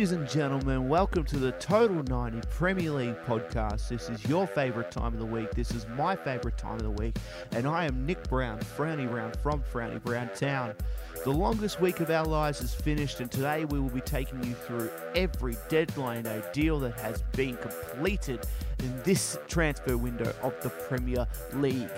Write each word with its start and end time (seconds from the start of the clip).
Ladies 0.00 0.12
and 0.12 0.30
gentlemen, 0.30 0.88
welcome 0.88 1.24
to 1.24 1.36
the 1.38 1.52
Total 1.52 2.02
90 2.02 2.40
Premier 2.48 2.90
League 2.90 3.16
podcast. 3.26 3.90
This 3.90 4.08
is 4.08 4.24
your 4.24 4.46
favourite 4.46 4.90
time 4.90 5.12
of 5.12 5.18
the 5.18 5.26
week. 5.26 5.50
This 5.50 5.72
is 5.72 5.86
my 5.88 6.16
favourite 6.16 6.56
time 6.56 6.76
of 6.76 6.84
the 6.84 6.90
week. 6.90 7.18
And 7.52 7.68
I 7.68 7.84
am 7.84 8.06
Nick 8.06 8.26
Brown, 8.30 8.60
Frowny 8.60 9.06
Brown 9.10 9.30
from 9.42 9.62
Frowny 9.62 10.02
Brown 10.02 10.30
Town. 10.34 10.74
The 11.24 11.30
longest 11.30 11.82
week 11.82 12.00
of 12.00 12.08
our 12.08 12.24
lives 12.24 12.62
is 12.62 12.72
finished, 12.72 13.20
and 13.20 13.30
today 13.30 13.66
we 13.66 13.78
will 13.78 13.90
be 13.90 14.00
taking 14.00 14.42
you 14.42 14.54
through 14.54 14.90
every 15.14 15.58
deadline 15.68 16.22
day 16.22 16.42
deal 16.54 16.80
that 16.80 16.98
has 17.00 17.20
been 17.36 17.58
completed 17.58 18.46
in 18.78 19.02
this 19.02 19.38
transfer 19.48 19.98
window 19.98 20.34
of 20.42 20.58
the 20.62 20.70
Premier 20.70 21.26
League. 21.52 21.90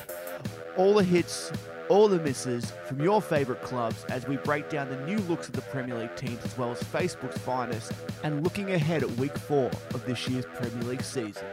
All 0.77 0.95
the 0.95 1.05
hits, 1.05 1.53
all 1.88 2.09
the 2.09 2.18
misses 2.18 2.72
from 2.86 3.02
your 3.02 3.20
favourite 3.20 3.62
clubs 3.62 4.04
as 4.04 4.27
we 4.27 4.36
break 4.38 4.68
down 4.68 4.88
the 4.88 5.00
new 5.06 5.18
looks 5.20 5.48
of 5.48 5.54
the 5.54 5.62
Premier 5.62 5.98
League 5.98 6.16
teams 6.16 6.44
as 6.44 6.56
well 6.56 6.70
as 6.70 6.83
Facebook's 6.83 7.39
finest 7.39 7.92
and 8.22 8.42
looking 8.44 8.72
ahead 8.72 9.02
at 9.02 9.11
week 9.12 9.36
four 9.36 9.70
of 9.94 10.05
this 10.06 10.28
year's 10.28 10.47
Premier 10.47 10.83
League 10.84 11.02
season. 11.02 11.47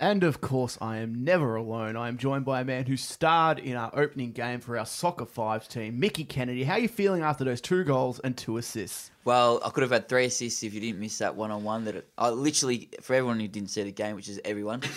And 0.00 0.24
of 0.24 0.40
course, 0.40 0.78
I 0.80 0.96
am 0.96 1.24
never 1.24 1.56
alone. 1.56 1.94
I 1.94 2.08
am 2.08 2.16
joined 2.16 2.46
by 2.46 2.62
a 2.62 2.64
man 2.64 2.86
who 2.86 2.96
starred 2.96 3.58
in 3.58 3.76
our 3.76 3.90
opening 3.92 4.32
game 4.32 4.60
for 4.60 4.78
our 4.78 4.86
Soccer 4.86 5.26
Fives 5.26 5.68
team, 5.68 6.00
Mickey 6.00 6.24
Kennedy. 6.24 6.64
How 6.64 6.74
are 6.74 6.78
you 6.78 6.88
feeling 6.88 7.22
after 7.22 7.44
those 7.44 7.60
two 7.60 7.84
goals 7.84 8.18
and 8.20 8.34
two 8.34 8.56
assists? 8.56 9.10
Well, 9.26 9.60
I 9.62 9.68
could 9.68 9.82
have 9.82 9.90
had 9.90 10.08
three 10.08 10.24
assists 10.24 10.62
if 10.62 10.72
you 10.72 10.80
didn't 10.80 11.00
miss 11.00 11.18
that 11.18 11.36
one 11.36 11.50
on 11.50 11.64
one. 11.64 11.84
That 11.84 11.96
it, 11.96 12.08
I 12.16 12.30
literally, 12.30 12.88
for 13.02 13.12
everyone 13.12 13.40
who 13.40 13.48
didn't 13.48 13.68
see 13.68 13.82
the 13.82 13.92
game, 13.92 14.16
which 14.16 14.30
is 14.30 14.40
everyone, 14.42 14.80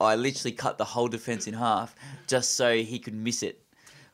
I 0.00 0.16
literally 0.16 0.52
cut 0.52 0.78
the 0.78 0.86
whole 0.86 1.08
defense 1.08 1.46
in 1.46 1.52
half 1.52 1.94
just 2.26 2.54
so 2.54 2.74
he 2.74 2.98
could 2.98 3.14
miss 3.14 3.42
it. 3.42 3.59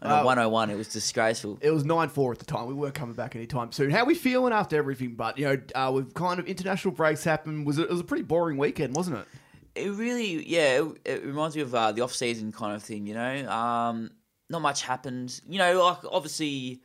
On 0.02 0.10
a 0.10 0.14
Oh. 0.20 0.24
101, 0.24 0.70
it 0.70 0.76
was 0.76 0.88
disgraceful. 0.88 1.58
It 1.62 1.70
was 1.70 1.84
9 1.84 2.08
4 2.10 2.32
at 2.32 2.38
the 2.38 2.44
time. 2.44 2.66
We 2.66 2.74
weren't 2.74 2.94
coming 2.94 3.14
back 3.14 3.34
anytime 3.34 3.72
soon. 3.72 3.90
How 3.90 4.00
are 4.00 4.04
we 4.04 4.14
feeling 4.14 4.52
after 4.52 4.76
everything? 4.76 5.14
But, 5.14 5.38
you 5.38 5.46
know, 5.46 5.60
uh, 5.74 5.90
we've 5.94 6.12
kind 6.12 6.38
of 6.38 6.46
international 6.46 6.92
breaks 6.92 7.24
happened. 7.24 7.66
Was 7.66 7.78
it, 7.78 7.84
it 7.84 7.90
was 7.90 8.00
a 8.00 8.04
pretty 8.04 8.24
boring 8.24 8.58
weekend, 8.58 8.94
wasn't 8.94 9.16
it? 9.18 9.26
It 9.74 9.90
really, 9.92 10.46
yeah, 10.46 10.82
it, 10.82 10.98
it 11.04 11.24
reminds 11.24 11.56
me 11.56 11.62
of 11.62 11.74
uh, 11.74 11.92
the 11.92 12.02
off 12.02 12.12
season 12.14 12.52
kind 12.52 12.74
of 12.74 12.82
thing. 12.82 13.06
You 13.06 13.14
know, 13.14 13.50
um, 13.50 14.10
not 14.50 14.60
much 14.62 14.82
happened. 14.82 15.40
You 15.48 15.58
know, 15.58 15.84
like 15.84 15.98
obviously, 16.10 16.80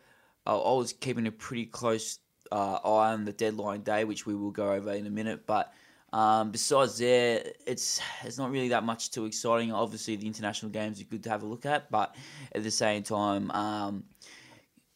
I, 0.45 0.53
I 0.53 0.73
was 0.73 0.93
keeping 0.93 1.27
a 1.27 1.31
pretty 1.31 1.65
close 1.65 2.19
uh, 2.51 2.75
eye 2.83 3.13
on 3.13 3.23
the 3.25 3.31
deadline 3.33 3.81
day, 3.81 4.03
which 4.03 4.25
we 4.25 4.35
will 4.35 4.51
go 4.51 4.71
over 4.71 4.91
in 4.93 5.05
a 5.05 5.09
minute. 5.09 5.45
But 5.45 5.73
um, 6.13 6.51
besides 6.51 6.97
there, 6.97 7.43
it's 7.65 8.01
it's 8.23 8.37
not 8.37 8.51
really 8.51 8.69
that 8.69 8.83
much 8.83 9.11
too 9.11 9.25
exciting. 9.25 9.71
Obviously, 9.71 10.17
the 10.17 10.27
international 10.27 10.71
games 10.71 10.99
are 10.99 11.05
good 11.05 11.23
to 11.23 11.29
have 11.29 11.43
a 11.43 11.45
look 11.45 11.65
at, 11.65 11.89
but 11.89 12.15
at 12.53 12.63
the 12.63 12.71
same 12.71 13.03
time. 13.03 13.49
Um, 13.51 14.03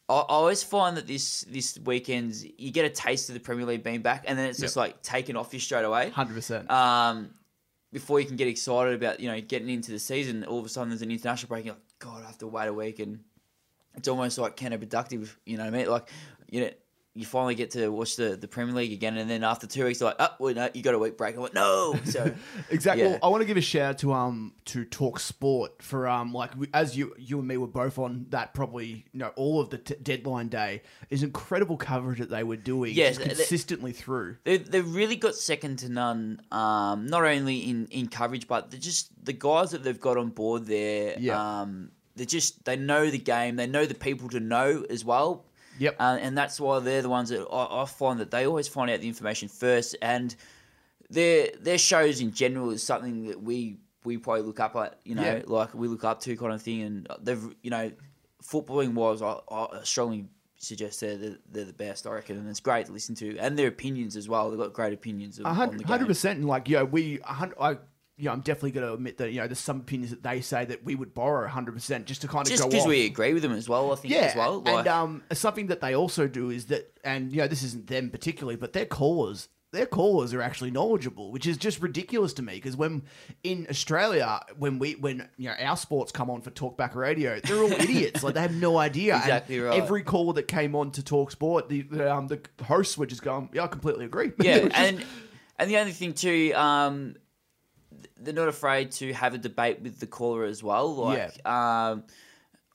I 0.08 0.14
I 0.14 0.24
always 0.28 0.62
find 0.62 0.96
that 0.96 1.06
this 1.06 1.42
this 1.48 1.78
weekend 1.84 2.34
you 2.58 2.70
get 2.70 2.84
a 2.84 2.90
taste 2.90 3.30
of 3.30 3.34
the 3.34 3.40
Premier 3.40 3.64
League 3.64 3.82
being 3.82 4.02
back, 4.02 4.24
and 4.26 4.38
then 4.38 4.48
it's 4.48 4.58
just 4.58 4.76
like 4.76 5.00
taken 5.02 5.36
off 5.36 5.54
you 5.54 5.60
straight 5.60 5.84
away. 5.84 6.12
100%. 6.14 6.70
Um, 6.70 7.30
before 7.92 8.20
you 8.20 8.26
can 8.26 8.36
get 8.36 8.48
excited 8.48 8.94
about 8.94 9.20
you 9.20 9.30
know 9.30 9.40
getting 9.40 9.70
into 9.70 9.92
the 9.92 9.98
season, 9.98 10.44
all 10.44 10.58
of 10.58 10.66
a 10.66 10.68
sudden 10.68 10.90
there's 10.90 11.02
an 11.02 11.10
international 11.10 11.48
break. 11.48 11.64
You're 11.64 11.74
like, 11.74 11.82
God, 11.98 12.22
I 12.24 12.26
have 12.26 12.38
to 12.38 12.46
wait 12.46 12.66
a 12.66 12.74
week, 12.74 12.98
and 12.98 13.20
it's 13.94 14.06
almost 14.06 14.36
like 14.36 14.54
counterproductive. 14.54 15.34
You 15.46 15.56
know 15.56 15.64
what 15.64 15.74
I 15.74 15.78
mean? 15.78 15.88
Like, 15.88 16.10
you 16.50 16.60
know, 16.60 16.70
you 17.16 17.24
finally 17.24 17.54
get 17.54 17.70
to 17.72 17.88
watch 17.88 18.16
the, 18.16 18.36
the 18.36 18.46
Premier 18.46 18.74
League 18.74 18.92
again, 18.92 19.16
and 19.16 19.28
then 19.28 19.42
after 19.42 19.66
two 19.66 19.84
weeks, 19.84 20.00
you're 20.00 20.10
like, 20.10 20.16
oh, 20.20 20.28
well, 20.38 20.54
no, 20.54 20.68
you 20.74 20.82
got 20.82 20.94
a 20.94 20.98
week 20.98 21.16
break. 21.16 21.36
I 21.36 21.38
went, 21.40 21.54
no. 21.54 21.94
So 22.04 22.32
Exactly. 22.70 23.04
Yeah. 23.04 23.10
Well, 23.12 23.18
I 23.22 23.28
want 23.28 23.40
to 23.42 23.46
give 23.46 23.56
a 23.56 23.60
shout 23.60 23.90
out 23.90 23.98
to 23.98 24.12
um 24.12 24.52
to 24.66 24.84
Talk 24.84 25.18
Sport 25.18 25.82
for 25.82 26.06
um 26.08 26.32
like 26.32 26.56
we, 26.56 26.68
as 26.74 26.96
you 26.96 27.14
you 27.18 27.38
and 27.38 27.48
me 27.48 27.56
were 27.56 27.66
both 27.66 27.98
on 27.98 28.26
that 28.30 28.52
probably 28.54 29.04
you 29.12 29.18
know 29.20 29.32
all 29.36 29.60
of 29.60 29.70
the 29.70 29.78
t- 29.78 29.94
deadline 30.02 30.48
day 30.48 30.82
is 31.10 31.22
incredible 31.22 31.76
coverage 31.76 32.18
that 32.18 32.30
they 32.30 32.42
were 32.44 32.56
doing 32.56 32.94
Yeah, 32.94 33.08
just 33.08 33.18
th- 33.20 33.28
th- 33.30 33.38
consistently 33.38 33.92
through. 33.92 34.36
they 34.44 34.58
they've 34.58 34.94
really 34.94 35.16
got 35.16 35.34
second 35.34 35.78
to 35.80 35.88
none. 35.88 36.40
Um, 36.52 37.06
not 37.06 37.24
only 37.24 37.58
in, 37.70 37.86
in 37.90 38.08
coverage, 38.08 38.46
but 38.46 38.70
they're 38.70 38.78
just 38.80 39.10
the 39.24 39.32
guys 39.32 39.70
that 39.70 39.82
they've 39.82 40.00
got 40.00 40.16
on 40.18 40.28
board 40.28 40.66
there. 40.66 41.16
Yeah. 41.18 41.60
Um, 41.62 41.90
they 42.16 42.24
just 42.26 42.64
they 42.64 42.76
know 42.76 43.10
the 43.10 43.18
game. 43.18 43.56
They 43.56 43.66
know 43.66 43.86
the 43.86 43.94
people 43.94 44.28
to 44.30 44.40
know 44.40 44.84
as 44.90 45.04
well. 45.04 45.45
Yep. 45.78 45.96
Uh, 45.98 46.18
and 46.20 46.36
that's 46.38 46.58
why 46.60 46.78
they're 46.80 47.02
the 47.02 47.08
ones 47.08 47.28
that 47.30 47.42
I, 47.52 47.82
I 47.82 47.84
find 47.86 48.18
that 48.20 48.30
they 48.30 48.46
always 48.46 48.68
find 48.68 48.90
out 48.90 49.00
the 49.00 49.08
information 49.08 49.48
first, 49.48 49.96
and 50.02 50.34
their 51.10 51.48
their 51.60 51.78
shows 51.78 52.20
in 52.20 52.32
general 52.32 52.70
is 52.70 52.82
something 52.82 53.28
that 53.28 53.42
we 53.42 53.76
we 54.04 54.18
probably 54.18 54.42
look 54.42 54.60
up 54.60 54.76
at, 54.76 54.98
you 55.04 55.14
know, 55.16 55.22
Yeah. 55.22 55.42
like 55.46 55.74
we 55.74 55.88
look 55.88 56.04
up 56.04 56.20
to 56.22 56.36
kind 56.36 56.52
of 56.52 56.62
thing, 56.62 56.82
and 56.82 57.08
they've 57.20 57.42
you 57.62 57.70
know, 57.70 57.90
footballing 58.42 58.94
wise, 58.94 59.20
I, 59.22 59.38
I 59.50 59.80
strongly 59.82 60.26
suggest 60.58 61.00
they're 61.00 61.16
the, 61.16 61.38
they're 61.50 61.64
the 61.64 61.72
best, 61.72 62.06
I 62.06 62.10
reckon, 62.12 62.38
and 62.38 62.48
it's 62.48 62.60
great 62.60 62.86
to 62.86 62.92
listen 62.92 63.14
to, 63.16 63.36
and 63.38 63.58
their 63.58 63.66
opinions 63.68 64.16
as 64.16 64.28
well. 64.28 64.48
They've 64.50 64.58
got 64.58 64.72
great 64.72 64.92
opinions 64.94 65.38
of, 65.38 65.46
A 65.46 65.48
on 65.48 65.54
hun- 65.56 65.76
the 65.76 65.84
hundred 65.84 66.04
game. 66.04 66.06
percent, 66.08 66.38
and 66.38 66.48
like 66.48 66.68
you 66.68 66.76
know, 66.76 66.84
we, 66.84 67.20
I, 67.24 67.76
you 68.18 68.26
know, 68.26 68.32
I'm 68.32 68.40
definitely 68.40 68.70
going 68.70 68.86
to 68.86 68.94
admit 68.94 69.18
that 69.18 69.30
you 69.30 69.40
know, 69.40 69.46
there's 69.46 69.58
some 69.58 69.80
opinions 69.80 70.10
that 70.10 70.22
they 70.22 70.40
say 70.40 70.64
that 70.64 70.84
we 70.84 70.94
would 70.94 71.12
borrow 71.12 71.46
hundred 71.48 71.72
percent 71.72 72.06
just 72.06 72.22
to 72.22 72.28
kind 72.28 72.46
of 72.46 72.50
Just 72.50 72.64
because 72.64 72.86
we 72.86 73.04
agree 73.04 73.34
with 73.34 73.42
them 73.42 73.52
as 73.52 73.68
well, 73.68 73.92
I 73.92 73.96
think 73.96 74.14
yeah, 74.14 74.20
as 74.20 74.36
well. 74.36 74.60
Like, 74.60 74.78
and 74.78 74.88
um, 74.88 75.22
something 75.32 75.66
that 75.66 75.80
they 75.80 75.94
also 75.94 76.26
do 76.26 76.50
is 76.50 76.66
that, 76.66 76.92
and 77.04 77.30
you 77.30 77.38
know, 77.38 77.46
this 77.46 77.62
isn't 77.62 77.86
them 77.88 78.10
particularly, 78.10 78.56
but 78.56 78.72
their 78.72 78.86
callers, 78.86 79.48
their 79.72 79.84
callers 79.84 80.32
are 80.32 80.40
actually 80.40 80.70
knowledgeable, 80.70 81.30
which 81.30 81.46
is 81.46 81.58
just 81.58 81.82
ridiculous 81.82 82.32
to 82.34 82.42
me. 82.42 82.54
Because 82.54 82.74
when 82.74 83.02
in 83.44 83.66
Australia, 83.68 84.40
when 84.56 84.78
we, 84.78 84.94
when 84.94 85.28
you 85.36 85.50
know, 85.50 85.54
our 85.60 85.76
sports 85.76 86.10
come 86.10 86.30
on 86.30 86.40
for 86.40 86.50
Talkback 86.50 86.94
Radio, 86.94 87.38
they're 87.40 87.62
all 87.62 87.72
idiots. 87.72 88.22
Like 88.22 88.32
they 88.32 88.40
have 88.40 88.54
no 88.54 88.78
idea. 88.78 89.14
And 89.14 89.24
Exactly 89.24 89.60
right. 89.60 89.78
Every 89.78 90.02
caller 90.02 90.32
that 90.34 90.48
came 90.48 90.74
on 90.74 90.90
to 90.92 91.02
Talk 91.02 91.32
Sport, 91.32 91.68
the 91.68 91.82
the, 91.82 92.14
um, 92.14 92.28
the 92.28 92.40
hosts 92.64 92.96
were 92.96 93.06
just 93.06 93.22
going, 93.22 93.50
"Yeah, 93.52 93.64
I 93.64 93.66
completely 93.66 94.06
agree." 94.06 94.32
Yeah, 94.42 94.68
and 94.72 95.04
and 95.58 95.70
the 95.70 95.76
only 95.78 95.92
thing 95.92 96.14
too, 96.14 96.52
um, 96.54 97.16
they're 98.18 98.34
not 98.34 98.48
afraid 98.48 98.90
to 98.92 99.12
have 99.12 99.34
a 99.34 99.38
debate 99.38 99.80
with 99.82 100.00
the 100.00 100.06
caller 100.06 100.44
as 100.44 100.62
well. 100.62 100.94
Like, 100.94 101.18
um, 101.46 102.04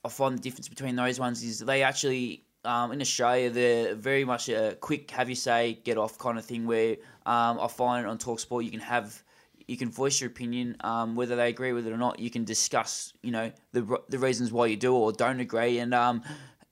I 0.03 0.09
find 0.09 0.37
the 0.37 0.41
difference 0.41 0.69
between 0.69 0.95
those 0.95 1.19
ones 1.19 1.43
is 1.43 1.59
they 1.59 1.83
actually. 1.83 2.45
Um, 2.63 2.91
in 2.91 3.01
Australia, 3.01 3.49
they're 3.49 3.95
very 3.95 4.23
much 4.23 4.47
a 4.47 4.77
quick 4.79 5.09
have 5.09 5.27
you 5.27 5.35
say, 5.35 5.79
get 5.83 5.97
off 5.97 6.19
kind 6.19 6.37
of 6.37 6.45
thing. 6.45 6.67
Where 6.67 6.97
um, 7.25 7.59
I 7.59 7.67
find 7.67 8.05
on 8.05 8.19
Talksport, 8.19 8.63
you 8.63 8.69
can 8.69 8.79
have, 8.81 9.23
you 9.67 9.77
can 9.77 9.89
voice 9.89 10.21
your 10.21 10.29
opinion, 10.29 10.77
um, 10.81 11.15
whether 11.15 11.35
they 11.35 11.49
agree 11.49 11.73
with 11.73 11.87
it 11.87 11.91
or 11.91 11.97
not. 11.97 12.19
You 12.19 12.29
can 12.29 12.43
discuss, 12.43 13.13
you 13.23 13.31
know, 13.31 13.51
the 13.71 13.99
the 14.09 14.19
reasons 14.19 14.51
why 14.51 14.67
you 14.67 14.77
do 14.77 14.93
or 14.93 15.11
don't 15.11 15.39
agree. 15.39 15.79
And 15.79 15.91
um, 15.95 16.21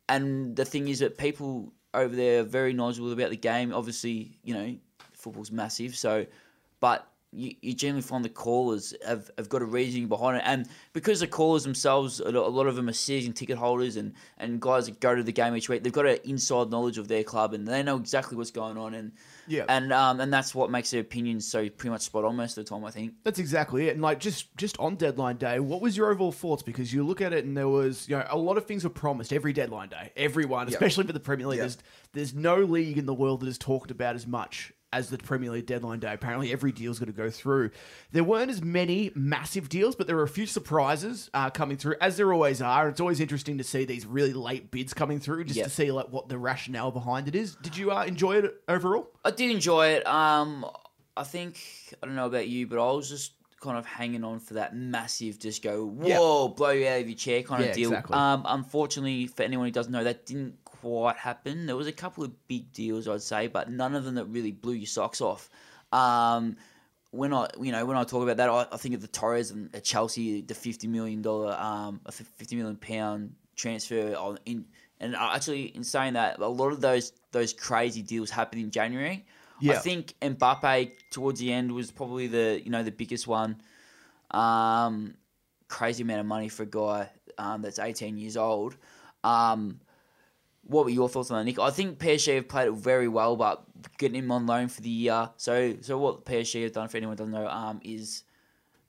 and 0.08 0.56
the 0.56 0.64
thing 0.64 0.90
is 0.90 1.00
that 1.00 1.18
people 1.18 1.74
over 1.96 2.16
there 2.16 2.42
are 2.42 2.44
very 2.44 2.72
knowledgeable 2.72 3.12
about 3.12 3.32
the 3.32 3.38
game. 3.38 3.74
Obviously, 3.74 4.38
you 4.44 4.54
know, 4.54 4.76
football's 5.14 5.52
massive, 5.52 5.96
so 5.96 6.28
but 6.80 7.08
you, 7.32 7.54
you 7.62 7.74
generally 7.74 8.02
find 8.02 8.26
the 8.26 8.30
callers 8.30 8.94
have, 9.06 9.30
have 9.38 9.50
got 9.50 9.62
a 9.62 9.66
reasoning 9.66 10.08
behind 10.08 10.38
it, 10.38 10.44
and 10.46 10.68
because 10.94 11.20
the 11.20 11.28
callers 11.28 11.64
themselves, 11.64 12.20
a 12.20 12.32
lot 12.32 12.66
of 12.66 12.76
them 12.76 12.90
are 12.90 12.94
season 12.94 13.34
ticket 13.34 13.58
holders 13.58 13.98
and, 13.98 14.14
and 14.40 14.60
guys 14.60 14.88
that 14.88 15.00
go 15.00 15.14
to 15.16 15.22
the 15.22 15.32
game 15.32 15.56
each 15.56 15.70
week. 15.70 15.84
They've 15.84 15.94
got 15.94 16.08
an 16.08 16.18
inside 16.24 16.70
knowledge 16.72 16.98
of 16.98 17.08
their 17.08 17.24
club, 17.24 17.54
and 17.54 17.68
they 17.68 17.84
know 17.84 17.98
exactly 17.98 18.36
what's 18.36 18.50
going 18.52 18.78
on, 18.78 18.96
and 18.96 19.12
Yeah. 19.48 19.66
and 19.70 19.94
um, 19.94 20.20
and 20.20 20.34
that's 20.34 20.56
what 20.56 20.72
makes 20.72 20.90
their 20.90 21.02
opinions 21.02 21.48
so 21.48 21.70
pretty 21.70 21.90
much 21.92 22.02
spot 22.02 22.26
on 22.26 22.36
most 22.36 22.58
of 22.58 22.66
the 22.66 22.70
time. 22.70 22.84
I 22.84 22.90
think. 22.92 23.14
That's 23.24 23.38
exactly 23.40 23.88
it. 23.90 23.94
And 23.94 24.02
like 24.02 24.20
just 24.20 24.56
just 24.58 24.78
on 24.80 24.96
deadline 24.96 25.38
day, 25.38 25.60
what 25.60 25.82
was 25.82 25.96
your 25.96 26.10
overall 26.12 26.32
thoughts? 26.32 26.64
Because 26.64 26.92
you 26.92 27.04
look 27.06 27.22
at 27.22 27.32
it 27.34 27.46
and 27.46 27.56
there 27.56 27.68
was 27.70 28.10
you 28.10 28.16
know 28.18 28.26
a 28.30 28.38
lot 28.38 28.58
of 28.58 28.66
things 28.66 28.84
were 28.84 28.90
promised 28.90 29.32
every 29.34 29.54
deadline 29.54 29.90
day. 29.90 30.12
Everyone, 30.18 30.68
especially 30.68 31.04
for 31.06 31.14
the 31.14 31.20
Premier 31.20 31.46
League, 31.48 31.58
Yep. 31.60 31.64
there's 31.68 31.78
there's 32.14 32.34
no 32.34 32.56
league 32.58 32.98
in 32.98 33.06
the 33.06 33.14
world 33.14 33.42
that 33.42 33.48
is 33.48 33.58
talked 33.60 33.92
about 33.92 34.16
as 34.16 34.26
much 34.26 34.74
as 34.92 35.10
the 35.10 35.18
Premier 35.18 35.52
League 35.52 35.66
deadline 35.68 36.00
day. 36.00 36.14
Apparently, 36.14 36.52
every 36.52 36.72
deal's 36.72 36.98
going 37.00 37.12
to 37.12 37.18
go 37.18 37.30
through. 37.30 37.70
There 38.12 38.24
weren't 38.24 38.50
as 38.50 38.62
many 38.64 39.12
massive 39.16 39.70
deals, 39.70 39.96
but 39.96 40.08
there 40.08 40.16
were 40.16 40.24
a 40.24 40.28
few 40.28 40.46
surprises 40.46 41.30
uh, 41.34 41.50
coming 41.52 41.78
through, 41.78 41.96
as 42.02 42.18
there 42.18 42.34
always 42.34 42.62
are. 42.62 42.90
It's 42.90 43.00
always 43.00 43.20
interesting 43.20 43.58
to 43.60 43.64
see 43.64 43.86
these 43.86 44.06
really 44.06 44.34
late 44.34 44.72
bids 44.72 44.94
coming 44.94 45.20
through, 45.20 45.44
just 45.46 45.58
Yep. 45.58 45.66
to 45.68 45.72
see 45.72 45.92
like 45.92 46.08
what 46.10 46.30
the 46.30 46.38
rationale 46.38 46.92
behind 46.92 47.28
it 47.28 47.36
is. 47.36 47.56
Did 47.56 47.78
you 47.78 47.92
uh, 47.92 48.04
enjoy 48.06 48.38
it 48.38 48.56
overall? 48.68 49.10
I 49.24 49.32
did 49.32 49.52
enjoy 49.52 49.88
it. 49.90 50.08
Um, 50.08 50.66
I 51.16 51.24
think 51.24 51.60
I 52.02 52.06
don't 52.08 52.16
know 52.16 52.26
about 52.28 52.48
you, 52.48 52.66
but 52.66 52.80
I 52.80 52.92
was 52.92 53.10
just 53.10 53.34
kind 53.62 53.78
of 53.78 53.86
hanging 53.86 54.24
on 54.24 54.40
for 54.40 54.54
that 54.56 54.74
massive, 54.76 55.38
just 55.38 55.62
go 55.62 55.86
whoa, 55.86 56.48
blow 56.48 56.70
you 56.70 56.88
out 56.88 57.02
of 57.02 57.10
your 57.10 57.18
chair 57.18 57.44
kind 57.44 57.62
Yeah, 57.64 57.70
of 57.72 57.76
deal. 57.76 57.90
exactly. 57.90 58.16
Um, 58.16 58.44
unfortunately, 58.46 59.28
for 59.28 59.44
anyone 59.44 59.66
who 59.68 59.72
doesn't 59.72 59.92
know, 59.92 60.04
that 60.06 60.26
didn't 60.26 60.56
quite 60.82 61.18
happen. 61.18 61.66
There 61.66 61.76
was 61.76 61.88
a 61.88 61.92
couple 61.92 62.24
of 62.24 62.48
big 62.48 62.72
deals, 62.72 63.08
I'd 63.08 63.22
say, 63.22 63.48
but 63.48 63.70
none 63.70 63.96
of 63.96 64.04
them 64.06 64.16
that 64.16 64.26
really 64.26 64.52
blew 64.52 64.74
your 64.74 64.88
socks 64.88 65.22
off. 65.22 65.50
Um, 65.92 66.56
when 67.12 67.34
I, 67.34 67.48
you 67.60 67.72
know, 67.72 67.86
when 67.86 67.98
I 67.98 68.04
talk 68.04 68.24
about 68.24 68.38
that, 68.38 68.50
I, 68.50 68.68
I 68.72 68.78
think 68.78 68.96
of 68.96 69.02
the 69.02 69.08
Torres 69.08 69.52
and 69.52 69.74
at 69.76 69.84
Chelsea, 69.84 70.42
the 70.42 70.54
fifty 70.54 70.88
million 70.88 71.22
dollar, 71.22 71.54
um, 71.54 72.02
a 72.06 72.12
fifty 72.12 72.56
million 72.56 72.76
pound 72.76 73.34
transfer 73.56 74.16
on 74.16 74.40
in, 74.46 74.66
and 75.00 75.16
actually 75.16 75.64
in 75.76 75.84
saying 75.84 76.14
that, 76.14 76.40
a 76.40 76.48
lot 76.48 76.72
of 76.72 76.82
those 76.82 77.14
those 77.32 77.54
crazy 77.54 78.02
deals 78.02 78.30
happened 78.30 78.62
in 78.62 78.72
January. 78.72 79.26
Yeah. 79.60 79.74
I 79.74 79.78
think 79.78 80.14
Mbappe 80.22 80.92
towards 81.12 81.40
the 81.40 81.52
end 81.52 81.72
was 81.72 81.92
probably 81.92 82.28
the 82.28 82.62
you 82.64 82.70
know 82.70 82.84
the 82.84 82.92
biggest 82.92 83.28
one. 83.28 83.62
Um, 84.32 85.16
crazy 85.68 86.04
amount 86.04 86.22
of 86.22 86.26
money 86.28 86.50
for 86.50 86.64
a 86.64 86.68
guy 86.68 87.10
um, 87.38 87.62
that's 87.62 87.80
eighteen 87.80 88.18
years 88.18 88.38
old. 88.38 88.78
Um, 89.24 89.80
what 90.70 90.86
were 90.86 90.92
your 90.92 91.10
thoughts 91.10 91.32
on 91.32 91.40
that, 91.40 91.44
Nick? 91.46 91.60
I 91.60 91.72
think 91.72 91.98
PSG 91.98 92.36
have 92.36 92.48
played 92.48 92.68
it 92.68 92.74
very 92.74 93.08
well, 93.08 93.36
but 93.36 93.64
getting 93.98 94.24
him 94.24 94.32
on 94.32 94.46
loan 94.46 94.68
for 94.68 94.82
the 94.82 94.90
year. 94.90 95.30
So, 95.36 95.76
so 95.82 95.98
what 95.98 96.26
PSG 96.26 96.64
have 96.64 96.74
done, 96.74 96.88
for 96.88 96.98
anyone 96.98 97.16
doesn't 97.16 97.34
know, 97.34 97.48
um, 97.48 97.82
is 97.84 98.24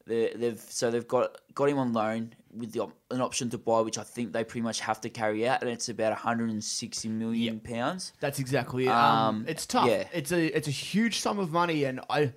they, 0.07 0.33
they've 0.37 0.61
so 0.61 0.91
they've 0.91 1.09
got 1.09 1.39
got 1.55 1.71
him 1.71 1.79
on 1.79 1.93
loan 1.95 2.35
with 2.55 2.73
the, 2.73 2.87
an 3.11 3.21
option 3.23 3.49
to 3.51 3.59
buy, 3.59 3.81
which 3.81 3.97
I 3.97 4.03
think 4.03 4.33
they 4.33 4.45
pretty 4.45 4.63
much 4.63 4.81
have 4.81 5.01
to 5.03 5.09
carry 5.09 5.49
out, 5.49 5.63
and 5.63 5.71
it's 5.71 5.89
about 5.89 6.11
160 6.11 7.09
million 7.09 7.61
pounds. 7.61 8.13
That's 8.21 8.39
exactly 8.39 8.85
it. 8.85 8.91
Um, 8.91 9.19
um, 9.37 9.45
it's 9.49 9.65
tough. 9.65 9.89
Yeah. 9.89 10.05
It's 10.13 10.33
a 10.33 10.57
it's 10.57 10.69
a 10.69 10.73
huge 10.73 11.21
sum 11.21 11.39
of 11.39 11.51
money, 11.51 11.85
and 11.85 12.01
I 12.11 12.35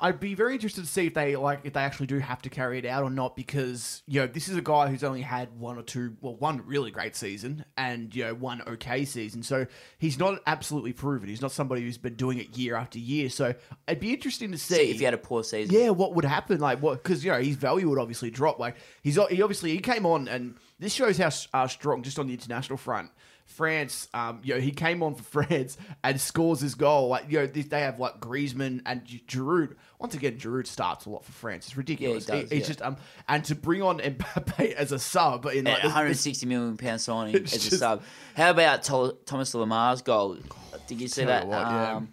I'd 0.00 0.18
be 0.18 0.34
very 0.34 0.54
interested 0.54 0.80
to 0.82 0.90
see 0.90 1.06
if 1.06 1.14
they 1.14 1.36
like 1.36 1.60
if 1.64 1.72
they 1.74 1.80
actually 1.80 2.08
do 2.08 2.18
have 2.18 2.42
to 2.42 2.50
carry 2.50 2.78
it 2.78 2.84
out 2.84 3.04
or 3.04 3.10
not 3.10 3.36
because 3.36 4.02
you 4.06 4.20
know 4.20 4.26
this 4.26 4.48
is 4.48 4.56
a 4.56 4.62
guy 4.62 4.88
who's 4.88 5.04
only 5.04 5.22
had 5.22 5.56
one 5.58 5.78
or 5.78 5.82
two 5.82 6.16
well 6.20 6.34
one 6.34 6.66
really 6.66 6.90
great 6.90 7.14
season 7.14 7.64
and 7.76 8.14
you 8.14 8.24
know 8.24 8.34
one 8.34 8.60
okay 8.66 9.04
season. 9.04 9.42
So 9.42 9.66
he's 9.98 10.18
not 10.18 10.40
absolutely 10.46 10.92
proven. 10.92 11.28
He's 11.28 11.40
not 11.40 11.52
somebody 11.52 11.82
who's 11.82 11.98
been 11.98 12.16
doing 12.16 12.38
it 12.38 12.58
year 12.58 12.74
after 12.74 12.98
year. 12.98 13.30
So 13.30 13.54
it'd 13.86 14.00
be 14.00 14.12
interesting 14.12 14.50
to 14.50 14.58
see, 14.58 14.74
see 14.74 14.90
if 14.90 14.98
he 14.98 15.04
had 15.04 15.14
a 15.14 15.18
poor 15.18 15.44
season. 15.44 15.74
Yeah 15.74 15.90
what 15.90 16.14
would 16.14 16.24
happen? 16.24 16.58
Like 16.58 16.82
what 16.82 17.02
because 17.02 17.24
you 17.24 17.30
know 17.30 17.40
his 17.40 17.56
value 17.56 17.88
would 17.88 17.98
obviously 18.00 18.30
drop. 18.30 18.58
Like 18.58 18.76
he's 19.02 19.14
he 19.30 19.42
obviously 19.42 19.70
he 19.70 19.78
came 19.78 20.06
on 20.06 20.26
and 20.26 20.56
this 20.80 20.92
shows 20.92 21.18
how 21.18 21.30
uh, 21.52 21.68
strong 21.68 22.02
just 22.02 22.18
on 22.18 22.26
the 22.26 22.32
international 22.32 22.78
front 22.78 23.10
France, 23.46 24.08
um, 24.14 24.40
you 24.42 24.54
know, 24.54 24.60
he 24.60 24.70
came 24.70 25.02
on 25.02 25.14
for 25.14 25.22
France 25.44 25.76
and 26.02 26.20
scores 26.20 26.60
his 26.60 26.74
goal. 26.74 27.08
Like, 27.08 27.26
you 27.28 27.38
know, 27.38 27.46
they 27.46 27.80
have 27.80 28.00
like 28.00 28.20
Griezmann 28.20 28.82
and 28.86 29.04
Giroud. 29.04 29.76
Once 29.98 30.14
again, 30.14 30.38
Giroud 30.38 30.66
starts 30.66 31.06
a 31.06 31.10
lot 31.10 31.24
for 31.24 31.32
France. 31.32 31.66
It's 31.66 31.76
ridiculous. 31.76 32.28
Yeah, 32.28 32.36
he 32.36 32.40
does, 32.42 32.50
he, 32.50 32.58
yeah. 32.58 32.64
just 32.64 32.82
um, 32.82 32.96
and 33.28 33.44
to 33.44 33.54
bring 33.54 33.82
on 33.82 33.98
Mbappe 33.98 34.72
as 34.74 34.92
a 34.92 34.98
sub 34.98 35.46
in 35.46 35.64
like, 35.64 35.82
160 35.82 36.46
million 36.46 36.76
pound 36.76 37.00
signing 37.00 37.34
as 37.42 37.52
just, 37.52 37.72
a 37.72 37.76
sub. 37.76 38.02
How 38.34 38.50
about 38.50 38.82
Thomas 38.82 39.54
Lemar's 39.54 40.02
goal? 40.02 40.38
Did 40.86 41.00
you 41.00 41.08
see 41.08 41.24
that? 41.24 41.46
What, 41.46 41.60
yeah. 41.60 41.96
um, 41.96 42.08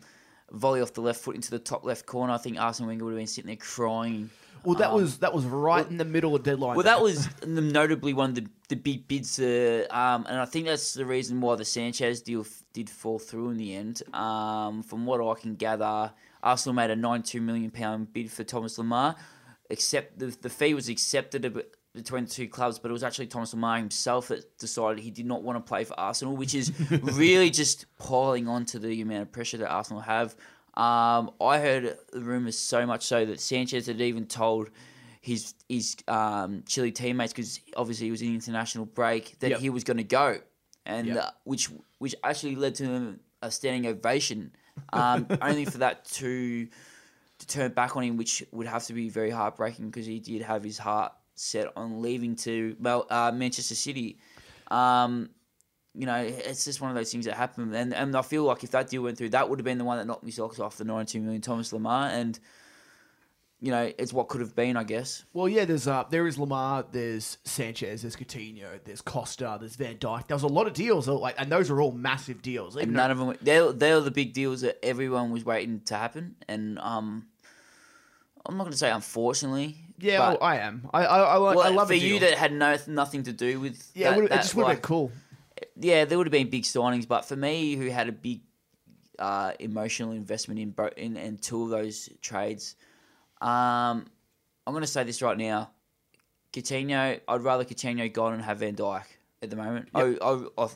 volley 0.51 0.81
off 0.81 0.93
the 0.93 1.01
left 1.01 1.21
foot 1.21 1.35
into 1.35 1.49
the 1.49 1.59
top 1.59 1.83
left 1.83 2.05
corner. 2.05 2.33
I 2.33 2.37
think 2.37 2.59
Arsene 2.59 2.87
Wenger 2.87 3.05
would 3.05 3.11
have 3.11 3.19
been 3.19 3.27
sitting 3.27 3.47
there 3.47 3.55
crying 3.55 4.29
well, 4.63 4.75
that 4.75 4.89
um, 4.89 5.01
was 5.01 5.17
that 5.19 5.33
was 5.33 5.45
right 5.45 5.83
well, 5.83 5.87
in 5.87 5.97
the 5.97 6.05
middle 6.05 6.35
of 6.35 6.43
deadline. 6.43 6.75
Well, 6.75 6.85
that 6.85 7.01
was 7.01 7.29
notably 7.45 8.13
one 8.13 8.29
of 8.29 8.35
the, 8.35 8.47
the 8.69 8.75
big 8.75 9.07
bids, 9.07 9.39
uh, 9.39 9.85
um, 9.89 10.25
and 10.27 10.39
I 10.39 10.45
think 10.45 10.67
that's 10.67 10.93
the 10.93 11.05
reason 11.05 11.41
why 11.41 11.55
the 11.55 11.65
Sanchez 11.65 12.21
deal 12.21 12.41
f- 12.41 12.63
did 12.73 12.89
fall 12.89 13.19
through 13.19 13.49
in 13.49 13.57
the 13.57 13.75
end. 13.75 14.03
Um, 14.13 14.83
from 14.83 15.05
what 15.05 15.19
I 15.19 15.39
can 15.39 15.55
gather, 15.55 16.11
Arsenal 16.43 16.73
made 16.75 16.91
a 16.91 16.95
ninety-two 16.95 17.41
million 17.41 17.71
pound 17.71 18.13
bid 18.13 18.31
for 18.31 18.43
Thomas 18.43 18.77
Lemar. 18.77 19.15
Except 19.69 20.19
the 20.19 20.35
the 20.41 20.49
fee 20.49 20.73
was 20.73 20.89
accepted 20.89 21.63
between 21.93 22.25
the 22.25 22.29
two 22.29 22.47
clubs, 22.47 22.79
but 22.79 22.89
it 22.89 22.93
was 22.93 23.03
actually 23.03 23.27
Thomas 23.27 23.53
Lemar 23.53 23.77
himself 23.77 24.29
that 24.29 24.57
decided 24.57 25.03
he 25.03 25.11
did 25.11 25.25
not 25.25 25.43
want 25.43 25.57
to 25.57 25.67
play 25.67 25.83
for 25.83 25.99
Arsenal, 25.99 26.35
which 26.35 26.55
is 26.55 26.71
really 26.89 27.49
just 27.49 27.85
piling 27.97 28.47
on 28.47 28.65
to 28.65 28.79
the 28.79 29.01
amount 29.01 29.23
of 29.23 29.31
pressure 29.31 29.57
that 29.57 29.69
Arsenal 29.69 30.01
have. 30.01 30.35
Um, 30.75 31.31
I 31.41 31.59
heard 31.59 31.97
the 32.13 32.21
rumors 32.21 32.57
so 32.57 32.85
much 32.85 33.03
so 33.03 33.25
that 33.25 33.39
Sanchez 33.39 33.87
had 33.87 33.99
even 33.99 34.25
told 34.25 34.69
his 35.21 35.53
his 35.67 35.97
um, 36.07 36.63
Chile 36.67 36.91
teammates 36.91 37.33
because 37.33 37.59
obviously 37.75 38.07
he 38.07 38.11
was 38.11 38.21
in 38.21 38.33
international 38.33 38.85
break 38.85 39.37
that 39.39 39.51
yep. 39.51 39.59
he 39.59 39.69
was 39.69 39.83
going 39.83 39.97
to 39.97 40.03
go, 40.03 40.39
and 40.85 41.07
yep. 41.07 41.17
uh, 41.17 41.31
which 41.43 41.69
which 41.99 42.15
actually 42.23 42.55
led 42.55 42.75
to 42.75 43.19
a 43.41 43.51
standing 43.51 43.89
ovation. 43.89 44.51
Um, 44.93 45.27
only 45.41 45.65
for 45.65 45.79
that 45.79 46.05
to 46.05 46.67
to 47.39 47.47
turn 47.47 47.71
back 47.71 47.97
on 47.97 48.03
him, 48.03 48.17
which 48.17 48.43
would 48.51 48.67
have 48.67 48.85
to 48.85 48.93
be 48.93 49.09
very 49.09 49.29
heartbreaking 49.29 49.89
because 49.89 50.05
he 50.05 50.19
did 50.19 50.41
have 50.41 50.63
his 50.63 50.77
heart 50.77 51.11
set 51.35 51.67
on 51.75 52.01
leaving 52.01 52.35
to 52.35 52.75
uh, 52.85 53.31
Manchester 53.33 53.75
City. 53.75 54.19
Um, 54.69 55.29
you 55.93 56.05
know, 56.05 56.15
it's 56.15 56.63
just 56.63 56.79
one 56.79 56.89
of 56.89 56.95
those 56.95 57.11
things 57.11 57.25
that 57.25 57.35
happen. 57.35 57.73
And 57.73 57.93
and 57.93 58.15
I 58.15 58.21
feel 58.21 58.43
like 58.43 58.63
if 58.63 58.71
that 58.71 58.89
deal 58.89 59.03
went 59.03 59.17
through, 59.17 59.29
that 59.29 59.49
would 59.49 59.59
have 59.59 59.65
been 59.65 59.77
the 59.77 59.83
one 59.83 59.97
that 59.97 60.07
knocked 60.07 60.23
me 60.23 60.31
socks 60.31 60.59
off 60.59 60.77
the 60.77 60.85
92 60.85 61.19
million 61.19 61.41
Thomas 61.41 61.71
Lemar. 61.71 62.09
And, 62.11 62.39
you 63.59 63.71
know, 63.71 63.91
it's 63.97 64.13
what 64.13 64.29
could 64.29 64.41
have 64.41 64.55
been, 64.55 64.77
I 64.77 64.83
guess. 64.85 65.25
Well, 65.33 65.49
yeah, 65.49 65.65
there's 65.65 65.87
uh, 65.87 66.05
there 66.09 66.27
is 66.27 66.37
Lemar, 66.37 66.85
there's 66.91 67.37
Sanchez, 67.43 68.03
there's 68.03 68.15
Coutinho, 68.15 68.79
there's 68.85 69.01
Costa, 69.01 69.57
there's 69.59 69.75
Van 69.75 69.97
Dijk. 69.97 70.27
There 70.27 70.35
was 70.35 70.43
a 70.43 70.47
lot 70.47 70.65
of 70.65 70.73
deals, 70.73 71.07
like, 71.07 71.35
and 71.37 71.51
those 71.51 71.69
are 71.69 71.81
all 71.81 71.91
massive 71.91 72.41
deals. 72.41 72.77
And 72.77 72.93
none 72.93 73.09
though- 73.15 73.23
of 73.23 73.27
them, 73.27 73.37
they're, 73.41 73.71
they're 73.73 73.99
the 73.99 74.11
big 74.11 74.33
deals 74.33 74.61
that 74.61 74.83
everyone 74.83 75.31
was 75.31 75.43
waiting 75.43 75.81
to 75.81 75.95
happen. 75.95 76.35
And, 76.47 76.79
um, 76.79 77.27
I'm 78.45 78.57
not 78.57 78.63
going 78.63 78.71
to 78.71 78.77
say 78.77 78.89
unfortunately. 78.89 79.75
Yeah, 79.99 80.19
well, 80.19 80.37
I 80.41 80.57
am. 80.57 80.89
I 80.91 81.05
I, 81.05 81.19
I, 81.19 81.37
well, 81.37 81.59
I 81.59 81.69
love 81.69 81.89
for 81.89 81.93
you 81.93 82.19
that 82.21 82.33
had 82.33 82.51
no 82.51 82.75
nothing 82.87 83.21
to 83.23 83.31
do 83.31 83.59
with. 83.59 83.91
Yeah, 83.93 84.15
that, 84.15 84.23
it, 84.23 84.29
just 84.31 84.55
would 84.55 84.65
have 84.65 84.77
been 84.77 84.81
cool 84.81 85.11
yeah, 85.79 86.05
there 86.05 86.17
would 86.17 86.27
have 86.27 86.31
been 86.31 86.49
big 86.49 86.63
signings, 86.63 87.07
but 87.07 87.25
for 87.25 87.35
me, 87.35 87.75
who 87.75 87.89
had 87.89 88.07
a 88.07 88.11
big 88.11 88.41
uh, 89.19 89.51
emotional 89.59 90.11
investment 90.11 90.59
in, 90.59 90.71
bo- 90.71 90.89
in 90.97 91.17
in 91.17 91.37
two 91.37 91.63
of 91.63 91.69
those 91.69 92.09
trades, 92.21 92.75
um, 93.41 94.05
I'm 94.65 94.73
going 94.73 94.81
to 94.81 94.87
say 94.87 95.03
this 95.03 95.21
right 95.21 95.37
now: 95.37 95.71
Coutinho. 96.53 97.19
I'd 97.27 97.41
rather 97.41 97.65
Coutinho 97.65 98.11
gone 98.11 98.33
and 98.33 98.43
have 98.43 98.59
Van 98.59 98.75
Dijk 98.75 99.03
at 99.41 99.49
the 99.49 99.55
moment. 99.55 99.89
Yep. 99.95 100.17
I, 100.21 100.25
I, 100.25 100.65
I, 100.65 100.67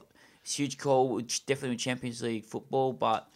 huge 0.44 0.78
call, 0.78 1.20
definitely 1.20 1.70
with 1.70 1.80
Champions 1.80 2.22
League 2.22 2.46
football, 2.46 2.94
but 2.94 3.28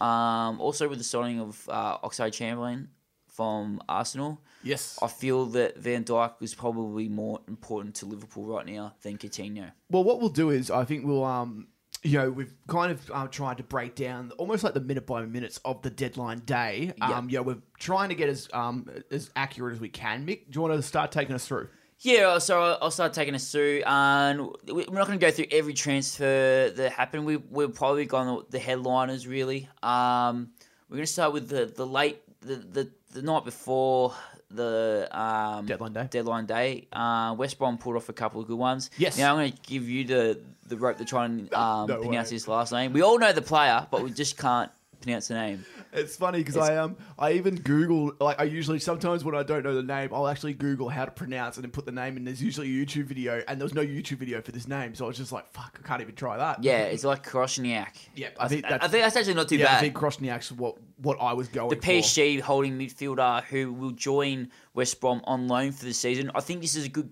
um, 0.00 0.60
also 0.60 0.88
with 0.88 0.98
the 0.98 1.04
signing 1.04 1.40
of 1.40 1.68
uh, 1.68 1.98
Oxlade-Chamberlain 1.98 2.88
from 3.38 3.80
Arsenal. 3.88 4.40
Yes. 4.64 4.98
I 5.00 5.06
feel 5.06 5.46
that 5.46 5.78
Van 5.78 6.02
Dijk 6.02 6.32
is 6.40 6.56
probably 6.56 7.08
more 7.08 7.38
important 7.46 7.94
to 7.96 8.06
Liverpool 8.06 8.44
right 8.46 8.66
now 8.66 8.94
than 9.02 9.16
Coutinho. 9.16 9.70
Well, 9.88 10.02
what 10.02 10.18
we'll 10.20 10.28
do 10.28 10.50
is 10.50 10.72
I 10.72 10.84
think 10.84 11.06
we'll 11.06 11.22
um 11.24 11.68
you 12.02 12.18
know, 12.18 12.30
we've 12.30 12.52
kind 12.66 12.90
of 12.90 13.10
uh, 13.12 13.28
tried 13.28 13.58
to 13.58 13.62
break 13.62 13.94
down 13.94 14.32
almost 14.38 14.64
like 14.64 14.74
the 14.74 14.80
minute 14.80 15.06
by 15.06 15.24
minutes 15.24 15.60
of 15.64 15.82
the 15.82 15.90
deadline 15.90 16.40
day. 16.40 16.92
Um, 17.00 17.28
yeah, 17.30 17.38
we're 17.38 17.62
trying 17.78 18.08
to 18.08 18.16
get 18.16 18.28
as 18.28 18.48
um 18.52 18.90
as 19.12 19.30
accurate 19.36 19.74
as 19.74 19.80
we 19.80 19.88
can. 19.88 20.26
Mick, 20.26 20.50
do 20.50 20.56
you 20.56 20.60
want 20.60 20.74
to 20.74 20.82
start 20.82 21.12
taking 21.12 21.36
us 21.36 21.46
through? 21.46 21.68
Yeah, 22.00 22.38
so 22.38 22.76
I'll 22.82 22.90
start 22.90 23.12
taking 23.12 23.36
us 23.36 23.52
through, 23.52 23.82
and 23.86 24.40
we're 24.66 24.84
not 24.90 25.06
going 25.06 25.18
to 25.18 25.24
go 25.24 25.30
through 25.30 25.46
every 25.52 25.74
transfer 25.74 26.72
that 26.74 26.92
happened. 26.92 27.24
We 27.24 27.36
we're 27.36 27.68
probably 27.68 28.06
going 28.06 28.42
the 28.50 28.58
headliners 28.58 29.28
really. 29.28 29.68
Um, 29.80 30.50
we're 30.88 30.96
going 30.96 31.06
to 31.06 31.12
start 31.12 31.32
with 31.32 31.48
the 31.48 31.66
the 31.66 31.86
late 31.86 32.20
the 32.40 32.56
the 32.56 32.90
the 33.12 33.22
night 33.22 33.44
before 33.44 34.14
the 34.50 35.08
um, 35.12 35.66
deadline 35.66 35.92
day. 35.92 36.08
Deadline 36.10 36.46
day. 36.46 36.88
Uh, 36.92 37.34
West 37.36 37.58
Brom 37.58 37.78
pulled 37.78 37.96
off 37.96 38.08
a 38.08 38.12
couple 38.12 38.40
of 38.40 38.46
good 38.46 38.58
ones. 38.58 38.90
Yes. 38.98 39.18
Now 39.18 39.32
I'm 39.32 39.38
going 39.38 39.52
to 39.52 39.58
give 39.62 39.88
you 39.88 40.04
the 40.04 40.40
the 40.66 40.76
rope 40.76 40.98
to 40.98 41.04
try 41.04 41.24
and 41.24 41.52
um, 41.54 41.88
no 41.88 42.00
pronounce 42.00 42.30
way. 42.30 42.36
his 42.36 42.48
last 42.48 42.72
name. 42.72 42.92
We 42.92 43.02
all 43.02 43.18
know 43.18 43.32
the 43.32 43.42
player, 43.42 43.86
but 43.90 44.02
we 44.02 44.10
just 44.10 44.36
can't 44.36 44.70
pronounce 45.00 45.28
the 45.28 45.34
name. 45.34 45.64
It's 45.92 46.16
funny 46.16 46.38
because 46.38 46.56
I 46.56 46.76
um 46.76 46.96
I 47.18 47.32
even 47.32 47.56
Google 47.56 48.12
like 48.20 48.40
I 48.40 48.44
usually 48.44 48.78
sometimes 48.78 49.24
when 49.24 49.34
I 49.34 49.42
don't 49.42 49.62
know 49.62 49.74
the 49.74 49.82
name 49.82 50.10
I'll 50.12 50.28
actually 50.28 50.54
Google 50.54 50.88
how 50.88 51.04
to 51.04 51.10
pronounce 51.10 51.58
it 51.58 51.64
and 51.64 51.72
put 51.72 51.86
the 51.86 51.92
name 51.92 52.16
and 52.16 52.26
there's 52.26 52.42
usually 52.42 52.68
a 52.68 52.84
YouTube 52.84 53.04
video 53.04 53.42
and 53.48 53.60
there 53.60 53.64
was 53.64 53.74
no 53.74 53.82
YouTube 53.82 54.18
video 54.18 54.40
for 54.40 54.52
this 54.52 54.68
name 54.68 54.94
so 54.94 55.04
I 55.04 55.08
was 55.08 55.16
just 55.16 55.32
like 55.32 55.50
fuck 55.52 55.78
I 55.82 55.86
can't 55.86 56.02
even 56.02 56.14
try 56.14 56.36
that. 56.36 56.62
Yeah, 56.62 56.82
it's 56.82 57.04
like 57.04 57.26
Krosniak. 57.26 58.08
Yeah, 58.14 58.28
I, 58.38 58.48
think 58.48 58.62
that's, 58.68 58.84
I 58.84 58.88
think 58.88 59.04
that's 59.04 59.16
actually 59.16 59.34
not 59.34 59.48
too 59.48 59.56
yeah, 59.56 59.66
bad. 59.66 59.78
I 59.78 59.80
think 59.80 59.94
Krosniak's 59.94 60.52
what 60.52 60.76
what 60.98 61.18
I 61.20 61.32
was 61.32 61.48
going. 61.48 61.70
The 61.70 61.76
PSG 61.76 62.38
for. 62.38 62.44
holding 62.44 62.78
midfielder 62.78 63.44
who 63.44 63.72
will 63.72 63.92
join 63.92 64.50
West 64.74 65.00
Brom 65.00 65.20
on 65.24 65.48
loan 65.48 65.72
for 65.72 65.84
the 65.84 65.94
season. 65.94 66.30
I 66.34 66.40
think 66.40 66.60
this 66.60 66.76
is 66.76 66.86
a 66.86 66.88
good 66.88 67.10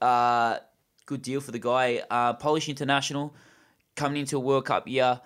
uh 0.00 0.58
good 1.06 1.22
deal 1.22 1.40
for 1.40 1.50
the 1.50 1.58
guy. 1.58 2.02
Uh, 2.10 2.34
Polish 2.34 2.68
international 2.68 3.34
coming 3.96 4.20
into 4.20 4.36
a 4.36 4.40
World 4.40 4.66
Cup 4.66 4.88
year 4.88 5.20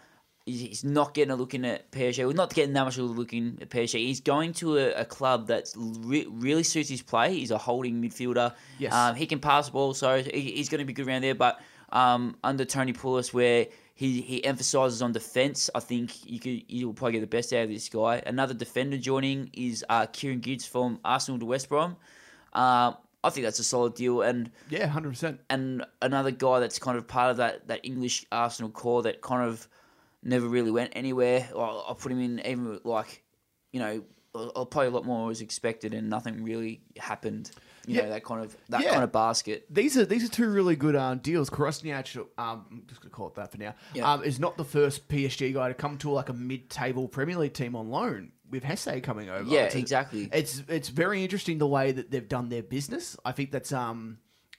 he's 0.46 0.84
not 0.84 1.12
getting 1.12 1.32
a 1.32 1.36
look 1.36 1.54
in 1.54 1.64
at 1.64 1.90
PSG. 1.90 2.24
We're 2.24 2.32
not 2.32 2.54
getting 2.54 2.72
that 2.74 2.84
much 2.84 2.96
of 2.98 3.04
a 3.04 3.12
look 3.12 3.32
in 3.32 3.58
at 3.60 3.68
PSG. 3.68 3.98
He's 3.98 4.20
going 4.20 4.52
to 4.54 4.78
a, 4.78 4.92
a 4.92 5.04
club 5.04 5.48
that 5.48 5.72
re- 5.76 6.28
really 6.30 6.62
suits 6.62 6.88
his 6.88 7.02
play. 7.02 7.34
He's 7.34 7.50
a 7.50 7.58
holding 7.58 8.00
midfielder. 8.00 8.54
Yes. 8.78 8.94
Um, 8.94 9.16
he 9.16 9.26
can 9.26 9.40
pass 9.40 9.66
the 9.66 9.72
ball, 9.72 9.92
so 9.92 10.22
he, 10.22 10.52
he's 10.52 10.68
going 10.68 10.78
to 10.78 10.84
be 10.84 10.92
good 10.92 11.08
around 11.08 11.22
there. 11.22 11.34
But 11.34 11.60
um, 11.90 12.36
under 12.44 12.64
Tony 12.64 12.92
Pulis, 12.92 13.34
where 13.34 13.66
he, 13.94 14.20
he 14.20 14.44
emphasises 14.44 15.02
on 15.02 15.12
defence, 15.12 15.68
I 15.74 15.80
think 15.80 16.24
you 16.24 16.38
could 16.38 16.62
you'll 16.68 16.94
probably 16.94 17.12
get 17.12 17.20
the 17.22 17.26
best 17.26 17.52
out 17.52 17.64
of 17.64 17.68
this 17.68 17.88
guy. 17.88 18.22
Another 18.24 18.54
defender 18.54 18.98
joining 18.98 19.50
is 19.52 19.84
uh, 19.88 20.06
Kieran 20.06 20.38
Gibbs 20.38 20.64
from 20.64 21.00
Arsenal 21.04 21.40
to 21.40 21.46
West 21.46 21.68
Brom. 21.68 21.96
Uh, 22.52 22.92
I 23.24 23.30
think 23.30 23.44
that's 23.44 23.58
a 23.58 23.64
solid 23.64 23.94
deal, 23.94 24.22
and 24.22 24.52
yeah, 24.70 24.86
hundred 24.86 25.10
percent. 25.10 25.40
And 25.50 25.84
another 26.00 26.30
guy 26.30 26.60
that's 26.60 26.78
kind 26.78 26.96
of 26.96 27.08
part 27.08 27.32
of 27.32 27.38
that 27.38 27.66
that 27.66 27.80
English 27.82 28.26
Arsenal 28.30 28.70
core 28.70 29.02
that 29.02 29.22
kind 29.22 29.42
of 29.42 29.66
never 30.26 30.46
really 30.46 30.70
went 30.70 30.92
anywhere. 30.94 31.48
I'll, 31.54 31.84
I'll 31.88 31.94
put 31.94 32.12
him 32.12 32.20
in 32.20 32.40
even 32.46 32.80
like, 32.84 33.22
you 33.72 33.80
know, 33.80 34.02
I'll 34.34 34.66
play 34.66 34.86
a 34.86 34.90
lot 34.90 35.04
more 35.04 35.30
as 35.30 35.40
expected, 35.40 35.94
and 35.94 36.10
nothing 36.10 36.44
really 36.44 36.82
happened. 36.98 37.50
You 37.86 37.96
yeah. 37.96 38.02
know 38.02 38.08
that 38.10 38.24
kind 38.24 38.44
of 38.44 38.56
that 38.68 38.82
yeah. 38.82 38.90
kind 38.90 39.04
of 39.04 39.12
basket. 39.12 39.64
These 39.70 39.96
are 39.96 40.04
these 40.04 40.24
are 40.24 40.28
two 40.28 40.50
really 40.50 40.76
good 40.76 40.96
um, 40.96 41.18
deals. 41.18 41.48
Krasniak, 41.48 42.16
um, 42.36 42.66
I'm 42.70 42.82
just 42.86 43.00
gonna 43.00 43.10
call 43.10 43.28
it 43.28 43.34
that 43.36 43.52
for 43.52 43.58
now. 43.58 43.74
Yeah. 43.94 44.12
Um, 44.12 44.24
is 44.24 44.40
not 44.40 44.56
the 44.56 44.64
first 44.64 45.08
PSG 45.08 45.54
guy 45.54 45.68
to 45.68 45.74
come 45.74 45.96
to 45.98 46.10
like 46.10 46.28
a 46.28 46.34
mid-table 46.34 47.08
Premier 47.08 47.36
League 47.36 47.54
team 47.54 47.76
on 47.76 47.88
loan 47.88 48.32
with 48.50 48.64
Jesé 48.64 49.02
coming 49.02 49.30
over. 49.30 49.48
Yeah, 49.48 49.62
it's 49.62 49.74
exactly. 49.74 50.28
It's 50.32 50.62
it's 50.68 50.88
very 50.88 51.22
interesting 51.22 51.58
the 51.58 51.66
way 51.66 51.92
that 51.92 52.10
they've 52.10 52.28
done 52.28 52.48
their 52.48 52.62
business. 52.62 53.16
I 53.24 53.32
think 53.32 53.52
that's 53.52 53.72
um 53.72 54.18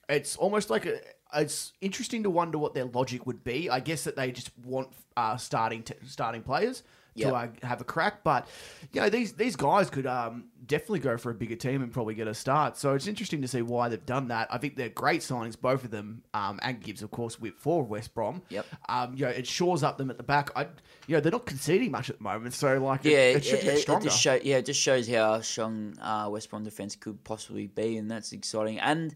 it's 0.10 0.36
almost 0.38 0.70
like 0.70 0.86
a. 0.86 1.00
It's 1.36 1.74
interesting 1.82 2.24
to 2.24 2.30
wonder 2.30 2.58
what 2.58 2.74
their 2.74 2.86
logic 2.86 3.26
would 3.26 3.44
be. 3.44 3.70
I 3.70 3.80
guess 3.80 4.04
that 4.06 4.16
they 4.16 4.32
just 4.32 4.52
want 4.66 4.90
uh, 5.16 5.38
starting 5.38 5.84
t- 5.84 5.96
starting 6.06 6.42
players 6.44 6.84
Yep. 7.16 7.30
to 7.30 7.36
uh, 7.36 7.48
have 7.64 7.82
a 7.82 7.84
crack. 7.84 8.24
But 8.24 8.48
you 8.94 9.02
know, 9.02 9.10
these 9.10 9.34
these 9.34 9.56
guys 9.56 9.90
could 9.90 10.06
um, 10.06 10.50
definitely 10.64 11.00
go 11.00 11.18
for 11.18 11.32
a 11.32 11.34
bigger 11.34 11.56
team 11.56 11.82
and 11.82 11.92
probably 11.92 12.14
get 12.14 12.28
a 12.28 12.34
start. 12.36 12.78
So 12.78 12.94
it's 12.94 13.08
interesting 13.08 13.42
to 13.42 13.48
see 13.48 13.64
why 13.64 13.90
they've 13.90 14.06
done 14.06 14.28
that. 14.28 14.48
I 14.52 14.60
think 14.60 14.76
they're 14.76 14.90
great 14.90 15.22
signings, 15.22 15.60
both 15.60 15.84
of 15.84 15.90
them, 15.90 16.22
um, 16.36 16.60
and 16.62 16.80
Gibbs, 16.80 17.02
of 17.02 17.10
course, 17.10 17.40
with 17.40 17.56
for 17.56 17.82
West 17.82 18.14
Brom. 18.14 18.44
Yep. 18.50 18.68
Um, 18.88 19.16
you 19.16 19.26
know, 19.26 19.32
it 19.32 19.48
shores 19.48 19.82
up 19.82 19.98
them 19.98 20.12
at 20.12 20.18
the 20.18 20.24
back. 20.24 20.52
I, 20.56 20.68
you 21.08 21.16
know, 21.16 21.20
they're 21.20 21.32
not 21.32 21.48
conceding 21.48 21.90
much 21.90 22.12
at 22.12 22.20
the 22.20 22.24
moment, 22.24 22.54
so 22.54 22.78
like, 22.78 23.04
it, 23.04 23.12
Yeah, 23.14 23.18
it 23.38 23.44
should 23.44 23.62
get 23.62 23.80
stronger. 23.80 24.04
just 24.06 24.22
show, 24.22 24.38
yeah, 24.44 24.58
it 24.58 24.68
just 24.68 24.80
shows 24.80 25.10
how 25.10 25.42
strong 25.42 25.98
uh, 26.00 26.30
West 26.32 26.52
Brom 26.52 26.64
defense 26.66 26.96
could 26.96 27.24
possibly 27.24 27.66
be, 27.66 27.98
and 27.98 28.12
that's 28.12 28.32
exciting. 28.32 28.78
And 28.80 29.16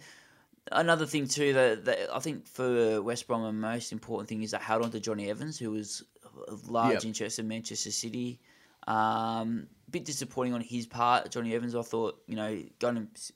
another 0.71 1.05
thing 1.05 1.27
too 1.27 1.53
that, 1.53 1.85
that 1.85 2.13
I 2.13 2.19
think 2.19 2.47
for 2.47 3.01
West 3.01 3.27
Brom, 3.27 3.43
the 3.43 3.51
most 3.51 3.91
important 3.91 4.29
thing 4.29 4.43
is 4.43 4.51
they 4.51 4.57
held 4.57 4.83
on 4.83 4.91
to 4.91 4.99
Jonny 4.99 5.29
Evans, 5.29 5.57
who 5.57 5.71
was 5.71 6.03
a 6.47 6.55
large 6.71 6.93
Yep. 6.93 7.05
interest 7.05 7.39
in 7.39 7.47
Manchester 7.47 7.91
City. 7.91 8.39
Um, 8.87 9.67
bit 9.89 10.05
disappointing 10.05 10.53
on 10.53 10.61
his 10.61 10.87
part, 10.87 11.31
Jonny 11.31 11.53
Evans. 11.53 11.75
I 11.75 11.81
thought 11.81 12.21
you 12.27 12.35
know 12.35 12.61
going 12.79 12.95
to 13.13 13.33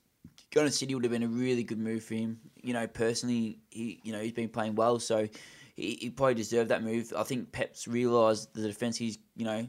going 0.51 0.65
to 0.67 0.71
City 0.71 0.95
would 0.95 1.03
have 1.03 1.11
been 1.11 1.23
a 1.23 1.27
really 1.27 1.63
good 1.63 1.79
move 1.79 2.03
for 2.03 2.15
him. 2.15 2.39
You 2.61 2.73
know, 2.73 2.87
personally, 2.87 3.59
he 3.69 3.99
you 4.03 4.11
know 4.13 4.21
he's 4.21 4.31
been 4.33 4.49
playing 4.49 4.75
well, 4.75 4.99
so 4.99 5.27
he, 5.75 5.95
he 6.01 6.09
probably 6.09 6.33
deserved 6.35 6.69
that 6.71 6.83
move. 6.83 7.13
I 7.15 7.23
think 7.23 7.51
Pep's 7.51 7.87
realised 7.87 8.53
the 8.55 8.61
defence 8.67 8.97
he's 8.97 9.17
you 9.35 9.45
know 9.45 9.67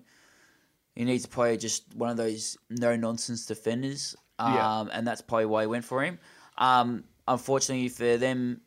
he 0.94 1.04
needs 1.04 1.24
to 1.24 1.28
play 1.28 1.56
just 1.58 1.94
one 1.94 2.08
of 2.08 2.16
those 2.16 2.56
no 2.70 2.96
nonsense 2.96 3.44
defenders, 3.44 4.16
um, 4.38 4.54
Yeah. 4.54 4.84
and 4.92 5.06
that's 5.06 5.20
probably 5.20 5.46
why 5.46 5.62
he 5.62 5.66
went 5.66 5.84
for 5.84 6.02
him. 6.02 6.18
Um, 6.56 7.04
unfortunately 7.28 7.88
for 7.88 8.16
them, 8.16 8.60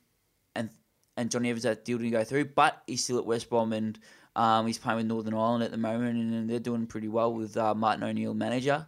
and 0.56 0.70
and 1.18 1.30
Jonny 1.32 1.50
Evans 1.50 1.64
that 1.64 1.86
deal 1.86 1.98
didn't 1.98 2.12
go 2.12 2.24
through, 2.24 2.46
but 2.46 2.82
he's 2.88 3.04
still 3.04 3.18
at 3.18 3.26
West 3.26 3.50
Brom 3.50 3.74
and 3.74 4.00
um, 4.36 4.68
he's 4.68 4.78
playing 4.78 4.98
with 4.98 5.06
Northern 5.08 5.34
Ireland 5.34 5.64
at 5.64 5.72
the 5.72 5.78
moment, 5.78 6.18
and 6.18 6.50
they're 6.50 6.60
doing 6.60 6.86
pretty 6.88 7.08
well 7.08 7.34
with 7.34 7.58
uh, 7.58 7.74
Martin 7.76 8.04
O'Neill 8.04 8.34
manager. 8.34 8.86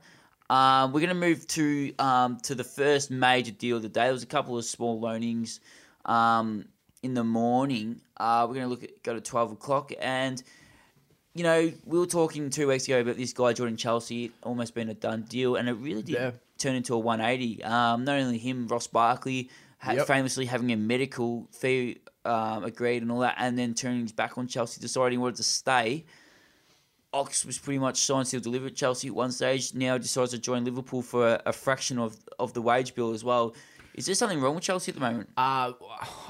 Um, 0.50 0.92
we're 0.92 1.00
going 1.00 1.10
to 1.10 1.16
move 1.16 1.48
to 1.48 1.94
um, 1.98 2.38
to 2.44 2.56
the 2.56 2.64
first 2.64 3.10
major 3.12 3.52
deal 3.52 3.78
of 3.78 3.84
the 3.84 3.90
day. 3.90 4.04
There 4.04 4.14
was 4.14 4.24
a 4.24 4.28
couple 4.28 4.58
of 4.58 4.66
small 4.66 5.02
loanings 5.02 5.60
um, 6.06 6.66
in 7.04 7.14
the 7.14 7.24
morning. 7.24 8.02
Uh, 8.18 8.46
we're 8.48 8.56
going 8.56 8.66
to 8.66 8.70
look 8.70 8.84
at 8.84 9.02
go 9.04 9.14
to 9.14 9.22
twelve 9.22 9.52
o'clock, 9.52 9.92
and 10.00 10.42
you 11.34 11.44
know 11.44 11.72
we 11.86 12.00
were 12.00 12.06
talking 12.06 12.50
two 12.50 12.68
weeks 12.68 12.86
ago 12.86 13.02
about 13.02 13.18
this 13.18 13.34
guy 13.34 13.54
joining 13.54 13.78
Chelsea, 13.78 14.32
almost 14.44 14.76
been 14.76 14.90
a 14.90 14.94
done 14.94 15.24
deal, 15.24 15.56
and 15.56 15.68
it 15.68 15.74
really 15.74 16.02
did 16.02 16.16
Yeah. 16.16 16.32
Turn 16.62 16.76
into 16.76 16.94
a 16.94 17.00
one 17.00 17.22
eighty. 17.22 17.64
Um, 17.64 18.06
not 18.06 18.20
only 18.20 18.38
him, 18.38 18.68
Ross 18.68 18.88
Barkley, 18.88 19.50
ha- 19.80 19.94
Yep. 19.94 20.08
famously 20.08 20.46
having 20.46 20.72
a 20.72 20.78
medical 20.78 21.48
fee 21.52 22.00
um, 22.26 22.64
agreed 22.64 23.02
and 23.02 23.12
all 23.12 23.20
that, 23.22 23.36
and 23.38 23.58
then 23.58 23.74
turning 23.74 24.02
his 24.04 24.12
back 24.12 24.38
on 24.38 24.48
Chelsea, 24.48 24.80
deciding 24.80 25.14
he 25.14 25.18
wanted 25.18 25.38
to 25.38 25.44
stay. 25.44 26.06
Ox 27.14 27.46
was 27.46 27.58
pretty 27.60 27.78
much 27.80 27.98
signed, 27.98 28.26
sealed, 28.28 28.44
delivered 28.44 28.72
at 28.72 28.76
Chelsea 28.78 29.10
at 29.10 29.14
one 29.16 29.32
stage. 29.34 29.74
Now 29.74 29.98
decides 29.98 30.32
to 30.32 30.38
join 30.38 30.64
Liverpool 30.64 31.02
for 31.02 31.28
a, 31.28 31.42
a 31.48 31.52
fraction 31.52 32.00
of, 32.00 32.16
of 32.40 32.54
the 32.54 32.62
wage 32.62 32.96
bill 32.96 33.12
as 33.12 33.22
well. 33.24 33.54
Is 33.94 34.06
there 34.06 34.16
something 34.16 34.40
wrong 34.40 34.56
with 34.56 34.64
Chelsea 34.64 34.92
at 34.92 34.96
the 34.96 35.02
moment? 35.02 35.30
Uh, 35.36 35.74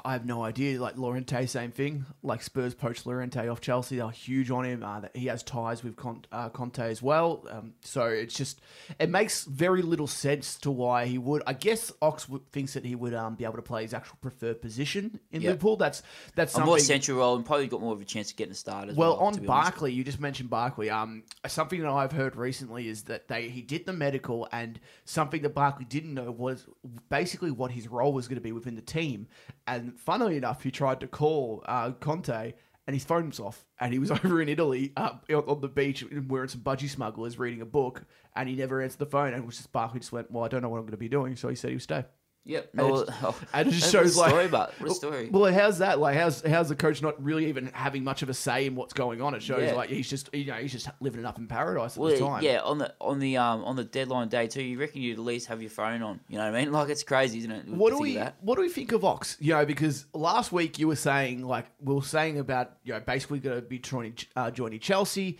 I 0.04 0.14
have 0.14 0.26
no 0.26 0.44
idea. 0.44 0.82
Like 0.82 0.98
Llorente, 0.98 1.46
same 1.46 1.72
thing. 1.72 2.06
Like 2.24 2.42
Spurs 2.42 2.74
poached 2.74 3.06
Llorente 3.06 3.48
off 3.48 3.62
Chelsea. 3.62 3.98
They're 3.98 4.10
huge 4.10 4.50
on 4.50 4.66
him. 4.66 4.84
Uh, 4.84 5.02
he 5.14 5.28
has 5.28 5.44
ties 5.44 5.84
with 5.84 5.96
Con- 5.96 6.26
uh, 6.32 6.50
Conte 6.50 6.80
as 6.82 7.02
well. 7.02 7.46
Um, 7.50 7.74
so 7.82 8.06
it's 8.06 8.34
just 8.34 8.62
it 9.00 9.10
makes 9.10 9.46
very 9.46 9.82
little 9.82 10.08
sense 10.08 10.58
to 10.60 10.72
why 10.72 11.06
he 11.06 11.18
would. 11.18 11.44
I 11.46 11.54
guess 11.54 11.92
Ox 12.02 12.28
thinks 12.52 12.74
that 12.74 12.84
he 12.84 12.96
would 12.96 13.14
um, 13.14 13.36
be 13.36 13.44
able 13.44 13.56
to 13.58 13.62
play 13.62 13.84
his 13.84 13.94
actual 13.94 14.18
preferred 14.22 14.62
position 14.62 15.20
in 15.32 15.42
Yep. 15.42 15.50
Liverpool. 15.50 15.78
That's 15.78 16.02
that's 16.36 16.56
A 16.56 16.66
more 16.66 16.80
central 16.80 17.20
role 17.20 17.36
and 17.36 17.46
probably 17.46 17.68
got 17.68 17.82
more 17.82 17.94
of 17.94 18.02
a 18.02 18.06
chance 18.06 18.32
of 18.32 18.38
getting 18.38 18.54
a 18.54 18.56
start 18.56 18.90
as 18.90 18.96
well. 18.96 19.18
Well, 19.18 19.20
on. 19.28 19.46
Barkley, 19.46 19.94
you 19.94 20.04
just 20.04 20.20
mentioned 20.20 20.50
Barkley. 20.50 20.90
Um, 20.90 21.24
something 21.48 21.82
that 21.82 21.90
I've 21.90 22.12
heard 22.12 22.36
recently 22.36 22.88
is 22.88 23.04
that 23.04 23.28
they 23.28 23.50
he 23.50 23.62
did 23.62 23.86
the 23.86 23.94
medical, 23.94 24.48
and 24.52 24.80
something 25.06 25.42
that 25.44 25.54
Barkley 25.54 25.86
didn't 25.86 26.14
know 26.14 26.32
was 26.32 26.66
basically 27.10 27.51
what 27.54 27.72
his 27.72 27.88
role 27.88 28.14
was 28.14 28.28
going 28.28 28.36
to 28.36 28.42
be 28.42 28.52
within 28.52 28.76
the 28.76 28.82
team. 28.82 29.28
And 29.68 30.00
funnily 30.00 30.38
enough, 30.38 30.64
he 30.64 30.72
tried 30.72 31.00
to 31.02 31.08
call 31.08 31.64
uh, 31.68 31.92
Conte, 31.92 32.54
and 32.88 32.96
his 32.96 33.06
phone 33.06 33.28
was 33.28 33.40
off, 33.40 33.66
and 33.80 33.94
he 33.94 34.00
was 34.00 34.12
over 34.24 34.42
in 34.42 34.50
Italy 34.50 34.94
uh, 34.98 35.14
on 35.30 35.62
the 35.62 35.68
beach 35.68 36.04
wearing 36.28 36.50
some 36.50 36.62
budgie 36.62 36.90
smugglers, 36.90 37.38
reading 37.38 37.62
a 37.62 37.66
book, 37.66 38.06
and 38.36 38.50
he 38.50 38.56
never 38.56 38.82
answered 38.82 39.00
the 39.00 39.06
phone. 39.06 39.34
And 39.34 39.44
it 39.44 39.46
was 39.46 39.58
just 39.58 39.72
Barkley 39.72 40.00
just 40.00 40.12
went, 40.12 40.32
"Well, 40.32 40.44
I 40.44 40.48
don't 40.48 40.62
know 40.62 40.70
what 40.70 40.78
I'm 40.78 40.84
going 40.84 40.92
to 40.92 40.98
be 40.98 41.10
doing," 41.10 41.36
so 41.36 41.50
he 41.50 41.56
said 41.56 41.70
he 41.70 41.76
would 41.76 41.84
stay. 41.84 42.06
Yep. 42.44 42.70
And 42.74 42.88
No, 42.88 42.96
it 43.02 43.06
just- 43.08 43.24
oh, 43.24 43.36
And 43.54 43.68
it 43.68 43.72
just 43.72 43.92
shows 43.92 44.18
like 44.18 44.30
story, 44.30 44.48
but 44.48 44.74
what 44.80 44.92
a 44.92 44.94
story. 44.96 45.30
Well, 45.30 45.54
how's 45.54 45.78
that? 45.78 46.00
Like, 46.00 46.18
how's 46.18 46.42
how's 46.42 46.70
the 46.70 46.76
coach 46.76 47.00
not 47.02 47.24
really 47.24 47.46
even 47.50 47.68
having 47.74 48.04
much 48.04 48.24
of 48.24 48.30
a 48.30 48.34
say 48.34 48.66
in 48.66 48.74
what's 48.76 48.94
going 48.94 49.22
on? 49.22 49.36
It 49.36 49.44
shows 49.44 49.62
Yeah. 49.62 49.74
like 49.74 49.90
he's 49.90 50.10
just 50.10 50.34
you 50.34 50.46
know 50.46 50.56
he's 50.56 50.72
just 50.72 50.90
living 51.00 51.20
it 51.20 51.26
up 51.28 51.38
in 51.38 51.46
paradise 51.48 51.96
at 51.98 52.02
Well, 52.02 52.12
the 52.12 52.18
time. 52.18 52.44
yeah, 52.44 52.62
on 52.62 52.80
the 52.80 52.94
on 53.00 53.20
the 53.20 53.38
um 53.38 53.64
on 53.64 53.76
the 53.76 53.84
deadline 53.84 54.28
day 54.30 54.48
too, 54.48 54.64
you 54.64 54.80
reckon 54.80 55.04
you'd 55.04 55.20
at 55.20 55.24
least 55.24 55.48
have 55.48 55.62
your 55.62 55.70
phone 55.70 56.02
on. 56.02 56.20
You 56.30 56.38
know 56.40 56.46
what 56.50 56.56
I 56.56 56.64
mean? 56.64 56.72
Like 56.82 56.90
it's 56.90 57.04
crazy, 57.04 57.38
isn't 57.40 57.52
it? 57.52 57.68
What 57.70 57.92
do 57.92 58.00
we 58.00 58.18
what 58.40 58.56
do 58.56 58.62
we 58.62 58.70
think 58.70 58.92
of 58.92 59.06
Ox? 59.06 59.38
You 59.40 59.54
know, 59.54 59.66
because 59.66 60.06
last 60.14 60.52
week 60.52 60.80
you 60.80 60.88
were 60.88 60.96
saying 60.96 61.46
like 61.46 61.68
we 61.80 61.94
were 61.94 62.02
saying 62.02 62.40
about 62.40 62.72
you 62.84 62.94
know 62.94 63.02
basically 63.02 63.40
going 63.40 63.58
to 63.58 63.62
be 63.62 63.78
joining 63.78 64.16
uh, 64.36 64.50
joining 64.50 64.80
Chelsea. 64.80 65.38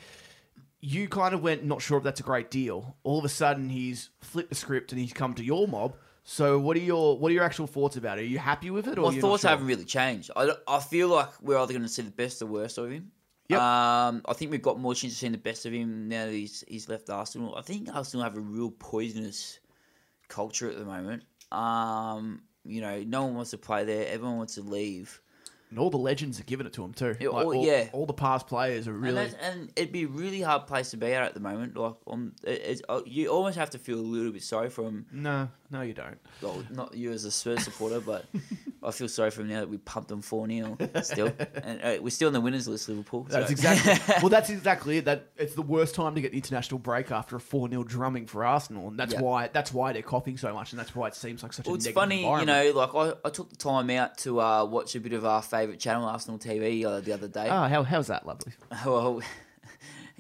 You 0.84 1.08
kind 1.08 1.34
of 1.36 1.44
went 1.44 1.64
not 1.64 1.82
sure 1.82 1.98
if 1.98 2.04
that's 2.04 2.20
a 2.20 2.24
great 2.24 2.50
deal. 2.50 2.96
All 3.04 3.20
of 3.20 3.26
a 3.26 3.30
sudden 3.30 3.70
he's 3.70 4.10
flipped 4.20 4.50
the 4.50 4.56
script 4.56 4.92
and 4.92 5.00
he's 5.02 5.14
come 5.14 5.34
to 5.36 5.44
your 5.44 5.68
mob. 5.68 5.96
So 6.24 6.60
what 6.60 6.78
are 6.78 6.82
your 6.82 7.18
what 7.18 7.32
are 7.32 7.34
your 7.34 7.44
actual 7.44 7.68
thoughts 7.68 7.98
about 7.98 8.20
it? 8.20 8.22
Are 8.22 8.26
you 8.26 8.40
happy 8.40 8.70
with 8.70 8.88
it? 8.88 8.98
Or 8.98 9.12
My 9.12 9.20
thoughts 9.20 9.42
sure? 9.42 9.50
haven't 9.50 9.66
really 9.66 9.86
changed. 9.86 10.30
I, 10.36 10.52
I 10.68 10.80
feel 10.80 11.08
like 11.08 11.30
we're 11.42 11.58
either 11.58 11.74
going 11.74 11.84
to 11.84 11.90
see 11.90 12.04
the 12.04 12.12
best 12.12 12.42
or 12.42 12.46
worst 12.46 12.78
of 12.78 12.92
him. 12.92 13.12
Yep. 13.50 13.60
Um, 13.60 14.22
I 14.28 14.34
think 14.34 14.52
we've 14.52 14.62
got 14.62 14.80
more 14.80 14.94
chance 14.96 15.14
of 15.14 15.20
seeing 15.20 15.32
the 15.34 15.38
best 15.38 15.66
of 15.66 15.74
him 15.74 16.08
now 16.08 16.26
that 16.26 16.32
he's 16.34 16.64
he's 16.68 16.88
left 16.88 17.10
Arsenal. 17.10 17.56
I 17.56 17.62
think 17.62 17.90
Arsenal 17.94 18.24
have 18.24 18.38
a 18.38 18.40
real 18.40 18.72
poisonous 18.72 19.60
culture 20.28 20.70
at 20.70 20.78
the 20.78 20.86
moment. 20.86 21.24
Um, 21.52 22.44
you 22.64 22.82
know, 22.82 23.04
no 23.06 23.26
one 23.26 23.36
wants 23.36 23.52
to 23.52 23.58
play 23.58 23.84
there. 23.84 24.08
Everyone 24.08 24.38
wants 24.38 24.56
to 24.56 24.62
leave. 24.62 25.20
And 25.70 25.80
all 25.80 25.90
the 25.90 25.98
legends 25.98 26.38
are 26.40 26.44
giving 26.44 26.68
it 26.68 26.74
to 26.74 26.84
him 26.84 26.94
too. 26.94 27.16
Like, 27.20 27.24
all- 27.34 27.56
all, 27.56 27.66
yeah. 27.66 27.90
all 27.94 28.06
the 28.06 28.14
past 28.14 28.46
players 28.46 28.88
are 28.90 28.94
really. 28.94 29.16
that's, 29.16 29.34
and 29.36 29.72
it'd 29.78 29.94
be 29.94 30.04
a 30.04 30.08
really 30.08 30.42
hard 30.42 30.68
place 30.68 30.92
to 30.92 30.98
be 30.98 31.14
at 31.14 31.24
at 31.24 31.34
the 31.34 31.40
moment. 31.40 31.78
Like, 31.78 31.94
um, 32.08 32.34
it, 32.44 32.62
it's, 32.66 32.82
uh, 32.90 33.02
you 33.06 33.30
almost 33.30 33.58
have 33.58 33.70
to 33.72 33.80
feel 33.80 33.98
a 33.98 34.02
little 34.02 34.34
bit 34.34 34.44
sorry 34.44 34.70
for 34.70 34.84
him. 34.84 35.06
No, 35.14 35.48
no, 35.72 35.82
you 35.82 35.94
don't. 35.94 36.18
Well, 36.42 36.64
not 36.70 36.94
you 36.96 37.12
as 37.12 37.26
a 37.26 37.32
Spurs 37.32 37.64
supporter, 37.64 38.00
but 38.02 38.26
I 38.84 38.92
feel 38.92 39.08
sorry 39.08 39.32
for 39.32 39.42
him 39.42 39.50
now 39.50 39.60
that 39.62 39.70
we 39.70 39.78
pumped 39.78 40.10
them 40.10 40.22
four 40.22 40.48
0 40.48 40.78
still, 41.04 41.32
and 41.64 41.82
uh, 41.82 42.02
we're 42.02 42.10
still 42.10 42.28
in 42.28 42.34
the 42.34 42.42
winners 42.42 42.68
list, 42.68 42.90
Liverpool. 42.90 43.26
That's 43.30 43.48
so- 43.48 43.52
exactly 43.52 44.16
well. 44.22 44.30
That's 44.30 44.50
exactly 44.50 44.98
it. 44.98 45.06
That 45.06 45.28
it's 45.38 45.56
the 45.56 45.62
worst 45.62 45.96
time 45.96 46.16
to 46.16 46.22
get 46.22 46.32
the 46.32 46.38
international 46.38 46.80
break 46.80 47.12
after 47.12 47.36
a 47.36 47.40
four 47.40 47.70
0 47.70 47.84
drumming 47.84 48.26
for 48.28 48.44
Arsenal, 48.46 48.88
and 48.90 49.00
that's 49.00 49.14
Yeah. 49.14 49.22
why 49.22 49.48
that's 49.48 49.74
why 49.74 49.94
they're 49.94 50.02
copying 50.02 50.38
so 50.38 50.54
much, 50.54 50.72
and 50.74 50.80
that's 50.80 50.96
why 50.96 51.08
it 51.08 51.16
seems 51.16 51.44
like 51.44 51.54
such 51.54 51.66
Well, 51.66 51.76
a 51.76 51.78
it's 51.78 51.88
funny, 51.90 52.22
you 52.22 52.46
know. 52.46 52.72
Like 52.76 52.96
I, 52.96 53.14
I 53.26 53.30
took 53.30 53.50
the 53.50 53.56
time 53.56 53.90
out 53.92 54.18
to 54.20 54.42
uh, 54.42 54.66
watch 54.66 54.96
a 54.96 55.00
bit 55.00 55.14
of 55.14 55.26
our 55.26 55.42
favourite 55.42 55.80
channel, 55.80 56.06
Arsenal 56.06 56.40
TV, 56.40 56.84
uh, 56.86 57.00
the 57.02 57.14
other 57.14 57.28
day. 57.28 57.48
Oh, 57.50 57.68
how 57.68 57.84
how's 57.84 58.08
that 58.08 58.26
lovely? 58.26 58.54
well, 58.86 59.22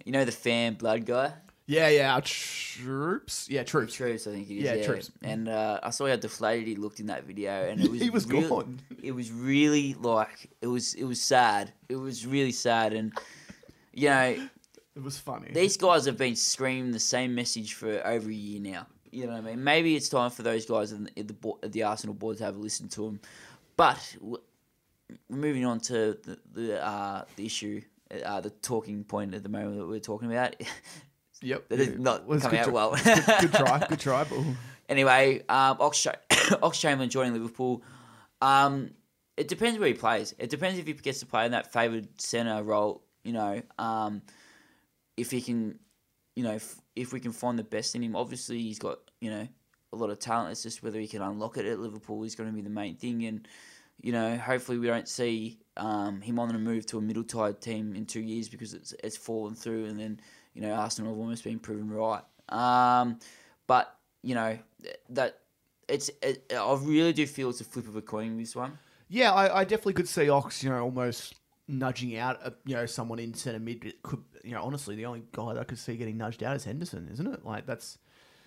you 0.05 0.12
know 0.12 0.25
the 0.25 0.31
fan 0.31 0.75
blood 0.75 1.05
guy, 1.05 1.34
Yeah, 1.71 1.87
yeah, 1.87 2.13
our 2.15 2.21
troops. 2.21 3.47
Yeah, 3.49 3.63
troops. 3.63 3.95
Troopz, 3.95 4.27
I 4.27 4.31
think 4.33 4.49
it 4.49 4.55
is. 4.57 4.63
Yeah, 4.63 4.73
Yeah, 4.75 4.87
Troopz. 4.87 5.09
And 5.23 5.47
uh, 5.47 5.79
I 5.81 5.89
saw 5.91 6.07
how 6.07 6.17
deflated 6.17 6.67
he 6.67 6.75
looked 6.75 6.99
in 6.99 7.05
that 7.07 7.23
video, 7.23 7.51
and 7.69 7.79
it 7.85 7.89
was 7.89 8.01
He 8.01 8.09
was 8.09 8.25
real- 8.27 8.49
gone. 8.49 8.81
It 9.01 9.13
was 9.13 9.31
really 9.31 9.93
like 9.93 10.49
it 10.61 10.67
was 10.67 10.93
it 10.95 11.05
was 11.05 11.21
sad. 11.21 11.71
It 11.87 11.95
was 11.95 12.25
really 12.27 12.51
sad, 12.51 12.91
and 12.93 13.13
you 13.93 14.09
know 14.09 14.47
It 14.95 15.01
was 15.03 15.17
funny. 15.17 15.51
these 15.53 15.77
guys 15.77 16.05
have 16.07 16.17
been 16.17 16.35
screaming 16.35 16.91
the 16.91 16.99
same 16.99 17.33
message 17.35 17.73
for 17.75 18.05
over 18.05 18.29
a 18.29 18.33
year 18.33 18.59
now. 18.59 18.87
You 19.11 19.25
know 19.27 19.33
what 19.33 19.39
I 19.45 19.55
mean? 19.55 19.63
Maybe 19.63 19.95
it's 19.95 20.09
time 20.09 20.29
for 20.31 20.41
those 20.43 20.65
guys 20.65 20.91
in 20.91 21.09
the, 21.15 21.23
the, 21.23 21.67
the 21.69 21.83
Arsenal 21.83 22.15
board 22.15 22.37
to 22.39 22.43
have 22.45 22.55
a 22.55 22.59
listen 22.59 22.87
to 22.89 23.01
them. 23.05 23.19
But 23.77 24.15
moving 25.29 25.65
on 25.65 25.79
to 25.81 26.17
the 26.23 26.37
the, 26.53 26.83
uh, 26.85 27.23
the 27.37 27.45
issue, 27.45 27.81
uh, 28.25 28.41
the 28.41 28.49
talking 28.49 29.03
point 29.05 29.33
at 29.33 29.43
the 29.43 29.49
moment 29.49 29.77
that 29.77 29.87
we're 29.87 29.99
talking 29.99 30.29
about, 30.31 30.55
yep, 31.41 31.67
that 31.69 31.79
is 31.79 31.98
not 32.00 32.25
Well, 32.25 32.39
coming 32.39 32.51
good 32.51 32.60
out 32.60 32.65
try- 32.65 32.74
well. 32.74 32.91
good, 33.03 33.41
good 33.41 33.53
try, 33.53 33.86
good 33.89 34.00
try. 34.00 34.24
But 34.24 34.39
Anyway, 34.89 35.39
um, 35.48 35.77
Ox, 35.79 36.05
Ox 36.62 36.79
Chamberlain 36.79 37.10
joining 37.17 37.33
Liverpool. 37.33 37.81
Um, 38.41 38.91
it 39.38 39.48
depends 39.48 39.79
where 39.79 39.88
he 39.88 39.93
plays. 39.93 40.36
It 40.38 40.50
depends 40.50 40.77
if 40.79 40.86
he 40.88 40.93
gets 40.93 41.19
to 41.21 41.25
play 41.25 41.45
in 41.45 41.51
that 41.51 41.71
favoured 41.71 42.07
centre 42.21 42.62
role. 42.63 43.03
You 43.24 43.33
know, 43.33 43.62
um, 43.79 44.21
if 45.15 45.31
he 45.31 45.41
can, 45.41 45.79
you 46.36 46.43
know, 46.43 46.53
if, 46.55 46.75
if 46.95 47.13
we 47.13 47.19
can 47.19 47.31
find 47.31 47.57
the 47.57 47.63
best 47.63 47.95
in 47.95 48.01
him. 48.03 48.15
Obviously, 48.15 48.60
he's 48.62 48.79
got 48.79 48.98
you 49.21 49.29
know 49.29 49.48
a 49.93 49.95
lot 49.95 50.10
of 50.10 50.19
talent. 50.19 50.51
It's 50.51 50.63
just 50.63 50.83
whether 50.83 51.00
he 51.00 51.07
can 51.07 51.21
unlock 51.21 51.57
it 51.57 51.65
at 51.65 51.79
Liverpool 51.79 52.24
is 52.24 52.36
going 52.36 52.50
to 52.50 52.55
be 52.55 52.62
the 52.62 52.69
main 52.69 52.95
thing. 52.98 53.24
And 53.25 53.48
you 54.01 54.12
know, 54.12 54.36
hopefully, 54.38 54.77
we 54.77 54.88
don't 54.88 55.07
see 55.07 55.60
um, 55.77 56.19
him 56.19 56.38
on 56.39 56.50
the 56.50 56.57
move 56.60 56.86
to 56.88 56.98
a 56.98 57.01
middle 57.01 57.24
tied 57.24 57.62
team 57.62 57.95
in 57.95 58.05
two 58.05 58.19
years 58.21 58.50
because 58.50 58.74
it's 58.74 58.93
it's 59.03 59.15
fallen 59.15 59.55
through, 59.55 59.86
and 59.86 59.98
then 60.00 60.19
you 60.53 60.62
know 60.62 60.74
Arsenal 60.74 61.12
have 61.12 61.20
almost 61.20 61.43
been 61.43 61.60
proven 61.60 61.89
right. 61.89 62.24
Um, 62.50 63.20
but 63.67 63.96
you 64.24 64.36
know 64.36 64.58
that 65.10 65.39
it's 65.88 66.10
it, 66.22 66.51
I 66.55 66.77
really 66.81 67.13
do 67.13 67.27
feel 67.27 67.50
it's 67.50 67.62
a 67.62 67.65
flip 67.65 67.88
of 67.88 67.96
a 67.96 68.01
coin 68.01 68.38
this 68.38 68.55
one. 68.55 68.77
Yeah, 69.10 69.34
I, 69.34 69.60
I 69.60 69.63
definitely 69.65 69.93
could 69.93 70.08
see 70.08 70.29
Ox, 70.29 70.63
you 70.63 70.70
know, 70.70 70.81
almost 70.81 71.36
nudging 71.67 72.15
out, 72.17 72.39
uh, 72.46 72.51
you 72.65 72.75
know, 72.75 72.86
someone 72.86 73.20
in 73.20 73.34
centre 73.34 73.60
mid. 73.60 73.93
Could, 74.03 74.24
you 74.43 74.51
know, 74.51 74.63
honestly, 74.63 74.96
the 74.96 75.05
only 75.05 75.24
guy 75.34 75.53
that 75.53 75.60
I 75.60 75.63
could 75.65 75.77
see 75.77 75.98
getting 75.98 76.17
nudged 76.17 76.43
out 76.43 76.55
is 76.55 76.63
Henderson, 76.63 77.10
isn't 77.12 77.27
it? 77.27 77.46
Like 77.46 77.65
that's. 77.65 77.98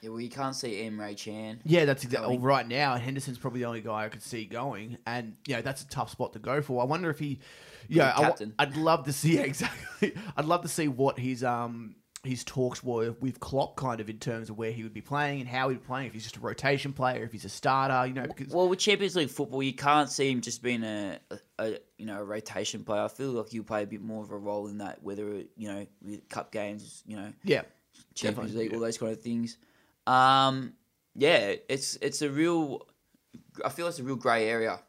Yeah, 0.05 0.11
well, 0.11 0.21
you 0.21 0.29
can't 0.29 0.55
see 0.55 0.83
Emre 0.83 1.17
Can. 1.17 1.61
Yeah, 1.65 1.87
that's 1.87 2.05
exactly 2.05 2.37
well, 2.37 2.45
right 2.45 2.69
now. 2.69 2.95
Henderson's 2.97 3.39
probably 3.39 3.61
the 3.61 3.67
only 3.67 3.81
guy 3.81 4.05
I 4.05 4.09
could 4.11 4.23
see 4.23 4.45
going, 4.45 4.99
and 5.07 5.35
you 5.47 5.57
know 5.57 5.63
that's 5.63 5.81
a 5.81 5.89
tough 5.89 6.11
spot 6.11 6.35
to 6.35 6.39
go 6.39 6.61
for. 6.61 6.83
I 6.83 6.85
wonder 6.85 7.09
if 7.09 7.19
he, 7.19 7.41
yeah, 7.89 8.13
I, 8.59 8.65
would 8.67 8.77
love 8.77 9.05
to 9.05 9.15
see 9.15 9.35
yeah, 9.37 9.43
exactly. 9.43 10.15
I'd 10.37 10.45
love 10.45 10.61
to 10.61 10.69
see 10.69 10.89
what 10.89 11.19
his 11.19 11.43
um 11.43 11.95
his 12.23 12.45
talks 12.45 12.85
were 12.85 13.13
with 13.13 13.41
Klopp, 13.41 13.77
kind 13.77 13.99
of 13.99 14.11
in 14.11 14.19
terms 14.19 14.51
of 14.51 14.59
where 14.59 14.73
he 14.73 14.83
would 14.83 14.93
be 14.93 15.01
playing 15.01 15.41
and 15.41 15.49
how 15.49 15.71
he'd 15.71 15.81
be 15.81 15.87
playing. 15.87 16.09
If 16.09 16.13
he's 16.13 16.25
just 16.25 16.37
a 16.37 16.41
rotation 16.41 16.93
player, 16.93 17.25
if 17.25 17.33
he's 17.33 17.47
a 17.47 17.49
starter, 17.49 18.07
you 18.07 18.13
know. 18.13 18.27
Because 18.27 18.53
well, 18.53 18.69
with 18.69 18.81
Champions 18.81 19.17
League 19.17 19.31
football, 19.31 19.63
you 19.63 19.73
can't 19.73 20.11
see 20.11 20.31
him 20.31 20.43
just 20.43 20.63
being 20.63 20.85
a, 20.85 21.19
a, 21.31 21.39
a 21.61 21.79
you 21.97 22.05
know 22.05 22.21
a 22.21 22.25
rotation 22.25 22.85
player. 22.85 23.05
I 23.05 23.09
feel 23.09 23.31
like 23.31 23.49
he'll 23.49 23.65
play 23.65 23.85
a 23.85 23.87
bit 23.87 24.03
more 24.03 24.23
of 24.23 24.33
a 24.33 24.37
role 24.37 24.67
in 24.67 24.77
that, 24.79 25.03
whether 25.03 25.45
you 25.57 25.73
know 25.73 25.87
with 26.03 26.29
cup 26.29 26.53
games, 26.53 27.03
you 27.07 27.17
know, 27.17 27.33
yeah, 27.43 27.63
Champions 28.15 28.55
League, 28.55 28.71
yeah. 28.71 28.77
all 28.77 28.83
those 28.83 28.99
kind 28.99 29.13
of 29.13 29.23
things. 29.23 29.57
Um, 30.07 30.75
yeah, 31.15 31.55
it's 31.69 31.97
it's 31.97 32.23
a 32.23 32.31
real. 32.31 32.87
I 33.65 33.69
feel 33.69 33.87
it's 33.87 33.99
a 33.99 34.05
real 34.05 34.17
grey 34.17 34.49
area. 34.49 34.81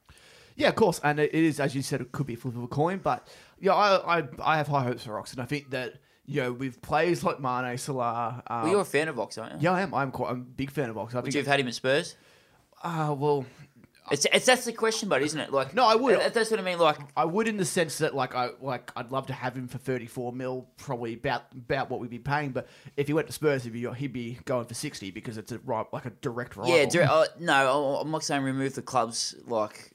Yeah, 0.55 0.69
of 0.69 0.75
course, 0.75 0.99
and 1.03 1.19
it 1.19 1.33
is 1.33 1.59
as 1.59 1.75
you 1.75 1.81
said, 1.81 2.01
it 2.01 2.11
could 2.11 2.27
be 2.27 2.33
a 2.33 2.37
flip 2.37 2.55
of 2.55 2.63
a 2.63 2.67
coin, 2.67 2.99
but 3.03 3.27
yeah, 3.59 3.73
I 3.73 4.19
I, 4.19 4.23
I 4.43 4.57
have 4.57 4.67
high 4.67 4.83
hopes 4.83 5.03
for 5.03 5.19
Ox, 5.19 5.33
and 5.33 5.41
I 5.41 5.45
think 5.45 5.71
that 5.71 5.95
you 6.25 6.41
know, 6.41 6.53
with 6.53 6.81
players 6.81 7.23
like 7.23 7.39
Mane, 7.39 7.77
Salah. 7.77 8.43
Um, 8.47 8.63
well, 8.63 8.71
you're 8.71 8.81
a 8.81 8.85
fan 8.85 9.07
of 9.07 9.19
Ox, 9.19 9.37
aren't 9.37 9.53
you? 9.53 9.59
Yeah, 9.61 9.73
I 9.73 9.81
am. 9.81 9.93
I'm 9.93 10.11
quite. 10.11 10.31
I'm 10.31 10.37
a 10.37 10.43
big 10.43 10.71
fan 10.71 10.89
of 10.89 10.97
Ox. 10.97 11.13
I 11.13 11.19
Would 11.19 11.33
you 11.33 11.39
have 11.39 11.47
had 11.47 11.59
him 11.59 11.67
at 11.67 11.75
Spurs? 11.75 12.15
Ah, 12.83 13.09
uh, 13.09 13.13
well. 13.13 13.45
It's, 14.11 14.25
it's 14.31 14.45
that's 14.45 14.65
the 14.65 14.73
question, 14.73 15.09
but 15.09 15.21
isn't 15.21 15.39
it? 15.39 15.51
Like 15.51 15.73
no, 15.73 15.85
I 15.85 15.95
would. 15.95 16.33
That's 16.33 16.51
what 16.51 16.59
I 16.59 16.63
mean. 16.63 16.77
Like 16.77 16.97
I 17.17 17.25
would, 17.25 17.47
in 17.47 17.57
the 17.57 17.65
sense 17.65 17.97
that 17.99 18.13
like 18.13 18.35
I 18.35 18.49
like 18.61 18.91
I'd 18.95 19.11
love 19.11 19.27
to 19.27 19.33
have 19.33 19.55
him 19.55 19.67
for 19.67 19.79
thirty 19.79 20.05
four 20.05 20.31
mil, 20.31 20.67
probably 20.77 21.13
about 21.13 21.43
about 21.53 21.89
what 21.89 21.99
we'd 21.99 22.11
be 22.11 22.19
paying. 22.19 22.51
But 22.51 22.67
if 22.97 23.07
he 23.07 23.13
went 23.13 23.27
to 23.27 23.33
Spurs, 23.33 23.63
he'd 23.63 23.73
be, 23.73 23.87
he'd 23.93 24.13
be 24.13 24.37
going 24.45 24.65
for 24.65 24.75
sixty 24.75 25.09
because 25.09 25.37
it's 25.37 25.51
a 25.51 25.59
right 25.59 25.85
like 25.91 26.05
a 26.05 26.11
direct 26.21 26.55
rival. 26.55 26.75
Yeah, 26.75 26.85
direct, 26.85 27.11
uh, 27.11 27.25
no, 27.39 27.97
I'm 27.99 28.11
not 28.11 28.23
saying 28.23 28.43
remove 28.43 28.75
the 28.75 28.83
clubs 28.83 29.35
like 29.47 29.93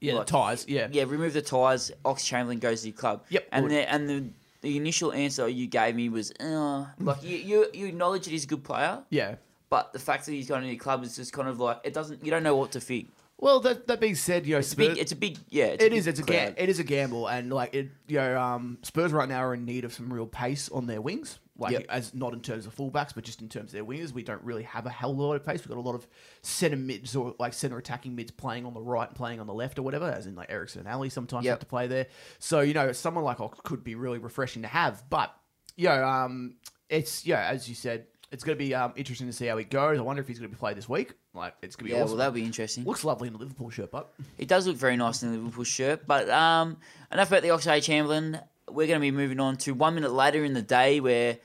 yeah, 0.00 0.14
like, 0.14 0.26
the 0.26 0.32
ties. 0.32 0.66
Yeah, 0.66 0.88
yeah, 0.90 1.04
remove 1.06 1.34
the 1.34 1.42
ties. 1.42 1.92
Ox 2.04 2.24
Chamberlain 2.24 2.60
goes 2.60 2.80
to 2.82 2.88
your 2.88 2.96
club. 2.96 3.24
Yep, 3.28 3.48
and 3.52 3.70
the 3.70 3.92
and 3.92 4.08
the 4.08 4.24
the 4.62 4.76
initial 4.76 5.12
answer 5.12 5.48
you 5.48 5.66
gave 5.66 5.94
me 5.94 6.08
was, 6.08 6.32
uh, 6.40 6.86
like 6.98 7.22
you, 7.22 7.36
you 7.36 7.66
you 7.72 7.86
acknowledge 7.86 8.24
that 8.24 8.30
he's 8.30 8.44
a 8.44 8.48
good 8.48 8.64
player. 8.64 9.02
Yeah. 9.10 9.36
But 9.68 9.92
the 9.92 10.00
fact 10.00 10.26
that 10.26 10.32
he's 10.32 10.48
gone 10.48 10.58
into 10.58 10.74
your 10.74 10.82
club 10.82 11.04
is 11.04 11.14
just 11.14 11.32
kind 11.32 11.48
of 11.48 11.60
like 11.60 11.78
it 11.84 11.94
doesn't. 11.94 12.24
You 12.24 12.30
don't 12.30 12.42
know 12.42 12.56
what 12.56 12.72
to 12.72 12.80
think. 12.80 13.10
Well, 13.40 13.60
that, 13.60 13.86
that 13.86 14.00
being 14.00 14.16
said, 14.16 14.46
you 14.46 14.52
know, 14.52 14.58
it's, 14.58 14.68
Spurs, 14.68 14.86
a, 14.86 14.90
big, 14.90 14.98
it's 14.98 15.12
a 15.12 15.16
big, 15.16 15.38
yeah, 15.48 15.64
it's 15.64 15.82
it 15.82 15.92
is, 15.94 16.06
It's 16.06 16.20
a 16.20 16.22
ga- 16.22 16.54
it 16.56 16.68
is 16.68 16.78
a 16.78 16.84
gamble, 16.84 17.26
and 17.26 17.50
like 17.50 17.74
it, 17.74 17.88
you 18.06 18.18
know, 18.18 18.38
um, 18.38 18.78
Spurs 18.82 19.12
right 19.12 19.28
now 19.28 19.42
are 19.42 19.54
in 19.54 19.64
need 19.64 19.86
of 19.86 19.94
some 19.94 20.12
real 20.12 20.26
pace 20.26 20.68
on 20.68 20.86
their 20.86 21.00
wings. 21.00 21.38
Like 21.56 21.72
yep. 21.72 21.86
as 21.90 22.14
not 22.14 22.32
in 22.32 22.40
terms 22.40 22.64
of 22.64 22.74
fullbacks, 22.74 23.14
but 23.14 23.22
just 23.22 23.42
in 23.42 23.48
terms 23.50 23.68
of 23.68 23.72
their 23.72 23.84
wingers, 23.84 24.12
we 24.12 24.22
don't 24.22 24.42
really 24.42 24.62
have 24.62 24.86
a 24.86 24.90
hell 24.90 25.10
of 25.10 25.18
a 25.18 25.22
lot 25.22 25.34
of 25.34 25.44
pace. 25.44 25.60
We've 25.60 25.68
got 25.68 25.76
a 25.76 25.80
lot 25.80 25.94
of 25.94 26.06
centre 26.40 26.76
mids 26.76 27.14
or 27.14 27.34
like 27.38 27.52
centre 27.52 27.76
attacking 27.76 28.16
mids 28.16 28.30
playing 28.30 28.64
on 28.64 28.72
the 28.72 28.80
right 28.80 29.08
and 29.08 29.14
playing 29.14 29.40
on 29.40 29.46
the 29.46 29.52
left 29.52 29.78
or 29.78 29.82
whatever, 29.82 30.10
as 30.10 30.26
in 30.26 30.34
like 30.34 30.50
Eriksen 30.50 30.80
and 30.80 30.88
Alli 30.88 31.10
sometimes 31.10 31.44
yep. 31.44 31.52
have 31.52 31.60
to 31.60 31.66
play 31.66 31.86
there. 31.86 32.06
So 32.38 32.60
you 32.60 32.72
know, 32.72 32.92
someone 32.92 33.24
like 33.24 33.40
Ox 33.40 33.60
could 33.62 33.84
be 33.84 33.94
really 33.94 34.18
refreshing 34.18 34.62
to 34.62 34.68
have, 34.68 35.04
but 35.10 35.34
yeah, 35.76 36.24
um, 36.24 36.54
it's 36.88 37.26
yeah, 37.26 37.46
as 37.46 37.68
you 37.68 37.74
said, 37.74 38.06
it's 38.32 38.42
going 38.42 38.56
to 38.56 38.64
be 38.64 38.74
um, 38.74 38.94
interesting 38.96 39.26
to 39.26 39.32
see 39.32 39.46
how 39.46 39.58
he 39.58 39.64
goes. 39.64 39.98
I 39.98 40.02
wonder 40.02 40.22
if 40.22 40.28
he's 40.28 40.38
going 40.38 40.50
to 40.50 40.56
be 40.56 40.58
played 40.58 40.78
this 40.78 40.88
week. 40.88 41.12
Like, 41.32 41.54
it's 41.62 41.76
going 41.76 41.86
to 41.86 41.92
be 41.92 41.96
yeah, 41.96 42.02
awesome. 42.02 42.16
well, 42.16 42.18
that'll 42.18 42.34
be 42.34 42.44
interesting. 42.44 42.84
Looks 42.84 43.04
lovely 43.04 43.28
in 43.28 43.34
the 43.34 43.38
Liverpool 43.38 43.70
shirt, 43.70 43.90
but 43.90 44.12
it 44.36 44.48
does 44.48 44.66
look 44.66 44.76
very 44.76 44.96
nice 44.96 45.22
in 45.22 45.30
the 45.30 45.38
Liverpool 45.38 45.64
shirt. 45.64 46.06
But 46.06 46.28
um, 46.28 46.76
enough 47.12 47.28
about 47.28 47.42
the 47.42 47.48
Oxlade 47.48 47.84
Chamberlain. 47.84 48.40
We're 48.68 48.86
going 48.86 48.98
to 48.98 49.00
be 49.00 49.10
moving 49.10 49.40
on 49.40 49.56
to 49.58 49.72
one 49.72 49.94
minute 49.94 50.12
later 50.12 50.44
in 50.44 50.54
the 50.54 50.62
day, 50.62 51.00
where 51.00 51.38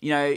you 0.00 0.10
know 0.10 0.36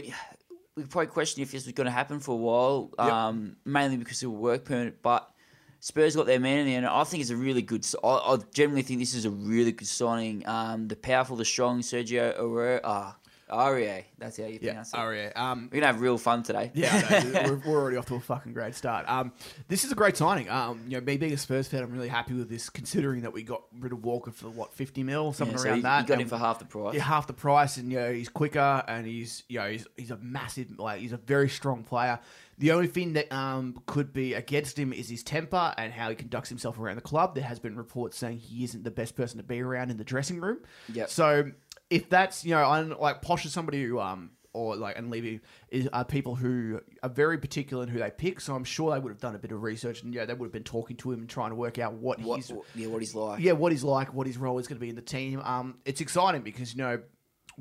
we 0.76 0.84
probably 0.84 1.06
questioned 1.08 1.42
if 1.42 1.52
this 1.52 1.66
was 1.66 1.72
going 1.72 1.86
to 1.86 1.90
happen 1.90 2.20
for 2.20 2.32
a 2.32 2.36
while, 2.36 2.90
yep. 2.98 3.12
um, 3.12 3.56
mainly 3.64 3.96
because 3.96 4.22
of 4.22 4.30
a 4.30 4.32
work 4.32 4.64
permit, 4.64 5.02
but. 5.02 5.30
Spurs 5.78 6.16
got 6.16 6.26
their 6.26 6.40
man 6.40 6.60
in 6.60 6.66
there, 6.66 6.78
and 6.78 6.86
I 6.86 7.04
think 7.04 7.20
it's 7.20 7.30
a 7.30 7.36
really 7.36 7.62
good. 7.62 7.86
I, 8.02 8.08
I 8.08 8.38
generally 8.52 8.82
think 8.82 8.98
this 8.98 9.14
is 9.14 9.24
a 9.24 9.30
really 9.30 9.70
good 9.70 9.86
signing. 9.86 10.44
Um, 10.48 10.88
the 10.88 10.96
powerful, 10.96 11.36
the 11.36 11.44
strong 11.44 11.80
Sergio 11.80 12.36
Aurier. 12.40 12.80
Uh, 12.82 13.12
Aurier. 13.50 14.04
That's 14.18 14.36
how 14.36 14.46
you 14.46 14.58
pronounce 14.58 14.92
it. 14.92 14.96
Aurier. 14.96 15.36
Um, 15.36 15.68
We're 15.70 15.80
gonna 15.80 15.92
have 15.92 16.00
real 16.00 16.18
fun 16.18 16.42
today. 16.42 16.72
Yeah, 16.74 17.24
we're, 17.46 17.62
we're, 17.64 17.80
already 17.80 17.96
off 17.96 18.06
to 18.06 18.16
a 18.16 18.20
fucking 18.20 18.52
great 18.52 18.74
start. 18.74 19.08
Um, 19.08 19.32
this 19.68 19.84
is 19.84 19.92
a 19.92 19.94
great 19.94 20.16
signing. 20.16 20.48
Um, 20.50 20.82
you 20.88 20.96
know, 20.96 21.00
me 21.00 21.16
being 21.16 21.32
a 21.32 21.36
Spurs 21.36 21.68
fan, 21.68 21.82
I'm 21.82 21.92
really 21.92 22.08
happy 22.08 22.34
with 22.34 22.48
this, 22.48 22.68
considering 22.68 23.22
that 23.22 23.32
we 23.32 23.44
got 23.44 23.62
rid 23.78 23.92
of 23.92 24.04
Walker 24.04 24.32
for 24.32 24.48
what 24.48 24.72
50 24.74 25.04
mil, 25.04 25.32
something 25.32 25.56
yeah, 25.56 25.62
so 25.62 25.68
around 25.68 25.76
you, 25.76 25.82
that. 25.82 26.00
You 26.02 26.08
got 26.08 26.14
and, 26.14 26.22
him 26.22 26.28
for 26.28 26.38
half 26.38 26.58
the 26.58 26.64
price. 26.64 26.94
Yeah, 26.94 27.02
half 27.02 27.28
the 27.28 27.34
price, 27.34 27.76
and 27.76 27.92
you 27.92 27.98
know 27.98 28.12
he's 28.12 28.28
quicker, 28.28 28.82
and 28.88 29.06
he's 29.06 29.44
you 29.48 29.60
know 29.60 29.70
he's 29.70 29.86
he's 29.96 30.10
a 30.10 30.16
massive 30.16 30.78
like 30.78 31.00
he's 31.00 31.12
a 31.12 31.18
very 31.18 31.48
strong 31.48 31.84
player. 31.84 32.18
The 32.58 32.72
only 32.72 32.86
thing 32.86 33.12
that 33.12 33.30
um, 33.32 33.82
could 33.84 34.14
be 34.14 34.32
against 34.32 34.78
him 34.78 34.92
is 34.92 35.10
his 35.10 35.22
temper 35.22 35.74
and 35.76 35.92
how 35.92 36.08
he 36.08 36.14
conducts 36.14 36.48
himself 36.48 36.78
around 36.78 36.96
the 36.96 37.02
club. 37.02 37.34
There 37.34 37.44
has 37.44 37.58
been 37.58 37.76
reports 37.76 38.16
saying 38.16 38.38
he 38.38 38.64
isn't 38.64 38.82
the 38.82 38.90
best 38.90 39.14
person 39.14 39.36
to 39.36 39.42
be 39.44 39.60
around 39.60 39.90
in 39.90 39.98
the 39.98 40.04
dressing 40.04 40.40
room. 40.40 40.60
Yeah. 40.90 41.04
So 41.06 41.50
if 41.90 42.08
that's 42.08 42.44
you 42.44 42.52
know, 42.52 42.64
I'm 42.64 42.98
like 42.98 43.22
Poch 43.22 43.44
is 43.44 43.52
somebody 43.52 43.82
who 43.84 44.00
um 44.00 44.30
or 44.56 44.74
like 44.74 44.98
and 44.98 45.10
Levy 45.10 45.40
is 45.68 45.86
are 45.92 46.04
people 46.04 46.34
who 46.34 46.80
are 47.02 47.10
very 47.10 47.36
particular 47.38 47.82
in 47.82 47.88
who 47.88 47.98
they 47.98 48.10
pick. 48.10 48.40
So 48.40 48.54
I'm 48.54 48.64
sure 48.64 48.92
they 48.92 48.98
would 48.98 49.10
have 49.10 49.20
done 49.20 49.34
a 49.34 49.38
bit 49.38 49.52
of 49.52 49.62
research 49.62 50.02
and 50.02 50.14
yeah, 50.14 50.24
they 50.24 50.32
would 50.32 50.46
have 50.46 50.52
been 50.52 50.64
talking 50.64 50.96
to 50.98 51.12
him 51.12 51.20
and 51.20 51.28
trying 51.28 51.50
to 51.50 51.56
work 51.56 51.78
out 51.78 51.92
what, 51.94 52.20
what 52.20 52.36
he's 52.36 52.52
yeah 52.74 52.86
what 52.86 53.02
he's 53.02 53.14
like. 53.14 53.40
Yeah, 53.40 53.52
what 53.52 53.70
he's 53.72 53.84
like, 53.84 54.14
what 54.14 54.26
his 54.26 54.38
role 54.38 54.58
is 54.58 54.66
going 54.66 54.78
to 54.78 54.80
be 54.80 54.88
in 54.88 54.96
the 54.96 55.02
team. 55.02 55.40
Um, 55.44 55.78
it's 55.84 56.00
exciting 56.00 56.42
because 56.42 56.74
you 56.74 56.78
know 56.78 57.00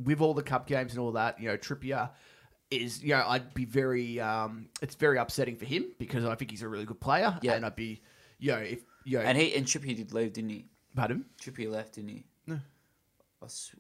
with 0.02 0.22
all 0.22 0.34
the 0.34 0.44
cup 0.44 0.68
games 0.68 0.94
and 0.94 1.00
all 1.02 1.12
that, 1.14 1.40
you 1.40 1.50
know 1.50 1.58
Trippier 1.58 2.12
is 2.72 3.04
you 3.04 3.10
know 3.10 3.24
I'd 3.28 3.54
be 3.54 3.66
very 3.66 4.20
um 4.20 4.70
it's 4.82 4.96
very 4.96 5.18
upsetting 5.18 5.58
for 5.58 5.66
him 5.66 5.92
because 6.00 6.26
I 6.26 6.36
think 6.36 6.52
he's 6.52 6.62
a 6.62 6.68
really 6.68 6.86
good 6.86 7.00
player. 7.02 7.38
Yeah, 7.42 7.54
and 7.54 7.66
I'd 7.66 7.76
be 7.76 8.02
you 8.40 8.54
know 8.54 8.60
if 8.60 8.80
you 9.04 9.20
know 9.20 9.26
and 9.26 9.38
he 9.38 9.54
and 9.54 9.66
Trippier 9.66 9.96
did 9.98 10.14
leave, 10.14 10.34
didn't 10.34 10.50
he? 10.50 10.66
Pardon? 10.96 11.26
Trippier 11.42 11.70
left, 11.70 11.96
didn't 11.96 12.10
he? 12.12 12.26
No. 12.48 12.60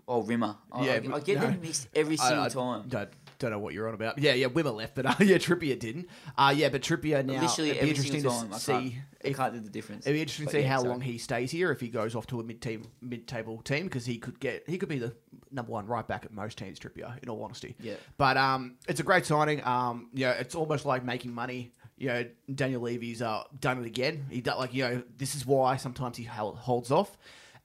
Oh, 0.08 0.23
Wimmer. 0.23 0.58
I, 0.71 0.86
yeah, 0.86 0.91
I, 1.12 1.15
I 1.15 1.19
get 1.19 1.39
no, 1.39 1.47
them 1.47 1.62
mixed 1.62 1.88
every 1.95 2.17
single 2.17 2.43
I, 2.43 2.45
I 2.45 2.49
time. 2.49 2.88
Don't, 2.88 3.10
don't 3.39 3.51
know 3.51 3.60
what 3.60 3.73
you're 3.73 3.88
on 3.88 3.93
about. 3.93 4.19
Yeah, 4.19 4.34
yeah, 4.34 4.47
Wimmer 4.47 4.75
left, 4.75 4.95
but 4.95 5.06
uh, 5.06 5.15
yeah, 5.19 5.38
Trippier 5.38 5.78
didn't. 5.78 6.08
Uh, 6.38 6.54
yeah, 6.56 6.69
but 6.69 6.82
Trippier 6.82 7.25
now. 7.25 7.41
Literally 7.41 7.71
it'd 7.71 7.84
be 7.84 7.89
interesting 7.89 8.23
to 8.23 8.30
time. 8.30 8.54
see. 8.54 8.99
I 9.23 9.34
can't 9.34 9.54
do 9.54 9.60
the 9.60 9.69
difference. 9.69 10.06
It'd 10.06 10.15
be 10.15 10.21
interesting 10.21 10.45
to 10.47 10.51
see 10.51 10.60
yeah, 10.62 10.69
how 10.69 10.84
long 10.84 11.01
he 11.01 11.17
stays 11.17 11.51
here 11.51 11.71
if 11.71 11.80
he 11.80 11.88
goes 11.88 12.15
off 12.15 12.28
to 12.28 12.39
a 12.39 12.43
mid-team, 12.43 12.88
mid-table 13.01 13.62
team 13.63 13.86
because 13.86 14.06
he 14.06 14.17
could 14.17 14.39
get 14.39 14.63
he 14.67 14.78
could 14.78 14.89
be 14.89 14.99
the 14.99 15.13
number 15.51 15.71
one 15.71 15.88
right 15.88 16.08
back 16.08 16.25
at 16.25 16.32
most 16.32 16.58
teams. 16.58 16.80
Trippier, 16.80 17.21
in 17.21 17.30
all 17.30 17.43
honesty. 17.43 17.75
Yeah. 17.80 17.95
But 18.17 18.38
um, 18.38 18.75
it's 18.88 18.99
a 18.99 19.04
great 19.04 19.25
signing. 19.25 19.65
Um, 19.65 20.10
yeah, 20.13 20.32
it's 20.32 20.56
almost 20.56 20.86
like 20.86 21.04
making 21.04 21.34
money 21.34 21.71
you 21.97 22.08
know, 22.10 22.25
Daniel 22.54 22.82
Levy's 22.82 23.21
uh, 23.21 23.43
done 23.60 23.80
it 23.80 23.86
again. 23.86 24.25
He 24.30 24.41
done, 24.41 24.58
like, 24.58 24.73
you 24.73 24.84
know, 24.84 25.04
this 25.17 25.36
is 25.36 25.45
why 25.45 25.78
sometimes 25.78 26.17
he 26.17 26.23
holds 26.23 26.91
off. 26.91 27.17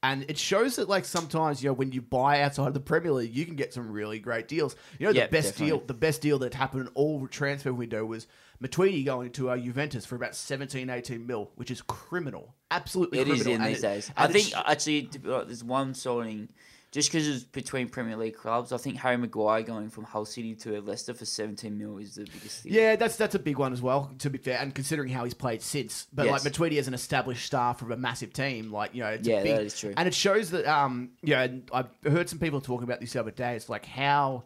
And 0.03 0.25
it 0.29 0.39
shows 0.39 0.77
that 0.77 0.89
like 0.89 1.05
sometimes 1.05 1.63
you 1.63 1.69
know 1.69 1.75
when 1.75 1.93
you 1.93 2.01
buy 2.01 2.41
outside 2.41 2.69
of 2.69 2.75
the 2.75 2.81
Premier 2.81 3.13
League, 3.13 3.35
you 3.35 3.45
can 3.45 3.55
get 3.55 3.75
some 3.75 3.91
really 3.91 4.19
great 4.19 4.49
deals. 4.49 4.75
You 4.99 5.07
know, 5.07 5.13
the 5.13 5.29
best 5.29 5.51
definitely. 5.51 5.67
deal, 5.67 5.87
the 5.87 5.95
best 5.95 6.23
deal 6.23 6.39
that 6.39 6.55
happened 6.55 6.87
in 6.87 6.89
all 6.95 7.27
transfer 7.27 7.73
window 7.73 8.07
was 8.07 8.27
Matuidi 8.63 9.05
going 9.05 9.31
to 9.33 9.51
uh, 9.51 9.57
Juventus 9.57 10.07
for 10.07 10.17
about 10.17 10.35
17, 10.35 10.89
18 10.89 11.27
mil, 11.27 11.51
which 11.57 11.71
is 11.71 11.83
criminal, 11.83 12.55
absolutely. 12.71 13.19
It 13.19 13.27
criminal. 13.27 13.41
is 13.41 13.47
in 13.47 13.61
and 13.61 13.71
these 13.71 13.79
it, 13.79 13.89
days. 13.89 14.11
I 14.17 14.27
think 14.27 14.53
actually 14.57 15.11
there's 15.23 15.65
one 15.65 15.95
signing 15.95 16.49
just 16.93 17.13
because 17.13 17.29
it's 17.29 17.45
between 17.45 17.89
Premier 17.89 18.17
League 18.17 18.37
clubs, 18.37 18.73
I 18.73 18.77
think 18.77 18.97
Harry 18.97 19.17
Maguire 19.17 19.63
going 19.63 19.91
from 19.91 20.05
Hull 20.05 20.25
City 20.25 20.57
to 20.57 20.81
Leicester 20.81 21.15
for 21.15 21.25
17 21.25 21.79
mil 21.79 21.99
is 21.99 22.17
the 22.17 22.25
biggest 22.25 22.63
thing. 22.63 22.73
Yeah, 22.73 22.97
that's 22.97 23.17
that's 23.17 23.37
a 23.37 23.39
big 23.39 23.59
one 23.59 23.73
as 23.73 23.81
well, 23.81 24.11
to 24.19 24.31
be 24.31 24.39
fair, 24.39 24.59
and 24.59 24.75
considering 24.75 25.09
how 25.09 25.23
he's 25.23 25.35
played 25.35 25.63
since. 25.63 26.09
But 26.13 26.27
yes. 26.27 26.45
like 26.45 26.53
Matuidi 26.53 26.79
as 26.79 26.89
an 26.89 26.95
established 26.95 27.47
star 27.47 27.75
from 27.75 27.93
a 27.93 27.97
massive 27.97 28.33
team, 28.33 28.73
like, 28.73 28.93
you 28.95 29.03
know, 29.03 29.11
it's 29.11 29.29
yeah, 29.29 29.43
big, 29.43 29.57
that 29.57 29.63
is 29.63 29.79
true. 29.79 29.95
And 29.97 30.09
it 30.09 30.15
shows 30.15 30.51
that, 30.51 30.67
um, 30.67 31.11
you 31.23 31.35
know, 31.35 31.61
I 31.73 31.85
heard 32.09 32.29
some 32.29 32.41
people 32.41 32.61
talking 32.61 32.85
about 32.85 33.01
this 33.01 33.13
the 33.13 33.21
other 33.21 33.31
day. 33.31 33.55
It's 33.55 33.69
like 33.69 33.87
how 33.87 34.45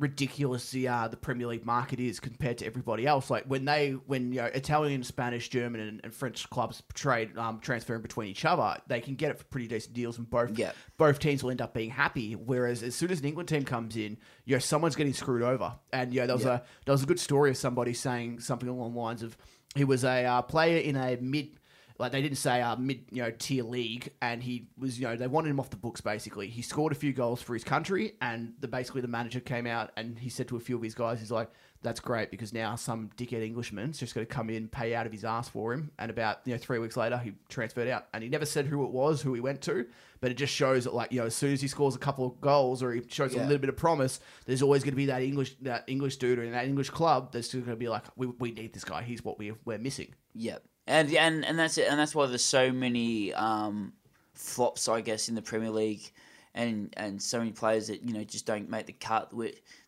ridiculous 0.00 0.70
the 0.70 0.88
uh, 0.88 1.06
the 1.06 1.16
Premier 1.16 1.46
League 1.46 1.66
market 1.66 2.00
is 2.00 2.18
compared 2.18 2.58
to 2.58 2.66
everybody 2.66 3.06
else. 3.06 3.30
Like 3.30 3.44
when 3.44 3.66
they 3.66 3.90
when 4.06 4.32
you 4.32 4.40
know 4.40 4.46
Italian, 4.46 5.04
Spanish, 5.04 5.48
German, 5.48 5.80
and, 5.80 6.00
and 6.02 6.12
French 6.12 6.48
clubs 6.50 6.82
trade 6.94 7.36
um, 7.38 7.60
transferring 7.60 8.02
between 8.02 8.28
each 8.28 8.44
other, 8.44 8.80
they 8.88 9.00
can 9.00 9.14
get 9.14 9.30
it 9.30 9.38
for 9.38 9.44
pretty 9.44 9.68
decent 9.68 9.94
deals, 9.94 10.18
and 10.18 10.28
both 10.28 10.58
yeah. 10.58 10.72
both 10.96 11.18
teams 11.18 11.44
will 11.44 11.50
end 11.50 11.60
up 11.60 11.74
being 11.74 11.90
happy. 11.90 12.34
Whereas 12.34 12.82
as 12.82 12.94
soon 12.94 13.10
as 13.10 13.20
an 13.20 13.26
England 13.26 13.48
team 13.48 13.64
comes 13.64 13.96
in, 13.96 14.16
you 14.46 14.56
know 14.56 14.58
someone's 14.58 14.96
getting 14.96 15.12
screwed 15.12 15.42
over. 15.42 15.74
And 15.92 16.12
yeah, 16.12 16.26
there 16.26 16.36
was 16.36 16.44
yeah. 16.44 16.54
a 16.54 16.62
there 16.86 16.92
was 16.92 17.02
a 17.02 17.06
good 17.06 17.20
story 17.20 17.50
of 17.50 17.56
somebody 17.56 17.92
saying 17.92 18.40
something 18.40 18.68
along 18.68 18.94
the 18.94 18.98
lines 18.98 19.22
of 19.22 19.36
he 19.74 19.84
was 19.84 20.02
a 20.04 20.24
uh, 20.24 20.42
player 20.42 20.78
in 20.78 20.96
a 20.96 21.16
mid 21.20 21.59
like 22.00 22.12
they 22.12 22.22
didn't 22.22 22.38
say 22.38 22.62
uh, 22.62 22.76
mid 22.76 23.04
you 23.10 23.22
know 23.22 23.30
tier 23.38 23.62
league, 23.62 24.10
and 24.22 24.42
he 24.42 24.68
was 24.78 24.98
you 24.98 25.06
know 25.06 25.16
they 25.16 25.26
wanted 25.26 25.50
him 25.50 25.60
off 25.60 25.68
the 25.68 25.76
books 25.76 26.00
basically. 26.00 26.48
He 26.48 26.62
scored 26.62 26.92
a 26.92 26.96
few 26.96 27.12
goals 27.12 27.42
for 27.42 27.52
his 27.52 27.62
country, 27.62 28.14
and 28.22 28.54
the 28.58 28.68
basically 28.68 29.02
the 29.02 29.08
manager 29.08 29.38
came 29.38 29.66
out 29.66 29.92
and 29.96 30.18
he 30.18 30.30
said 30.30 30.48
to 30.48 30.56
a 30.56 30.60
few 30.60 30.76
of 30.76 30.82
his 30.82 30.94
guys, 30.94 31.20
he's 31.20 31.30
like, 31.30 31.50
that's 31.82 32.00
great 32.00 32.30
because 32.30 32.52
now 32.52 32.74
some 32.74 33.10
dickhead 33.16 33.42
Englishman's 33.42 33.98
just 33.98 34.14
going 34.14 34.26
to 34.26 34.32
come 34.32 34.50
in, 34.50 34.68
pay 34.68 34.94
out 34.94 35.06
of 35.06 35.12
his 35.12 35.24
ass 35.24 35.48
for 35.48 35.72
him, 35.74 35.90
and 35.98 36.10
about 36.10 36.40
you 36.46 36.52
know 36.52 36.58
three 36.58 36.78
weeks 36.78 36.96
later 36.96 37.18
he 37.18 37.32
transferred 37.48 37.88
out, 37.88 38.06
and 38.14 38.22
he 38.22 38.30
never 38.30 38.46
said 38.46 38.66
who 38.66 38.84
it 38.84 38.90
was, 38.90 39.20
who 39.20 39.34
he 39.34 39.40
went 39.40 39.60
to, 39.62 39.86
but 40.20 40.30
it 40.30 40.34
just 40.34 40.54
shows 40.54 40.84
that 40.84 40.94
like 40.94 41.12
you 41.12 41.20
know 41.20 41.26
as 41.26 41.34
soon 41.34 41.52
as 41.52 41.60
he 41.60 41.68
scores 41.68 41.94
a 41.94 41.98
couple 41.98 42.26
of 42.26 42.40
goals 42.40 42.82
or 42.82 42.92
he 42.92 43.02
shows 43.08 43.34
yeah. 43.34 43.42
a 43.42 43.44
little 43.44 43.58
bit 43.58 43.68
of 43.68 43.76
promise, 43.76 44.20
there's 44.46 44.62
always 44.62 44.82
going 44.82 44.92
to 44.92 44.96
be 44.96 45.06
that 45.06 45.22
English 45.22 45.54
that 45.60 45.84
English 45.86 46.16
dude 46.16 46.38
or 46.38 46.44
in 46.44 46.52
that 46.52 46.66
English 46.66 46.90
club 46.90 47.32
that's 47.32 47.48
still 47.48 47.60
going 47.60 47.72
to 47.72 47.76
be 47.76 47.88
like 47.88 48.04
we, 48.16 48.26
we 48.26 48.52
need 48.52 48.72
this 48.72 48.84
guy, 48.84 49.02
he's 49.02 49.22
what 49.22 49.38
we 49.38 49.52
we're 49.66 49.78
missing. 49.78 50.14
Yep, 50.34 50.62
and 50.90 51.14
and 51.14 51.44
and 51.44 51.58
that's 51.58 51.78
it, 51.78 51.86
and 51.88 51.98
that's 51.98 52.14
why 52.14 52.26
there's 52.26 52.44
so 52.44 52.72
many 52.72 53.32
um, 53.34 53.92
flops, 54.34 54.88
I 54.88 55.00
guess, 55.00 55.28
in 55.28 55.34
the 55.34 55.42
Premier 55.42 55.70
League 55.70 56.10
and 56.54 56.92
and 56.96 57.22
so 57.22 57.38
many 57.38 57.52
players 57.52 57.86
that 57.88 58.02
you 58.02 58.12
know 58.12 58.24
just 58.24 58.46
don't 58.46 58.68
make 58.68 58.86
the 58.86 58.92
cut. 58.92 59.32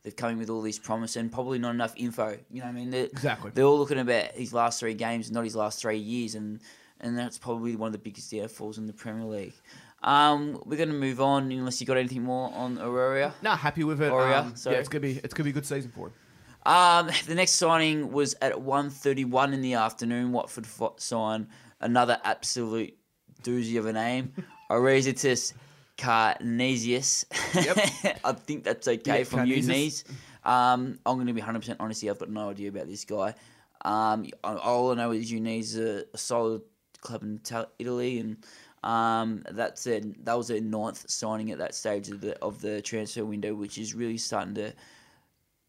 They've 0.03 0.17
come 0.17 0.31
in 0.31 0.39
with 0.39 0.51
all 0.51 0.63
this 0.63 0.79
promise 0.79 1.17
and 1.17 1.31
probably 1.31 1.59
not 1.59 1.75
enough 1.75 1.95
info. 1.97 2.39
You 2.51 2.61
know, 2.61 2.67
what 2.67 2.71
I 2.71 2.73
mean, 2.73 2.91
they're, 2.91 3.05
exactly. 3.05 3.51
They're 3.55 3.65
all 3.65 3.79
looking 3.79 3.99
about 3.99 4.33
his 4.33 4.53
last 4.53 4.81
three 4.81 4.95
games, 4.95 5.31
not 5.31 5.45
his 5.45 5.57
last 5.57 5.81
three 5.81 5.99
years, 5.99 6.35
and 6.35 6.61
and 7.01 7.19
that's 7.19 7.39
probably 7.39 7.77
one 7.77 7.89
of 7.89 7.93
the 7.93 7.99
biggest 7.99 8.31
downfalls 8.31 8.79
in 8.79 8.87
the 8.87 8.93
Premier 8.93 9.25
League. 9.25 9.55
Um, 10.03 10.61
we're 10.65 10.77
going 10.77 10.89
to 10.89 10.95
move 10.95 11.21
on 11.21 11.53
unless 11.53 11.81
you 11.81 11.87
got 11.87 11.97
anything 11.97 12.25
more 12.25 12.53
on 12.55 12.77
Aurier. 12.79 13.33
No, 13.41 13.53
happy 13.53 13.85
with 13.85 14.03
it. 14.03 14.11
Aurier, 14.11 14.39
um, 14.39 14.55
yeah, 14.67 14.73
it's 14.73 14.89
gonna 14.89 15.01
be 15.01 15.21
it's 15.23 15.35
gonna 15.35 15.45
be 15.45 15.51
a 15.51 15.55
good 15.55 15.67
season 15.67 15.91
for 15.91 16.09
him. 16.09 16.13
Um, 16.65 17.11
the 17.27 17.35
next 17.35 17.53
signing 17.53 18.13
was 18.13 18.35
at 18.41 18.53
1.31 18.53 19.53
in 19.53 19.63
the 19.63 19.75
afternoon. 19.75 20.33
Watford 20.33 20.67
signed 20.99 21.49
another 21.81 22.19
absolute 22.25 22.97
doozy 23.43 23.79
of 23.79 23.87
a 23.87 23.93
name, 23.93 24.33
Arezitis 24.71 25.53
Karnezis. 25.99 27.25
Yep. 27.55 28.21
I 28.25 28.33
think 28.33 28.65
that's 28.65 28.89
okay 28.89 29.19
yeah, 29.19 29.25
from 29.25 29.47
you, 29.47 29.63
Knees. 29.63 30.05
Um, 30.45 30.99
I'm 31.07 31.17
going 31.17 31.27
to 31.27 31.33
be 31.33 31.41
100% 31.41 31.77
honest 31.79 32.01
here. 32.01 32.13
I've 32.13 32.19
got 32.19 32.31
no 32.31 32.51
idea 32.51 32.69
about 32.69 32.89
this 32.89 33.05
guy. 33.05 33.35
Um, 33.85 34.27
all 34.45 34.93
I 34.93 34.95
know 34.95 35.11
is 35.13 35.31
Udinese 35.31 35.79
a, 35.79 36.05
a 36.15 36.19
solid 36.19 36.63
club 37.01 37.23
in 37.23 37.41
Italy, 37.79 38.21
and 38.21 38.37
um, 38.85 39.45
that's 39.51 39.87
a, 39.87 40.01
that 40.23 40.37
was 40.37 40.49
their 40.49 40.61
ninth 40.61 41.09
signing 41.11 41.51
at 41.51 41.59
that 41.59 41.75
stage 41.75 42.09
of 42.09 42.21
the 42.21 42.39
of 42.41 42.61
the 42.61 42.81
transfer 42.81 43.25
window, 43.25 43.55
which 43.55 43.79
is 43.79 43.95
really 43.95 44.19
starting 44.19 44.55
to 44.55 44.73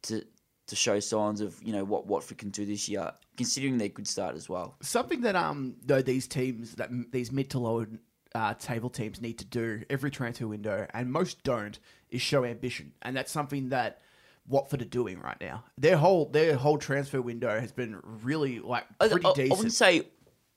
to 0.03 0.23
to 0.67 0.75
show 0.75 0.99
signs 0.99 1.41
of 1.41 1.61
you 1.61 1.73
know 1.73 1.83
what 1.83 2.07
Watford 2.07 2.37
can 2.37 2.49
do 2.49 2.65
this 2.65 2.87
year, 2.87 3.11
considering 3.37 3.77
they 3.77 3.89
could 3.89 4.07
start 4.07 4.35
as 4.35 4.47
well. 4.49 4.75
Something 4.81 5.21
that 5.21 5.35
um 5.35 5.75
though 5.85 6.01
these 6.01 6.27
teams 6.27 6.75
that 6.75 6.89
these 7.11 7.31
mid 7.31 7.49
to 7.51 7.59
lower 7.59 7.87
uh, 8.35 8.53
table 8.55 8.89
teams 8.89 9.21
need 9.21 9.37
to 9.39 9.45
do 9.45 9.83
every 9.89 10.09
transfer 10.09 10.47
window, 10.47 10.87
and 10.93 11.11
most 11.11 11.43
don't, 11.43 11.79
is 12.09 12.21
show 12.21 12.43
ambition, 12.43 12.93
and 13.01 13.15
that's 13.15 13.31
something 13.31 13.69
that 13.69 14.01
Watford 14.47 14.81
are 14.81 14.85
doing 14.85 15.19
right 15.19 15.39
now. 15.39 15.63
Their 15.77 15.97
whole 15.97 16.25
their 16.25 16.55
whole 16.55 16.77
transfer 16.77 17.21
window 17.21 17.59
has 17.59 17.71
been 17.71 17.99
really 18.03 18.59
like 18.59 18.85
pretty 18.99 19.25
I, 19.25 19.29
I, 19.29 19.33
decent. 19.33 19.51
I 19.51 19.55
wouldn't 19.55 19.73
say 19.73 20.07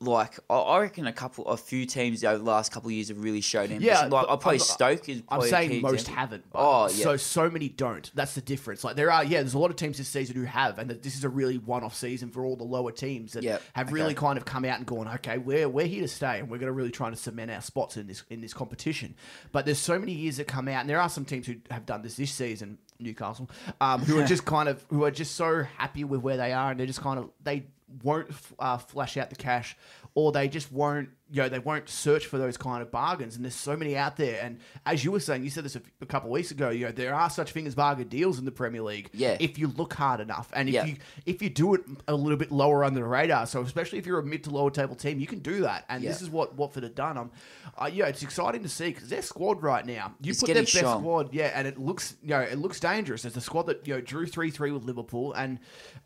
like 0.01 0.39
I 0.51 0.81
reckon 0.81 1.07
a 1.07 1.13
couple, 1.13 1.47
a 1.47 1.57
few 1.57 1.87
teams 1.87 2.23
over 2.23 2.37
the 2.37 2.45
last 2.45 2.71
couple 2.71 2.89
of 2.89 2.93
years 2.93 3.09
have 3.09 3.19
really 3.19 3.41
showed 3.41 3.71
ambition. 3.71 3.83
Yeah, 3.83 4.05
like 4.05 4.27
i'll 4.29 4.37
play 4.37 4.59
Stoke 4.59 5.09
is. 5.09 5.23
I'm 5.29 5.41
saying 5.41 5.81
most 5.81 6.01
example. 6.01 6.15
haven't. 6.15 6.45
oh 6.55 6.89
yeah. 6.89 7.05
So 7.05 7.17
so 7.17 7.49
many 7.49 7.71
don't. 7.71 8.11
That's 8.15 8.35
the 8.35 8.43
difference. 8.43 8.85
Like 8.85 8.97
there 8.97 9.11
are 9.11 9.25
yeah, 9.25 9.41
there's 9.41 9.55
a 9.55 9.59
lot 9.59 9.71
of 9.71 9.77
teams 9.77 9.97
this 9.97 10.09
season 10.09 10.37
who 10.37 10.45
have, 10.45 10.79
and 10.79 10.91
this 10.91 11.17
is 11.17 11.25
a 11.25 11.31
really 11.31 11.57
one-off 11.57 11.97
season 11.97 12.29
for 12.29 12.45
all 12.45 12.57
the 12.57 12.65
lower 12.65 12.93
teams 12.93 13.33
that 13.33 13.43
yep. 13.43 13.63
have 13.73 13.91
really 13.91 14.09
okay. 14.09 14.15
kind 14.17 14.37
of 14.37 14.45
come 14.45 14.67
out 14.67 14.77
and 14.77 14.87
gone, 14.87 15.09
okay, 15.09 15.39
we're 15.39 15.67
we're 15.69 15.87
here 15.87 16.03
to 16.03 16.09
stay, 16.09 16.41
and 16.41 16.51
we're 16.51 16.59
going 16.59 16.67
to 16.67 16.73
really 16.73 16.91
try 16.91 17.09
to 17.09 17.17
cement 17.17 17.51
our 17.51 17.63
spots 17.63 17.97
in 17.97 18.07
this 18.07 18.23
in 18.29 18.43
this 18.43 18.53
competition. 18.53 19.15
But 19.51 19.65
there's 19.65 19.79
so 19.79 19.99
many 19.99 20.13
years 20.13 20.37
that 20.37 20.47
come 20.47 20.69
out, 20.69 20.81
and 20.81 20.91
there 20.91 21.01
are 21.01 21.09
some 21.09 21.25
teams 21.25 21.47
who 21.47 21.55
have 21.71 21.87
done 21.87 22.03
this 22.03 22.17
this 22.17 22.33
season. 22.33 22.79
Newcastle, 22.99 23.51
um, 23.79 24.01
who 24.01 24.19
are 24.19 24.25
just 24.25 24.47
kind 24.47 24.71
of 24.71 24.83
who 24.89 25.05
are 25.05 25.11
just 25.11 25.35
so 25.35 25.65
happy 25.77 26.03
with 26.05 26.23
where 26.23 26.39
they 26.39 26.53
are, 26.53 26.71
and 26.71 26.81
they're 26.81 26.87
just 26.87 27.03
kind 27.03 27.19
of 27.19 27.31
they 27.43 27.67
won't 28.03 28.29
uh, 28.59 28.79
flash 28.79 29.17
out 29.17 29.31
the 29.31 29.37
cash 29.37 29.77
or 30.17 30.33
they 30.33 30.49
just 30.49 30.73
won't 30.73 31.11
you 31.31 31.43
know 31.43 31.49
they 31.49 31.59
won't 31.59 31.89
search 31.89 32.27
for 32.27 32.39
those 32.39 32.57
kind 32.57 32.83
of 32.83 32.91
bargains. 32.91 33.37
And 33.37 33.45
there's 33.45 33.55
so 33.55 33.77
many 33.77 33.97
out 33.97 34.17
there. 34.17 34.41
And 34.43 34.59
as 34.85 35.05
you 35.05 35.13
were 35.13 35.21
saying 35.21 35.45
you 35.45 35.51
said 35.51 35.65
this 35.65 35.77
a, 35.77 35.83
a 36.01 36.07
couple 36.07 36.29
of 36.29 36.33
weeks 36.33 36.51
ago 36.51 36.71
you 36.71 36.87
know 36.87 36.93
there 36.93 37.15
are 37.15 37.31
such 37.31 37.53
things 37.53 37.69
as 37.69 37.75
bargain 37.75 38.09
deals 38.09 38.39
in 38.39 38.45
the 38.45 38.51
Premier 38.51 38.83
League 38.83 39.11
yeah. 39.13 39.37
if 39.39 39.59
you 39.59 39.69
look 39.69 39.93
hard 39.93 40.21
enough. 40.21 40.51
And 40.53 40.69
if 40.69 40.75
yeah. 40.75 40.85
you 40.87 40.97
if 41.27 41.43
you 41.43 41.51
do 41.51 41.75
it 41.75 41.83
a 42.09 42.15
little 42.15 42.39
bit 42.39 42.51
lower 42.51 42.83
under 42.83 43.01
the 43.01 43.07
radar 43.07 43.47
so 43.47 43.61
especially 43.61 43.99
if 43.99 44.07
you're 44.07 44.19
a 44.19 44.25
mid 44.25 44.45
to 44.45 44.51
lower 44.51 44.71
table 44.71 44.97
team 44.97 45.21
you 45.21 45.27
can 45.27 45.41
do 45.41 45.61
that. 45.61 45.85
And 45.89 46.03
yeah. 46.03 46.11
this 46.11 46.23
is 46.23 46.31
what 46.31 46.57
Watford 46.57 46.83
have 46.83 46.95
done. 46.95 47.19
Um 47.19 47.31
uh, 47.77 47.91
yeah 47.93 48.07
it's 48.07 48.23
exciting 48.23 48.63
to 48.63 48.69
see 48.69 48.89
because 48.89 49.09
their 49.09 49.23
squad 49.23 49.63
right 49.63 49.87
now 49.87 50.15
you 50.21 50.31
it's 50.31 50.41
put 50.41 50.47
their 50.47 50.63
best 50.63 50.75
strong. 50.75 51.03
squad 51.03 51.35
yeah 51.35 51.53
and 51.55 51.69
it 51.69 51.79
looks 51.79 52.17
you 52.23 52.31
know 52.31 52.41
it 52.41 52.59
looks 52.59 52.81
dangerous. 52.81 53.25
It's 53.25 53.37
a 53.37 53.41
squad 53.41 53.67
that 53.67 53.87
you 53.87 53.95
know 53.95 54.01
drew 54.01 54.27
3-3 54.27 54.73
with 54.73 54.85
Liverpool 54.85 55.35
and 55.35 55.61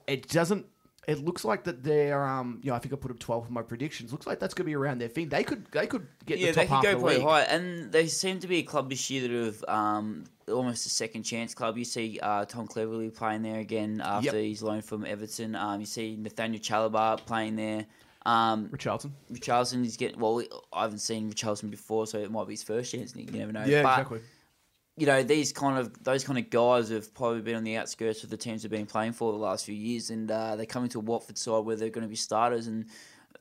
it 0.06 0.28
doesn't 0.28 0.66
it 1.10 1.24
looks 1.24 1.44
like 1.44 1.64
that 1.64 1.82
they're 1.82 2.24
um 2.24 2.60
you 2.62 2.70
know 2.70 2.76
I 2.76 2.78
think 2.78 2.94
I 2.94 2.96
put 2.96 3.10
up 3.10 3.18
twelve 3.18 3.46
for 3.46 3.52
my 3.52 3.62
predictions. 3.62 4.12
Looks 4.12 4.26
like 4.26 4.38
that's 4.38 4.54
gonna 4.54 4.66
be 4.66 4.76
around 4.76 5.00
their 5.00 5.08
thing. 5.08 5.28
They 5.28 5.44
could 5.44 5.66
they 5.72 5.86
could 5.86 6.06
get 6.24 6.38
yeah 6.38 6.52
the 6.52 6.66
top 6.66 6.82
they 6.82 6.90
could 6.90 7.00
go 7.00 7.06
pretty 7.06 7.22
high, 7.22 7.42
and 7.42 7.90
they 7.90 8.06
seem 8.06 8.38
to 8.40 8.48
be 8.48 8.58
a 8.58 8.62
club 8.62 8.88
this 8.90 9.10
year 9.10 9.26
that 9.26 9.30
have 9.30 9.64
um 9.68 10.24
almost 10.48 10.86
a 10.86 10.90
second 10.90 11.24
chance 11.24 11.54
club. 11.54 11.76
You 11.78 11.84
see 11.84 12.18
uh, 12.20 12.44
Tom 12.44 12.66
Cleverley 12.66 13.14
playing 13.14 13.42
there 13.42 13.60
again 13.60 14.00
after 14.04 14.36
yep. 14.36 14.46
his 14.50 14.62
loan 14.62 14.82
from 14.82 15.04
Everton. 15.04 15.54
Um, 15.54 15.80
you 15.80 15.86
see 15.86 16.16
Nathaniel 16.16 16.60
Chalobah 16.60 17.24
playing 17.24 17.56
there. 17.56 17.86
Um, 18.26 18.68
Richarlison. 18.68 19.12
Richarlison 19.32 19.84
is 19.84 19.96
getting 19.96 20.18
well. 20.18 20.42
I 20.72 20.82
haven't 20.82 20.98
seen 20.98 21.32
Richarlison 21.32 21.70
before, 21.70 22.06
so 22.06 22.18
it 22.18 22.30
might 22.30 22.46
be 22.46 22.54
his 22.54 22.62
first 22.62 22.92
chance. 22.92 23.14
You 23.16 23.26
never 23.30 23.52
know. 23.52 23.64
Yeah, 23.64 23.82
but, 23.82 23.92
exactly 23.92 24.20
you 25.00 25.06
know, 25.06 25.22
these 25.22 25.50
kind 25.50 25.78
of 25.78 26.04
those 26.04 26.24
kind 26.24 26.38
of 26.38 26.50
guys 26.50 26.90
have 26.90 27.14
probably 27.14 27.40
been 27.40 27.54
on 27.54 27.64
the 27.64 27.78
outskirts 27.78 28.22
of 28.22 28.28
the 28.28 28.36
teams 28.36 28.60
they've 28.60 28.70
been 28.70 28.84
playing 28.84 29.12
for 29.12 29.32
the 29.32 29.38
last 29.38 29.64
few 29.64 29.74
years, 29.74 30.10
and 30.10 30.30
uh, 30.30 30.56
they 30.56 30.66
come 30.66 30.84
into 30.84 30.98
a 30.98 31.00
Watford 31.00 31.38
side 31.38 31.64
where 31.64 31.74
they're 31.74 31.88
going 31.88 32.02
to 32.02 32.08
be 32.08 32.16
starters, 32.16 32.66
and 32.66 32.84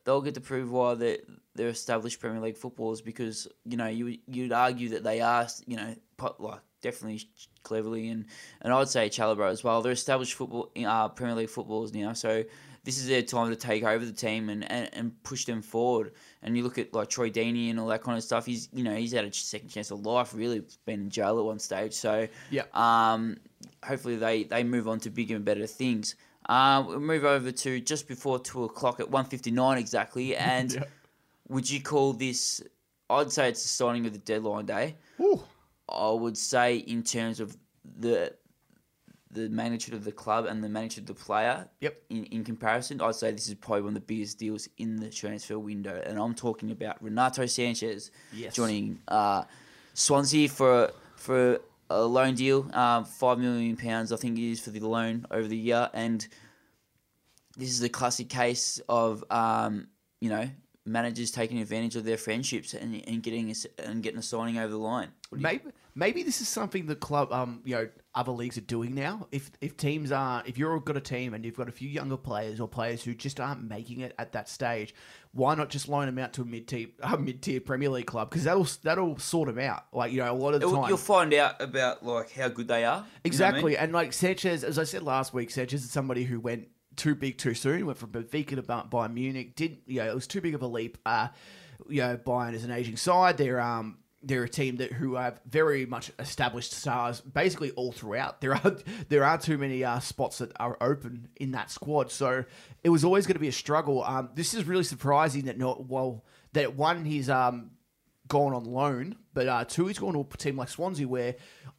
they'll 0.06 0.22
get 0.22 0.36
to 0.36 0.42
prove 0.42 0.72
why 0.72 0.94
they're, 0.94 1.18
they're 1.56 1.68
established 1.68 2.22
Premier 2.22 2.40
League 2.40 2.56
footballers 2.56 3.02
because 3.02 3.46
you 3.66 3.76
know 3.76 3.88
you 3.88 4.18
you'd 4.26 4.54
argue 4.54 4.88
that 4.90 5.04
they 5.04 5.20
are 5.20 5.50
you 5.68 5.76
know 5.76 5.94
like 6.40 6.62
definitely 6.82 7.28
Cleverley, 7.66 8.10
and 8.10 8.28
and 8.62 8.72
I'd 8.72 8.88
say 8.88 9.10
Chalobah 9.10 9.52
as 9.52 9.62
well. 9.62 9.82
They're 9.82 9.92
established 9.92 10.36
football 10.36 10.72
uh, 10.78 11.10
Premier 11.10 11.36
League 11.36 11.50
footballers 11.50 11.94
now, 11.94 12.14
so 12.14 12.46
this 12.86 12.98
is 12.98 13.08
their 13.08 13.22
time 13.22 13.50
to 13.50 13.58
take 13.58 13.84
over 13.84 14.06
the 14.06 14.14
team 14.14 14.50
and, 14.50 14.64
and, 14.72 14.90
and 14.94 15.24
push 15.24 15.44
them 15.44 15.62
forward. 15.62 16.14
And 16.42 16.56
you 16.56 16.64
look 16.64 16.78
at 16.78 16.94
like 16.94 17.10
Troy 17.10 17.30
Deeney 17.30 17.70
and 17.70 17.80
all 17.80 17.88
that 17.88 18.02
kind 18.02 18.18
of 18.18 18.24
stuff. 18.24 18.46
He's 18.46 18.70
you 18.74 18.84
know 18.84 18.96
he's 18.96 19.12
had 19.12 19.26
a 19.26 19.34
second 19.34 19.70
chance 19.70 19.92
of 19.92 20.06
life. 20.06 20.34
Really 20.34 20.64
been 20.86 21.02
in 21.02 21.10
jail 21.10 21.38
at 21.38 21.46
one 21.46 21.60
stage. 21.60 21.94
So 21.94 22.28
yeah, 22.50 22.64
um, 22.74 23.38
hopefully 23.84 24.16
they 24.16 24.44
they 24.44 24.64
move 24.64 24.88
on 24.88 25.00
to 25.02 25.10
bigger 25.10 25.36
and 25.36 25.44
better 25.44 25.68
things. 25.68 26.16
Uh, 26.48 26.84
we'll 26.88 27.00
move 27.00 27.26
over 27.26 27.52
to 27.52 27.80
just 27.82 28.08
before 28.08 28.40
two 28.40 28.64
o'clock 28.64 29.00
at 29.00 29.10
one 29.10 29.26
fifty 29.26 29.52
nine 29.52 29.78
exactly. 29.78 30.36
And 30.50 30.74
yeah. 30.74 30.84
would 31.50 31.70
you 31.70 31.82
call 31.82 32.14
this? 32.14 32.62
I'd 33.10 33.32
say 33.32 33.50
it's 33.50 33.64
the 33.64 33.70
signing 33.70 34.06
of 34.06 34.14
the 34.14 34.20
deadline 34.20 34.66
day. 34.66 34.96
Ooh. 35.20 35.44
I 35.90 36.12
would 36.12 36.38
say 36.38 36.78
in 36.78 37.04
terms 37.04 37.40
of 37.40 37.58
the 37.98 38.34
the 39.32 39.50
magnitude 39.50 39.94
of 39.94 40.04
the 40.04 40.12
club 40.12 40.46
and 40.46 40.64
the 40.64 40.70
magnitude 40.70 41.10
of 41.10 41.16
the 41.16 41.24
player. 41.24 41.68
Yep. 41.82 42.02
In, 42.10 42.26
in 42.26 42.44
comparison, 42.44 43.02
I'd 43.02 43.16
say 43.16 43.32
this 43.32 43.48
is 43.48 43.54
probably 43.56 43.84
one 43.84 43.90
of 43.90 43.94
the 43.96 44.02
biggest 44.02 44.40
deals 44.40 44.68
in 44.78 44.96
the 44.96 45.10
transfer 45.10 45.60
window, 45.60 46.02
and 46.06 46.20
I'm 46.20 46.34
talking 46.34 46.72
about 46.72 47.02
Renato 47.04 47.44
Sanches 47.44 48.12
yes. 48.34 48.54
joining 48.56 49.00
uh, 49.08 49.44
Swansea 49.94 50.50
for 50.50 50.92
for 51.16 51.60
a 51.90 52.02
loan 52.02 52.36
deal, 52.36 52.70
um, 52.74 53.04
five 53.04 53.40
million 53.40 53.76
pounds 53.76 54.12
I 54.12 54.16
think 54.16 54.38
it 54.38 54.50
is 54.50 54.60
for 54.60 54.70
the 54.70 54.80
loan 54.80 55.26
over 55.32 55.48
the 55.48 55.58
year, 55.58 55.90
and 55.94 56.26
this 57.58 57.70
is 57.70 57.84
a 57.84 57.90
classic 57.90 58.30
case 58.30 58.80
of 58.90 59.24
um, 59.30 59.88
you 60.22 60.30
know 60.30 60.50
managers 60.86 61.30
taking 61.30 61.60
advantage 61.60 61.96
of 61.96 62.04
their 62.04 62.18
friendships 62.18 62.74
and, 62.74 63.04
and 63.08 63.22
getting 63.22 63.52
a, 63.52 63.84
and 63.88 64.02
getting 64.02 64.20
a 64.20 64.24
signing 64.24 64.58
over 64.58 64.72
the 64.72 64.78
line. 64.78 65.10
Maybe 65.32 65.66
maybe 66.00 66.24
this 66.24 66.40
is 66.40 66.48
something 66.48 66.86
the 66.86 66.96
club, 66.96 67.32
um, 67.32 67.62
you 67.66 67.76
know, 67.76 67.90
other 68.16 68.32
leagues 68.32 68.58
are 68.58 68.62
doing 68.62 68.96
now. 68.96 69.28
If 69.32 69.52
if 69.62 69.78
teams 69.78 70.12
are, 70.12 70.42
if 70.46 70.58
you've 70.58 70.86
got 70.86 70.98
a 70.98 71.02
team 71.02 71.34
and 71.34 71.46
you've 71.46 71.58
got 71.58 71.68
a 71.68 71.72
few 71.72 71.90
younger 71.90 72.18
players 72.18 72.60
or 72.60 72.68
players 72.68 73.04
who 73.04 73.14
just 73.14 73.40
aren't 73.40 73.70
making 73.70 74.00
it 74.00 74.16
at 74.18 74.32
that 74.32 74.50
stage, 74.50 74.96
why 75.34 75.54
not 75.56 75.70
just 75.70 75.88
loan 75.90 76.08
them 76.08 76.18
out 76.18 76.34
to 76.34 76.42
a 76.42 76.46
mid 76.46 76.68
tier, 76.68 76.88
a 77.04 77.18
mid 77.18 77.42
tier 77.42 77.60
Premier 77.60 77.90
League 77.90 78.08
club? 78.08 78.30
Because 78.30 78.46
that'll 78.46 78.68
that'll 78.84 79.20
sort 79.20 79.48
them 79.48 79.60
out. 79.60 79.84
Like 79.94 80.12
you 80.12 80.20
know, 80.20 80.32
a 80.32 80.34
lot 80.34 80.54
of 80.54 80.62
the 80.62 80.72
time 80.72 80.88
you'll 80.88 80.98
find 80.98 81.34
out 81.34 81.62
about 81.62 82.04
like 82.04 82.32
how 82.32 82.48
good 82.48 82.70
they 82.70 82.86
are. 82.86 83.06
Exactly, 83.24 83.74
you 83.74 83.78
know 83.78 83.82
I 83.82 83.82
mean? 83.82 83.84
and 83.84 83.94
like 83.94 84.12
Sanches, 84.12 84.64
as 84.64 84.80
I 84.80 84.86
said 84.86 85.04
last 85.04 85.34
week, 85.34 85.50
Sanches 85.50 85.74
is 85.74 85.92
somebody 85.92 86.24
who 86.24 86.40
went 86.40 86.70
too 86.96 87.14
big 87.14 87.38
too 87.38 87.54
soon. 87.54 87.86
Went 87.86 88.00
from 88.00 88.12
Benfica 88.12 88.56
to 88.56 88.64
Bayern 88.64 89.14
Munich. 89.14 89.56
Did 89.56 89.80
you 89.86 90.02
know 90.02 90.10
it 90.10 90.16
was 90.16 90.28
too 90.28 90.42
big 90.42 90.56
of 90.56 90.62
a 90.62 90.68
leap. 90.68 90.98
Uh, 91.06 91.28
you 91.88 92.02
know, 92.02 92.18
Bayern 92.18 92.54
is 92.54 92.64
an 92.64 92.72
aging 92.72 92.98
side. 92.98 93.38
They're 93.38 93.62
um 93.62 94.00
they're 94.22 94.44
a 94.44 94.50
team 94.50 94.78
that 94.78 94.92
who 94.92 95.16
have 95.16 95.40
very 95.50 95.86
much 95.86 96.12
established 96.20 96.74
stars 96.74 97.22
basically 97.22 97.72
all 97.72 97.92
throughout. 97.92 98.42
There 98.42 98.54
are 98.54 98.76
there 99.10 99.24
are 99.24 99.38
too 99.38 99.58
many 99.58 99.84
uh, 99.84 100.00
spots 100.00 100.40
that 100.40 100.52
are 100.60 100.78
open 100.82 101.30
in 101.38 101.52
that 101.52 101.72
squad, 101.72 102.12
so 102.12 102.44
it 102.84 102.90
was 102.90 103.04
always 103.04 103.26
going 103.26 103.36
to 103.36 103.40
be 103.40 103.48
a 103.48 103.54
struggle. 103.54 104.04
Um, 104.04 104.30
this 104.36 104.54
is 104.54 104.66
really 104.66 104.84
surprising 104.84 105.46
that 105.46 105.58
not 105.58 105.88
well 105.88 106.26
that 106.54 106.76
one 106.76 107.06
he's 107.06 107.30
um 107.30 107.72
gone 108.30 108.54
on 108.54 108.64
loan, 108.64 109.16
but 109.34 109.48
uh, 109.48 109.66
Tui's 109.66 110.00
gone 110.00 110.14
to 110.14 110.22
a 110.22 110.38
team 110.38 110.56
like 110.56 110.70
Swansea, 110.70 111.08
where 111.08 111.36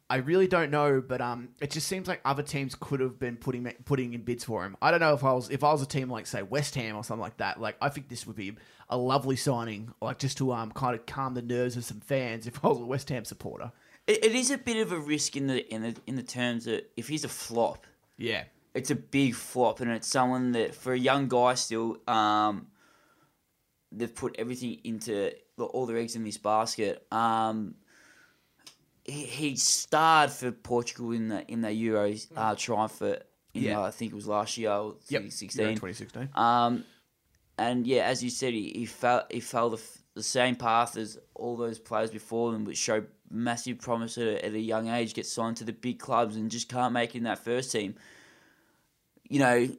I 0.09 0.17
really 0.17 0.47
don't 0.47 0.69
know, 0.69 1.01
but 1.01 1.21
um, 1.21 1.49
it 1.61 1.71
just 1.71 1.87
seems 1.87 2.07
like 2.07 2.19
other 2.25 2.43
teams 2.43 2.75
could 2.75 2.99
have 2.99 3.17
been 3.17 3.37
putting 3.37 3.63
putting 3.85 4.13
in 4.13 4.23
bids 4.23 4.43
for 4.43 4.65
him. 4.65 4.75
I 4.81 4.91
don't 4.91 4.99
know 4.99 5.13
if 5.13 5.23
I 5.23 5.31
was 5.31 5.49
if 5.49 5.63
I 5.63 5.71
was 5.71 5.81
a 5.81 5.85
team 5.85 6.09
like 6.09 6.27
say 6.27 6.43
West 6.43 6.75
Ham 6.75 6.97
or 6.97 7.03
something 7.03 7.21
like 7.21 7.37
that. 7.37 7.59
Like 7.59 7.77
I 7.81 7.89
think 7.89 8.09
this 8.09 8.27
would 8.27 8.35
be 8.35 8.57
a 8.91 8.97
lovely 8.97 9.35
signing, 9.37 9.93
like 10.01 10.19
just 10.19 10.37
to 10.37 10.51
um 10.53 10.71
kind 10.71 10.93
of 10.95 11.05
calm 11.05 11.33
the 11.33 11.41
nerves 11.41 11.75
of 11.77 11.83
some 11.85 11.99
fans 12.01 12.45
if 12.47 12.63
I 12.63 12.67
was 12.67 12.79
a 12.79 12.85
West 12.85 13.09
Ham 13.09 13.25
supporter. 13.25 13.71
it, 14.07 14.23
it 14.25 14.35
is 14.35 14.51
a 14.51 14.57
bit 14.57 14.77
of 14.77 14.91
a 14.91 14.99
risk 14.99 15.35
in 15.37 15.47
the 15.47 15.73
in 15.73 15.81
the 15.81 15.95
in 16.07 16.15
the 16.17 16.23
terms 16.23 16.65
that 16.65 16.91
if 16.97 17.07
he's 17.07 17.23
a 17.23 17.29
flop, 17.29 17.87
Yeah, 18.17 18.43
it's 18.73 18.91
a 18.91 18.95
big 18.95 19.33
flop, 19.35 19.79
and 19.79 19.89
it's 19.91 20.07
someone 20.07 20.51
that 20.53 20.75
for 20.75 20.93
a 20.93 20.99
young 20.99 21.27
guy 21.27 21.53
still, 21.55 21.97
um, 22.07 22.67
they've 23.91 24.13
put 24.13 24.35
everything 24.37 24.79
into 24.83 25.31
all 25.57 25.85
their 25.85 25.97
eggs 25.97 26.15
in 26.15 26.23
this 26.23 26.37
basket. 26.37 27.05
Um, 27.11 27.75
he, 29.05 29.23
he 29.25 29.55
starred 29.55 30.31
for 30.31 30.51
Portugal 30.51 31.11
in 31.11 31.29
the 31.29 31.45
in 31.51 31.61
the 31.61 31.69
Euros 31.69 32.27
uh, 32.35 32.55
triumphant. 32.55 33.23
In, 33.53 33.63
Yeah. 33.63 33.79
uh, 33.79 33.83
I 33.87 33.91
think 33.91 34.11
it 34.13 34.15
was 34.15 34.27
last 34.27 34.57
year, 34.57 34.71
or 34.71 34.95
yep, 35.09 35.23
2016. 35.23 35.61
Yeah, 35.65 35.69
2016. 35.75 36.29
Um, 36.35 36.85
and 37.69 37.85
yeah, 37.87 38.03
as 38.03 38.23
you 38.23 38.29
said, 38.29 38.53
he, 38.53 38.71
he 38.75 38.85
fell 38.85 39.25
he 39.29 39.39
fell 39.39 39.69
the, 39.69 39.81
the 40.15 40.23
same 40.23 40.55
path 40.55 40.97
as 40.97 41.17
all 41.35 41.55
those 41.57 41.79
players 41.79 42.11
before 42.11 42.51
them, 42.51 42.65
which 42.65 42.77
showed 42.77 43.07
massive 43.29 43.79
promise 43.79 44.17
at 44.17 44.27
a, 44.27 44.45
at 44.45 44.53
a 44.53 44.59
young 44.59 44.87
age, 44.89 45.13
get 45.13 45.25
signed 45.25 45.57
to 45.57 45.63
the 45.63 45.73
big 45.73 45.99
clubs 45.99 46.35
and 46.35 46.51
just 46.51 46.67
can't 46.69 46.93
make 46.93 47.15
it 47.15 47.19
in 47.19 47.23
that 47.23 47.39
first 47.39 47.71
team. 47.71 47.95
You 49.29 49.39
know, 49.39 49.69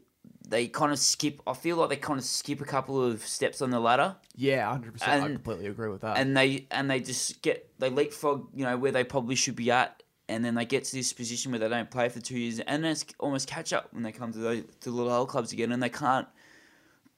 they 0.48 0.68
kind 0.68 0.92
of 0.92 0.98
skip. 0.98 1.40
I 1.46 1.52
feel 1.54 1.76
like 1.76 1.90
they 1.90 1.96
kind 1.96 2.18
of 2.18 2.24
skip 2.24 2.60
a 2.60 2.64
couple 2.64 3.02
of 3.04 3.22
steps 3.26 3.60
on 3.60 3.70
the 3.70 3.80
ladder, 3.80 4.16
Yeah, 4.36 4.66
100. 4.68 4.92
percent 4.94 5.22
I 5.24 5.28
completely 5.28 5.66
agree 5.66 5.88
with 5.90 6.00
that. 6.02 6.16
and 6.18 6.36
they 6.36 6.66
and 6.70 6.90
they 6.90 7.00
just 7.00 7.42
get 7.42 7.68
they 7.78 7.90
leapfrog. 7.90 8.48
You 8.54 8.64
know 8.64 8.76
where 8.78 8.92
they 8.92 9.04
probably 9.04 9.34
should 9.34 9.56
be 9.56 9.70
at. 9.70 10.02
And 10.28 10.42
then 10.44 10.54
they 10.54 10.64
get 10.64 10.84
to 10.84 10.96
this 10.96 11.12
position 11.12 11.52
where 11.52 11.58
they 11.58 11.68
don't 11.68 11.90
play 11.90 12.08
for 12.08 12.20
two 12.20 12.38
years, 12.38 12.58
and 12.60 12.82
then 12.84 12.92
it's 12.92 13.04
almost 13.18 13.48
catch 13.48 13.72
up 13.72 13.88
when 13.92 14.02
they 14.02 14.12
come 14.12 14.32
to 14.32 14.38
the 14.38 14.62
to 14.80 14.90
the 14.90 14.96
little 14.96 15.12
old 15.12 15.28
clubs 15.28 15.52
again, 15.52 15.72
and 15.72 15.82
they 15.82 15.90
can't 15.90 16.26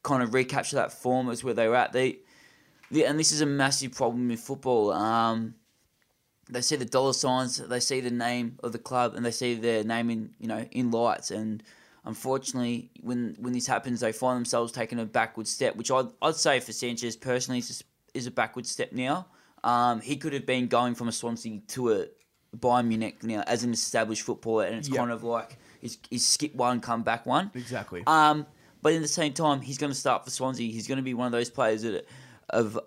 kind 0.04 0.22
of 0.22 0.32
recapture 0.32 0.76
that 0.76 0.92
form 0.92 1.28
as 1.28 1.42
where 1.42 1.54
they 1.54 1.66
were 1.66 1.74
at. 1.74 1.92
They, 1.92 2.18
the 2.92 3.04
and 3.06 3.18
this 3.18 3.32
is 3.32 3.40
a 3.40 3.46
massive 3.46 3.92
problem 3.92 4.30
in 4.30 4.36
football. 4.36 4.92
Um, 4.92 5.56
they 6.48 6.60
see 6.60 6.76
the 6.76 6.84
dollar 6.84 7.14
signs, 7.14 7.56
they 7.56 7.80
see 7.80 8.00
the 8.00 8.10
name 8.10 8.58
of 8.62 8.70
the 8.72 8.78
club, 8.78 9.14
and 9.16 9.24
they 9.24 9.30
see 9.32 9.54
their 9.54 9.82
name 9.82 10.10
in 10.10 10.30
you 10.38 10.46
know 10.46 10.64
in 10.70 10.90
lights. 10.92 11.32
And 11.32 11.62
unfortunately, 12.04 12.90
when 13.00 13.34
when 13.40 13.52
this 13.52 13.66
happens, 13.66 14.00
they 14.00 14.12
find 14.12 14.36
themselves 14.36 14.70
taking 14.70 15.00
a 15.00 15.04
backward 15.04 15.48
step, 15.48 15.74
which 15.74 15.90
I'd, 15.90 16.06
I'd 16.22 16.36
say 16.36 16.60
for 16.60 16.72
Sanches 16.72 17.20
personally 17.20 17.58
is 17.58 17.82
is 18.12 18.26
a 18.26 18.30
backward 18.30 18.66
step 18.66 18.92
now. 18.92 19.26
Um, 19.64 20.02
he 20.02 20.16
could 20.16 20.34
have 20.34 20.44
been 20.44 20.68
going 20.68 20.94
from 20.94 21.08
a 21.08 21.12
Swansea 21.12 21.60
to 21.68 21.92
a 21.92 22.06
Bayern 22.54 22.86
Munich 22.86 23.22
now 23.24 23.42
as 23.46 23.64
an 23.64 23.72
established 23.72 24.22
footballer, 24.22 24.64
and 24.66 24.76
it's 24.76 24.88
Yep. 24.88 24.98
kind 24.98 25.10
of 25.10 25.24
like 25.24 25.56
he's, 25.80 25.98
he's 26.10 26.24
skip 26.26 26.54
one, 26.54 26.80
come 26.80 27.02
back 27.02 27.24
one. 27.26 27.50
exactly. 27.54 28.02
Um, 28.06 28.46
but 28.84 28.92
at 28.92 29.00
the 29.00 29.08
same 29.08 29.32
time, 29.32 29.62
he's 29.62 29.78
going 29.78 29.90
to 29.90 29.98
start 29.98 30.26
for 30.26 30.30
Swansea. 30.30 30.70
He's 30.70 30.86
going 30.86 30.98
to 30.98 31.02
be 31.02 31.14
one 31.14 31.24
of 31.24 31.32
those 31.32 31.48
players 31.48 31.82
that 31.82 32.06
of 32.50 32.78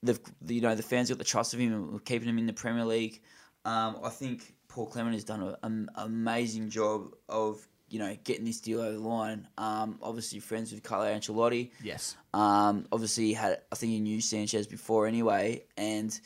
the 0.00 0.16
you 0.46 0.60
know 0.60 0.76
the 0.76 0.82
fans 0.82 1.08
got 1.08 1.18
the 1.18 1.24
trust 1.24 1.52
of 1.52 1.58
him 1.58 1.72
and 1.72 2.04
keeping 2.04 2.28
him 2.28 2.38
in 2.38 2.46
the 2.46 2.52
Premier 2.52 2.84
League. 2.84 3.20
Um, 3.64 3.98
I 4.04 4.10
think 4.10 4.54
Paul 4.68 4.86
Clement 4.86 5.12
has 5.12 5.24
done 5.24 5.56
an 5.64 5.88
amazing 5.96 6.70
job 6.70 7.16
of 7.28 7.66
you 7.88 7.98
know 7.98 8.16
getting 8.22 8.44
this 8.44 8.60
deal 8.60 8.80
over 8.80 8.92
the 8.92 9.00
line. 9.00 9.48
Um, 9.58 9.98
obviously 10.00 10.38
friends 10.38 10.70
with 10.70 10.84
Carlo 10.84 11.12
Ancelotti. 11.12 11.72
yes. 11.82 12.16
Um, 12.32 12.86
obviously 12.92 13.24
he 13.24 13.32
had 13.34 13.58
I 13.72 13.74
think 13.74 13.90
he 13.90 13.98
knew 13.98 14.18
Sanches 14.18 14.70
before 14.70 15.08
anyway, 15.08 15.64
and 15.76 16.18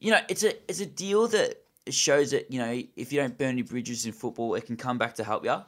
you 0.00 0.10
know 0.10 0.20
it's 0.28 0.42
a 0.42 0.52
it's 0.68 0.80
a 0.80 0.86
deal 0.86 1.28
that 1.28 1.62
shows 1.90 2.32
that 2.32 2.50
you 2.50 2.58
know 2.58 2.82
if 2.96 3.12
you 3.12 3.20
don't 3.20 3.38
burn 3.38 3.50
any 3.50 3.62
bridges 3.62 4.04
in 4.04 4.10
football, 4.10 4.56
it 4.56 4.66
can 4.66 4.76
come 4.76 4.98
back 4.98 5.14
to 5.14 5.22
help 5.22 5.44
you. 5.44 5.58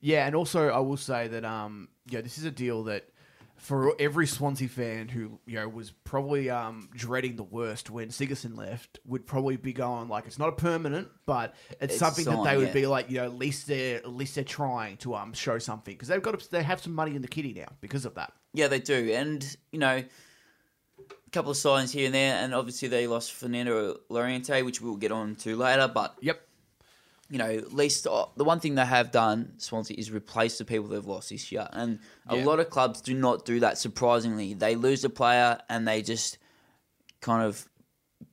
Yeah, 0.00 0.26
and 0.26 0.34
also 0.34 0.68
I 0.68 0.78
will 0.78 0.96
say 0.96 1.28
that 1.28 1.44
um, 1.44 1.88
yeah, 2.08 2.20
this 2.20 2.38
is 2.38 2.44
a 2.44 2.50
deal 2.50 2.84
that 2.84 3.08
for 3.56 3.94
every 4.00 4.26
Swansea 4.26 4.68
fan 4.68 5.08
who 5.08 5.38
you 5.46 5.54
know 5.54 5.68
was 5.68 5.90
probably 5.90 6.50
um 6.50 6.88
dreading 6.94 7.36
the 7.36 7.44
worst 7.44 7.88
when 7.88 8.08
Sigurdsson 8.08 8.56
left, 8.56 8.98
would 9.06 9.26
probably 9.26 9.56
be 9.56 9.72
going 9.72 10.08
like 10.08 10.26
it's 10.26 10.38
not 10.38 10.48
a 10.48 10.52
permanent, 10.52 11.08
but 11.24 11.54
it's, 11.80 11.94
It's 11.94 11.98
something 11.98 12.24
that 12.24 12.44
they 12.44 12.56
would 12.56 12.68
yeah. 12.68 12.72
be 12.74 12.86
like 12.86 13.10
you 13.10 13.18
know 13.18 13.24
at 13.24 13.34
least 13.34 13.66
they're 13.66 13.96
at 13.98 14.12
least 14.12 14.34
they're 14.34 14.44
trying 14.44 14.96
to 14.98 15.14
um 15.14 15.32
show 15.32 15.58
something 15.58 15.94
because 15.94 16.08
they've 16.08 16.22
got 16.22 16.48
they 16.50 16.62
have 16.62 16.80
some 16.80 16.94
money 16.94 17.14
in 17.14 17.22
the 17.22 17.28
kitty 17.28 17.52
now 17.54 17.68
because 17.80 18.04
of 18.04 18.14
that. 18.16 18.32
Yeah, 18.52 18.68
they 18.68 18.80
do, 18.80 19.12
and 19.12 19.56
you 19.72 19.78
know, 19.78 20.02
a 20.98 21.30
couple 21.32 21.50
of 21.50 21.56
signs 21.56 21.92
here 21.92 22.06
and 22.06 22.14
there, 22.14 22.36
and 22.36 22.54
obviously 22.54 22.88
they 22.88 23.06
lost 23.06 23.32
Fernando 23.32 23.98
Llorente, 24.08 24.62
which 24.62 24.80
we'll 24.80 24.96
get 24.96 25.12
on 25.12 25.36
to 25.36 25.56
later. 25.56 25.88
But 25.92 26.16
Yep. 26.20 26.40
You 27.30 27.38
know, 27.38 27.48
at 27.50 27.72
least 27.72 28.06
uh, 28.06 28.26
the 28.36 28.44
one 28.44 28.60
thing 28.60 28.74
they 28.74 28.84
have 28.84 29.10
done, 29.10 29.54
Swansea, 29.58 29.96
is 29.98 30.10
replace 30.10 30.58
the 30.58 30.64
people 30.64 30.88
they've 30.88 31.04
lost 31.04 31.30
this 31.30 31.50
year, 31.50 31.68
and 31.72 31.98
a 32.28 32.36
Yeah. 32.36 32.44
lot 32.44 32.60
of 32.60 32.70
clubs 32.70 33.00
do 33.00 33.14
not 33.14 33.44
do 33.44 33.60
that. 33.60 33.78
Surprisingly, 33.78 34.54
they 34.54 34.76
lose 34.76 35.04
a 35.04 35.10
player 35.10 35.58
and 35.68 35.88
they 35.88 36.02
just 36.02 36.38
kind 37.20 37.42
of 37.42 37.68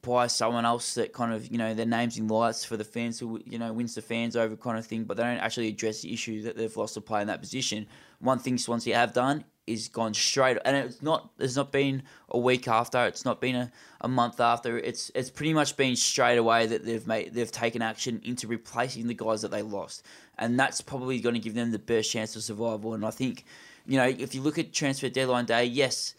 buy 0.02 0.28
someone 0.28 0.66
else 0.66 0.96
that 0.96 1.14
kind 1.14 1.34
of 1.34 1.52
you 1.52 1.58
know 1.58 1.74
their 1.74 1.86
names 1.86 2.18
in 2.18 2.28
lights 2.28 2.66
for 2.66 2.76
the 2.78 2.84
fans 2.84 3.20
who 3.20 3.40
you 3.46 3.60
know 3.60 3.72
wins 3.72 3.96
the 3.96 4.02
fans 4.02 4.36
over 4.36 4.56
kind 4.56 4.78
of 4.78 4.86
thing, 4.86 5.04
but 5.06 5.18
they 5.18 5.24
don't 5.24 5.38
actually 5.38 5.70
address 5.70 6.02
the 6.02 6.14
issue 6.14 6.42
that 6.44 6.58
they've 6.58 6.76
lost 6.76 6.98
a 6.98 7.02
player 7.02 7.22
in 7.22 7.28
that 7.28 7.42
position. 7.42 7.88
One 8.20 8.40
thing 8.40 8.58
Swansea 8.58 8.96
have 8.96 9.14
done 9.14 9.46
is 9.68 9.88
gone 9.88 10.14
straight, 10.14 10.58
and 10.66 10.76
it's 10.76 11.02
not. 11.02 11.32
It's 11.40 11.56
not 11.56 11.72
been 11.72 12.04
a 12.30 12.40
week 12.40 12.68
after. 12.68 13.06
It's 13.06 13.26
not 13.26 13.40
been 13.40 13.56
a, 13.56 13.72
a 14.02 14.08
month 14.08 14.40
after. 14.40 14.78
It's 14.78 15.12
it's 15.14 15.30
pretty 15.30 15.54
much 15.54 15.78
been 15.78 15.96
straight 15.96 16.38
away 16.38 16.66
that 16.66 16.86
they've 16.86 17.06
made 17.06 17.34
they've 17.34 17.52
taken 17.52 17.82
action 17.82 18.22
into 18.24 18.48
replacing 18.48 19.08
the 19.08 19.14
guys 19.14 19.42
that 19.42 19.52
they 19.52 19.62
lost, 19.62 20.06
and 20.38 20.60
that's 20.60 20.82
probably 20.82 21.20
going 21.20 21.36
to 21.36 21.40
give 21.40 21.56
them 21.56 21.72
the 21.72 21.80
best 21.80 22.12
chance 22.12 22.36
of 22.36 22.44
survival. 22.44 22.94
And 22.94 23.06
I 23.06 23.12
think, 23.12 23.46
you 23.86 23.98
know, 23.98 24.08
if 24.08 24.34
you 24.34 24.42
look 24.42 24.58
at 24.58 24.74
transfer 24.74 25.10
deadline 25.10 25.46
day, 25.46 25.66
yes, 25.66 26.16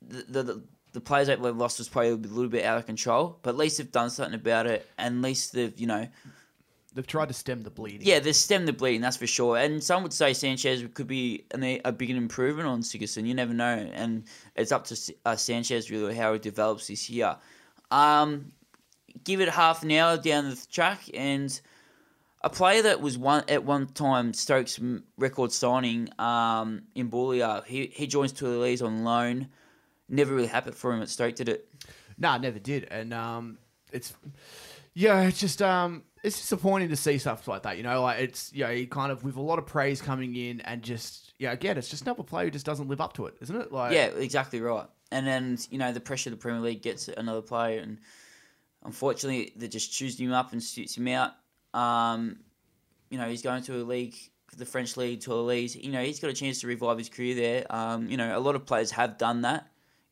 the 0.00 0.24
the, 0.28 0.42
the, 0.42 0.62
the 0.92 1.00
players 1.00 1.26
that 1.26 1.42
they've 1.42 1.56
lost 1.56 1.78
was 1.78 1.88
probably 1.88 2.10
a 2.10 2.14
little 2.14 2.48
bit 2.48 2.64
out 2.64 2.78
of 2.78 2.86
control, 2.86 3.38
but 3.42 3.50
at 3.50 3.56
least 3.56 3.78
they've 3.78 3.92
done 3.92 4.10
something 4.10 4.34
about 4.34 4.66
it, 4.66 4.88
and 4.96 5.16
at 5.16 5.22
least 5.22 5.52
they've 5.52 5.78
you 5.78 5.86
know 5.86 6.08
They've 6.92 7.06
tried 7.06 7.28
to 7.28 7.34
stem 7.34 7.62
the 7.62 7.70
bleeding. 7.70 8.02
yeah, 8.02 8.18
they 8.18 8.32
stem 8.32 8.66
the 8.66 8.72
bleeding, 8.72 9.00
that's 9.00 9.16
for 9.16 9.26
sure. 9.26 9.56
And 9.56 9.82
some 9.82 10.02
would 10.02 10.12
say 10.12 10.32
Sanches 10.32 10.92
could 10.92 11.06
be 11.06 11.44
an, 11.52 11.80
a 11.84 11.92
big 11.92 12.10
improvement 12.10 12.68
on 12.68 12.82
Sigurdsson. 12.82 13.26
You 13.26 13.34
never 13.34 13.54
know. 13.54 13.88
And 13.92 14.24
it's 14.56 14.72
up 14.72 14.84
to 14.86 14.94
uh, 15.24 15.34
Sanches 15.34 15.90
really 15.90 16.16
how 16.16 16.32
he 16.32 16.40
develops 16.40 16.88
this 16.88 17.08
year. 17.08 17.36
Um, 17.92 18.52
give 19.24 19.40
it 19.40 19.48
half 19.48 19.82
an 19.84 19.92
hour 19.92 20.16
down 20.16 20.50
the 20.50 20.66
track, 20.70 21.02
and 21.14 21.60
a 22.42 22.50
player 22.50 22.82
that 22.82 23.00
was 23.00 23.18
one 23.18 23.44
at 23.48 23.64
one 23.64 23.86
time 23.86 24.32
Stokes' 24.32 24.80
record 25.16 25.52
signing 25.52 26.08
um, 26.18 26.82
in 26.94 27.10
Boulia, 27.10 27.64
he, 27.66 27.86
he 27.86 28.06
joins 28.06 28.32
Toulouse 28.32 28.82
on 28.82 29.04
loan. 29.04 29.48
Never 30.08 30.34
really 30.34 30.48
happened 30.48 30.74
for 30.74 30.92
him 30.92 31.02
at 31.02 31.08
Stoke, 31.08 31.36
did 31.36 31.48
it? 31.48 31.68
No, 32.18 32.36
never 32.38 32.58
did, 32.58 32.88
and 32.90 33.14
um, 33.14 33.58
it's 33.92 34.12
yeah, 34.94 35.22
it's 35.22 35.38
just 35.38 35.62
um, 35.62 36.02
it's 36.22 36.38
disappointing 36.38 36.90
to 36.90 36.96
see 36.96 37.18
stuff 37.18 37.48
like 37.48 37.62
that. 37.62 37.76
You 37.76 37.82
know, 37.82 38.02
like 38.02 38.20
it's 38.20 38.52
you 38.52 38.64
know, 38.64 38.70
he 38.70 38.86
kind 38.86 39.10
of 39.10 39.24
with 39.24 39.36
a 39.36 39.40
lot 39.40 39.58
of 39.58 39.66
praise 39.66 40.02
coming 40.02 40.36
in, 40.36 40.60
and 40.62 40.82
just 40.82 41.34
yeah, 41.38 41.52
again, 41.52 41.78
it's 41.78 41.88
just 41.88 42.02
another 42.02 42.22
player 42.22 42.46
who 42.46 42.50
just 42.50 42.66
doesn't 42.66 42.88
live 42.88 43.00
up 43.00 43.14
to 43.14 43.26
it, 43.26 43.36
isn't 43.40 43.56
it? 43.56 43.72
Like 43.72 43.92
Yeah, 43.92 44.06
exactly 44.06 44.60
right. 44.60 44.86
And 45.10 45.26
then 45.26 45.58
you 45.70 45.78
know 45.78 45.92
the 45.92 46.00
pressure 46.00 46.30
of 46.30 46.32
the 46.32 46.40
Premier 46.40 46.60
League 46.60 46.82
gets 46.82 47.08
another 47.08 47.42
player, 47.42 47.80
and 47.80 47.98
unfortunately 48.84 49.52
they 49.56 49.68
just 49.68 49.92
choose 49.92 50.18
him 50.18 50.32
up 50.32 50.52
and 50.52 50.62
suits 50.62 50.96
him 50.96 51.08
out. 51.08 51.32
Um, 51.72 52.38
you 53.10 53.18
know 53.18 53.28
he's 53.28 53.42
going 53.42 53.62
to 53.62 53.76
a 53.76 53.82
league, 53.82 54.14
the 54.56 54.66
French 54.66 54.96
league, 54.96 55.20
to 55.22 55.32
a 55.32 55.36
league. 55.36 55.74
You 55.74 55.92
know 55.92 56.02
he's 56.02 56.20
got 56.20 56.30
a 56.30 56.34
chance 56.34 56.60
to 56.60 56.66
revive 56.66 56.98
his 56.98 57.08
career 57.08 57.34
there. 57.34 57.66
Um, 57.70 58.08
you 58.08 58.16
know 58.16 58.36
a 58.36 58.40
lot 58.40 58.54
of 58.54 58.66
players 58.66 58.90
have 58.90 59.16
done 59.16 59.42
that. 59.42 59.68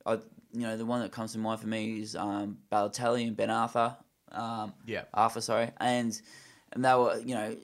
I, 0.07 0.15
you 0.53 0.63
know 0.63 0.77
the 0.77 0.87
one 0.87 1.03
that 1.03 1.13
comes 1.13 1.33
to 1.33 1.39
mind 1.39 1.61
for 1.61 1.67
me 1.67 2.01
is 2.01 2.17
um, 2.17 2.59
Balotelli 2.73 3.27
and 3.27 3.37
Ben 3.37 3.51
Arfa. 3.51 3.97
Um, 4.33 4.75
yeah, 4.87 5.05
Arfa, 5.15 5.43
sorry, 5.43 5.71
and 5.79 6.21
and 6.73 6.85
they 6.85 6.95
were, 6.95 7.19
you 7.25 7.35
know, 7.35 7.57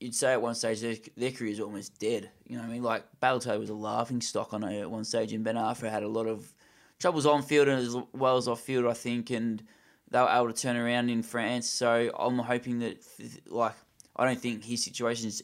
you'd 0.00 0.14
say 0.14 0.32
at 0.32 0.42
one 0.42 0.54
stage 0.54 0.80
their, 0.80 0.96
their 1.16 1.30
careers 1.30 1.60
are 1.60 1.64
almost 1.64 1.98
dead. 1.98 2.30
You 2.46 2.56
know 2.56 2.62
what 2.62 2.70
I 2.70 2.72
mean? 2.72 2.82
Like 2.82 3.04
Balotelli 3.22 3.58
was 3.58 3.70
a 3.70 3.74
laughing 3.74 4.20
stock 4.20 4.52
on 4.52 4.64
at 4.64 4.90
one 4.90 5.04
stage, 5.04 5.32
and 5.32 5.44
Ben 5.44 5.56
Arfa 5.56 5.90
had 5.90 6.02
a 6.02 6.08
lot 6.08 6.26
of 6.26 6.52
troubles 6.98 7.26
on 7.26 7.42
field 7.42 7.68
and 7.68 7.80
as 7.80 7.96
well 8.12 8.36
as 8.36 8.48
off 8.48 8.60
field, 8.60 8.86
I 8.86 8.94
think, 8.94 9.30
and 9.30 9.62
they 10.10 10.20
were 10.20 10.28
able 10.28 10.52
to 10.52 10.60
turn 10.60 10.76
around 10.76 11.08
in 11.08 11.22
France. 11.22 11.68
So 11.68 12.10
I'm 12.18 12.38
hoping 12.38 12.80
that, 12.80 13.02
like, 13.46 13.74
I 14.16 14.24
don't 14.24 14.40
think 14.40 14.64
his 14.64 14.84
situation 14.84 15.28
is 15.28 15.42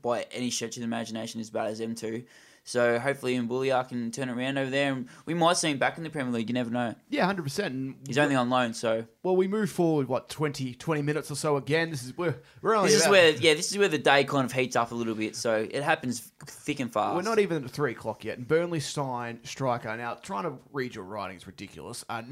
by 0.00 0.26
any 0.32 0.50
stretch 0.50 0.76
of 0.76 0.80
the 0.80 0.84
imagination 0.84 1.40
as 1.40 1.50
bad 1.50 1.68
as 1.68 1.78
them 1.78 1.94
two. 1.94 2.24
So 2.64 2.98
hopefully 2.98 3.36
Imbula 3.36 3.88
can 3.88 4.10
turn 4.12 4.28
it 4.28 4.32
around 4.32 4.56
over 4.56 4.70
there, 4.70 4.92
and 4.92 5.08
we 5.26 5.34
might 5.34 5.56
see 5.56 5.70
him 5.70 5.78
back 5.78 5.98
in 5.98 6.04
the 6.04 6.10
Premier 6.10 6.32
League. 6.32 6.48
You 6.48 6.54
never 6.54 6.70
know. 6.70 6.94
Yeah, 7.08 7.26
hundred 7.26 7.42
percent. 7.42 7.96
He's 8.06 8.18
only 8.18 8.36
on 8.36 8.50
loan, 8.50 8.72
so 8.72 9.04
well, 9.22 9.34
we 9.36 9.48
move 9.48 9.70
forward 9.70 10.08
what 10.08 10.28
20, 10.28 10.74
20 10.74 11.02
minutes 11.02 11.30
or 11.30 11.34
so 11.34 11.56
again. 11.56 11.90
This 11.90 12.04
is 12.04 12.16
where 12.16 12.36
we're 12.60 12.76
only. 12.76 12.90
This 12.90 13.02
is 13.02 13.08
where 13.08 13.30
yeah, 13.30 13.54
this 13.54 13.72
is 13.72 13.78
where 13.78 13.88
the 13.88 13.98
day 13.98 14.24
kind 14.24 14.44
of 14.44 14.52
heats 14.52 14.76
up 14.76 14.92
a 14.92 14.94
little 14.94 15.14
bit. 15.14 15.34
So 15.34 15.66
it 15.68 15.82
happens 15.82 16.20
thick 16.46 16.80
and 16.80 16.92
fast. 16.92 17.16
We're 17.16 17.22
not 17.22 17.38
even 17.38 17.64
at 17.64 17.70
three 17.70 17.92
o'clock 17.92 18.24
yet. 18.24 18.38
And 18.38 18.46
Burnley 18.46 18.80
signed 18.80 19.40
striker. 19.42 19.94
Now, 19.96 20.14
trying 20.14 20.44
to 20.44 20.54
read 20.72 20.94
your 20.94 21.04
writing 21.04 21.36
is 21.36 21.46
ridiculous. 21.46 22.04
Uh, 22.08 22.22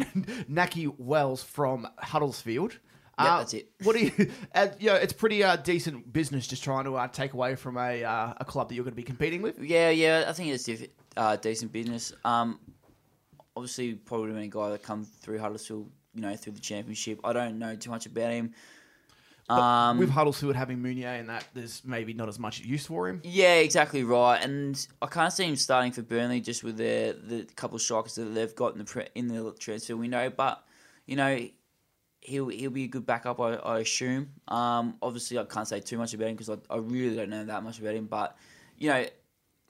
Nahki 0.50 0.92
Wells 0.98 1.42
from 1.42 1.88
Huddersfield. 1.98 2.78
Yeah, 3.22 3.34
Uh, 3.34 3.38
that's 3.38 3.54
it. 3.54 3.70
What 3.82 3.96
do 3.96 4.04
you? 4.04 4.30
Uh, 4.54 4.68
you 4.78 4.86
know, 4.88 4.94
it's 4.96 5.12
pretty 5.12 5.42
uh, 5.44 5.56
decent 5.56 6.12
business 6.12 6.46
just 6.46 6.62
trying 6.64 6.84
to 6.84 6.96
uh, 6.96 7.08
take 7.08 7.32
away 7.34 7.54
from 7.54 7.76
a 7.76 8.02
uh, 8.04 8.34
a 8.38 8.44
club 8.44 8.68
that 8.68 8.74
you're 8.74 8.84
going 8.84 8.92
to 8.92 8.96
be 8.96 9.02
competing 9.02 9.42
with. 9.42 9.58
Yeah, 9.60 9.90
yeah, 9.90 10.24
I 10.28 10.32
think 10.32 10.50
it's 10.52 10.64
diff- 10.64 10.88
uh, 11.16 11.36
decent 11.36 11.72
business. 11.72 12.12
Um, 12.24 12.58
obviously, 13.56 13.94
probably 13.94 14.32
been 14.32 14.42
a 14.42 14.48
guy 14.48 14.70
that 14.70 14.82
come 14.82 15.04
through 15.04 15.38
Huddersfield, 15.38 15.90
you 16.14 16.20
know, 16.22 16.34
through 16.36 16.54
the 16.54 16.60
championship. 16.60 17.20
I 17.24 17.32
don't 17.32 17.58
know 17.58 17.74
too 17.76 17.90
much 17.90 18.06
about 18.06 18.30
him. 18.32 18.54
Um, 19.48 19.98
with 19.98 20.10
Huddersfield 20.10 20.54
having 20.54 20.78
Mounié 20.78 21.18
and 21.18 21.28
that, 21.28 21.44
there's 21.54 21.82
maybe 21.84 22.12
not 22.12 22.28
as 22.28 22.38
much 22.38 22.60
use 22.60 22.86
for 22.86 23.08
him. 23.08 23.20
yeah, 23.24 23.54
exactly 23.56 24.04
right. 24.04 24.40
And 24.40 24.86
I 25.02 25.06
can't 25.06 25.32
see 25.32 25.44
him 25.44 25.56
starting 25.56 25.90
for 25.90 26.02
Burnley 26.02 26.40
just 26.40 26.62
with 26.62 26.76
their 26.76 27.14
the 27.14 27.44
couple 27.56 27.74
of 27.74 27.82
strikers 27.82 28.14
that 28.14 28.26
they've 28.26 28.54
got 28.54 28.72
in 28.74 28.78
the 28.78 28.84
pre- 28.84 29.08
in 29.16 29.26
the 29.26 29.52
transfer 29.58 29.96
window. 29.96 30.30
But 30.30 30.62
you 31.06 31.16
know, 31.16 31.48
he'll 32.20 32.48
he'll 32.48 32.70
be 32.70 32.84
a 32.84 32.88
good 32.88 33.06
backup, 33.06 33.40
I, 33.40 33.54
I 33.54 33.80
assume. 33.80 34.30
Um, 34.48 34.96
obviously, 35.02 35.38
I 35.38 35.44
can't 35.44 35.66
say 35.66 35.80
too 35.80 35.98
much 35.98 36.14
about 36.14 36.28
him 36.28 36.36
because 36.36 36.50
I, 36.50 36.56
I 36.68 36.78
really 36.78 37.16
don't 37.16 37.30
know 37.30 37.44
that 37.44 37.62
much 37.62 37.78
about 37.78 37.94
him. 37.94 38.06
But 38.06 38.36
you 38.78 38.90
know, 38.90 39.06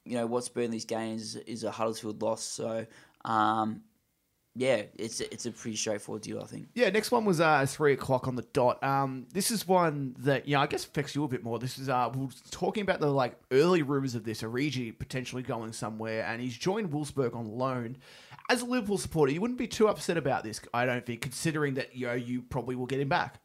you 0.05 0.17
know 0.17 0.27
what's 0.27 0.49
Burnley's 0.49 0.85
gain 0.85 1.17
is, 1.17 1.37
is 1.37 1.65
a 1.65 1.71
Huddersfield 1.71 2.21
loss. 2.23 2.43
So 2.43 2.87
um, 3.25 3.83
yeah, 4.57 4.83
it's 4.97 5.21
it's 5.21 5.47
a 5.47 5.53
pretty 5.53 5.77
straightforward 5.77 6.23
deal, 6.23 6.41
I 6.41 6.45
think. 6.45 6.69
Yeah, 6.75 6.91
next 6.91 7.13
one 7.13 7.25
was 7.25 7.41
uh, 7.41 7.65
three 7.69 7.93
o'clock 7.93 8.27
on 8.27 8.35
the 8.35 8.43
dot. 8.53 8.83
Um, 8.83 9.27
this 9.33 9.53
is 9.53 9.67
one 9.67 10.17
that 10.19 10.49
yeah, 10.49 10.61
I 10.61 10.67
guess 10.67 10.85
affects 10.85 11.15
you 11.15 11.23
a 11.23 11.29
bit 11.29 11.45
more. 11.45 11.61
This 11.61 11.79
is 11.79 11.89
uh, 11.89 12.11
we 12.13 12.23
we're 12.23 12.31
talking 12.51 12.83
about 12.83 12.99
the 12.99 13.11
like 13.11 13.39
early 13.53 13.83
rumors 13.83 14.17
of 14.17 14.25
this 14.25 14.43
Origi 14.43 14.99
potentially 14.99 15.43
going 15.43 15.73
somewhere, 15.73 16.25
and 16.25 16.43
he's 16.43 16.57
joined 16.57 16.91
Wolfsburg 16.91 17.37
on 17.37 17.47
loan. 17.47 17.97
As 18.51 18.63
a 18.63 18.65
Liverpool 18.65 18.99
supporter, 18.99 19.33
you 19.33 19.41
wouldn't 19.41 19.59
be 19.59 19.69
too 19.69 19.89
upset 19.89 20.17
about 20.17 20.43
this, 20.43 20.61
I 20.75 20.85
don't 20.85 21.07
think, 21.07 21.21
considering 21.21 21.75
that 21.75 21.95
you 21.95 22.09
know 22.09 22.15
you 22.15 22.43
probably 22.43 22.75
will 22.75 22.87
get 22.87 23.01
him 23.01 23.09
back. 23.09 23.41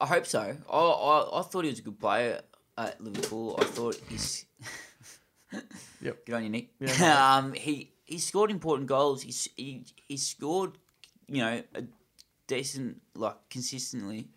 I 0.00 0.06
hope 0.06 0.26
so. 0.26 0.56
I, 0.72 0.76
I, 0.78 1.40
I 1.40 1.42
thought 1.42 1.64
he 1.64 1.70
was 1.70 1.78
a 1.78 1.82
good 1.82 2.00
player 2.00 2.40
at 2.78 2.98
Liverpool. 3.02 3.56
I 3.60 3.64
thought 3.64 4.00
he's. 4.08 4.46
Yep. 6.02 6.26
Good 6.26 6.34
on 6.34 6.44
you, 6.44 6.50
Nick. 6.50 6.68
Yeah, 6.78 7.36
um, 7.36 7.52
he 7.52 7.92
he 8.06 8.18
scored 8.18 8.50
important 8.50 8.88
goals. 8.88 9.22
He, 9.22 9.34
he 9.56 9.84
he 10.08 10.16
scored, 10.16 10.78
you 11.26 11.42
know, 11.42 11.62
a 11.74 11.82
decent 12.46 13.00
like 13.14 13.36
consistently. 13.50 14.28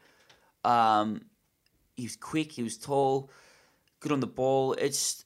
Um, 0.65 1.21
he 1.95 2.03
was 2.03 2.15
quick. 2.15 2.51
He 2.51 2.63
was 2.63 2.77
tall. 2.77 3.29
Good 3.99 4.11
on 4.11 4.19
the 4.19 4.27
ball. 4.27 4.73
It's 4.73 5.25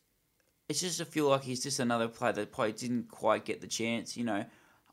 it's 0.69 0.81
just 0.81 1.01
I 1.01 1.05
feel 1.05 1.29
like 1.29 1.43
he's 1.43 1.63
just 1.63 1.79
another 1.79 2.07
player 2.07 2.33
that 2.33 2.51
probably 2.51 2.73
didn't 2.73 3.09
quite 3.09 3.45
get 3.45 3.61
the 3.61 3.67
chance. 3.67 4.15
You 4.17 4.25
know, 4.25 4.45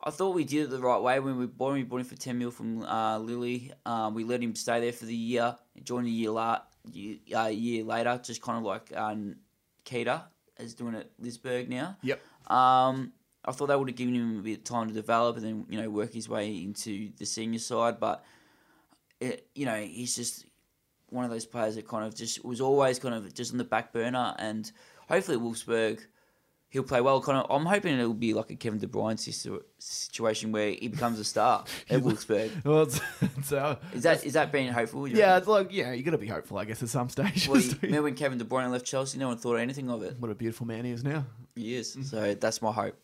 I 0.07 0.11
thought 0.11 0.35
we 0.35 0.45
did 0.45 0.65
it 0.65 0.71
the 0.71 0.79
right 0.79 1.01
way 1.01 1.19
when 1.19 1.39
we 1.39 1.47
bought 1.47 1.71
him. 1.71 1.75
We 1.77 1.83
bought 1.85 2.01
him 2.01 2.07
for 2.07 2.17
ten 2.17 2.39
mil 2.39 2.51
from 2.51 2.83
uh, 2.83 3.19
Lille. 3.19 3.71
Um, 3.87 4.15
we 4.15 4.23
let 4.25 4.43
him 4.43 4.55
stay 4.55 4.81
there 4.81 4.93
for 4.93 5.07
the 5.07 5.15
year. 5.15 5.57
Joined 5.83 6.07
a 6.07 6.11
year 6.11 6.31
la- 6.31 6.61
year, 6.93 7.17
uh, 7.35 7.47
year 7.47 7.85
later, 7.85 8.21
just 8.23 8.43
kind 8.43 8.59
of 8.59 8.65
like 8.65 8.95
um, 8.95 9.37
Keita 9.87 10.25
is 10.59 10.75
doing 10.75 10.95
at 10.95 11.11
Leipzig 11.19 11.71
now. 11.71 11.97
Yep. 12.03 12.21
Um, 12.51 13.13
I 13.47 13.53
thought 13.53 13.69
that 13.69 13.79
would 13.79 13.89
have 13.89 13.97
given 13.97 14.15
him 14.15 14.39
a 14.39 14.43
bit 14.43 14.59
of 14.59 14.65
time 14.65 14.89
to 14.89 14.95
develop 14.95 15.37
and 15.37 15.45
then 15.45 15.67
you 15.71 15.81
know 15.81 15.89
work 15.89 16.13
his 16.13 16.29
way 16.29 16.63
into 16.63 17.11
the 17.17 17.25
senior 17.25 17.59
side. 17.59 17.99
But 17.99 18.25
it, 19.21 19.49
you 19.55 19.65
know 19.65 19.81
he's 19.81 20.15
just 20.15 20.45
one 21.09 21.25
of 21.25 21.31
those 21.31 21.47
players 21.47 21.77
that 21.77 21.89
kind 21.89 22.05
of 22.05 22.15
just 22.15 22.45
was 22.45 22.61
always 22.61 22.99
kind 22.99 23.15
of 23.15 23.33
just 23.33 23.53
on 23.53 23.59
the 23.59 23.65
back 23.65 23.93
burner. 23.93 24.35
And 24.39 24.71
hopefully 25.09 25.39
Wolfsburg, 25.39 26.01
he'll 26.75 26.83
play 26.83 27.01
well. 27.01 27.21
Kind 27.21 27.39
of, 27.39 27.47
I'm 27.51 27.65
hoping 27.65 27.97
it'll 27.99 28.13
be 28.13 28.35
like 28.35 28.51
a 28.51 28.57
Kevin 28.57 28.81
De 28.81 28.87
Bruyne 28.89 29.17
situation 29.79 30.53
where 30.53 30.73
he 30.73 30.89
becomes 30.89 31.19
a 31.21 31.25
star 31.25 31.65
at 31.91 32.01
Wolfsburg. 32.01 32.51
Well, 32.65 32.83
it's, 32.83 33.01
it's, 33.39 33.53
uh, 33.53 33.77
Is 33.95 34.03
that 34.03 34.25
is 34.25 34.33
that 34.35 34.51
being 34.53 34.73
hopeful? 34.73 35.07
Yeah, 35.09 35.27
reckon? 35.27 35.39
it's 35.39 35.47
like 35.49 35.69
yeah, 35.73 35.93
you 35.93 36.03
got 36.03 36.11
to 36.11 36.19
be 36.19 36.27
hopeful, 36.27 36.59
I 36.59 36.65
guess, 36.65 36.83
at 36.83 36.89
some 36.89 37.09
stage. 37.09 37.49
Well, 37.49 37.61
you- 37.61 37.75
remember 37.83 38.03
when 38.03 38.15
Kevin 38.17 38.39
De 38.39 38.45
Bruyne 38.45 38.71
left 38.71 38.85
Chelsea? 38.85 39.19
No 39.19 39.29
one 39.29 39.39
thought 39.39 39.55
anything 39.57 39.89
of 39.89 40.03
it. 40.03 40.17
what 40.19 40.31
a 40.31 40.35
beautiful 40.35 40.67
man 40.67 40.85
he 40.85 40.91
is 40.91 41.05
now. 41.05 41.25
He 41.55 41.77
is. 41.77 41.97
So 42.11 42.35
that's 42.35 42.61
my 42.61 42.73
hope. 42.73 42.97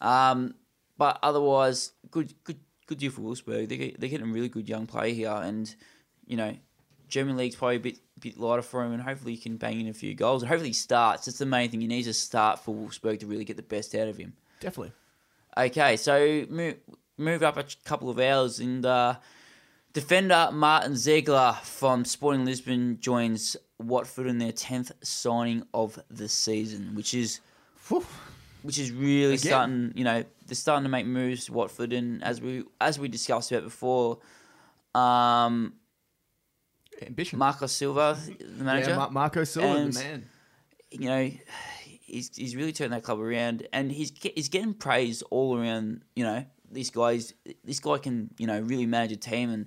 Um, 0.00 0.54
but 0.96 1.18
otherwise, 1.22 1.92
good, 2.10 2.32
good, 2.44 2.58
good 2.86 2.98
deal 2.98 3.10
for 3.10 3.20
Wolfsburg. 3.20 3.68
They 3.68 3.76
get, 3.76 4.00
they're 4.00 4.08
getting 4.08 4.30
a 4.30 4.32
really 4.32 4.48
good 4.48 4.68
young 4.68 4.86
player 4.86 5.12
here, 5.14 5.30
and 5.42 5.72
you 6.26 6.36
know, 6.36 6.56
German 7.08 7.36
league's 7.36 7.56
probably 7.56 7.76
a 7.76 7.80
bit, 7.80 7.98
bit 8.20 8.38
lighter 8.38 8.62
for 8.62 8.84
him, 8.84 8.92
and 8.92 9.02
hopefully 9.02 9.34
he 9.34 9.38
can 9.40 9.56
bang 9.56 9.80
in 9.80 9.88
a 9.88 9.92
few 9.92 10.14
goals. 10.14 10.42
And 10.42 10.48
hopefully 10.48 10.70
he 10.70 10.74
starts. 10.74 11.26
That's 11.26 11.38
the 11.38 11.46
main 11.46 11.70
thing. 11.70 11.80
He 11.80 11.86
needs 11.86 12.06
to 12.06 12.14
start 12.14 12.58
for 12.60 12.74
Wolfsburg 12.74 13.20
to 13.20 13.26
really 13.26 13.44
get 13.44 13.56
the 13.56 13.62
best 13.62 13.94
out 13.94 14.08
of 14.08 14.16
him. 14.16 14.34
Definitely. 14.60 14.92
Okay, 15.56 15.96
so 15.96 16.46
move, 16.48 16.76
move 17.18 17.42
up 17.42 17.56
a 17.56 17.64
couple 17.84 18.08
of 18.10 18.18
hours, 18.18 18.60
and 18.60 18.84
uh, 18.86 19.16
defender 19.92 20.50
Marvin 20.52 20.92
Zeegelaar 20.92 21.56
from 21.62 22.04
Sporting 22.04 22.44
Lisbon 22.44 22.98
joins 23.00 23.56
Watford 23.78 24.26
in 24.26 24.38
their 24.38 24.52
tenth 24.52 24.92
signing 25.02 25.64
of 25.74 25.98
the 26.10 26.28
season, 26.28 26.94
which 26.94 27.14
is 27.14 27.40
Whew. 27.88 28.06
which 28.62 28.78
is 28.78 28.92
really 28.92 29.34
Again. 29.34 29.38
starting. 29.38 29.92
You 29.96 30.04
know, 30.04 30.24
they're 30.46 30.54
starting 30.54 30.84
to 30.84 30.90
make 30.90 31.06
moves. 31.06 31.50
Watford, 31.50 31.92
and 31.92 32.22
as 32.22 32.40
we 32.40 32.64
as 32.80 32.98
we 32.98 33.08
discussed 33.08 33.50
about 33.50 33.64
before, 33.64 34.18
um, 34.94 35.72
Ambition. 37.06 37.38
Marco 37.38 37.66
Silva, 37.66 38.18
the 38.38 38.64
manager, 38.64 38.90
yeah, 38.90 38.96
Mar- 38.96 39.10
Marco 39.10 39.44
Silva, 39.44 39.68
And- 39.80 39.92
the 39.92 40.00
man. 40.00 40.26
you 40.90 41.08
know, 41.08 41.30
he's 42.00 42.30
he's 42.36 42.56
really 42.56 42.72
turned 42.72 42.92
that 42.92 43.02
club 43.02 43.20
around, 43.20 43.66
and 43.72 43.90
he's 43.92 44.12
he's 44.34 44.48
getting 44.48 44.74
praise 44.74 45.22
all 45.30 45.56
around. 45.58 46.02
You 46.16 46.24
know, 46.24 46.44
this 46.70 46.90
guy's 46.90 47.32
this 47.64 47.80
guy 47.80 47.98
can 47.98 48.30
you 48.38 48.46
know 48.46 48.60
really 48.60 48.86
manage 48.86 49.12
a 49.12 49.16
team, 49.16 49.50
and 49.50 49.66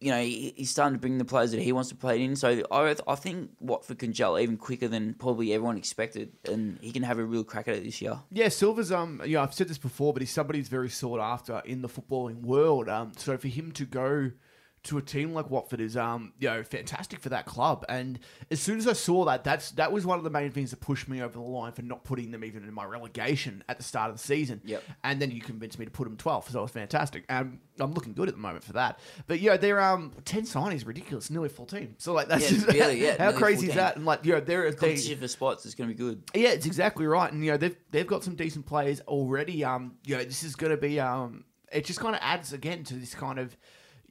you 0.00 0.10
know 0.10 0.20
he, 0.20 0.54
he's 0.56 0.70
starting 0.70 0.94
to 0.94 1.00
bring 1.00 1.18
the 1.18 1.24
players 1.26 1.50
that 1.52 1.60
he 1.60 1.70
wants 1.70 1.90
to 1.90 1.94
play 1.94 2.22
in. 2.22 2.36
So 2.36 2.62
I 2.70 2.96
I 3.06 3.14
think 3.16 3.50
Watford 3.60 3.98
can 3.98 4.12
gel 4.12 4.38
even 4.38 4.56
quicker 4.56 4.88
than 4.88 5.14
probably 5.14 5.52
everyone 5.52 5.76
expected, 5.76 6.32
and 6.50 6.78
he 6.80 6.90
can 6.90 7.02
have 7.02 7.18
a 7.18 7.24
real 7.24 7.44
crack 7.44 7.68
at 7.68 7.74
it 7.76 7.84
this 7.84 8.00
year. 8.00 8.18
Yeah, 8.32 8.48
Silva's 8.48 8.90
um, 8.90 9.20
you 9.24 9.34
know, 9.34 9.42
I've 9.42 9.52
said 9.54 9.68
this 9.68 9.78
before, 9.78 10.12
but 10.14 10.22
he's 10.22 10.30
somebody 10.32 10.58
who's 10.58 10.68
very 10.68 10.88
sought 10.88 11.20
after 11.20 11.60
in 11.66 11.82
the 11.82 11.88
footballing 11.88 12.40
world. 12.42 12.88
Um, 12.88 13.12
so 13.16 13.36
for 13.36 13.48
him 13.48 13.72
to 13.72 13.84
go 13.84 14.30
to 14.84 14.98
a 14.98 15.02
team 15.02 15.32
like 15.32 15.50
Watford 15.50 15.80
is 15.80 15.96
um, 15.96 16.32
you 16.38 16.48
know, 16.48 16.62
fantastic 16.62 17.20
for 17.20 17.30
that 17.30 17.46
club. 17.46 17.84
And 17.88 18.18
as 18.50 18.60
soon 18.60 18.78
as 18.78 18.86
I 18.86 18.92
saw 18.92 19.24
that, 19.24 19.42
that's 19.42 19.70
that 19.72 19.90
was 19.92 20.04
one 20.04 20.18
of 20.18 20.24
the 20.24 20.30
main 20.30 20.50
things 20.50 20.70
that 20.70 20.80
pushed 20.80 21.08
me 21.08 21.22
over 21.22 21.32
the 21.32 21.40
line 21.40 21.72
for 21.72 21.82
not 21.82 22.04
putting 22.04 22.30
them 22.30 22.44
even 22.44 22.64
in 22.64 22.72
my 22.72 22.84
relegation 22.84 23.64
at 23.68 23.78
the 23.78 23.84
start 23.84 24.10
of 24.10 24.16
the 24.16 24.22
season. 24.22 24.60
Yep. 24.64 24.82
And 25.02 25.20
then 25.20 25.30
you 25.30 25.40
convinced 25.40 25.78
me 25.78 25.86
to 25.86 25.90
put 25.90 26.04
them 26.04 26.16
12th, 26.16 26.46
so 26.46 26.52
that 26.52 26.60
was 26.60 26.70
fantastic. 26.70 27.24
Um, 27.30 27.60
I'm 27.80 27.92
looking 27.92 28.12
good 28.12 28.28
at 28.28 28.34
the 28.34 28.40
moment 28.40 28.64
for 28.64 28.74
that. 28.74 28.98
But 29.26 29.40
yeah, 29.40 29.56
they're 29.56 29.80
um, 29.80 30.12
10 30.24 30.42
signings, 30.42 30.86
ridiculous, 30.86 31.30
nearly 31.30 31.48
full 31.48 31.66
team. 31.66 31.94
So 31.98 32.12
like 32.12 32.28
that's 32.28 32.50
Yeah, 32.50 32.58
just 32.58 32.66
really, 32.72 33.02
yeah, 33.02 33.16
how 33.18 33.32
crazy 33.32 33.68
is 33.68 33.74
that? 33.74 33.96
And 33.96 34.04
like 34.04 34.24
you 34.24 34.32
know, 34.32 34.40
they're 34.40 34.70
they, 34.70 34.96
for 34.96 35.28
spots 35.28 35.66
is 35.66 35.74
going 35.74 35.88
to 35.88 35.94
be 35.94 35.98
good. 35.98 36.22
yeah, 36.34 36.50
it's 36.50 36.66
exactly 36.66 37.06
right, 37.06 37.32
and 37.32 37.44
you 37.44 37.50
know 37.52 37.56
they've 37.56 37.76
they've 37.90 38.06
got 38.06 38.22
some 38.22 38.34
decent 38.34 38.66
players 38.66 39.00
already. 39.02 39.64
Um, 39.64 39.94
you 40.04 40.16
know 40.16 40.24
this 40.24 40.42
is 40.42 40.56
going 40.56 40.70
to 40.70 40.76
be 40.76 41.00
um, 41.00 41.44
it 41.74 41.84
just 41.84 42.00
kind 42.00 42.14
of 42.14 42.20
adds 42.22 42.52
again 42.52 42.84
to 42.84 42.94
this 42.94 43.14
kind 43.14 43.38
of, 43.38 43.56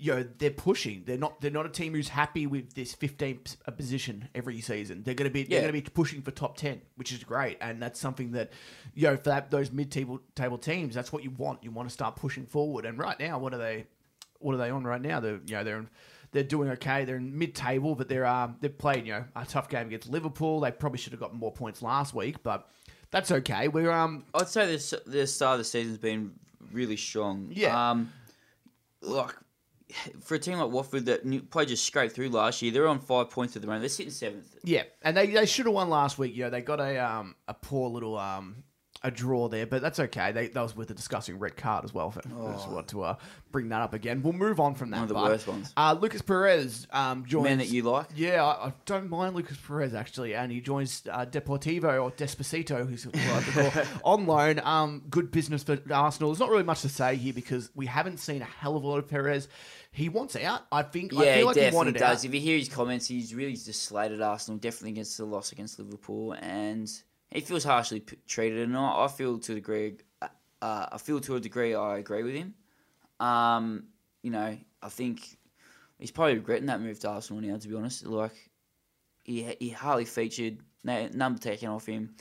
you 0.03 0.13
know, 0.13 0.27
they're 0.37 0.49
pushing. 0.51 1.03
They're 1.05 1.17
not 1.17 1.39
they're 1.39 1.49
not 1.49 1.65
a 1.65 1.69
team 1.69 1.93
who's 1.93 2.09
happy 2.09 2.45
with 2.45 2.73
this 2.73 2.93
15th 2.93 3.55
position 3.77 4.27
every 4.35 4.59
season. 4.59 5.01
They're 5.03 5.13
going 5.13 5.29
to 5.29 5.33
be 5.33 5.43
they're 5.43 5.59
Yeah. 5.59 5.67
going 5.69 5.73
to 5.81 5.81
be 5.81 5.89
pushing 5.89 6.21
for 6.21 6.31
top 6.31 6.57
10, 6.57 6.81
which 6.95 7.13
is 7.13 7.23
great, 7.23 7.57
and 7.61 7.81
that's 7.81 8.01
something 8.01 8.33
that, 8.33 8.51
you 8.93 9.03
know, 9.07 9.15
for 9.15 9.29
that, 9.29 9.49
those 9.49 9.71
mid 9.71 9.91
table 9.91 10.19
table 10.35 10.57
teams, 10.57 10.93
that's 10.93 11.13
what 11.13 11.23
you 11.23 11.29
want. 11.31 11.63
You 11.63 11.71
want 11.71 11.87
to 11.87 11.93
start 11.93 12.17
pushing 12.17 12.45
forward, 12.45 12.85
and 12.85 12.97
right 12.99 13.17
now, 13.17 13.39
what 13.39 13.53
are 13.53 13.57
they? 13.59 13.85
What 14.39 14.53
are 14.55 14.57
they 14.57 14.71
on 14.71 14.83
right 14.83 15.01
now? 15.01 15.21
They're 15.21 15.39
you 15.45 15.55
know 15.55 15.63
they're 15.63 15.77
in, 15.77 15.89
they're 16.33 16.43
doing 16.43 16.69
okay. 16.71 17.05
They're 17.05 17.15
in 17.15 17.37
mid 17.37 17.55
table, 17.55 17.95
but 17.95 18.09
they're 18.09 18.25
um 18.25 18.57
they've 18.59 18.77
played 18.77 19.07
you 19.07 19.13
know 19.13 19.23
a 19.37 19.45
tough 19.45 19.69
game 19.69 19.87
against 19.87 20.09
Liverpool. 20.09 20.59
They 20.59 20.71
probably 20.71 20.97
should 20.99 21.13
have 21.13 21.21
gotten 21.21 21.39
more 21.39 21.53
points 21.53 21.81
last 21.81 22.13
week, 22.13 22.43
but 22.43 22.67
that's 23.09 23.31
okay. 23.31 23.69
We're 23.69 23.89
um 23.91 24.25
I'd 24.33 24.49
say 24.49 24.65
this 24.65 24.93
the 25.05 25.25
start 25.27 25.53
of 25.53 25.59
the 25.59 25.63
season's 25.63 25.97
been 25.97 26.33
really 26.73 26.97
strong. 26.97 27.47
Yeah. 27.53 27.91
Um, 27.91 28.11
like 29.01 29.33
for 30.21 30.35
a 30.35 30.39
team 30.39 30.57
like 30.57 30.71
Watford 30.71 31.05
that 31.05 31.23
probably 31.49 31.67
just 31.67 31.85
scraped 31.85 32.15
through 32.15 32.29
last 32.29 32.61
year, 32.61 32.71
they're 32.71 32.87
on 32.87 32.99
five 32.99 33.29
points 33.29 33.55
at 33.55 33.61
the 33.61 33.67
moment. 33.67 33.81
They're 33.81 33.89
sitting 33.89 34.11
seventh. 34.11 34.55
yeah, 34.63 34.83
and 35.01 35.15
they, 35.15 35.27
they 35.27 35.45
should 35.45 35.65
have 35.65 35.75
won 35.75 35.89
last 35.89 36.17
week. 36.17 36.35
You 36.35 36.43
know 36.43 36.49
they 36.49 36.61
got 36.61 36.79
a 36.79 36.97
um 36.97 37.35
a 37.47 37.53
poor 37.53 37.89
little 37.89 38.17
um 38.17 38.63
a 39.03 39.11
draw 39.11 39.49
there, 39.49 39.65
but 39.65 39.81
that's 39.81 39.99
okay. 39.99 40.31
They, 40.31 40.47
that 40.47 40.61
was 40.61 40.75
with 40.75 40.89
a 40.89 40.93
disgusting 40.93 41.37
red 41.37 41.57
card 41.57 41.83
as 41.83 41.93
well. 41.93 42.13
Oh. 42.33 42.47
I 42.47 42.53
just 42.53 42.69
want 42.69 42.87
to 42.89 43.03
uh, 43.03 43.15
bring 43.51 43.67
that 43.69 43.81
up 43.81 43.93
again. 43.93 44.23
We'll 44.23 44.33
move 44.33 44.61
on 44.61 44.75
from 44.75 44.91
that. 44.91 44.97
One 44.97 45.03
of 45.03 45.09
the 45.09 45.15
but, 45.15 45.23
worst 45.25 45.47
ones. 45.47 45.73
Uh, 45.75 45.97
Lucas 45.99 46.21
Perez 46.21 46.87
um, 46.91 47.25
joins. 47.25 47.43
Man 47.43 47.57
that 47.57 47.69
you 47.69 47.83
like? 47.83 48.07
Yeah, 48.15 48.45
I, 48.45 48.67
I 48.67 48.73
don't 48.85 49.09
mind 49.09 49.35
Lucas 49.35 49.57
Perez 49.57 49.93
actually, 49.93 50.35
and 50.35 50.51
he 50.51 50.61
joins 50.61 51.03
uh, 51.11 51.25
Deportivo 51.25 52.01
or 52.01 52.11
Despacito, 52.11 52.87
who's 52.87 53.05
on 54.03 54.25
loan. 54.25 54.61
Um, 54.63 55.03
good 55.09 55.31
business 55.31 55.63
for 55.63 55.79
Arsenal. 55.91 56.31
There's 56.31 56.39
not 56.39 56.49
really 56.49 56.63
much 56.63 56.81
to 56.81 56.89
say 56.89 57.17
here 57.17 57.33
because 57.33 57.71
we 57.75 57.87
haven't 57.87 58.17
seen 58.17 58.41
a 58.41 58.45
hell 58.45 58.77
of 58.77 58.83
a 58.83 58.87
lot 58.87 58.99
of 58.99 59.09
Perez. 59.09 59.49
He 59.93 60.09
wants 60.09 60.35
out. 60.35 60.65
I 60.71 60.81
think. 60.81 61.13
Yeah, 61.13 61.19
I 61.19 61.35
feel 61.35 61.45
like 61.45 61.55
he 61.55 61.61
definitely 61.61 61.77
wanted 61.77 61.93
does. 61.97 62.19
out. 62.19 62.25
If 62.25 62.33
you 62.33 62.41
hear 62.41 62.57
his 62.57 62.67
comments, 62.67 63.07
he's 63.07 63.33
really 63.35 63.53
just 63.53 63.83
slated 63.83 64.21
Arsenal, 64.21 64.57
definitely 64.57 64.89
against 64.89 65.17
the 65.17 65.25
loss 65.25 65.51
against 65.51 65.77
Liverpool, 65.77 66.33
and 66.41 66.91
he 67.29 67.41
feels 67.41 67.63
harshly 67.63 67.99
p- 67.99 68.17
treated. 68.27 68.67
And 68.67 68.75
I, 68.75 69.05
I 69.05 69.07
feel 69.07 69.37
to 69.37 69.51
a 69.51 69.55
degree, 69.55 69.97
uh, 70.19 70.27
I 70.61 70.97
feel 70.97 71.19
to 71.21 71.35
a 71.35 71.39
degree, 71.39 71.75
I 71.75 71.97
agree 71.97 72.23
with 72.23 72.33
him. 72.33 72.55
Um, 73.19 73.83
you 74.23 74.31
know, 74.31 74.57
I 74.81 74.89
think 74.89 75.37
he's 75.99 76.09
probably 76.11 76.35
regretting 76.35 76.65
that 76.65 76.81
move 76.81 76.99
to 77.01 77.09
Arsenal 77.09 77.43
now. 77.43 77.57
To 77.57 77.67
be 77.67 77.75
honest, 77.75 78.03
like 78.03 78.49
he 79.23 79.55
he 79.59 79.69
hardly 79.69 80.05
featured, 80.05 80.57
no, 80.83 81.07
number 81.13 81.39
taken 81.39 81.69
off 81.69 81.85
him. 81.85 82.15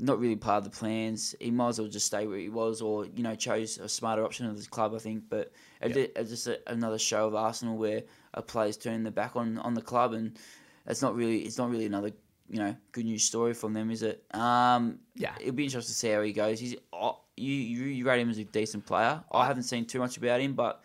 Not 0.00 0.20
really 0.20 0.36
part 0.36 0.58
of 0.58 0.64
the 0.70 0.76
plans. 0.78 1.34
He 1.40 1.50
might 1.50 1.70
as 1.70 1.80
well 1.80 1.88
just 1.88 2.06
stay 2.06 2.26
where 2.26 2.38
he 2.38 2.48
was, 2.48 2.80
or 2.80 3.06
you 3.06 3.22
know, 3.22 3.34
chose 3.34 3.78
a 3.78 3.88
smarter 3.88 4.24
option 4.24 4.46
of 4.46 4.60
the 4.62 4.68
club. 4.68 4.94
I 4.94 4.98
think, 4.98 5.24
but 5.28 5.52
it 5.82 5.92
did- 5.92 6.12
it's 6.14 6.30
just 6.30 6.46
a, 6.46 6.60
another 6.70 6.98
show 6.98 7.26
of 7.26 7.34
Arsenal 7.34 7.76
where 7.76 8.02
a 8.34 8.42
player's 8.42 8.76
turning 8.76 9.02
their 9.02 9.12
back 9.12 9.34
on, 9.34 9.58
on 9.58 9.74
the 9.74 9.82
club, 9.82 10.12
and 10.12 10.38
it's 10.86 11.02
not 11.02 11.16
really 11.16 11.40
it's 11.40 11.58
not 11.58 11.68
really 11.70 11.86
another 11.86 12.12
you 12.48 12.58
know 12.58 12.74
good 12.92 13.04
news 13.06 13.24
story 13.24 13.54
from 13.54 13.72
them, 13.74 13.90
is 13.90 14.02
it? 14.02 14.24
Um, 14.34 15.00
Yeah. 15.16 15.34
it'll 15.40 15.52
be 15.52 15.64
interesting 15.64 15.92
to 15.92 15.98
see 15.98 16.10
how 16.10 16.22
he 16.22 16.32
goes. 16.32 16.60
He's 16.60 16.76
oh, 16.92 17.18
you, 17.36 17.52
you 17.52 17.84
you 17.86 18.06
rate 18.06 18.20
him 18.20 18.30
as 18.30 18.38
a 18.38 18.44
decent 18.44 18.86
player. 18.86 19.22
I 19.32 19.46
haven't 19.46 19.64
seen 19.64 19.84
too 19.84 19.98
much 19.98 20.16
about 20.16 20.40
him, 20.40 20.54
but 20.54 20.82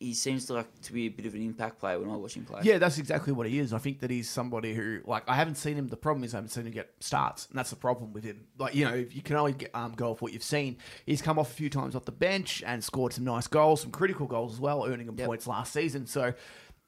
he 0.00 0.14
seems 0.14 0.46
to 0.46 0.54
like 0.54 0.80
to 0.82 0.92
be 0.92 1.06
a 1.06 1.08
bit 1.08 1.26
of 1.26 1.34
an 1.34 1.42
impact 1.42 1.80
player 1.80 1.98
when 1.98 2.08
I 2.08 2.14
watch 2.16 2.36
him 2.36 2.44
play. 2.44 2.60
Yeah, 2.62 2.78
that's 2.78 2.98
exactly 2.98 3.32
what 3.32 3.48
he 3.48 3.58
is. 3.58 3.72
I 3.72 3.78
think 3.78 3.98
that 4.00 4.10
he's 4.10 4.30
somebody 4.30 4.72
who, 4.72 5.00
like, 5.04 5.24
I 5.28 5.34
haven't 5.34 5.56
seen 5.56 5.74
him. 5.76 5.88
The 5.88 5.96
problem 5.96 6.22
is 6.22 6.34
I 6.34 6.36
haven't 6.36 6.50
seen 6.50 6.66
him 6.66 6.72
get 6.72 6.92
starts, 7.00 7.48
and 7.50 7.58
that's 7.58 7.70
the 7.70 7.76
problem 7.76 8.12
with 8.12 8.22
him. 8.22 8.46
Like, 8.58 8.76
you 8.76 8.84
know, 8.84 8.94
you 8.94 9.22
can 9.22 9.34
only 9.36 9.54
get, 9.54 9.74
um, 9.74 9.92
go 9.96 10.12
off 10.12 10.22
what 10.22 10.32
you've 10.32 10.44
seen. 10.44 10.76
He's 11.04 11.20
come 11.20 11.36
off 11.38 11.50
a 11.50 11.54
few 11.54 11.68
times 11.68 11.96
off 11.96 12.04
the 12.04 12.12
bench 12.12 12.62
and 12.64 12.82
scored 12.84 13.12
some 13.12 13.24
nice 13.24 13.48
goals, 13.48 13.80
some 13.80 13.90
critical 13.90 14.26
goals 14.26 14.54
as 14.54 14.60
well, 14.60 14.84
earning 14.86 15.08
him 15.08 15.16
Yep. 15.18 15.26
points 15.26 15.46
last 15.48 15.72
season. 15.72 16.06
So, 16.06 16.32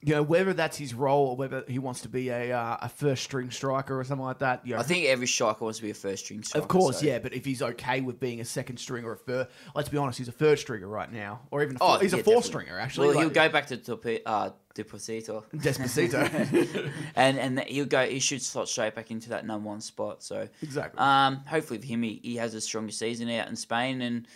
you 0.02 0.14
know, 0.14 0.22
whether 0.22 0.54
that's 0.54 0.78
his 0.78 0.94
role 0.94 1.26
or 1.28 1.36
whether 1.36 1.62
he 1.68 1.78
wants 1.78 2.00
to 2.00 2.08
be 2.08 2.30
a 2.30 2.52
uh, 2.56 2.78
a 2.80 2.88
first 2.88 3.22
string 3.22 3.50
striker 3.50 4.00
or 4.00 4.02
something 4.04 4.24
like 4.24 4.38
that, 4.38 4.66
you 4.66 4.72
know, 4.74 4.80
I 4.80 4.82
think 4.82 5.04
every 5.06 5.26
striker 5.26 5.62
wants 5.64 5.78
to 5.78 5.84
be 5.84 5.90
a 5.90 5.94
first 5.94 6.24
string 6.24 6.42
striker. 6.42 6.62
of 6.62 6.68
course, 6.68 7.00
so- 7.00 7.06
yeah. 7.06 7.18
But 7.18 7.34
if 7.34 7.44
he's 7.44 7.60
okay 7.60 8.00
with 8.00 8.18
being 8.18 8.40
a 8.40 8.44
second 8.46 8.78
string 8.78 9.04
or 9.04 9.12
a 9.12 9.16
third, 9.16 9.48
let's 9.74 9.90
be 9.90 9.98
honest, 9.98 10.16
he's 10.16 10.28
a 10.28 10.32
third 10.32 10.58
stringer 10.58 10.88
right 10.88 11.12
now, 11.12 11.40
or 11.50 11.62
even 11.62 11.76
a 11.76 11.78
Oh, 11.82 11.88
four, 11.94 12.00
he's 12.00 12.12
yeah, 12.14 12.20
a 12.20 12.22
fourth 12.22 12.44
definitely. 12.44 12.48
stringer 12.64 12.78
actually. 12.80 13.08
Well, 13.08 13.18
he'll 13.18 13.28
go 13.30 13.48
back 13.50 13.66
to 13.66 13.76
Tope, 13.76 14.06
uh, 14.24 14.50
Deposito. 14.74 15.44
Despacito. 15.54 16.90
and 17.14 17.38
and 17.38 17.60
he'll 17.64 17.84
go. 17.84 18.06
He 18.06 18.20
should 18.20 18.40
slot 18.40 18.68
straight 18.70 18.94
back 18.94 19.10
into 19.10 19.28
that 19.30 19.44
number 19.46 19.68
one 19.68 19.80
spot. 19.82 20.22
So 20.22 20.48
Exactly. 20.62 20.98
Um, 20.98 21.36
hopefully 21.46 21.78
for 21.78 21.86
him, 21.86 22.02
he, 22.02 22.20
he 22.22 22.36
has 22.36 22.54
a 22.54 22.60
stronger 22.62 22.92
season 22.92 23.28
out 23.30 23.48
in 23.48 23.56
Spain, 23.56 24.00
and 24.00 24.26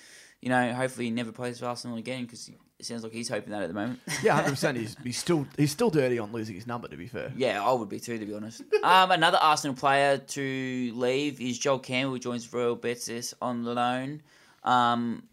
you 0.43 0.51
know, 0.51 0.75
hopefully 0.75 1.07
he 1.07 1.11
never 1.11 1.33
plays 1.33 1.61
for 1.61 1.67
Arsenal 1.67 1.97
again 1.97 2.25
because 2.25 2.51
it 2.79 2.87
sounds 2.87 3.03
like 3.03 3.13
he's 3.13 3.29
hoping 3.29 3.53
that 3.53 3.63
at 3.63 3.69
the 3.69 3.75
moment. 3.75 4.01
Yeah, 4.23 4.35
hundred 4.35 4.51
percent. 4.51 4.79
He's 4.79 4.97
he's 5.03 5.19
still 5.19 5.47
he's 5.57 5.71
still 5.71 5.91
dirty 5.91 6.19
on 6.19 6.33
losing 6.33 6.55
his 6.55 6.67
number. 6.67 6.89
To 6.89 6.97
be 6.97 7.07
fair. 7.07 7.33
Yeah, 7.37 7.65
I 7.65 7.73
would 7.73 7.89
be 7.89 8.01
too, 8.01 8.19
to 8.19 8.27
be 8.27 8.35
honest. 8.35 8.63
Um, 8.83 9.11
another 9.11 9.39
Arsenal 9.41 9.77
player 9.77 10.19
to 10.19 10.93
leave 10.95 11.41
is 11.41 11.59
Joel 11.59 11.79
Campbell, 11.79 12.13
who 12.15 12.19
joins 12.19 12.53
Royal 12.53 12.77
Betis 12.77 13.35
on 13.41 13.65
loan. 13.65 14.23
Um, 14.65 15.25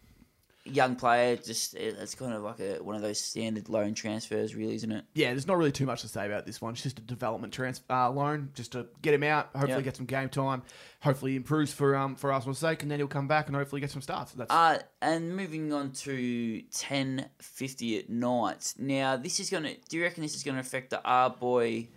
young 0.64 0.96
player, 0.96 1.36
just 1.38 1.74
it's 1.74 2.14
kind 2.16 2.34
of 2.34 2.44
like 2.44 2.60
a, 2.60 2.78
one 2.84 2.96
of 2.96 3.02
those 3.02 3.20
standard 3.20 3.68
loan 3.68 3.94
transfers, 3.94 4.56
really, 4.56 4.76
isn't 4.76 4.92
it? 4.92 5.06
Yeah, 5.16 5.30
there's 5.32 5.48
not 5.48 5.58
really 5.58 5.72
too 5.72 5.86
much 5.86 6.02
to 6.02 6.08
say 6.08 6.26
about 6.26 6.46
this 6.46 6.62
one. 6.62 6.74
It's 6.74 6.84
just 6.84 7.00
a 7.00 7.02
development 7.02 7.52
transfer 7.54 7.92
uh, 7.92 8.10
loan, 8.12 8.50
just 8.54 8.74
to 8.74 8.86
get 9.02 9.14
him 9.14 9.24
out. 9.24 9.50
Hopefully, 9.54 9.72
Yeah. 9.74 9.82
get 9.82 9.96
some 9.98 10.06
game 10.06 10.30
time. 10.30 10.62
Hopefully, 11.02 11.36
improves 11.36 11.74
for 11.74 11.96
um 11.96 12.16
for 12.16 12.32
Arsenal's 12.32 12.60
sake, 12.60 12.84
and 12.84 12.92
then 12.92 13.00
he'll 13.00 13.08
come 13.08 13.28
back 13.28 13.48
and 13.48 13.56
hopefully 13.56 13.82
get 13.82 13.90
some 13.92 14.02
starts. 14.04 14.34
That's 14.34 14.52
Uh, 14.52 14.80
and 15.02 15.36
moving 15.36 15.74
on 15.74 15.92
to 15.94 16.62
ten 16.72 17.28
fifty 17.40 17.98
at 17.98 18.10
night. 18.10 18.74
Now, 18.78 19.18
this 19.18 19.40
is 19.40 19.50
gonna. 19.50 19.74
Do 19.90 19.98
you 19.98 20.04
reckon 20.04 20.22
this 20.22 20.36
is 20.36 20.44
gonna 20.44 20.60
affect 20.60 20.92
the 20.92 21.02
R 21.04 21.30
boy, 21.32 21.88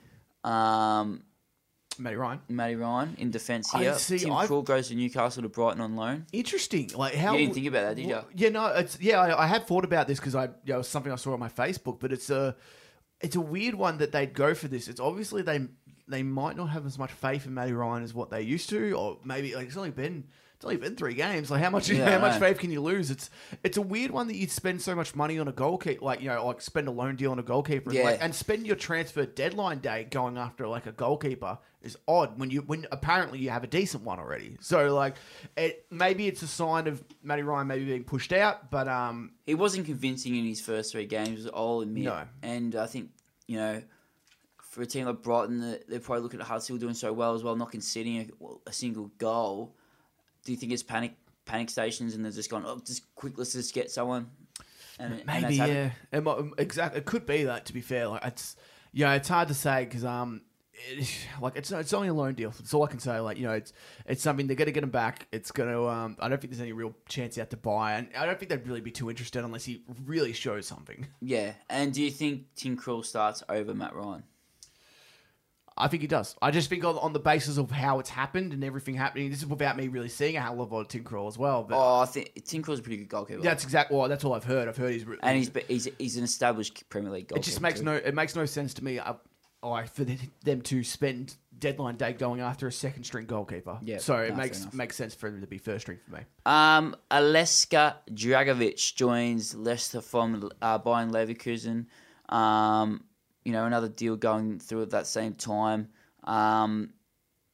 um, 0.43 1.23
Matty 1.99 2.17
Ryan. 2.17 2.41
Matty 2.49 2.77
Ryan 2.77 3.15
in 3.19 3.31
defence 3.31 3.75
I 3.75 3.83
here? 3.83 3.95
see, 3.95 4.19
Tim 4.19 4.33
I've- 4.33 4.49
Krul 4.53 4.65
goes 4.65 4.89
to 4.89 4.95
Newcastle 4.95 5.43
to 5.43 5.49
Brighton 5.49 5.81
on 5.81 5.97
loan. 5.97 6.27
Interesting. 6.33 6.91
Like 6.95 7.15
how 7.15 7.33
You 7.33 7.41
didn't 7.41 7.55
think 7.55 7.67
about 7.67 7.83
that, 7.89 7.97
did 7.97 8.07
you? 8.07 8.21
Yeah, 8.35 8.49
no, 8.51 8.67
it's 8.67 8.99
yeah. 9.01 9.21
I, 9.21 9.45
I 9.45 9.47
had 9.47 9.67
thought 9.67 9.85
about 9.85 10.07
this 10.09 10.19
because 10.19 10.35
I, 10.35 10.45
you 10.45 10.51
know, 10.69 10.75
it 10.75 10.79
was 10.79 10.89
something 10.89 11.13
I 11.13 11.17
saw 11.17 11.33
on 11.33 11.41
my 11.41 11.49
Facebook, 11.49 12.01
but 12.01 12.13
it's 12.13 12.31
a, 12.31 12.57
it's 13.21 13.37
a 13.37 13.41
weird 13.41 13.75
one 13.75 13.99
that 13.99 14.13
they'd 14.13 14.33
go 14.35 14.55
for 14.55 14.69
this. 14.69 14.89
It's 14.89 15.01
obviously 15.01 15.43
they 15.43 15.61
they 16.07 16.23
might 16.23 16.57
not 16.57 16.67
have 16.67 16.85
as 16.85 16.99
much 16.99 17.11
faith 17.13 17.47
in 17.47 17.55
Matty 17.55 17.73
Ryan 17.73 18.03
as 18.03 18.13
what 18.13 18.31
they 18.31 18.43
used 18.43 18.69
to, 18.71 18.93
or 18.93 19.19
maybe 19.25 19.55
like 19.55 19.67
it's 19.67 19.77
only 19.77 19.91
been 19.91 20.25
it's 20.57 20.65
only 20.65 20.77
been 20.77 20.97
three 20.97 21.15
games. 21.15 21.51
Like 21.51 21.63
how 21.63 21.71
much 21.71 21.89
Yeah, 21.91 22.11
how 22.11 22.19
much 22.21 22.39
faith 22.39 22.59
can 22.59 22.71
you 22.71 22.81
lose? 22.81 23.11
It's 23.11 23.31
it's 23.63 23.77
a 23.77 23.83
weird 23.83 24.11
one 24.11 24.29
that 24.29 24.37
you 24.37 24.47
spend 24.47 24.81
so 24.83 24.95
much 24.95 25.15
money 25.15 25.39
on 25.39 25.49
a 25.49 25.53
goalkeeper, 25.53 26.05
like 26.05 26.21
you 26.21 26.29
know, 26.29 26.47
like 26.47 26.61
spend 26.61 26.89
a 26.89 26.91
loan 26.91 27.17
deal 27.17 27.31
on 27.33 27.39
a 27.39 27.43
goalkeeper, 27.43 27.91
and, 27.91 27.99
like, 28.05 28.19
and 28.23 28.35
spend 28.35 28.67
your 28.67 28.77
transfer 28.77 29.27
deadline 29.27 29.79
day 29.81 30.07
going 30.11 30.39
after 30.39 30.67
like 30.69 30.87
a 30.87 30.93
goalkeeper 30.93 31.59
is 31.83 31.99
odd 32.09 32.39
when 32.39 32.51
you 32.51 32.63
when 32.63 32.87
apparently 32.93 33.39
you 33.39 33.51
have 33.51 33.63
a 33.63 33.67
decent 33.67 34.05
one 34.05 34.19
already. 34.19 34.57
So 34.61 34.95
like, 34.95 35.17
it 35.57 35.85
maybe 35.91 36.27
it's 36.27 36.43
a 36.43 36.47
sign 36.47 36.87
of 36.87 37.03
Matty 37.23 37.43
Ryan 37.43 37.67
maybe 37.67 37.85
being 37.85 38.05
pushed 38.05 38.33
out, 38.33 38.71
but 38.71 38.89
um, 38.89 39.33
He 39.47 39.55
wasn't 39.55 39.85
convincing 39.87 40.35
in 40.35 40.45
his 40.47 40.61
first 40.61 40.93
three 40.93 41.07
games, 41.07 41.47
I'll 41.53 41.81
admit. 41.81 42.05
No. 42.05 42.23
And 42.43 42.75
I 42.77 42.87
think, 42.87 43.11
you 43.47 43.59
know, 43.59 43.83
for 44.59 44.83
a 44.83 44.87
team 44.87 45.07
like 45.07 45.23
Brighton, 45.23 45.79
they're- 45.89 46.01
probably 46.01 46.23
looking 46.23 46.41
at 46.41 46.47
Hull 46.47 46.59
doing 46.61 46.95
so 46.95 47.13
well 47.13 47.35
as 47.35 47.43
well, 47.43 47.55
not 47.55 47.71
conceding 47.71 48.31
a, 48.41 48.71
a 48.71 48.73
single 48.73 49.11
goal. 49.19 49.77
Do 50.45 50.53
you 50.53 50.59
think 50.59 50.73
it's 50.73 50.83
panic 50.83 51.15
panic 51.45 51.71
stations 51.71 52.15
and 52.15 52.25
they're 52.25 52.33
just 52.33 52.51
going, 52.51 52.65
oh, 52.67 52.81
just 52.85 53.15
quick, 53.15 53.35
let's 53.37 53.53
just 53.53 53.75
get 53.75 53.91
someone? 53.91 54.31
And, 54.99 55.15
and 55.15 55.27
maybe 55.27 55.57
happened? 55.57 55.93
yeah, 56.13 56.19
it 56.19 56.23
might, 56.23 56.39
exactly. 56.59 57.01
It 57.01 57.05
could 57.05 57.27
be 57.27 57.45
that. 57.45 57.67
To 57.67 57.73
be 57.73 57.81
fair, 57.81 58.09
like 58.09 58.25
it's 58.25 58.57
yeah, 58.93 59.15
it's 59.15 59.29
hard 59.29 59.49
to 59.49 59.55
say 59.55 59.85
because 59.85 60.05
um. 60.05 60.43
It, 60.89 61.09
like 61.41 61.57
it's 61.57 61.71
it's 61.73 61.93
only 61.93 62.09
a 62.09 62.15
loan 62.15 62.35
deal. 62.35 62.51
That's 62.51 62.75
all 62.75 62.85
I 62.85 62.89
can 62.89 63.01
say. 63.01 63.19
Like 63.21 63.39
you 63.39 63.47
know, 63.47 63.53
it's 63.53 63.73
it's 64.07 64.23
something 64.23 64.47
they're 64.47 64.57
gonna 64.57 64.73
get 64.73 64.85
him 64.85 64.91
back. 64.91 65.27
It's 65.33 65.51
gonna. 65.51 65.85
Um, 65.87 66.17
I 66.21 66.29
don't 66.29 66.41
think 66.41 66.53
there's 66.53 66.61
any 66.61 66.73
real 66.73 66.95
chance 67.09 67.35
he 67.37 67.41
out 67.41 67.51
to 67.51 67.57
buy, 67.57 67.95
and 67.95 68.09
I 68.17 68.27
don't 68.27 68.39
think 68.39 68.51
they'd 68.51 68.67
really 68.67 68.81
be 68.81 68.91
too 68.91 69.11
interested 69.11 69.45
unless 69.45 69.65
he 69.65 69.83
really 70.05 70.33
shows 70.33 70.67
something. 70.67 71.07
Yeah. 71.21 71.53
And 71.69 71.93
do 71.93 72.03
you 72.03 72.11
think 72.11 72.55
Tim 72.55 72.77
Krul 72.77 73.05
starts 73.05 73.43
over 73.49 73.75
Matt 73.75 73.95
Ryan? 73.95 74.25
I 75.77 75.89
think 75.89 76.03
he 76.03 76.07
does. 76.07 76.37
I 76.41 76.51
just 76.53 76.69
think 76.71 76.85
on, 76.85 76.97
on 76.99 77.13
the 77.13 77.19
basis 77.19 77.57
of 77.59 77.71
how 77.71 77.99
it's 77.99 78.11
happened 78.11 78.53
and 78.53 78.63
everything 78.63 78.95
happening. 78.95 79.31
This 79.31 79.41
is 79.41 79.47
without 79.47 79.77
me 79.77 79.89
really 79.89 80.09
seeing 80.09 80.37
a 80.37 80.41
hell 80.41 80.61
of 80.61 80.71
a 80.71 80.75
lot 80.75 80.81
of 80.83 80.89
Tim 80.89 81.05
as 81.27 81.37
well. 81.37 81.65
But 81.65 81.77
Oh, 81.77 82.01
I 82.01 82.07
think 82.07 82.33
Tim 82.45 82.63
Krul's 82.63 82.79
a 82.79 82.83
pretty 82.83 82.99
good 82.99 83.09
goalkeeper. 83.09 83.43
that's 83.43 83.65
exactly 83.65 83.97
well. 83.97 84.09
That's 84.09 84.25
all 84.25 84.35
I've 84.35 84.45
heard. 84.45 84.69
I've 84.69 84.77
heard 84.77 84.93
he's 84.93 85.05
and 85.23 85.37
he's, 85.37 85.51
he's 85.67 85.89
he's 85.99 86.17
an 86.17 86.25
established 86.25 86.89
Premier 86.91 87.11
League 87.11 87.29
goalkeeper. 87.29 87.41
It 87.41 87.45
just 87.45 87.61
makes 87.61 87.81
too. 87.81 87.87
no. 87.87 87.95
It 87.95 88.15
makes 88.15 88.37
no 88.37 88.47
sense 88.47 88.75
to 88.75 88.85
me. 88.85 88.99
Uh, 88.99 89.15
like 89.63 89.89
for 89.89 90.05
them 90.45 90.61
to 90.61 90.85
spend 90.85 91.37
deadline 91.59 91.97
day 91.97 92.13
going 92.13 92.41
after 92.41 92.67
a 92.67 92.73
second 92.73 93.03
string 93.05 93.25
goalkeeper. 93.27 93.79
Yeah, 93.83 93.97
So 93.99 94.17
it 94.19 94.31
no, 94.31 94.37
makes 94.37 94.73
makes 94.75 94.95
sense 94.95 95.15
for 95.15 95.31
them 95.31 95.41
to 95.41 95.47
be 95.47 95.57
first 95.59 95.83
string 95.87 95.99
for 96.05 96.17
me. 96.17 96.21
Um, 96.45 96.95
Aleska 97.11 97.95
Dragovic 98.13 98.95
joins 98.95 99.55
Leicester 99.55 100.03
from 100.03 100.51
uh, 100.61 100.79
Bayern 100.79 101.11
Leverkusen. 101.11 101.87
Um, 102.35 103.05
you 103.45 103.53
know, 103.53 103.65
another 103.67 103.89
deal 103.89 104.17
going 104.17 104.59
through 104.59 104.83
at 104.83 104.91
that 104.91 105.07
same 105.07 105.35
time. 105.35 105.89
Um, 106.25 106.91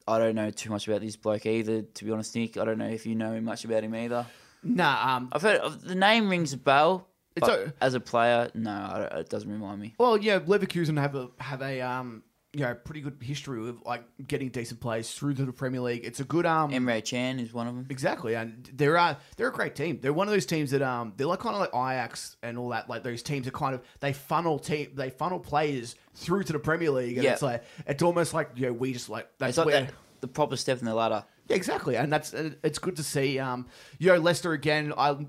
I 0.07 0.19
don't 0.19 0.35
know 0.35 0.51
too 0.51 0.71
much 0.71 0.89
about 0.89 1.01
this 1.03 1.17
bloke 1.17 1.47
either, 1.47 1.83
to 1.83 2.05
be 2.05 2.11
honest, 2.11 2.35
Nick. 2.35 2.57
I 2.57 2.65
don't 2.65 2.79
know 2.79 2.89
if 2.89 3.07
you 3.07 3.15
know 3.15 3.41
much 3.41 3.65
about 3.65 3.85
him 3.85 3.95
either. 3.95 4.27
Nah. 4.63 5.17
Um. 5.17 5.29
I've 5.33 5.43
heard 5.43 5.61
of, 5.61 5.83
the 5.83 5.95
name 5.95 6.29
rings 6.29 6.53
a 6.53 6.57
bell, 6.57 7.07
It's 7.37 7.47
but 7.47 7.59
a- 7.59 7.75
as 7.81 7.95
a 7.95 8.01
player, 8.01 8.51
no, 8.55 9.09
it 9.13 9.29
doesn't 9.29 9.51
remind 9.51 9.81
me. 9.81 9.95
Well, 9.99 10.17
yeah. 10.19 10.39
Leverkusen 10.41 10.99
have 10.99 11.15
a 11.15 11.29
have 11.39 11.63
a 11.63 11.81
um. 11.81 12.23
You 12.53 12.63
know, 12.63 12.75
pretty 12.75 13.01
good 13.01 13.17
history 13.23 13.69
of 13.69 13.81
like 13.87 14.03
getting 14.27 14.49
decent 14.49 14.81
players 14.81 15.13
through 15.15 15.35
to 15.35 15.45
the 15.45 15.53
Premier 15.53 15.81
League. 15.81 16.05
It's 16.05 16.19
a 16.19 16.25
good 16.25 16.47
um. 16.47 16.73
Emre 16.73 17.05
Can 17.09 17.39
is 17.39 17.53
one 17.53 17.69
of 17.69 17.77
them. 17.77 17.87
Exactly, 17.91 18.35
and 18.35 18.69
they're 18.75 18.97
uh, 18.97 19.15
they're 19.37 19.49
a 19.49 19.53
great 19.53 19.77
team. 19.77 20.01
They're 20.03 20.13
one 20.13 20.27
of 20.27 20.33
those 20.33 20.47
teams 20.47 20.73
that 20.73 20.83
um 20.83 21.13
they're 21.17 21.29
like 21.29 21.39
kind 21.39 21.55
of 21.55 21.61
like 21.61 21.71
Ajax 21.71 22.37
and 22.43 22.59
all 22.59 22.71
that. 22.71 22.89
Like 22.89 23.05
those 23.05 23.23
teams 23.23 23.45
that 23.45 23.55
kind 23.55 23.75
of 23.77 23.83
they 24.01 24.13
funnel 24.13 24.59
team 24.59 24.91
they 24.95 25.11
funnel 25.11 25.39
players 25.39 25.95
through 26.15 26.43
to 26.43 26.53
the 26.53 26.59
Premier 26.59 26.91
League, 26.91 27.19
and 27.19 27.25
Yeah. 27.25 27.35
it's 27.35 27.43
like 27.43 27.63
it's 27.87 28.03
almost 28.03 28.35
like 28.35 28.51
you 28.57 28.67
know 28.67 28.73
we 28.73 28.93
just 28.95 29.09
like 29.09 29.29
that's 29.39 29.51
It's 29.51 29.59
like 29.59 29.67
where 29.67 29.81
that, 29.83 29.95
the 30.21 30.27
proper 30.29 30.57
step 30.57 30.81
in 30.81 30.87
the 30.87 30.95
ladder. 30.95 31.25
yeah, 31.47 31.55
exactly, 31.55 31.95
and 31.97 32.13
that's 32.13 32.33
it's 32.35 32.81
good 32.81 32.97
to 32.97 33.05
see. 33.05 33.39
Um, 33.39 33.67
you 34.01 34.09
know 34.09 34.19
Leicester 34.19 34.51
again. 34.53 34.93
I 34.99 35.11
you 35.11 35.27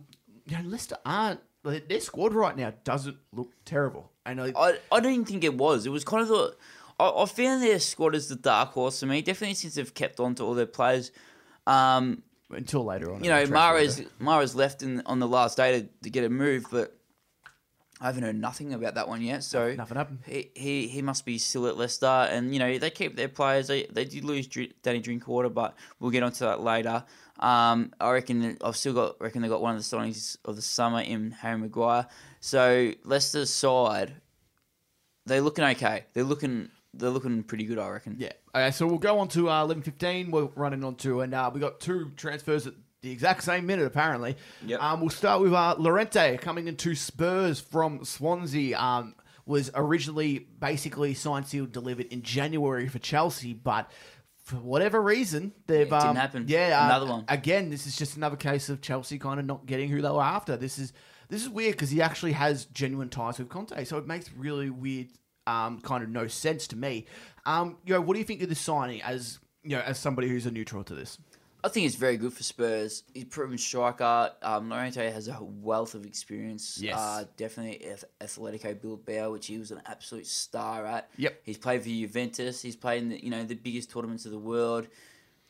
know 0.57 0.63
Leicester 0.65 0.97
aren't 1.05 1.39
their 1.63 1.99
squad 2.01 2.33
right 2.33 2.57
now 2.57 2.73
doesn't 2.83 3.17
look 3.31 3.51
terrible. 3.63 4.11
I 4.25 4.33
know 4.33 4.51
I, 4.55 4.79
I 4.91 4.99
don't 4.99 5.13
even 5.13 5.25
think 5.25 5.43
it 5.43 5.55
was. 5.55 5.85
It 5.85 5.89
was 5.91 6.03
kind 6.03 6.23
of 6.23 6.27
the. 6.29 6.55
I, 7.01 7.23
I 7.23 7.25
found 7.25 7.63
their 7.63 7.79
squad 7.79 8.15
as 8.15 8.27
the 8.27 8.35
dark 8.35 8.71
horse 8.71 8.99
to 8.99 9.05
me. 9.05 9.21
Definitely 9.21 9.55
since 9.55 9.75
they've 9.75 9.93
kept 9.93 10.19
on 10.19 10.35
to 10.35 10.43
all 10.43 10.53
their 10.53 10.65
players. 10.65 11.11
Um, 11.67 12.23
until 12.49 12.83
later 12.83 13.13
on. 13.13 13.23
You 13.23 13.29
know, 13.29 13.45
Mahrez 13.45 14.05
Mahrez 14.19 14.55
left 14.55 14.83
in, 14.83 15.01
on 15.05 15.19
the 15.19 15.27
last 15.27 15.57
day 15.57 15.81
to, 15.81 15.87
to 16.03 16.09
get 16.09 16.23
a 16.25 16.29
move, 16.29 16.65
but 16.69 16.95
I 17.99 18.07
haven't 18.07 18.23
heard 18.23 18.35
nothing 18.35 18.73
about 18.73 18.95
that 18.95 19.07
one 19.07 19.21
yet. 19.21 19.43
So 19.43 19.73
nothing 19.73 19.97
happened. 19.97 20.19
He, 20.25 20.49
he 20.55 20.87
he 20.87 21.01
must 21.01 21.25
be 21.25 21.37
still 21.37 21.67
at 21.67 21.77
Leicester, 21.77 22.05
and 22.05 22.53
you 22.53 22.59
know 22.59 22.77
they 22.77 22.89
keep 22.89 23.15
their 23.15 23.29
players. 23.29 23.67
They 23.67 23.83
they 23.85 24.05
did 24.05 24.23
lose 24.23 24.47
Danny 24.81 24.99
Drinkwater, 24.99 25.49
but 25.49 25.75
we'll 25.99 26.11
get 26.11 26.23
onto 26.23 26.45
that 26.45 26.61
later. 26.61 27.03
Um, 27.39 27.93
I 27.99 28.11
reckon 28.11 28.57
I've 28.63 28.75
still 28.75 28.93
got 28.93 29.21
reckon 29.21 29.41
they 29.41 29.47
got 29.47 29.61
one 29.61 29.75
of 29.75 29.81
the 29.81 29.97
signings 29.97 30.37
of 30.45 30.55
the 30.55 30.61
summer 30.61 31.01
in 31.01 31.31
Harry 31.31 31.57
Maguire. 31.57 32.07
So 32.39 32.91
Leicester's 33.03 33.49
side, 33.49 34.13
they're 35.25 35.41
looking 35.41 35.63
okay. 35.63 36.05
They're 36.13 36.23
looking 36.23 36.69
they're 36.93 37.09
looking 37.09 37.43
pretty 37.43 37.65
good, 37.65 37.79
I 37.79 37.89
reckon. 37.89 38.15
Yeah. 38.19 38.33
Okay, 38.53 38.71
so 38.71 38.87
we'll 38.87 38.97
go 38.97 39.19
on 39.19 39.27
to 39.29 39.49
uh, 39.49 39.63
eleven 39.63 39.83
fifteen. 39.83 40.31
We're 40.31 40.49
running 40.55 40.83
on 40.83 40.95
to, 40.97 41.21
and 41.21 41.33
uh, 41.33 41.49
we 41.53 41.59
got 41.59 41.79
two 41.79 42.11
transfers 42.15 42.67
at 42.67 42.73
the 43.01 43.11
exact 43.11 43.43
same 43.43 43.65
minute, 43.65 43.85
apparently. 43.85 44.35
Yep. 44.65 44.81
Um, 44.81 44.99
we'll 44.99 45.09
start 45.09 45.41
with 45.41 45.53
uh, 45.53 45.75
Llorente 45.77 46.37
coming 46.37 46.67
into 46.67 46.95
Spurs 46.95 47.59
from 47.59 48.03
Swansea. 48.05 48.77
Um, 48.79 49.15
was 49.45 49.71
originally 49.73 50.39
basically 50.39 51.13
signed, 51.13 51.47
sealed, 51.47 51.71
delivered 51.71 52.05
in 52.07 52.21
January 52.21 52.87
for 52.87 52.99
Chelsea, 52.99 53.53
but 53.53 53.89
for 54.43 54.55
whatever 54.57 55.01
reason, 55.01 55.51
they've 55.67 55.89
Yeah, 55.89 55.97
it 55.97 55.99
didn't 55.99 56.09
um, 56.09 56.15
happen. 56.15 56.45
Yeah, 56.47 56.79
uh, 56.79 56.85
Another 56.85 57.05
one. 57.07 57.25
Again, 57.27 57.69
this 57.69 57.87
is 57.87 57.95
just 57.95 58.17
another 58.17 58.35
case 58.35 58.69
of 58.69 58.81
Chelsea 58.81 59.17
kind 59.17 59.39
of 59.39 59.45
not 59.45 59.65
getting 59.65 59.89
who 59.89 60.01
they 60.01 60.09
were 60.09 60.21
after. 60.21 60.57
This 60.57 60.77
is 60.77 60.93
this 61.29 61.41
is 61.41 61.49
weird 61.49 61.73
because 61.73 61.89
he 61.89 62.01
actually 62.01 62.33
has 62.33 62.65
genuine 62.65 63.09
ties 63.09 63.39
with 63.39 63.49
Conte, 63.49 63.83
so 63.85 63.97
it 63.97 64.05
makes 64.05 64.31
really 64.33 64.69
weird, 64.69 65.07
um, 65.51 65.81
kind 65.81 66.03
of 66.03 66.09
no 66.09 66.27
sense 66.27 66.67
to 66.67 66.75
me. 66.75 67.05
Um, 67.45 67.77
you 67.85 67.93
know, 67.93 68.01
what 68.01 68.13
do 68.13 68.19
you 68.19 68.25
think 68.25 68.41
of 68.41 68.49
the 68.49 68.55
signing 68.55 69.01
as 69.01 69.39
you 69.63 69.75
know 69.75 69.81
as 69.81 69.99
somebody 69.99 70.27
who's 70.29 70.45
a 70.45 70.51
neutral 70.51 70.83
to 70.85 70.95
this? 70.95 71.17
I 71.63 71.69
think 71.69 71.85
it's 71.85 71.95
very 71.95 72.17
good 72.17 72.33
for 72.33 72.41
Spurs. 72.41 73.03
He's 73.13 73.25
proven 73.25 73.57
striker. 73.57 74.31
Um, 74.41 74.69
Llorente 74.69 75.11
has 75.11 75.27
a 75.27 75.37
wealth 75.43 75.93
of 75.93 76.05
experience. 76.05 76.79
Yes. 76.81 76.97
Uh, 76.97 77.25
definitely 77.37 77.85
Atletico 78.19 78.81
Bilbao, 78.81 79.31
which 79.31 79.45
he 79.45 79.59
was 79.59 79.69
an 79.69 79.79
absolute 79.85 80.25
star 80.25 80.87
at. 80.87 81.11
Yep. 81.17 81.39
He's 81.43 81.59
played 81.59 81.83
for 81.83 81.89
Juventus. 81.89 82.63
He's 82.63 82.75
played 82.75 83.03
in 83.03 83.09
the, 83.09 83.23
you 83.23 83.29
know 83.29 83.43
the 83.43 83.55
biggest 83.55 83.91
tournaments 83.91 84.25
of 84.25 84.31
the 84.31 84.39
world. 84.39 84.87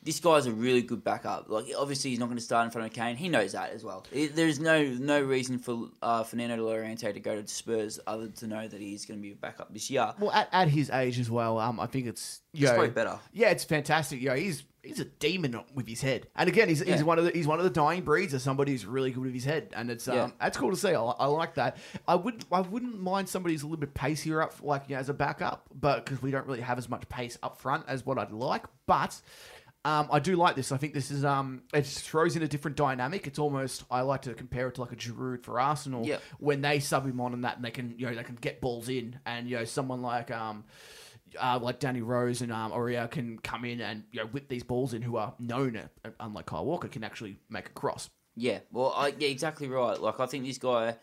This 0.04 0.20
guy's 0.20 0.48
a 0.48 0.52
really 0.52 0.82
good 0.82 1.04
backup. 1.04 1.48
Like 1.48 1.66
obviously 1.78 2.10
he's 2.10 2.20
not 2.20 2.26
going 2.26 2.38
to 2.38 2.44
start 2.44 2.66
in 2.66 2.72
front 2.72 2.88
of 2.88 2.94
Kane. 2.94 3.16
He 3.16 3.30
knows 3.30 3.52
that 3.52 3.72
as 3.72 3.84
well. 3.84 4.04
It- 4.12 4.36
there's 4.36 4.60
no 4.60 4.84
no 4.84 5.22
reason 5.22 5.60
for 5.60 5.90
uh, 6.02 6.24
Fernando 6.24 6.58
Llorente 6.66 7.12
to 7.14 7.20
go 7.20 7.40
to 7.40 7.48
Spurs 7.48 8.00
other 8.08 8.24
than 8.24 8.32
to 8.34 8.48
know 8.48 8.68
that 8.68 8.82
he's 8.82 9.06
going 9.06 9.20
to 9.20 9.22
be 9.22 9.32
a 9.32 9.36
backup 9.36 9.72
this 9.74 9.90
year. 9.92 10.14
Well, 10.20 10.32
at, 10.32 10.50
at 10.52 10.68
his 10.70 10.90
age 10.90 11.20
as 11.20 11.30
well, 11.30 11.60
um, 11.60 11.80
I 11.80 11.86
think 11.86 12.08
it's 12.08 12.42
you 12.54 12.64
It's 12.66 12.72
probably 12.74 12.90
better. 12.90 13.20
Yeah, 13.32 13.50
it's 13.50 13.64
fantastic. 13.64 14.22
Know, 14.24 14.34
he's 14.34 14.64
he's 14.84 15.00
a 15.00 15.06
demon 15.06 15.62
with 15.76 15.88
his 15.88 16.02
head, 16.02 16.26
and 16.36 16.50
again, 16.50 16.68
he's, 16.68 16.80
he's 16.82 17.04
one 17.04 17.20
of 17.20 17.26
the 17.26 17.30
he's 17.32 17.46
one 17.46 17.60
of 17.60 17.64
the 17.64 17.70
dying 17.70 18.02
breeds 18.02 18.34
of 18.34 18.42
somebody 18.42 18.72
who's 18.72 18.84
really 18.88 19.12
good 19.12 19.24
with 19.24 19.34
his 19.36 19.46
head, 19.46 19.70
and 19.76 19.92
it's 19.92 20.08
um 20.08 20.16
Yeah. 20.16 20.30
that's 20.40 20.58
cool 20.58 20.72
to 20.72 20.76
see. 20.76 20.90
I, 20.90 20.96
I 21.00 21.28
like 21.28 21.54
that. 21.56 21.78
I 22.08 22.16
would 22.16 22.44
I 22.52 22.62
wouldn't 22.62 23.00
mind 23.00 23.30
somebody 23.30 23.54
who's 23.54 23.62
a 23.62 23.68
little 23.68 23.80
bit 23.80 23.94
pacier 23.94 24.42
up 24.42 24.56
like 24.64 24.86
you 24.90 24.96
know, 24.96 25.00
as 25.00 25.10
a 25.10 25.14
backup, 25.14 25.68
but 25.80 26.04
because 26.06 26.24
we 26.24 26.32
don't 26.32 26.48
really 26.48 26.62
have 26.62 26.80
as 26.80 26.90
much 26.90 27.08
pace 27.08 27.38
up 27.44 27.60
front 27.62 27.86
as 27.88 28.04
what 28.04 28.18
I'd 28.18 28.32
like, 28.32 28.66
but. 28.88 29.22
Um, 29.84 30.10
I 30.12 30.20
do 30.20 30.36
like 30.36 30.56
this. 30.56 30.72
I 30.72 30.78
think 30.78 30.94
this 30.94 31.10
is 31.10 31.26
um, 31.26 31.64
it 31.74 31.86
throws 31.88 32.36
in 32.36 32.44
a 32.44 32.48
different 32.48 32.78
dynamic. 32.78 33.26
It's 33.26 33.40
almost 33.40 33.84
I 33.90 34.02
like 34.02 34.22
to 34.24 34.34
compare 34.36 34.68
it 34.68 34.76
to 34.76 34.82
like 34.82 34.92
a 34.92 34.96
Giroud 34.96 35.44
for 35.44 35.60
Arsenal 35.60 36.06
Yep. 36.06 36.22
when 36.40 36.62
they 36.62 36.80
sub 36.80 37.06
him 37.08 37.20
on 37.20 37.34
and 37.34 37.44
that, 37.46 37.56
and 37.56 37.66
they 37.66 37.72
can 37.72 37.96
you 37.98 38.06
know 38.06 38.14
they 38.14 38.24
can 38.24 38.36
get 38.36 38.62
balls 38.62 38.90
in, 38.90 39.20
and 39.26 39.50
you 39.50 39.58
know 39.58 39.66
someone 39.66 40.04
like 40.04 40.30
um, 40.30 40.66
uh, 41.42 41.58
like 41.60 41.80
Danny 41.80 42.02
Rose 42.02 42.42
and 42.44 42.52
um, 42.52 42.72
Aurier 42.72 43.10
can 43.10 43.40
come 43.40 43.66
in 43.66 43.82
and 43.82 44.04
you 44.12 44.20
know 44.20 44.28
whip 44.28 44.50
these 44.50 44.64
balls 44.64 44.94
in, 44.94 45.02
who 45.02 45.18
are 45.18 45.34
known, 45.40 45.76
uh, 45.78 46.10
unlike 46.20 46.46
Kyle 46.46 46.66
Walker, 46.66 46.88
can 46.88 47.04
actually 47.04 47.40
make 47.50 47.66
a 47.68 47.72
cross. 47.72 48.10
Yeah, 48.36 48.60
well, 48.72 48.94
I, 48.96 49.16
yeah, 49.18 49.30
exactly 49.30 49.68
right. 49.68 50.00
Like, 50.00 50.20
I 50.20 50.26
think 50.28 50.46
this 50.46 50.58
guy, 50.58 50.96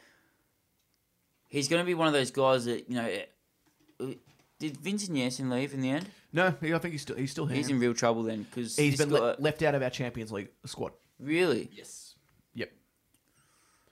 he's 1.49 1.69
going 1.69 1.83
to 1.83 1.87
be 1.87 1.95
one 1.95 2.07
of 2.07 2.13
those 2.13 2.31
guys 2.31 2.65
that 2.67 2.89
you 2.89 2.95
know. 2.95 4.15
Did 4.59 4.77
Vincent 4.79 5.17
Janssen 5.17 5.51
leave 5.51 5.73
in 5.73 5.81
the 5.81 5.91
end? 5.91 6.09
No, 6.33 6.53
he- 6.61 6.75
I 6.75 6.79
think 6.79 6.93
he's 6.93 7.03
still 7.03 7.17
he's 7.17 7.31
still 7.31 7.47
here. 7.47 7.57
He's 7.57 7.69
in 7.69 7.79
real 7.79 7.95
trouble 7.95 8.23
then 8.25 8.43
because 8.43 8.77
he's 8.77 8.91
he's 8.93 8.99
been 8.99 9.09
got, 9.11 9.23
le- 9.23 9.43
left 9.43 9.63
out 9.63 9.75
of 9.75 9.83
our 9.83 9.91
Champions 9.91 10.33
League 10.33 10.49
squad. 10.67 10.93
really. 11.21 11.71
Yes. 11.73 12.15
Yep. 12.55 12.71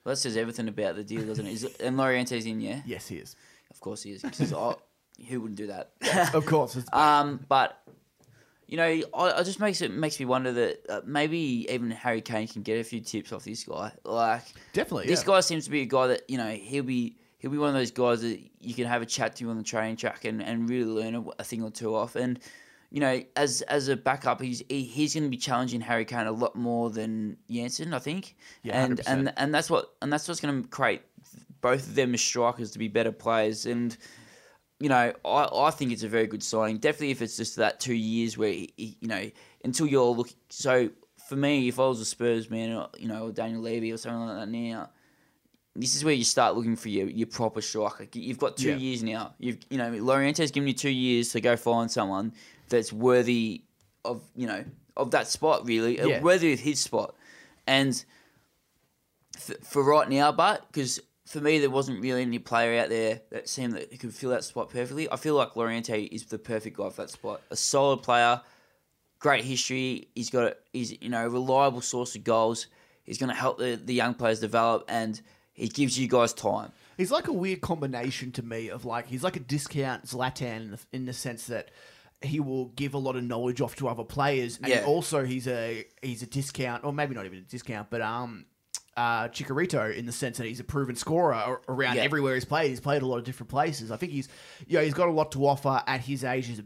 Well, 0.05 0.13
that 0.13 0.17
says 0.17 0.37
everything 0.37 0.69
about 0.69 0.97
the 0.97 1.05
deal, 1.05 1.23
doesn't 1.25 1.47
it? 1.47 1.53
Is, 1.53 1.65
and 1.81 1.97
Llorente's 1.97 2.47
in, 2.47 2.61
yeah. 2.61 2.81
Yes, 2.87 3.07
he 3.09 3.17
is. 3.17 3.37
Of 3.71 3.81
course 3.81 4.03
he 4.03 4.13
is. 4.13 4.23
'cause 4.23 4.53
I- 4.53 4.75
who 5.29 5.41
wouldn't 5.41 5.57
do 5.57 5.69
that? 5.69 5.93
Of 6.35 6.45
course. 6.47 6.77
It's, 6.77 6.89
Um, 6.93 7.45
but 7.49 7.81
you 8.67 8.77
know, 8.77 8.85
I, 8.85 9.33
I 9.39 9.43
just 9.45 9.61
makes 9.61 9.81
it 9.81 9.93
makes 9.93 10.19
me 10.19 10.27
wonder 10.27 10.53
that 10.53 10.81
uh, 10.89 11.01
maybe 11.07 11.67
even 11.71 11.91
Harry 11.93 12.21
Kane 12.21 12.49
can 12.49 12.63
get 12.63 12.79
a 12.81 12.85
few 12.85 13.01
tips 13.01 13.33
off 13.33 13.45
this 13.45 13.63
guy. 13.65 13.93
Like 14.05 14.43
definitely. 14.73 15.07
this 15.07 15.21
yeah. 15.21 15.27
guy 15.27 15.41
seems 15.41 15.65
to 15.67 15.71
be 15.71 15.83
a 15.83 15.87
guy 15.87 16.09
that 16.09 16.29
you 16.29 16.37
know 16.37 16.51
he'll 16.51 16.83
be 16.83 17.17
he'll 17.47 17.53
be 17.53 17.59
one 17.59 17.69
of 17.69 17.75
those 17.77 17.93
guys 17.93 18.23
that 18.23 18.41
you 18.61 18.75
can 18.75 18.87
have 18.87 19.03
a 19.03 19.07
chat 19.07 19.37
to 19.37 19.49
on 19.51 19.57
the 19.57 19.63
training 19.63 19.95
track 19.95 20.25
and, 20.25 20.43
and 20.43 20.69
really 20.69 20.91
learn 20.91 21.15
a, 21.15 21.25
a 21.39 21.45
thing 21.45 21.63
or 21.63 21.71
two 21.71 21.95
off. 21.95 22.17
And 22.17 22.41
you 22.91 22.99
know, 23.01 23.23
as 23.37 23.63
as 23.63 23.87
a 23.87 23.97
backup, 23.97 24.41
he's 24.41 24.65
he, 24.69 24.83
he's 24.83 25.15
going 25.15 25.23
to 25.23 25.31
be 25.31 25.37
challenging 25.37 25.81
Harry 25.81 26.05
Kane 26.05 26.27
a 26.27 26.33
lot 26.33 26.57
more 26.57 26.91
than 26.91 27.37
Janssen, 27.49 27.95
I 27.95 28.01
think. 28.01 28.35
Yeah, 28.65 28.83
and 28.83 28.99
100%. 28.99 29.03
and 29.07 29.33
and 29.37 29.55
that's 29.55 29.71
what 29.71 29.93
and 30.03 30.13
that's 30.13 30.27
what's 30.27 30.41
going 30.41 30.61
to 30.61 30.69
create 30.69 31.03
both 31.61 31.87
of 31.87 31.95
them 31.95 32.15
as 32.15 32.21
strikers 32.21 32.73
to 32.73 32.79
be 32.81 32.89
better 32.89 33.13
players 33.13 33.67
and 33.67 33.97
you 34.79 34.91
know, 34.91 35.13
I, 35.25 35.49
I 35.55 35.71
think 35.71 35.91
it's 35.91 36.03
a 36.03 36.09
very 36.09 36.27
good 36.27 36.43
signing. 36.43 36.77
Definitely, 36.79 37.11
if 37.13 37.23
it's 37.23 37.37
just 37.37 37.57
that 37.57 37.81
two 37.81 37.95
years 37.95 38.37
where 38.37 38.53
he, 38.53 38.73
he- 38.77 38.99
you 39.01 39.09
know 39.09 39.31
until 39.65 39.87
you're 39.87 40.05
looking. 40.05 40.37
So 40.49 40.91
for 41.29 41.37
me, 41.37 41.69
if 41.69 41.79
I 41.79 41.87
was 41.87 42.01
a 42.01 42.05
Spurs 42.05 42.51
man, 42.51 42.73
or, 42.73 42.89
you 42.99 43.07
know, 43.09 43.27
or 43.29 43.33
Daniel 43.33 43.63
Levy 43.63 43.93
or 43.93 43.97
something 43.97 44.27
like 44.27 44.37
that 44.37 44.49
now, 44.49 44.91
this 45.81 45.95
is 45.95 46.05
where 46.05 46.15
you 46.15 46.25
start 46.25 46.57
looking 46.57 46.77
for 46.77 46.89
your, 46.89 47.09
your 47.09 47.27
proper 47.27 47.61
striker. 47.61 48.07
You've 48.13 48.39
got 48.39 48.57
two 48.57 48.71
Yeah. 48.71 48.77
years 48.77 49.03
now. 49.03 49.35
You've 49.39 49.59
you 49.71 49.79
know, 49.79 49.91
Llorente's 49.91 50.51
given 50.51 50.69
you 50.69 50.75
two 50.75 50.91
years 50.91 51.31
to 51.33 51.41
go 51.41 51.57
find 51.57 51.91
someone 51.91 52.33
that's 52.69 52.93
worthy 52.93 53.63
of 54.05 54.23
you 54.35 54.47
know 54.47 54.65
of 54.97 55.11
that 55.11 55.29
spot 55.29 55.67
really, 55.67 56.01
uh, 56.01 56.09
Yeah. 56.09 56.21
worthy 56.23 56.53
of 56.53 56.61
his 56.61 56.81
spot, 56.81 57.15
and 57.67 58.03
for, 59.39 59.55
for 59.63 59.83
right 59.85 60.09
now, 60.09 60.33
but 60.33 60.67
because 60.69 61.01
for 61.27 61.41
me 61.41 61.59
there 61.59 61.71
wasn't 61.71 62.01
really 62.01 62.23
any 62.23 62.39
player 62.39 62.81
out 62.81 62.89
there 62.89 63.21
that 63.31 63.49
seemed 63.49 63.75
that 63.75 63.99
could 64.01 64.15
fill 64.15 64.31
that 64.31 64.45
spot 64.45 64.71
perfectly. 64.71 65.11
I 65.11 65.17
feel 65.17 65.35
like 65.35 65.53
Loriente 65.55 66.09
is 66.11 66.25
the 66.27 66.39
perfect 66.39 66.77
guy 66.77 66.89
for 66.91 67.03
that 67.03 67.11
spot. 67.11 67.43
A 67.51 67.57
solid 67.57 67.99
player, 68.03 68.41
great 69.19 69.45
history. 69.45 70.09
He's 70.15 70.31
got 70.31 70.45
a, 70.45 70.57
he's 70.73 71.01
you 71.03 71.09
know 71.09 71.27
a 71.27 71.29
reliable 71.29 71.81
source 71.81 72.15
of 72.15 72.25
goals. 72.25 72.69
He's 73.05 73.19
going 73.19 73.29
to 73.31 73.37
help 73.37 73.59
the, 73.59 73.81
the 73.85 73.95
young 73.95 74.15
players 74.15 74.41
develop, 74.41 74.85
and 74.89 75.21
he 75.57 75.69
gives 75.69 75.99
you 75.99 76.07
guys 76.07 76.33
time. 76.33 76.71
He's 76.97 77.11
like 77.11 77.27
a 77.29 77.33
weird 77.33 77.61
combination 77.61 78.31
to 78.33 78.43
me 78.43 78.71
of 78.71 78.85
like 78.85 79.07
he's 79.09 79.25
like 79.25 79.37
a 79.37 79.41
discount 79.41 80.05
Zlatan 80.07 80.57
in 80.63 80.71
the, 80.71 80.79
in 80.93 81.05
the 81.07 81.13
sense 81.13 81.47
that 81.49 81.71
he 82.23 82.41
will 82.41 82.67
give 82.69 82.95
a 82.95 82.99
lot 82.99 83.17
of 83.17 83.25
knowledge 83.25 83.61
off 83.61 83.77
to 83.77 83.89
other 83.89 84.05
players, 84.05 84.57
and 84.59 84.69
Yeah. 84.69 84.85
also 84.87 85.25
he's 85.25 85.47
a 85.49 85.85
he's 86.03 86.23
a 86.23 86.27
discount, 86.27 86.85
or 86.85 86.93
maybe 86.93 87.15
not 87.15 87.27
even 87.27 87.39
a 87.39 87.43
discount, 87.43 87.91
but 87.91 88.01
um. 88.01 88.47
Uh, 88.99 89.29
Chicharito, 89.29 89.95
in 89.95 90.07
the 90.07 90.13
sense 90.13 90.39
that 90.39 90.47
he's 90.47 90.59
a 90.59 90.65
proven 90.65 90.97
scorer 90.97 91.61
around 91.69 91.97
Yeah. 91.97 92.03
everywhere 92.05 92.33
he's 92.35 92.47
played. 92.47 92.71
He's 92.71 92.81
played 92.81 93.03
a 93.03 93.07
lot 93.07 93.19
of 93.19 93.25
different 93.25 93.51
places. 93.51 93.91
I 93.91 93.99
think 93.99 94.11
he's, 94.11 94.27
you 94.67 94.79
know, 94.79 94.85
he's 94.85 94.95
got 94.95 95.09
a 95.09 95.13
lot 95.13 95.33
to 95.33 95.47
offer 95.47 95.83
at 95.87 96.01
his 96.01 96.25
age. 96.25 96.47
He's 96.47 96.61
a 96.61 96.65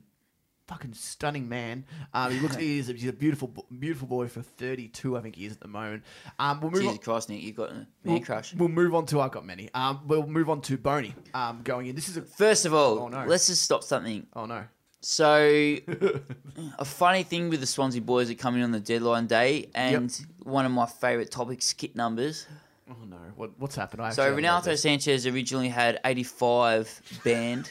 fucking 0.70 0.94
stunning 0.94 1.48
man. 1.48 1.84
Um, 2.14 2.30
he 2.32 2.38
looks, 2.40 2.56
he's 2.56 2.88
a, 2.88 2.92
he's 2.92 3.08
a 3.08 3.12
beautiful, 3.12 3.66
beautiful 3.78 4.06
boy 4.06 4.28
for 4.28 4.40
32. 4.40 5.16
I 5.16 5.20
think 5.20 5.34
he 5.36 5.44
is 5.46 5.52
at 5.52 5.60
the 5.60 5.68
moment. 5.68 6.04
Um, 6.38 6.60
we'll 6.60 6.70
move 6.70 6.80
Jesus 6.82 6.98
on. 6.98 7.02
Christ, 7.02 7.28
Nick, 7.28 7.42
you 7.42 7.52
got 7.52 7.70
a 7.70 7.74
man 7.74 7.86
We'll, 8.04 8.20
crush. 8.20 8.54
we'll 8.54 8.68
move 8.68 8.94
on 8.94 9.04
to. 9.06 9.20
I've 9.20 9.32
got 9.32 9.44
many. 9.44 9.68
Um, 9.74 10.00
we'll 10.06 10.26
move 10.26 10.48
on 10.48 10.60
to 10.62 10.78
Bony. 10.78 11.14
Um, 11.34 11.60
going 11.64 11.88
in. 11.88 11.94
This 11.96 12.08
is 12.08 12.16
a. 12.16 12.22
First 12.22 12.64
of 12.66 12.72
all, 12.72 12.98
Oh, 13.00 13.08
no. 13.08 13.24
let's 13.26 13.48
just 13.48 13.62
stop 13.62 13.82
something. 13.82 14.26
Oh 14.34 14.46
no. 14.46 14.64
So, 15.02 15.76
a 16.78 16.84
funny 16.84 17.22
thing 17.22 17.48
with 17.48 17.60
the 17.60 17.66
Swansea 17.66 18.02
boys 18.02 18.28
that 18.28 18.38
come 18.38 18.54
in 18.56 18.62
on 18.62 18.70
the 18.70 18.80
deadline 18.80 19.26
day, 19.26 19.70
and 19.74 20.14
one 20.42 20.66
of 20.66 20.72
my 20.72 20.86
favourite 20.86 21.30
topics, 21.30 21.72
kit 21.72 21.96
numbers. 21.96 22.46
Oh 22.90 23.04
no. 23.08 23.16
What, 23.36 23.52
what's 23.58 23.76
happened? 23.76 24.02
I 24.02 24.10
So 24.10 24.34
Ronaldo. 24.36 24.72
Sanches 24.72 25.32
originally 25.32 25.68
had 25.68 26.00
85 26.04 27.20
banned. 27.24 27.70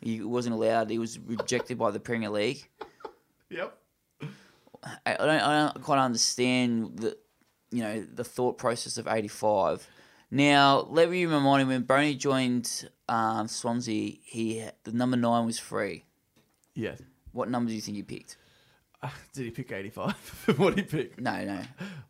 He 0.00 0.20
wasn't 0.22 0.54
allowed. 0.54 0.90
He 0.90 0.98
was 0.98 1.18
rejected 1.18 1.78
by 1.78 1.90
the 1.90 2.00
Premier 2.00 2.30
League. 2.30 2.66
Yep. 3.50 3.76
I 5.04 5.14
don't, 5.16 5.28
I 5.28 5.70
don't 5.72 5.82
quite 5.82 5.98
understand 5.98 6.98
the, 6.98 7.16
you 7.70 7.82
know, 7.82 8.00
the 8.02 8.24
thought 8.24 8.56
process 8.56 8.96
of 8.96 9.06
85. 9.06 9.86
Now, 10.30 10.86
let 10.88 11.10
me 11.10 11.26
remind 11.26 11.62
you, 11.62 11.66
when 11.68 11.82
Bony 11.82 12.14
joined 12.14 12.88
um, 13.08 13.46
Swansea, 13.48 14.12
he 14.22 14.64
the 14.84 14.92
number 14.92 15.16
nine 15.16 15.44
was 15.44 15.58
free. 15.58 16.04
Yeah. 16.74 16.94
What 17.32 17.50
number 17.50 17.68
do 17.68 17.74
you 17.74 17.80
think 17.80 17.96
he 17.96 18.02
picked? 18.02 18.36
Uh, 19.02 19.08
did 19.34 19.44
he 19.44 19.50
pick 19.50 19.72
85? 19.72 20.14
what 20.56 20.76
did 20.76 20.84
he 20.86 20.90
pick? 20.90 21.20
No, 21.20 21.44
no. 21.44 21.60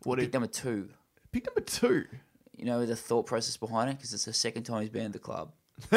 What 0.03 0.19
He 0.19 0.25
picked 0.25 0.33
number 0.33 0.47
two. 0.47 0.89
pick 1.31 1.47
number 1.47 1.61
two? 1.61 2.05
You 2.55 2.65
know 2.65 2.85
the 2.85 2.95
thought 2.95 3.25
process 3.25 3.57
behind 3.57 3.89
it 3.89 3.97
because 3.97 4.13
it's 4.13 4.25
the 4.25 4.33
second 4.33 4.63
time 4.63 4.81
he's 4.81 4.89
been 4.89 5.05
at 5.07 5.13
the 5.13 5.19
club. 5.19 5.51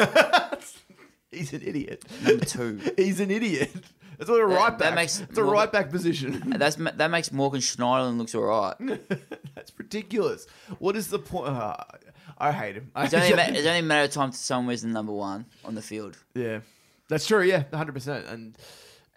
He's 1.35 1.53
an 1.53 1.61
idiot. 1.63 2.03
Number 2.23 2.45
two. 2.45 2.79
He's 2.97 3.19
an 3.19 3.31
idiot. 3.31 3.71
That's 4.17 4.29
what 4.29 4.39
a 4.39 4.45
right 4.45 4.69
back. 4.69 4.79
that 4.79 4.95
makes 4.95 5.19
it's 5.19 5.37
a 5.37 5.41
Morgan- 5.41 5.53
right 5.53 5.71
back 5.71 5.91
position. 5.91 6.43
That's 6.57 6.75
that 6.77 7.11
makes 7.11 7.31
Morgan 7.31 7.59
Schneiderlin 7.59 8.17
looks 8.17 8.33
alright. 8.33 8.75
That's 9.55 9.71
ridiculous. 9.77 10.47
What 10.79 10.95
is 10.95 11.09
the 11.09 11.19
point? 11.19 11.49
Uh, 11.49 11.75
I 12.37 12.51
hate 12.51 12.75
him. 12.75 12.91
It's 12.95 13.13
only, 13.13 13.31
a 13.31 13.35
ma- 13.35 13.43
it's 13.43 13.65
only 13.67 13.79
a 13.79 13.83
matter 13.83 14.05
of 14.05 14.11
time 14.11 14.31
to 14.31 14.37
someone 14.37 14.67
where's 14.67 14.81
the 14.83 14.87
number 14.89 15.11
one 15.11 15.45
on 15.63 15.75
the 15.75 15.81
field. 15.81 16.17
yeah, 16.33 16.59
that's 17.09 17.27
true. 17.27 17.41
Yeah, 17.43 17.63
hundred 17.73 17.93
percent. 17.93 18.25
And 18.27 18.57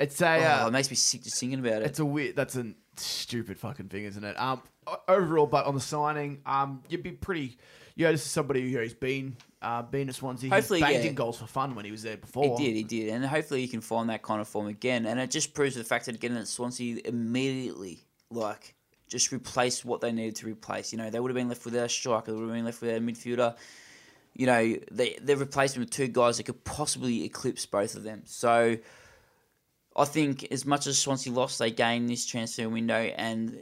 it's 0.01 0.21
a. 0.21 0.39
Oh, 0.39 0.65
uh, 0.65 0.69
it 0.69 0.71
makes 0.73 0.91
me 0.91 0.97
sick 0.97 1.23
just 1.23 1.39
thinking 1.39 1.61
about 1.61 1.83
it. 1.83 1.87
It's 1.87 1.99
a 2.01 2.05
weird. 2.05 2.35
That's 2.37 2.57
a 2.57 2.73
stupid 2.97 3.59
fucking 3.59 3.89
thing, 3.89 4.05
isn't 4.05 4.25
it? 4.25 4.39
Um, 4.41 4.63
overall, 5.07 5.47
but 5.47 5.67
on 5.67 5.75
the 5.75 5.81
signing, 5.81 6.41
um, 6.45 6.83
you'd 6.89 7.03
be 7.03 7.13
pretty. 7.13 7.57
Yeah, 7.95 8.11
this 8.13 8.25
is 8.25 8.31
somebody 8.31 8.71
who's 8.71 8.95
been 8.95 9.37
uh, 9.61 9.83
been 9.83 10.09
at 10.09 10.15
Swansea. 10.15 10.51
Hopefully, 10.51 10.81
he 10.81 10.85
banged 10.85 11.05
yeah. 11.05 11.11
in 11.11 11.15
goals 11.15 11.39
for 11.39 11.47
fun 11.47 11.75
when 11.75 11.85
he 11.85 11.91
was 11.91 12.03
there 12.03 12.17
before. 12.17 12.59
He 12.59 12.65
did, 12.65 12.77
he 12.77 12.85
did, 12.85 13.09
and 13.11 13.25
hopefully 13.25 13.61
he 13.61 13.69
can 13.69 13.81
find 13.81 14.09
that 14.11 14.23
kind 14.23 14.41
of 14.41 14.49
form 14.49 14.69
again. 14.69 15.07
And 15.07 15.19
it 15.19 15.31
just 15.31 15.55
proves 15.55 15.75
the 15.75 15.85
fact 15.85 16.07
that 16.07 16.15
again 16.15 16.37
at 16.37 16.47
Swansea 16.47 17.01
immediately, 17.05 18.05
like, 18.31 18.75
just 19.09 19.33
replaced 19.33 19.85
what 19.85 20.01
they 20.01 20.13
needed 20.13 20.37
to 20.37 20.47
replace. 20.47 20.93
You 20.93 20.99
know, 20.99 21.11
they 21.11 21.19
would 21.19 21.31
have 21.31 21.37
been 21.37 21.49
left 21.49 21.65
with 21.65 21.75
their 21.75 21.89
striker, 21.89 22.31
they 22.31 22.39
would 22.39 22.47
have 22.47 22.55
been 22.55 22.65
left 22.65 22.81
with 22.81 22.91
their 22.91 23.01
midfielder. 23.01 23.57
You 24.35 24.47
know, 24.47 24.77
they 24.93 25.17
they 25.21 25.35
replaced 25.35 25.75
them 25.75 25.83
with 25.83 25.91
two 25.91 26.07
guys 26.07 26.37
that 26.37 26.45
could 26.45 26.63
possibly 26.65 27.25
eclipse 27.25 27.67
both 27.67 27.97
of 27.97 28.05
them. 28.05 28.23
So, 28.27 28.77
I 29.97 30.05
think 30.05 30.47
as 30.53 30.65
much 30.65 30.87
as 30.87 30.99
Swansea 30.99 31.33
lost, 31.33 31.59
they 31.59 31.73
gained 31.73 32.09
this 32.09 32.25
transfer 32.25 32.69
window, 32.69 33.13
and 33.17 33.59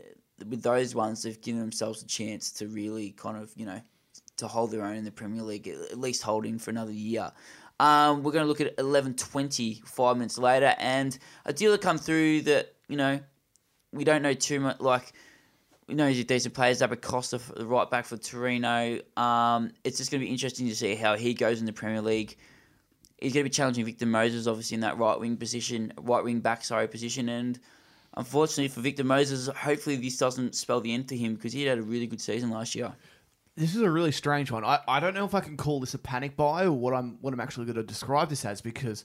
with 0.47 0.63
those 0.63 0.95
ones, 0.95 1.23
they've 1.23 1.41
given 1.41 1.61
themselves 1.61 2.03
a 2.03 2.07
chance 2.07 2.53
to 2.53 2.69
really 2.69 3.13
kind 3.13 3.39
of, 3.39 3.51
you 3.57 3.65
know, 3.65 3.81
to 4.37 4.49
hold 4.49 4.71
their 4.71 4.85
own 4.85 4.97
in 4.97 5.05
the 5.05 5.11
Premier 5.11 5.43
League, 5.43 5.69
at 5.69 5.99
least 5.99 6.23
holding 6.23 6.59
for 6.59 6.71
another 6.71 6.93
year. 6.93 7.33
Um, 7.79 8.23
we're 8.23 8.33
going 8.33 8.45
to 8.45 8.49
look 8.49 8.61
at 8.61 8.77
11.20, 8.77 9.87
five 9.87 10.17
minutes 10.17 10.39
later, 10.39 10.75
and 10.79 11.17
a 11.45 11.53
deal 11.53 11.73
that 11.73 11.83
come 11.83 11.99
through 11.99 12.43
that, 12.43 12.75
you 12.89 12.97
know, 12.97 13.21
we 13.93 14.05
don't 14.05 14.23
know 14.23 14.35
too 14.35 14.61
much, 14.61 14.81
like, 14.81 15.13
we 15.87 15.95
know 15.95 16.09
he's 16.09 16.19
a 16.19 16.25
decent 16.25 16.55
player, 16.55 16.73
Zappacosta, 16.73 17.55
the 17.55 17.67
right 17.67 17.89
back 17.89 18.07
for 18.07 18.17
Torino. 18.17 18.99
Um, 19.17 19.73
it's 19.85 19.99
just 19.99 20.11
going 20.11 20.21
to 20.21 20.27
be 20.27 20.33
interesting 20.33 20.67
to 20.69 20.75
see 20.75 20.95
how 20.97 21.17
he 21.17 21.33
goes 21.33 21.61
in 21.61 21.67
the 21.67 21.73
Premier 21.73 22.01
League. 22.01 22.37
He's 23.19 23.33
going 23.33 23.45
to 23.45 23.51
be 23.51 23.55
challenging 23.55 23.85
Victor 23.85 24.07
Moses, 24.07 24.47
obviously, 24.47 24.75
in 24.75 24.81
that 24.81 24.99
right 24.99 25.19
wing 25.19 25.37
position, 25.37 25.93
right 26.01 26.25
wing 26.25 26.41
back, 26.41 26.65
sorry, 26.65 26.89
position, 26.89 27.29
and 27.29 27.59
unfortunately 28.17 28.69
for 28.69 28.81
Victor 28.81 29.05
Moses, 29.05 29.49
hopefully 29.49 29.97
this 29.97 30.19
doesn't 30.19 30.55
spell 30.55 30.81
the 30.81 30.93
end 30.93 31.09
to 31.09 31.17
him 31.17 31.35
because 31.35 31.53
he 31.53 31.65
had 31.65 31.79
a 31.79 31.83
really 31.83 32.07
good 32.07 32.21
season 32.21 32.51
last 32.51 32.75
year. 32.75 32.93
This 33.57 33.75
is 33.75 33.81
a 33.83 33.91
really 33.91 34.13
strange 34.13 34.51
one. 34.51 34.65
I, 34.65 34.81
I 34.87 35.01
don't 35.01 35.15
know 35.15 35.25
if 35.25 35.35
I 35.35 35.41
can 35.41 35.57
call 35.57 35.81
this 35.81 35.95
a 35.95 35.99
panic 35.99 36.37
buy 36.37 36.65
or 36.65 36.73
what 36.73 36.93
I'm 36.95 37.19
what 37.23 37.33
I'm 37.33 37.41
actually 37.41 37.67
going 37.67 37.77
to 37.77 37.83
describe 37.83 38.29
this 38.29 38.45
as 38.45 38.61
because 38.61 39.05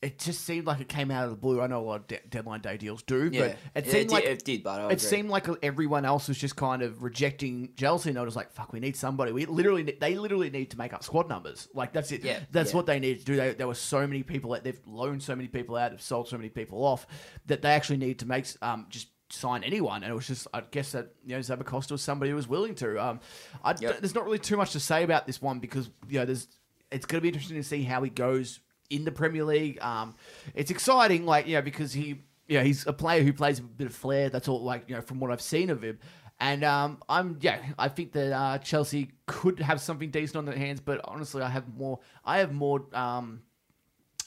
it 0.00 0.16
just 0.20 0.44
seemed 0.44 0.64
like 0.64 0.80
it 0.80 0.88
came 0.88 1.10
out 1.10 1.24
of 1.24 1.30
the 1.30 1.36
blue. 1.36 1.60
I 1.60 1.66
know 1.66 1.80
a 1.80 1.82
lot 1.84 2.00
of 2.00 2.06
de- 2.06 2.20
deadline 2.28 2.60
day 2.60 2.76
deals 2.76 3.02
do, 3.02 3.28
Yeah, 3.32 3.40
but 3.40 3.50
it 3.74 3.86
Yeah, 3.86 3.92
seemed 3.92 4.08
did- 4.08 4.10
like 4.14 4.24
it 4.24 4.44
did, 4.44 4.62
but 4.62 4.80
I 4.80 4.84
it 4.84 4.86
agree. 4.86 4.98
seemed 4.98 5.28
like 5.30 5.46
everyone 5.62 6.04
else 6.04 6.28
was 6.28 6.38
just 6.38 6.54
kind 6.54 6.82
of 6.82 7.02
rejecting 7.02 7.70
Chelsea, 7.76 8.10
and 8.10 8.18
I 8.18 8.22
was 8.22 8.36
like, 8.36 8.52
"Fuck, 8.52 8.72
we 8.72 8.78
need 8.78 8.96
somebody. 8.96 9.32
We 9.32 9.44
literally, 9.46 9.82
ne- 9.82 9.96
they 10.00 10.14
literally 10.16 10.50
need 10.50 10.70
to 10.70 10.78
make 10.78 10.92
up 10.92 11.02
squad 11.02 11.28
numbers. 11.28 11.68
Like 11.74 11.92
that's 11.92 12.12
it. 12.12 12.22
Yeah, 12.24 12.38
that's 12.52 12.70
yeah. 12.70 12.76
what 12.76 12.86
they 12.86 13.00
need 13.00 13.18
to 13.20 13.24
do. 13.24 13.34
They, 13.36 13.54
there 13.54 13.66
were 13.66 13.74
so 13.74 14.06
many 14.06 14.22
people 14.22 14.52
that 14.52 14.62
they've 14.62 14.80
loaned 14.86 15.22
so 15.22 15.34
many 15.34 15.48
people 15.48 15.76
out, 15.76 15.90
have 15.90 16.02
sold 16.02 16.28
so 16.28 16.36
many 16.36 16.48
people 16.48 16.84
off 16.84 17.06
that 17.46 17.62
they 17.62 17.70
actually 17.70 17.98
need 17.98 18.20
to 18.20 18.26
make 18.26 18.46
um 18.62 18.86
just 18.90 19.08
sign 19.30 19.62
anyone. 19.64 20.02
And 20.02 20.10
it 20.10 20.14
was 20.14 20.26
just, 20.26 20.46
I 20.54 20.62
guess 20.70 20.92
that 20.92 21.08
you 21.24 21.34
know 21.34 21.40
Zappacosta 21.40 21.92
was 21.92 22.02
somebody 22.02 22.30
who 22.30 22.36
was 22.36 22.48
willing 22.48 22.74
to. 22.76 23.02
Um, 23.02 23.20
I, 23.62 23.74
Yep. 23.78 24.00
there's 24.00 24.14
not 24.14 24.24
really 24.24 24.38
too 24.38 24.56
much 24.56 24.72
to 24.72 24.80
say 24.80 25.02
about 25.04 25.26
this 25.26 25.40
one 25.42 25.58
because 25.58 25.90
you 26.08 26.18
know 26.18 26.24
there's 26.24 26.48
it's 26.90 27.04
going 27.06 27.18
to 27.18 27.22
be 27.22 27.28
interesting 27.28 27.56
to 27.56 27.62
see 27.62 27.82
how 27.82 28.02
he 28.02 28.10
goes 28.10 28.60
in 28.90 29.04
the 29.04 29.12
Premier 29.12 29.44
League. 29.44 29.78
Um, 29.82 30.14
it's 30.54 30.70
exciting, 30.70 31.26
like 31.26 31.46
you 31.46 31.54
know, 31.56 31.62
because 31.62 31.92
he, 31.92 32.22
yeah, 32.46 32.62
he's 32.62 32.86
a 32.86 32.92
player 32.92 33.22
who 33.22 33.32
plays 33.32 33.58
a 33.58 33.62
bit 33.62 33.86
of 33.86 33.94
flair. 33.94 34.30
That's 34.30 34.48
all, 34.48 34.62
like 34.62 34.84
you 34.88 34.94
know, 34.96 35.02
from 35.02 35.20
what 35.20 35.30
I've 35.30 35.42
seen 35.42 35.68
of 35.70 35.82
him. 35.82 35.98
And 36.40 36.64
um, 36.64 37.02
I'm 37.08 37.36
yeah, 37.40 37.58
I 37.78 37.88
think 37.88 38.12
that 38.12 38.32
uh, 38.32 38.58
Chelsea 38.58 39.10
could 39.26 39.58
have 39.60 39.80
something 39.80 40.10
decent 40.10 40.36
on 40.36 40.44
their 40.46 40.56
hands, 40.56 40.80
but 40.80 41.00
honestly, 41.04 41.42
I 41.42 41.48
have 41.48 41.68
more. 41.76 41.98
I 42.24 42.38
have 42.38 42.52
more 42.52 42.86
um, 42.94 43.42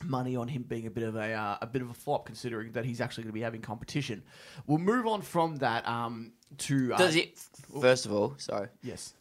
money 0.04 0.36
on 0.36 0.48
him 0.48 0.64
being 0.64 0.88
a 0.88 0.92
bit 0.92 1.04
of 1.04 1.16
a 1.16 1.34
uh, 1.34 1.58
a 1.62 1.68
bit 1.68 1.82
of 1.82 1.90
a 1.90 1.94
flop, 1.94 2.26
considering 2.26 2.72
that 2.74 2.86
he's 2.86 3.02
actually 3.02 3.24
going 3.24 3.32
to 3.32 3.34
be 3.34 3.42
having 3.42 3.62
competition. 3.62 4.24
We'll 4.68 4.78
move 4.80 5.08
on 5.08 5.22
from 5.22 5.58
that 5.58 5.88
um, 5.88 6.34
to 6.60 6.94
uh, 6.94 6.98
Does 6.98 7.14
he? 7.14 7.34
First 7.80 8.06
of 8.06 8.14
all, 8.14 8.34
sorry. 8.38 8.68
yes. 8.84 9.14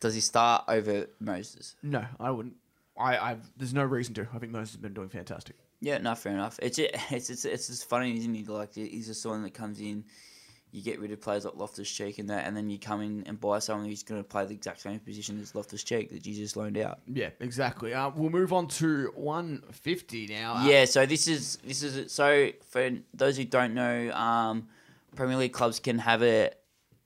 Does 0.00 0.14
he 0.14 0.20
start 0.20 0.64
over 0.68 1.06
Moses? 1.18 1.76
No, 1.82 2.04
I 2.20 2.30
wouldn't. 2.30 2.56
I, 2.98 3.16
I 3.16 3.36
there's 3.56 3.72
no 3.72 3.84
reason 3.84 4.14
to. 4.14 4.28
I 4.34 4.38
think 4.38 4.52
Moses 4.52 4.72
has 4.74 4.76
been 4.80 4.92
doing 4.92 5.08
fantastic. 5.08 5.56
Yeah, 5.80 5.98
no, 5.98 6.14
fair 6.14 6.32
enough. 6.32 6.58
It's 6.62 6.78
it's 6.78 7.30
it's 7.30 7.44
it's 7.44 7.66
just 7.68 7.88
funny, 7.88 8.16
isn't 8.18 8.34
it? 8.36 8.48
Like 8.48 8.74
he's 8.74 9.06
just 9.06 9.22
someone 9.22 9.42
that 9.42 9.54
comes 9.54 9.80
in, 9.80 10.04
you 10.74 10.82
get 10.82 10.98
rid 10.98 11.12
of 11.12 11.20
players 11.20 11.44
like 11.44 11.54
Loftus 11.54 11.88
Cheek 11.88 12.18
and 12.18 12.28
that, 12.30 12.48
and 12.48 12.56
then 12.56 12.68
you 12.68 12.80
come 12.80 13.00
in 13.00 13.22
and 13.26 13.40
buy 13.40 13.60
someone 13.60 13.88
who's 13.88 14.02
going 14.02 14.20
to 14.20 14.28
play 14.28 14.44
the 14.44 14.54
exact 14.54 14.80
same 14.80 14.98
position 14.98 15.40
as 15.40 15.54
Loftus 15.54 15.84
Cheek 15.84 16.10
that 16.10 16.26
you 16.26 16.34
just 16.34 16.56
loaned 16.56 16.76
out. 16.76 16.98
Yeah, 17.06 17.30
exactly. 17.38 17.94
Uh, 17.94 18.10
we'll 18.12 18.28
move 18.28 18.52
on 18.52 18.66
to 18.66 19.12
150 19.14 20.26
now. 20.26 20.56
Uh, 20.56 20.66
Yeah, 20.66 20.84
so 20.84 21.06
this 21.06 21.28
is 21.28 21.58
this 21.64 21.84
is 21.84 22.10
so 22.10 22.50
for 22.68 22.90
those 23.14 23.36
who 23.36 23.44
don't 23.44 23.72
know, 23.72 24.10
um, 24.14 24.66
Premier 25.14 25.36
League 25.36 25.52
clubs 25.52 25.78
can 25.78 25.96
have 26.00 26.24
a 26.24 26.50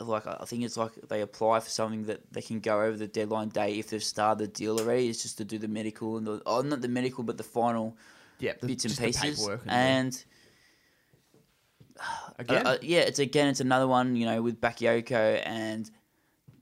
like 0.00 0.26
I 0.26 0.46
think 0.46 0.62
it's 0.62 0.78
like 0.78 0.92
they 1.08 1.20
apply 1.20 1.60
for 1.60 1.68
something 1.68 2.04
that 2.04 2.32
they 2.32 2.40
can 2.40 2.60
go 2.60 2.80
over 2.80 2.96
the 2.96 3.08
deadline 3.08 3.50
day 3.50 3.78
if 3.78 3.90
they've 3.90 4.02
started 4.02 4.42
the 4.42 4.48
deal 4.48 4.80
already. 4.80 5.10
It's 5.10 5.20
just 5.20 5.36
to 5.38 5.44
do 5.44 5.58
the 5.58 5.68
medical 5.68 6.16
and 6.16 6.26
the 6.26 6.40
oh 6.46 6.62
not 6.62 6.80
the 6.80 6.88
medical 6.88 7.22
but 7.22 7.36
the 7.36 7.42
final 7.42 7.98
yeah, 8.38 8.54
the- 8.62 8.68
bits 8.68 8.86
and 8.86 8.96
pieces 8.96 9.20
paperwork 9.20 9.60
and. 9.66 10.24
again, 12.38 12.66
Uh, 12.66 12.70
uh, 12.70 12.78
yeah, 12.82 13.00
it's 13.00 13.18
again, 13.18 13.48
it's 13.48 13.60
another 13.60 13.86
one, 13.88 14.16
you 14.16 14.26
know, 14.26 14.42
with 14.42 14.60
Bakayoko 14.60 15.42
and 15.44 15.90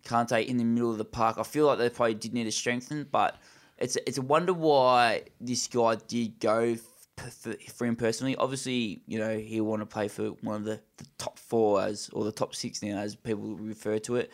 Kante 0.04 0.46
in 0.46 0.56
the 0.56 0.64
middle 0.64 0.90
of 0.90 0.98
the 0.98 1.04
park. 1.04 1.38
I 1.38 1.42
feel 1.42 1.66
like 1.66 1.78
they 1.78 1.90
probably 1.90 2.14
did 2.14 2.32
need 2.32 2.44
to 2.44 2.52
strengthen, 2.52 3.06
but 3.10 3.36
it's 3.78 3.96
it's 4.06 4.18
a 4.18 4.22
wonder 4.22 4.52
why 4.52 5.24
this 5.40 5.66
guy 5.66 5.96
did 5.96 6.38
go 6.40 6.76
f- 7.18 7.32
for, 7.32 7.54
for 7.74 7.86
him 7.86 7.96
personally. 7.96 8.36
Obviously, 8.36 9.02
you 9.06 9.18
know, 9.18 9.36
he'll 9.38 9.64
want 9.64 9.82
to 9.82 9.86
play 9.86 10.08
for 10.08 10.28
one 10.42 10.56
of 10.56 10.64
the, 10.64 10.80
the 10.96 11.06
top 11.18 11.38
four 11.38 11.82
as 11.82 12.08
or 12.12 12.24
the 12.24 12.32
top 12.32 12.54
six 12.54 12.82
now, 12.82 12.98
as 12.98 13.16
people 13.16 13.56
refer 13.56 13.98
to 14.00 14.16
it. 14.16 14.30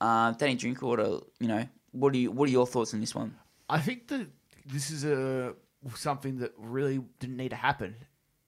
Um, 0.00 0.34
Danny 0.36 0.56
Drinkwater, 0.56 1.18
you 1.38 1.46
know, 1.48 1.64
what 1.92 2.12
do 2.12 2.18
you 2.18 2.30
what 2.32 2.48
are 2.48 2.52
your 2.52 2.66
thoughts 2.66 2.92
on 2.94 3.00
this 3.00 3.14
one? 3.14 3.36
I 3.68 3.78
think 3.78 4.08
that 4.08 4.26
this 4.66 4.90
is 4.90 5.04
a 5.04 5.54
something 5.94 6.38
that 6.38 6.52
really 6.58 7.00
didn't 7.20 7.36
need 7.36 7.50
to 7.50 7.56
happen. 7.56 7.94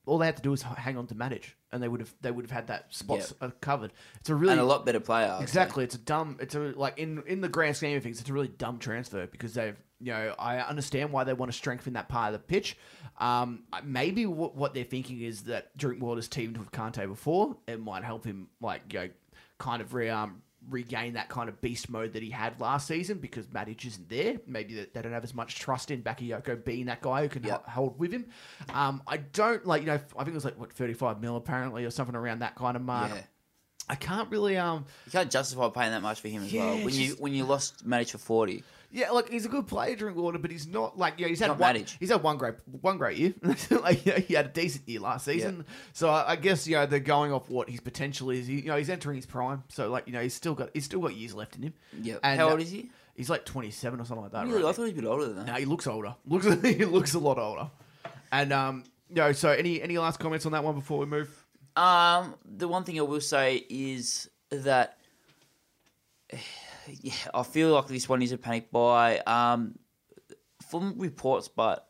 All 0.05 0.17
they 0.17 0.25
had 0.27 0.37
to 0.37 0.43
do 0.43 0.51
was 0.51 0.61
hang 0.61 0.97
on 0.97 1.07
to 1.07 1.15
Matic, 1.15 1.45
and 1.71 1.81
they 1.81 1.87
would 1.87 1.99
have 1.99 2.13
they 2.21 2.31
would 2.31 2.45
have 2.45 2.51
had 2.51 2.67
that 2.67 2.93
spot 2.93 3.19
s- 3.19 3.33
uh, 3.41 3.49
covered. 3.61 3.91
It's 4.19 4.29
a 4.29 4.35
really 4.35 4.53
and 4.53 4.61
a 4.61 4.65
lot 4.65 4.85
better 4.85 4.99
player. 4.99 5.37
Exactly, 5.41 5.83
it's 5.83 5.95
a 5.95 5.99
dumb. 5.99 6.37
It's 6.39 6.53
a 6.55 6.59
like 6.59 6.97
in 6.99 7.23
in 7.25 7.41
the 7.41 7.49
grand 7.49 7.75
scheme 7.75 7.97
of 7.97 8.03
things, 8.03 8.19
it's 8.19 8.29
a 8.29 8.33
really 8.33 8.47
dumb 8.47 8.77
transfer 8.77 9.25
because 9.27 9.53
they've 9.55 9.77
you 9.99 10.11
know 10.11 10.35
I 10.37 10.59
understand 10.59 11.11
why 11.11 11.23
they 11.23 11.33
want 11.33 11.51
to 11.51 11.57
strengthen 11.57 11.93
that 11.93 12.07
part 12.09 12.33
of 12.33 12.39
the 12.39 12.45
pitch. 12.45 12.77
Um, 13.17 13.63
maybe 13.83 14.25
what, 14.25 14.55
what 14.55 14.73
they're 14.73 14.83
thinking 14.83 15.21
is 15.21 15.43
that 15.43 15.75
Drinkwater's 15.77 16.27
teamed 16.27 16.57
with 16.57 16.71
Kante 16.71 17.07
before, 17.07 17.55
it 17.67 17.79
might 17.79 18.03
help 18.03 18.25
him 18.25 18.49
like 18.61 18.93
you 18.93 18.99
know 18.99 19.09
kind 19.57 19.81
of 19.81 19.93
re 19.93 20.09
um 20.09 20.41
regain 20.69 21.13
that 21.13 21.29
kind 21.29 21.49
of 21.49 21.59
beast 21.61 21.89
mode 21.89 22.13
that 22.13 22.23
he 22.23 22.29
had 22.29 22.59
last 22.59 22.87
season 22.87 23.17
because 23.19 23.45
Matic 23.47 23.85
isn't 23.85 24.09
there. 24.09 24.39
Maybe 24.47 24.73
they 24.75 25.01
don't 25.01 25.11
have 25.13 25.23
as 25.23 25.33
much 25.33 25.55
trust 25.55 25.91
in 25.91 26.01
Bakayoko 26.03 26.63
being 26.63 26.85
that 26.87 27.01
guy 27.01 27.21
who 27.23 27.29
can 27.29 27.43
Yep. 27.43 27.67
hold 27.69 27.99
with 27.99 28.11
him. 28.11 28.25
Um, 28.73 29.01
I 29.07 29.17
don't 29.17 29.65
like 29.65 29.81
you 29.81 29.87
know 29.87 29.93
I 29.93 29.97
think 30.23 30.29
it 30.29 30.33
was 30.33 30.45
like 30.45 30.59
what 30.59 30.73
thirty 30.73 30.93
five 30.93 31.21
mil 31.21 31.35
apparently 31.37 31.85
or 31.85 31.89
something 31.91 32.15
around 32.15 32.39
that 32.39 32.55
kind 32.55 32.75
of 32.75 32.83
mark. 32.83 33.11
Yeah. 33.13 33.21
I 33.87 33.95
can't 33.95 34.31
really 34.31 34.57
um 34.57 34.85
You 35.05 35.11
can't 35.11 35.29
justify 35.29 35.69
paying 35.69 35.91
that 35.91 36.01
much 36.01 36.19
for 36.19 36.27
him 36.27 36.43
as 36.43 36.51
well. 36.51 36.65
Yeah, 36.75 36.79
When 36.79 36.87
it's 36.87 36.97
you 36.97 37.15
when 37.19 37.33
you 37.33 37.43
lost 37.45 37.87
Matic 37.87 38.09
for 38.11 38.17
forty. 38.17 38.63
Yeah, 38.91 39.11
like 39.11 39.29
he's 39.29 39.45
a 39.45 39.49
good 39.49 39.67
player 39.67 39.95
Drinkwater, 39.95 40.37
but 40.37 40.51
he's 40.51 40.67
not 40.67 40.97
like 40.97 41.19
you 41.19 41.25
know, 41.25 41.29
he's 41.29 41.39
had 41.39 41.47
Not 41.47 41.59
one, 41.59 41.75
Matic. 41.75 41.97
he's 41.99 42.09
had 42.09 42.23
one 42.23 42.37
great 42.37 42.55
one 42.81 42.97
great 42.97 43.17
year. 43.17 43.33
like 43.43 44.05
you 44.05 44.13
know, 44.13 44.19
he 44.19 44.33
had 44.33 44.45
a 44.45 44.49
decent 44.49 44.87
year 44.87 44.99
last 44.99 45.25
season. 45.25 45.65
So 45.93 46.09
I, 46.09 46.31
I 46.31 46.35
guess 46.35 46.67
you 46.67 46.75
know 46.75 46.85
they're 46.85 46.99
going 46.99 47.31
off 47.31 47.49
what 47.49 47.69
his 47.69 47.81
potential 47.81 48.29
is. 48.29 48.47
He, 48.47 48.61
you 48.61 48.67
know 48.67 48.77
he's 48.77 48.89
entering 48.89 49.15
his 49.15 49.25
prime, 49.25 49.63
so 49.69 49.89
like 49.89 50.07
you 50.07 50.13
know 50.13 50.21
he's 50.21 50.33
still 50.33 50.53
got 50.53 50.69
he's 50.73 50.85
still 50.85 51.01
got 51.01 51.15
years 51.15 51.33
left 51.33 51.55
in 51.55 51.63
him. 51.63 51.73
Yeah. 52.01 52.17
And, 52.23 52.39
How 52.39 52.47
uh, 52.47 52.51
old 52.51 52.61
is 52.61 52.71
he? 52.71 52.89
He's 53.15 53.29
like 53.29 53.45
twenty 53.45 53.71
seven 53.71 53.99
or 53.99 54.05
something 54.05 54.23
like 54.23 54.31
that. 54.33 54.45
Really? 54.45 54.63
right? 54.63 54.69
I 54.69 54.71
thought 54.71 54.83
he 54.85 54.91
was 54.91 54.99
a 54.99 55.01
bit 55.01 55.05
older 55.05 55.25
than 55.25 55.35
that. 55.37 55.47
No, 55.47 55.53
he 55.53 55.65
looks 55.65 55.87
older. 55.87 56.15
Looks 56.25 56.45
he 56.45 56.85
looks 56.85 57.13
a 57.13 57.19
lot 57.19 57.37
older. 57.37 57.69
And 58.31 58.51
um, 58.53 58.83
you 59.09 59.15
know, 59.15 59.31
so 59.31 59.51
any 59.51 59.81
any 59.81 59.97
last 59.97 60.19
comments 60.19 60.45
on 60.45 60.51
that 60.53 60.63
one 60.63 60.75
before 60.75 60.99
we 60.99 61.05
move? 61.05 61.45
Um, 61.75 62.35
the 62.45 62.67
one 62.67 62.83
thing 62.83 62.97
I 62.99 63.01
will 63.01 63.21
say 63.21 63.65
is 63.69 64.29
that 64.49 64.97
yeah, 67.01 67.13
I 67.33 67.43
feel 67.43 67.69
like 67.73 67.87
this 67.87 68.07
one 68.09 68.21
is 68.21 68.31
a 68.31 68.37
panic 68.37 68.71
buy. 68.71 69.19
Um, 69.19 69.75
from 70.69 70.97
reports, 70.97 71.47
but 71.47 71.87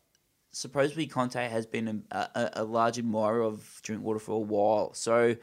supposedly 0.52 1.08
Conte 1.08 1.36
has 1.36 1.66
been 1.66 2.04
a, 2.12 2.18
a, 2.18 2.50
a 2.54 2.64
large 2.64 2.98
admirer 2.98 3.42
of 3.42 3.80
Drinkwater 3.84 4.20
for 4.20 4.34
a 4.34 4.40
while. 4.40 4.94
So, 4.94 5.36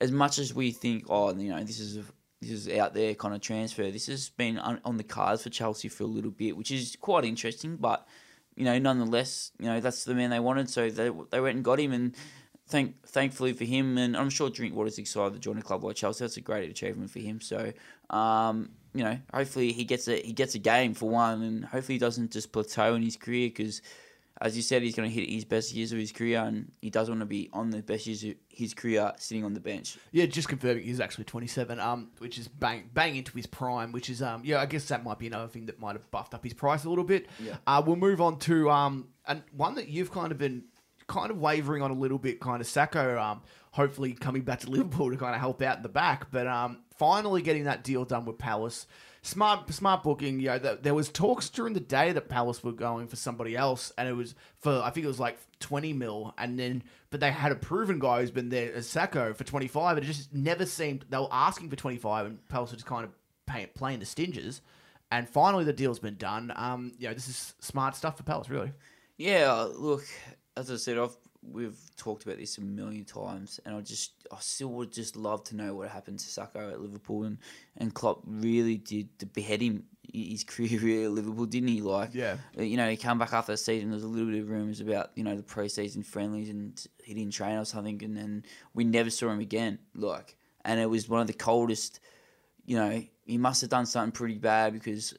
as 0.00 0.12
much 0.12 0.38
as 0.38 0.54
we 0.54 0.72
think, 0.72 1.04
oh, 1.08 1.34
you 1.34 1.50
know, 1.50 1.62
this 1.62 1.80
is 1.80 1.96
a, 1.96 2.04
this 2.40 2.50
is 2.50 2.68
out 2.68 2.92
there 2.92 3.14
kind 3.14 3.34
of 3.34 3.40
transfer, 3.40 3.90
this 3.90 4.06
has 4.06 4.28
been 4.28 4.58
on, 4.58 4.80
on 4.84 4.96
the 4.96 5.04
cards 5.04 5.42
for 5.42 5.50
Chelsea 5.50 5.88
for 5.88 6.04
a 6.04 6.06
little 6.06 6.30
bit, 6.30 6.56
which 6.56 6.70
is 6.70 6.96
quite 7.00 7.24
interesting. 7.24 7.76
But 7.76 8.06
you 8.56 8.64
know, 8.64 8.78
nonetheless, 8.78 9.52
you 9.58 9.66
know, 9.66 9.80
that's 9.80 10.04
the 10.04 10.14
man 10.14 10.30
they 10.30 10.40
wanted, 10.40 10.70
so 10.70 10.90
they 10.90 11.10
they 11.30 11.40
went 11.40 11.56
and 11.56 11.64
got 11.64 11.80
him, 11.80 11.92
and 11.92 12.14
thank 12.68 13.06
thankfully 13.06 13.52
for 13.52 13.64
him, 13.64 13.98
and 13.98 14.16
I'm 14.16 14.30
sure 14.30 14.50
Drinkwater's 14.50 14.98
excited 14.98 15.34
to 15.34 15.38
join 15.38 15.58
a 15.58 15.62
club 15.62 15.84
like 15.84 15.96
Chelsea. 15.96 16.24
That's 16.24 16.36
a 16.36 16.40
great 16.40 16.70
achievement 16.70 17.10
for 17.10 17.20
him. 17.20 17.40
So, 17.40 17.72
um, 18.10 18.70
you 18.94 19.04
know, 19.04 19.18
hopefully 19.32 19.72
he 19.72 19.84
gets 19.84 20.08
a 20.08 20.20
he 20.20 20.32
gets 20.32 20.54
a 20.54 20.58
game 20.58 20.94
for 20.94 21.08
one, 21.08 21.42
and 21.42 21.64
hopefully 21.64 21.94
he 21.94 21.98
doesn't 21.98 22.32
just 22.32 22.52
plateau 22.52 22.94
in 22.94 23.02
his 23.02 23.16
career 23.16 23.48
because 23.48 23.82
as 24.40 24.54
you 24.54 24.62
said, 24.62 24.82
he's 24.82 24.94
going 24.94 25.08
to 25.08 25.14
hit 25.14 25.30
his 25.30 25.46
best 25.46 25.72
years 25.72 25.92
of 25.92 25.98
his 25.98 26.12
career, 26.12 26.40
and 26.40 26.70
he 26.82 26.90
does 26.90 27.08
want 27.08 27.20
to 27.20 27.26
be 27.26 27.48
on 27.54 27.70
the 27.70 27.80
best 27.80 28.06
years 28.06 28.22
of 28.22 28.34
his 28.50 28.74
career 28.74 29.12
sitting 29.16 29.44
on 29.44 29.54
the 29.54 29.60
bench. 29.60 29.96
Yeah, 30.12 30.26
just 30.26 30.48
confirming 30.48 30.84
he's 30.84 31.00
actually 31.00 31.24
27, 31.24 31.80
um, 31.80 32.10
which 32.18 32.38
is 32.38 32.46
bang 32.46 32.90
bang 32.92 33.16
into 33.16 33.32
his 33.32 33.46
prime, 33.46 33.92
which 33.92 34.10
is 34.10 34.20
um, 34.20 34.42
yeah, 34.44 34.60
I 34.60 34.66
guess 34.66 34.86
that 34.88 35.04
might 35.04 35.18
be 35.18 35.26
another 35.26 35.48
thing 35.48 35.66
that 35.66 35.80
might 35.80 35.94
have 35.94 36.10
buffed 36.10 36.34
up 36.34 36.44
his 36.44 36.52
price 36.52 36.84
a 36.84 36.88
little 36.88 37.04
bit. 37.04 37.28
Yeah. 37.42 37.56
Uh, 37.66 37.82
we'll 37.84 37.96
move 37.96 38.20
on 38.20 38.38
to 38.40 38.70
um, 38.70 39.08
and 39.26 39.42
one 39.52 39.74
that 39.76 39.88
you've 39.88 40.12
kind 40.12 40.30
of 40.32 40.38
been 40.38 40.64
kind 41.06 41.30
of 41.30 41.38
wavering 41.38 41.82
on 41.82 41.90
a 41.90 41.94
little 41.94 42.18
bit, 42.18 42.40
kind 42.40 42.60
of 42.60 42.66
Sakho, 42.66 43.20
um, 43.20 43.42
hopefully 43.72 44.12
coming 44.12 44.42
back 44.42 44.60
to 44.60 44.70
Liverpool 44.70 45.10
to 45.10 45.16
kind 45.16 45.34
of 45.34 45.40
help 45.40 45.62
out 45.62 45.76
in 45.76 45.82
the 45.82 45.88
back, 45.88 46.30
but 46.30 46.46
um, 46.46 46.78
finally 46.96 47.42
getting 47.42 47.64
that 47.64 47.84
deal 47.84 48.04
done 48.04 48.24
with 48.24 48.38
Palace 48.38 48.86
smart 49.26 49.72
smart 49.72 50.02
booking. 50.02 50.40
You 50.40 50.48
know, 50.48 50.58
the, 50.58 50.78
there 50.80 50.94
was 50.94 51.08
talks 51.08 51.50
during 51.50 51.74
the 51.74 51.80
day 51.80 52.12
that 52.12 52.28
Palace 52.28 52.62
were 52.62 52.72
going 52.72 53.08
for 53.08 53.16
somebody 53.16 53.56
else, 53.56 53.92
and 53.98 54.08
it 54.08 54.12
was 54.12 54.34
for 54.58 54.80
I 54.82 54.90
think 54.90 55.04
it 55.04 55.08
was 55.08 55.20
like 55.20 55.38
twenty 55.60 55.92
mil, 55.92 56.34
and 56.38 56.58
then 56.58 56.82
but 57.10 57.20
they 57.20 57.30
had 57.30 57.52
a 57.52 57.56
proven 57.56 57.98
guy 57.98 58.20
who's 58.20 58.30
been 58.30 58.48
there 58.48 58.72
as 58.72 58.86
Sakho 58.86 59.34
for 59.34 59.44
twenty 59.44 59.68
five, 59.68 59.96
and 59.96 60.06
it 60.06 60.08
just 60.08 60.32
never 60.32 60.64
seemed 60.64 61.04
they 61.10 61.18
were 61.18 61.28
asking 61.30 61.68
for 61.70 61.76
twenty 61.76 61.98
five, 61.98 62.26
and 62.26 62.48
Palace 62.48 62.70
were 62.70 62.76
just 62.76 62.86
kind 62.86 63.04
of 63.04 63.10
pay, 63.46 63.66
playing 63.66 63.98
the 63.98 64.06
stingers. 64.06 64.62
And 65.10 65.28
finally, 65.28 65.62
the 65.62 65.72
deal's 65.72 66.00
been 66.00 66.16
done. 66.16 66.52
Um, 66.56 66.92
you 66.98 67.06
know, 67.08 67.14
this 67.14 67.28
is 67.28 67.54
smart 67.60 67.94
stuff 67.94 68.16
for 68.16 68.24
Palace, 68.24 68.50
really. 68.50 68.72
Yeah, 69.18 69.68
look, 69.76 70.04
as 70.56 70.70
I 70.70 70.76
said, 70.76 70.98
I've 70.98 71.16
we've 71.52 71.78
talked 71.96 72.24
about 72.24 72.38
this 72.38 72.58
a 72.58 72.60
million 72.60 73.04
times, 73.04 73.60
and 73.64 73.76
I 73.76 73.80
just 73.80 74.12
I 74.32 74.38
still 74.40 74.68
would 74.68 74.92
just 74.92 75.16
love 75.16 75.44
to 75.44 75.56
know 75.56 75.74
what 75.74 75.88
happened 75.88 76.18
to 76.20 76.26
Sakho 76.26 76.72
at 76.72 76.80
Liverpool, 76.80 77.24
and 77.24 77.38
and 77.76 77.94
Klopp 77.94 78.22
really 78.26 78.76
did 78.76 79.08
behead 79.32 79.60
him 79.60 79.84
his 80.12 80.44
career 80.46 81.04
at 81.04 81.10
Liverpool, 81.10 81.46
didn't 81.46 81.68
he? 81.68 81.80
Like, 81.80 82.10
yeah, 82.14 82.36
uh, 82.58 82.62
you 82.62 82.76
know, 82.76 82.88
he 82.88 82.96
came 82.96 83.18
back 83.18 83.32
after 83.32 83.52
the 83.52 83.58
season. 83.58 83.90
There 83.90 83.96
was 83.96 84.04
a 84.04 84.08
little 84.08 84.30
bit 84.30 84.40
of 84.40 84.50
rumours 84.50 84.80
about 84.80 85.10
you 85.14 85.24
know 85.24 85.36
the 85.36 85.42
preseason 85.42 86.04
friendlies 86.04 86.48
and 86.48 86.84
he 87.02 87.14
didn't 87.14 87.32
train 87.32 87.58
or 87.58 87.64
something, 87.64 88.02
and 88.02 88.16
then 88.16 88.44
we 88.74 88.84
never 88.84 89.10
saw 89.10 89.30
him 89.30 89.40
again. 89.40 89.78
Like, 89.94 90.36
and 90.64 90.80
it 90.80 90.90
was 90.90 91.08
one 91.08 91.20
of 91.20 91.26
the 91.26 91.34
coldest. 91.34 92.00
You 92.64 92.76
know, 92.76 93.02
he 93.24 93.38
must 93.38 93.60
have 93.60 93.70
done 93.70 93.86
something 93.86 94.10
pretty 94.12 94.38
bad 94.38 94.72
because 94.72 95.14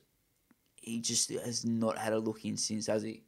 he 0.81 0.99
just 0.99 1.29
has 1.29 1.65
not 1.65 1.97
had 1.97 2.13
a 2.13 2.19
look 2.19 2.43
in 2.43 2.57
since, 2.57 2.87
has 2.87 3.03
he? 3.03 3.23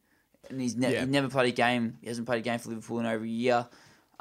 And 0.49 0.59
he's, 0.59 0.75
ne- 0.75 0.93
yeah. 0.93 1.05
never 1.05 1.29
played 1.29 1.47
a 1.47 1.55
game. 1.55 1.97
He 2.01 2.07
hasn't 2.07 2.27
played 2.27 2.39
a 2.39 2.43
game 2.43 2.59
for 2.59 2.69
Liverpool 2.69 2.99
in 2.99 3.05
over 3.05 3.23
a 3.23 3.27
year. 3.27 3.67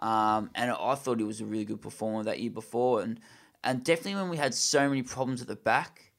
Um, 0.01 0.51
and 0.55 0.71
I 0.71 0.95
thought 0.95 1.19
he 1.19 1.25
was 1.25 1.41
a 1.41 1.45
really 1.45 1.65
good 1.65 1.83
performer 1.83 2.23
that 2.25 2.39
year 2.39 2.51
before, 2.51 3.03
and 3.03 3.19
and 3.65 3.83
definitely 3.83 4.15
when 4.15 4.31
we 4.31 4.37
had 4.37 4.55
so 4.55 4.89
many 4.89 5.03
problems 5.03 5.43
at 5.43 5.49
the 5.49 5.57
back, 5.57 6.13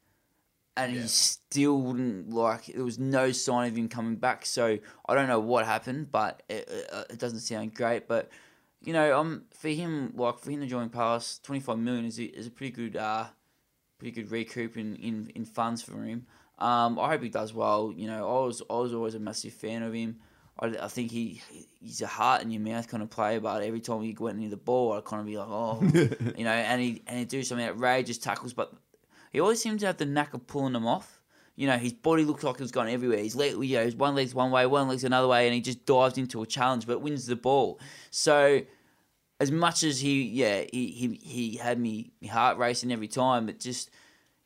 and 0.76 0.93
yeah. 0.93 1.01
he 1.01 1.07
still 1.07 1.80
wouldn't 1.82 2.30
like. 2.30 2.66
There 2.66 2.84
was 2.84 2.99
no 2.99 3.32
sign 3.32 3.70
of 3.70 3.78
him 3.78 3.88
coming 3.88 4.18
back. 4.18 4.45
So 4.45 4.80
I 5.07 5.16
don't 5.16 5.28
know 5.28 5.39
what 5.39 5.66
happened, 5.66 6.12
but 6.12 6.43
it, 6.49 6.68
it, 6.68 7.05
it 7.12 7.20
doesn't 7.20 7.39
sound 7.39 7.74
great. 7.74 8.07
But 8.07 8.30
you 8.82 8.91
know, 8.91 9.18
um, 9.18 9.43
for 9.57 9.70
him, 9.70 10.14
like 10.16 10.39
for 10.39 10.51
him 10.51 10.60
to 10.60 10.68
join 10.68 10.89
Palace, 10.89 11.39
twenty 11.41 11.62
five 11.62 11.78
million 11.78 12.05
is 12.05 12.20
a, 12.20 12.24
is 12.26 12.47
a 12.47 12.51
pretty 12.51 12.72
good, 12.72 12.97
uh, 12.97 13.28
pretty 13.97 14.12
good 14.12 14.30
recoup 14.30 14.76
in, 14.76 14.97
in, 14.97 15.32
in 15.36 15.45
funds 15.45 15.82
for 15.82 16.03
him. 16.03 16.28
Um, 16.60 16.99
I 16.99 17.10
hope 17.10 17.24
he 17.24 17.30
does 17.30 17.53
well. 17.53 17.93
You 17.95 18.07
know, 18.07 18.28
I 18.28 18.45
was 18.45 18.62
I 18.70 18.74
was 18.74 18.93
always 18.93 19.16
a 19.16 19.20
massive 19.20 19.53
fan 19.53 19.82
of 19.82 19.93
him. 19.93 20.18
I, 20.60 20.68
I 20.82 20.88
think 20.89 21.10
he 21.10 21.41
he's 21.80 22.01
a 22.01 22.07
heart 22.07 22.41
in 22.41 22.51
your 22.51 22.62
mouth 22.62 22.88
kind 22.88 23.01
of 23.01 23.10
player, 23.10 23.39
but 23.39 23.64
every 23.64 23.80
time 23.80 24.01
he 24.01 24.16
went 24.20 24.38
near 24.38 24.49
the 24.49 24.57
ball, 24.57 24.93
I'd 24.93 25.05
kind 25.05 25.22
of 25.22 25.26
be 25.26 25.38
like, 25.38 25.47
oh, 25.49 25.80
you 26.38 26.43
know, 26.43 26.51
and 26.51 26.82
he 26.82 27.01
and 27.07 27.18
he 27.18 27.26
do 27.26 27.43
some 27.43 27.60
outrageous 27.60 28.18
tackles, 28.18 28.53
but 28.53 28.74
he 29.32 29.39
always 29.39 29.62
seems 29.62 29.82
to 29.82 29.88
have 29.88 29.97
the 29.97 30.05
knack 30.05 30.34
of 30.34 30.47
pulling 30.47 30.74
them 30.74 30.86
off. 30.86 31.22
You 31.55 31.68
know, 31.68 31.78
his 31.78 31.93
body 31.93 32.24
looks 32.24 32.43
like 32.43 32.60
it's 32.62 32.72
gone 32.72 32.88
everywhere. 32.89 33.20
He's 33.20 33.36
leg, 33.36 33.53
you 33.53 33.78
know, 33.78 33.86
his 33.86 33.95
one 33.95 34.16
leg's 34.16 34.36
one 34.36 34.51
way, 34.51 34.66
one 34.66 34.88
leg's 34.88 35.03
another 35.03 35.28
way, 35.28 35.45
and 35.45 35.53
he 35.53 35.62
just 35.62 35.86
dives 35.86 36.18
into 36.18 36.41
a 36.41 36.45
challenge, 36.45 36.88
but 36.88 37.01
wins 37.01 37.26
the 37.26 37.36
ball. 37.36 37.80
So, 38.12 38.62
as 39.39 39.51
much 39.51 39.84
as 39.84 39.99
he, 40.01 40.24
yeah, 40.24 40.64
he 40.72 40.88
he, 40.88 41.20
he 41.22 41.57
had 41.57 41.80
me 41.80 42.12
heart 42.30 42.57
racing 42.57 42.91
every 42.91 43.07
time, 43.07 43.45
but 43.45 43.60
just 43.60 43.89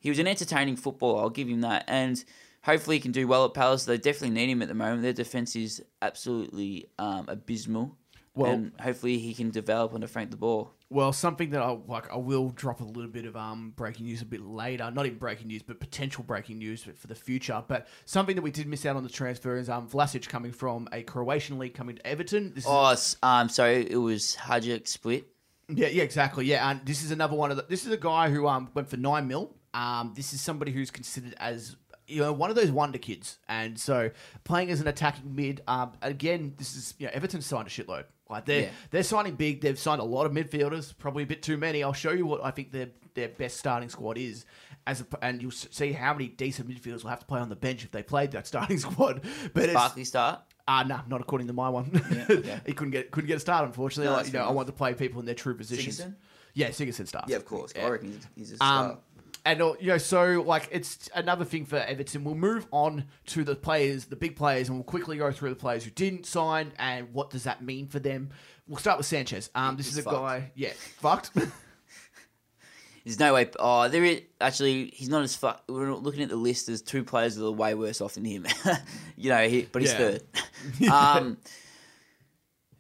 he 0.03 0.09
was 0.09 0.19
an 0.19 0.27
entertaining 0.27 0.75
footballer. 0.75 1.21
I'll 1.21 1.29
give 1.29 1.47
him 1.47 1.61
that, 1.61 1.85
and 1.87 2.23
hopefully 2.61 2.97
he 2.97 2.99
can 2.99 3.13
do 3.13 3.25
well 3.25 3.45
at 3.45 3.53
Palace. 3.53 3.85
They 3.85 3.97
definitely 3.97 4.31
need 4.31 4.49
him 4.49 4.61
at 4.61 4.67
the 4.67 4.73
moment. 4.73 5.01
Their 5.01 5.13
defense 5.13 5.55
is 5.55 5.81
absolutely 6.01 6.89
um, 6.99 7.25
abysmal. 7.29 7.97
Well, 8.35 8.51
and 8.51 8.71
hopefully 8.81 9.19
he 9.19 9.33
can 9.33 9.51
develop 9.51 9.93
under 9.93 10.07
Frank 10.07 10.31
de 10.31 10.37
Boer. 10.37 10.71
Well, 10.89 11.13
something 11.13 11.51
that 11.51 11.61
I 11.61 11.77
like, 11.87 12.11
I 12.11 12.17
will 12.17 12.49
drop 12.49 12.81
a 12.81 12.83
little 12.83 13.09
bit 13.09 13.25
of 13.25 13.35
um, 13.35 13.73
breaking 13.75 14.07
news 14.07 14.21
a 14.21 14.25
bit 14.25 14.41
later. 14.41 14.91
Not 14.91 15.05
even 15.05 15.19
breaking 15.19 15.47
news, 15.47 15.61
but 15.61 15.79
potential 15.79 16.23
breaking 16.23 16.57
news 16.57 16.83
for 16.83 17.07
the 17.07 17.15
future. 17.15 17.63
But 17.65 17.87
something 18.05 18.35
that 18.35 18.41
we 18.41 18.51
did 18.51 18.67
miss 18.67 18.85
out 18.85 18.95
on 18.95 19.03
the 19.03 19.09
transfer 19.09 19.55
is 19.55 19.69
um, 19.69 19.87
Vlasic 19.87 20.27
coming 20.27 20.51
from 20.51 20.89
a 20.91 21.03
Croatian 21.03 21.59
league 21.59 21.75
coming 21.75 21.95
to 21.95 22.05
Everton. 22.05 22.53
This 22.55 22.65
oh, 22.67 22.89
is... 22.89 23.17
um, 23.23 23.49
so 23.49 23.65
it 23.65 23.95
was 23.95 24.35
Hajduk 24.35 24.87
split. 24.87 25.27
Yeah, 25.69 25.87
yeah, 25.87 26.03
exactly. 26.03 26.45
Yeah, 26.45 26.69
and 26.69 26.81
this 26.85 27.03
is 27.03 27.11
another 27.11 27.35
one 27.35 27.51
of 27.51 27.57
the. 27.57 27.63
This 27.69 27.85
is 27.85 27.91
a 27.91 27.97
guy 27.97 28.29
who 28.29 28.47
um 28.47 28.69
went 28.73 28.89
for 28.89 28.97
nine 28.97 29.27
mil 29.27 29.55
um, 29.73 30.13
this 30.15 30.33
is 30.33 30.41
somebody 30.41 30.71
who's 30.71 30.91
considered 30.91 31.35
as 31.39 31.75
you 32.07 32.21
know 32.21 32.33
one 32.33 32.49
of 32.49 32.55
those 32.55 32.71
wonder 32.71 32.97
kids, 32.97 33.39
and 33.47 33.79
so 33.79 34.11
playing 34.43 34.69
as 34.69 34.81
an 34.81 34.87
attacking 34.87 35.35
mid. 35.35 35.61
Um, 35.67 35.93
again, 36.01 36.53
this 36.57 36.75
is 36.75 36.93
you 36.97 37.07
know 37.07 37.11
Everton 37.13 37.41
signed 37.41 37.67
a 37.67 37.69
shitload. 37.69 38.05
Like 38.29 38.45
they're 38.45 38.61
yeah. 38.63 38.69
they're 38.91 39.03
signing 39.03 39.35
big. 39.35 39.61
They've 39.61 39.77
signed 39.77 40.01
a 40.01 40.05
lot 40.05 40.25
of 40.25 40.31
midfielders, 40.31 40.97
probably 40.97 41.23
a 41.23 41.25
bit 41.25 41.43
too 41.43 41.57
many. 41.57 41.83
I'll 41.83 41.93
show 41.93 42.11
you 42.11 42.25
what 42.25 42.43
I 42.43 42.51
think 42.51 42.71
their 42.71 42.89
their 43.13 43.29
best 43.29 43.57
starting 43.57 43.89
squad 43.89 44.17
is, 44.17 44.45
as 44.87 45.01
a, 45.01 45.05
and 45.21 45.41
you'll 45.41 45.51
see 45.51 45.91
how 45.91 46.13
many 46.13 46.27
decent 46.29 46.69
midfielders 46.69 47.03
will 47.03 47.11
have 47.11 47.19
to 47.19 47.25
play 47.25 47.39
on 47.39 47.49
the 47.49 47.55
bench 47.55 47.83
if 47.83 47.91
they 47.91 48.03
played 48.03 48.31
that 48.31 48.47
starting 48.53 48.77
squad. 48.79 49.21
But 49.53 49.73
Barkley 49.73 50.03
start. 50.03 50.41
Ah, 50.65 50.79
uh, 50.79 50.83
no, 50.83 50.95
nah, 50.95 51.01
not 51.09 51.21
according 51.21 51.47
to 51.47 51.53
my 51.53 51.67
one. 51.67 51.91
Yeah, 52.09 52.25
okay. 52.29 52.59
he 52.65 52.73
couldn't 52.73 52.91
get 52.91 53.11
couldn't 53.11 53.27
get 53.27 53.37
a 53.37 53.39
start, 53.39 53.65
unfortunately. 53.65 54.09
No, 54.09 54.17
like, 54.17 54.27
you 54.27 54.33
know, 54.33 54.45
I 54.45 54.51
want 54.51 54.67
to 54.67 54.73
play 54.73 54.93
people 54.93 55.19
in 55.19 55.25
their 55.25 55.35
true 55.35 55.55
positions. 55.55 55.99
Sigurdsson? 55.99 56.15
Yeah, 56.53 56.69
Sigurdsson 56.69 57.07
starts. 57.07 57.29
Yeah, 57.29 57.37
of 57.37 57.45
course. 57.45 57.73
Yeah. 57.75 57.87
I 57.87 57.89
reckon 57.89 58.19
he's, 58.35 58.53
a 58.53 58.55
star. 58.55 58.91
Um, 58.91 58.97
and 59.45 59.61
uh, 59.61 59.73
you 59.79 59.87
know, 59.87 59.97
so 59.97 60.43
like 60.45 60.69
it's 60.71 61.09
another 61.13 61.45
thing 61.45 61.65
for 61.65 61.77
Everton. 61.77 62.23
We'll 62.23 62.35
move 62.35 62.67
on 62.71 63.05
to 63.27 63.43
the 63.43 63.55
players, 63.55 64.05
the 64.05 64.15
big 64.15 64.35
players, 64.35 64.69
and 64.69 64.77
we'll 64.77 64.85
quickly 64.85 65.17
go 65.17 65.31
through 65.31 65.49
the 65.49 65.55
players 65.55 65.83
who 65.83 65.91
didn't 65.91 66.25
sign 66.25 66.71
and 66.77 67.13
what 67.13 67.29
does 67.29 67.43
that 67.43 67.61
mean 67.61 67.87
for 67.87 67.99
them. 67.99 68.29
We'll 68.67 68.79
start 68.79 68.97
with 68.97 69.07
Sanchez. 69.07 69.49
Um, 69.53 69.75
this 69.75 69.87
He's 69.87 69.97
is 69.97 70.05
a 70.05 70.09
fucked. 70.09 70.17
guy, 70.17 70.51
yeah, 70.55 70.71
fucked. 70.99 71.31
There's 73.05 73.19
no 73.19 73.33
way. 73.33 73.49
Oh, 73.59 73.89
there 73.89 74.05
is 74.05 74.21
actually. 74.39 74.91
He's 74.93 75.09
not 75.09 75.23
as 75.23 75.35
fuck. 75.35 75.63
We're 75.67 75.93
looking 75.93 76.23
at 76.23 76.29
the 76.29 76.37
list. 76.37 76.67
There's 76.67 76.81
two 76.81 77.03
players 77.03 77.35
that 77.35 77.45
are 77.45 77.51
way 77.51 77.73
worse 77.75 77.99
off 77.99 78.13
than 78.13 78.23
him. 78.23 78.45
you 79.17 79.29
know, 79.29 79.45
he, 79.45 79.67
but 79.69 79.81
he's 79.81 79.91
yeah. 79.91 79.97
third. 79.97 80.23
um, 80.89 81.37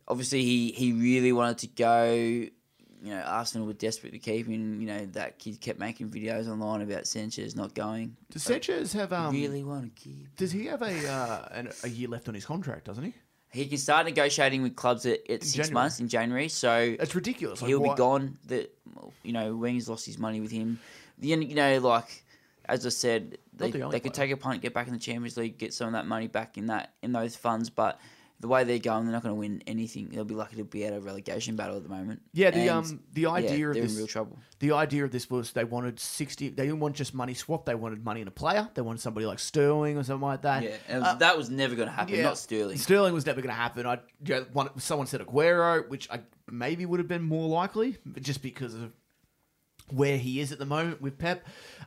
obviously, 0.07 0.43
he 0.43 0.71
he 0.71 0.93
really 0.93 1.33
wanted 1.33 1.57
to 1.57 1.67
go 1.67 2.45
you 3.03 3.09
know, 3.09 3.19
Arsenal 3.19 3.67
were 3.67 3.73
desperate 3.73 4.13
to 4.13 4.17
keep 4.17 4.47
him. 4.47 4.79
You 4.79 4.87
know, 4.87 5.05
that 5.07 5.37
kid 5.37 5.59
kept 5.59 5.77
making 5.77 6.09
videos 6.09 6.47
online 6.47 6.81
about 6.81 7.05
Sanchez 7.05 7.53
not 7.53 7.75
going. 7.75 8.15
Does 8.31 8.43
Sanchez 8.43 8.93
have 8.93 9.11
um? 9.11 9.33
Really 9.33 9.61
want 9.61 9.93
to 9.93 10.01
keep? 10.01 10.33
Does 10.37 10.53
he 10.53 10.67
have 10.67 10.81
a 10.81 11.07
uh, 11.11 11.47
an, 11.51 11.69
a 11.83 11.89
year 11.89 12.07
left 12.07 12.29
on 12.29 12.33
his 12.33 12.45
contract? 12.45 12.85
Doesn't 12.85 13.03
he? 13.03 13.13
He 13.51 13.67
can 13.67 13.77
start 13.77 14.05
negotiating 14.05 14.63
with 14.63 14.77
clubs 14.77 15.05
at, 15.05 15.19
at 15.29 15.43
six 15.43 15.67
January. 15.67 15.73
months 15.73 15.99
in 15.99 16.07
January. 16.07 16.47
So 16.47 16.95
it's 16.97 17.13
ridiculous. 17.13 17.59
He'll 17.59 17.81
like, 17.81 17.95
be 17.95 17.97
gone. 17.97 18.37
That 18.47 18.73
you 19.21 19.33
know, 19.33 19.53
Wenger's 19.53 19.89
lost 19.89 20.05
his 20.05 20.17
money 20.17 20.39
with 20.39 20.51
him. 20.51 20.79
The 21.19 21.27
you 21.27 21.55
know, 21.55 21.79
like 21.79 22.23
as 22.65 22.85
I 22.85 22.89
said, 22.89 23.37
they, 23.51 23.69
the 23.69 23.89
they 23.89 23.99
could 23.99 24.13
take 24.13 24.31
a 24.31 24.37
punt, 24.37 24.61
get 24.61 24.73
back 24.73 24.87
in 24.87 24.93
the 24.93 24.99
Champions 24.99 25.35
League, 25.35 25.57
get 25.57 25.73
some 25.73 25.87
of 25.87 25.93
that 25.93 26.07
money 26.07 26.27
back 26.27 26.57
in 26.57 26.67
that 26.67 26.93
in 27.03 27.11
those 27.11 27.35
funds, 27.35 27.69
but 27.69 27.99
the 28.43 28.49
way 28.49 28.65
they're 28.65 28.77
going, 28.77 29.05
they're 29.05 29.13
not 29.13 29.23
going 29.23 29.33
to 29.33 29.39
win 29.39 29.63
anything. 29.67 30.09
They'll 30.09 30.25
be 30.25 30.35
lucky 30.35 30.57
to 30.57 30.65
be 30.65 30.85
out 30.85 30.91
of 30.91 31.05
relegation 31.05 31.55
battle 31.55 31.77
at 31.77 31.83
the 31.83 31.87
moment. 31.87 32.21
Yeah, 32.33 32.51
the 32.51 32.59
and, 32.59 32.69
um 32.71 32.99
the 33.13 33.27
idea 33.27 33.57
yeah, 33.57 33.67
of 33.67 33.73
this, 33.75 33.93
in 33.93 33.97
real 33.99 34.07
trouble. 34.07 34.37
The 34.59 34.73
idea 34.73 35.05
of 35.05 35.11
this 35.11 35.29
was 35.29 35.53
they 35.53 35.63
wanted 35.63 35.97
sixty. 35.97 36.49
They 36.49 36.65
didn't 36.65 36.81
want 36.81 36.97
just 36.97 37.13
money 37.13 37.35
swap. 37.35 37.65
They 37.65 37.73
wanted 37.73 38.03
money 38.03 38.19
in 38.19 38.27
a 38.27 38.31
player. 38.31 38.67
They 38.73 38.81
wanted 38.81 38.99
somebody 38.99 39.25
like 39.25 39.39
Sterling 39.39 39.97
or 39.97 40.03
something 40.03 40.27
like 40.27 40.41
that. 40.41 40.63
Yeah, 40.63 40.75
and 40.89 41.03
uh, 41.05 41.15
that 41.15 41.37
was 41.37 41.49
never 41.49 41.73
going 41.73 41.87
to 41.87 41.93
happen. 41.93 42.15
Yeah, 42.15 42.23
not 42.23 42.37
Sterling. 42.37 42.77
Sterling 42.77 43.13
was 43.13 43.25
never 43.25 43.39
going 43.39 43.55
to 43.55 43.55
happen. 43.55 43.87
I 43.87 43.99
you 44.25 44.35
know, 44.35 44.45
one, 44.51 44.77
someone 44.77 45.07
said 45.07 45.21
Aguero, 45.21 45.87
which 45.87 46.09
I 46.11 46.19
maybe 46.51 46.85
would 46.85 46.99
have 46.99 47.07
been 47.07 47.23
more 47.23 47.47
likely, 47.47 47.95
just 48.19 48.41
because 48.41 48.73
of 48.73 48.91
where 49.93 50.17
he 50.17 50.39
is 50.39 50.51
at 50.51 50.59
the 50.59 50.65
moment 50.65 51.01
with 51.01 51.17
Pep. 51.17 51.45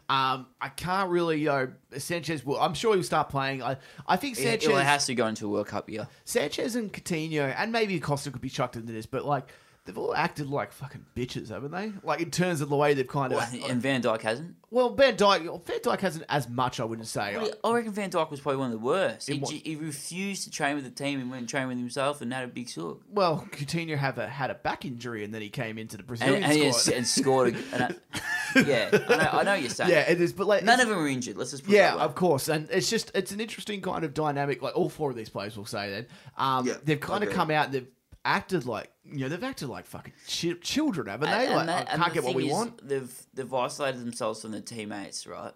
Um, 0.09 0.47
I 0.61 0.69
can't 0.69 1.11
really, 1.11 1.41
you 1.41 1.47
know, 1.47 1.73
Sanchez. 1.99 2.45
Will, 2.45 2.61
I'm 2.61 2.75
sure 2.75 2.95
he'll 2.95 3.03
start 3.03 3.29
playing. 3.29 3.63
I, 3.63 3.77
I 4.07 4.17
think 4.17 4.37
Sanchez 4.37 4.69
it, 4.69 4.73
it 4.73 4.85
has 4.85 5.07
to 5.07 5.15
go 5.15 5.27
into 5.27 5.47
a 5.47 5.49
World 5.49 5.67
Cup 5.67 5.91
year. 5.91 6.07
Sanchez 6.25 6.77
and 6.77 6.93
Coutinho, 6.93 7.53
and 7.57 7.73
maybe 7.73 7.99
Costa 7.99 8.31
could 8.31 8.41
be 8.41 8.49
chucked 8.49 8.77
into 8.77 8.93
this, 8.93 9.07
but 9.07 9.25
like 9.25 9.49
they've 9.87 9.97
all 9.97 10.15
acted 10.15 10.49
like 10.49 10.73
fucking 10.73 11.07
bitches, 11.15 11.49
haven't 11.49 11.71
they? 11.71 11.93
Like 12.03 12.21
in 12.21 12.31
terms 12.31 12.61
of 12.61 12.69
the 12.69 12.77
way 12.77 12.95
they've 12.95 13.07
kind 13.07 13.33
of. 13.33 13.39
Well, 13.39 13.71
and 13.71 13.81
Van 13.81 14.03
Dijk 14.03 14.23
hasn't. 14.23 14.57
Well, 14.71 14.91
Van 14.91 15.17
Dijk, 15.17 15.65
Van 15.65 15.79
Dijk 15.79 16.01
hasn't 16.01 16.25
as 16.29 16.49
much, 16.49 16.81
I 16.81 16.85
wouldn't 16.85 17.09
say. 17.09 17.37
Well, 17.37 17.51
I 17.65 17.77
reckon 17.77 17.93
Van 17.93 18.11
Dijk 18.11 18.31
was 18.31 18.41
probably 18.41 18.59
one 18.59 18.67
of 18.67 18.73
the 18.73 18.85
worst. 18.85 19.29
He, 19.29 19.39
he, 19.39 19.77
refused 19.77 20.45
to 20.45 20.51
train 20.51 20.75
with 20.75 20.85
the 20.85 20.91
team 20.91 21.21
and 21.21 21.31
went 21.31 21.41
and 21.41 21.49
trained 21.49 21.69
with 21.69 21.79
himself 21.79 22.21
and 22.21 22.33
had 22.33 22.45
a 22.45 22.49
big 22.49 22.69
sook. 22.69 23.03
Well, 23.09 23.47
Coutinho 23.53 23.97
have 23.97 24.19
a, 24.19 24.27
had 24.27 24.51
a 24.51 24.55
back 24.55 24.85
injury 24.85 25.25
and 25.25 25.33
then 25.33 25.41
he 25.41 25.49
came 25.49 25.79
into 25.79 25.97
the 25.97 26.03
Brazilian 26.03 26.43
and, 26.43 26.53
and 26.53 26.75
squad 26.75 26.97
and 26.97 27.07
scored. 27.07 27.55
A, 27.55 27.75
and 27.75 27.83
a, 27.83 28.21
yeah, 28.65 28.89
I 28.93 29.17
know, 29.17 29.31
I 29.33 29.43
know 29.43 29.51
what 29.53 29.61
you're 29.61 29.71
saying. 29.71 29.91
Yeah, 29.91 30.11
it 30.11 30.21
is, 30.21 30.33
but 30.33 30.47
like 30.47 30.65
none 30.65 30.81
of 30.81 30.89
them 30.89 30.99
are 30.99 31.09
injured. 31.09 31.37
Let's 31.37 31.51
just 31.51 31.69
yeah, 31.69 31.95
of 31.95 32.15
course, 32.15 32.49
and 32.49 32.69
it's 32.71 32.89
just 32.89 33.11
it's 33.15 33.33
an 33.33 33.41
interesting 33.41 33.81
kind 33.81 34.05
of 34.05 34.15
dynamic. 34.15 34.63
Like 34.63 34.77
all 34.77 34.89
four 34.89 35.11
of 35.11 35.17
these 35.17 35.29
players 35.29 35.57
will 35.57 35.67
say 35.67 35.91
that 35.91 36.07
um, 36.43 36.67
yeah, 36.67 36.75
they've 36.83 37.01
kind 37.01 37.23
okay. 37.23 37.31
of 37.31 37.37
come 37.37 37.51
out. 37.51 37.73
They've 37.73 37.87
acted 38.27 38.67
like 38.67 38.91
you 39.05 39.21
know 39.21 39.29
they've 39.29 39.43
acted 39.43 39.69
like 39.69 39.87
fucking 39.87 40.13
ch- 40.27 40.61
children, 40.61 41.07
haven't 41.07 41.31
they? 41.31 41.47
And, 41.47 41.67
like, 41.67 41.87
and 41.93 42.03
can't 42.03 42.15
get 42.15 42.25
what 42.25 42.35
we 42.35 42.51
want. 42.51 42.87
They've 42.87 43.27
they've 43.33 43.55
isolated 43.55 44.01
themselves 44.01 44.43
from 44.43 44.51
their 44.51 44.61
teammates, 44.61 45.27
right? 45.27 45.53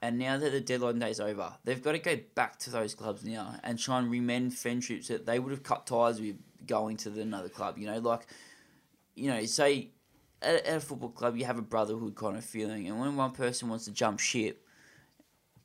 And 0.00 0.18
now 0.18 0.36
that 0.36 0.52
the 0.52 0.60
deadline 0.60 0.98
day's 0.98 1.18
over, 1.18 1.54
they've 1.64 1.82
got 1.82 1.92
to 1.92 1.98
go 1.98 2.18
back 2.34 2.58
to 2.60 2.70
those 2.70 2.94
clubs 2.94 3.24
now 3.24 3.56
and 3.64 3.78
try 3.78 3.98
and 3.98 4.10
remend 4.10 4.54
friendships 4.54 5.08
that 5.08 5.24
they 5.24 5.38
would 5.38 5.50
have 5.50 5.62
cut 5.62 5.86
ties 5.86 6.20
with 6.20 6.36
going 6.66 6.98
to 6.98 7.20
another 7.20 7.48
club. 7.48 7.78
You 7.78 7.86
know, 7.86 7.98
like 7.98 8.26
you 9.14 9.30
know, 9.30 9.44
say 9.46 9.90
at, 10.40 10.66
at 10.66 10.76
a 10.76 10.80
football 10.80 11.08
club 11.08 11.36
you 11.36 11.44
have 11.46 11.58
a 11.58 11.62
brotherhood 11.62 12.14
kind 12.14 12.36
of 12.36 12.44
feeling, 12.44 12.86
and 12.86 13.00
when 13.00 13.16
one 13.16 13.32
person 13.32 13.68
wants 13.68 13.86
to 13.86 13.92
jump 13.92 14.20
ship, 14.20 14.64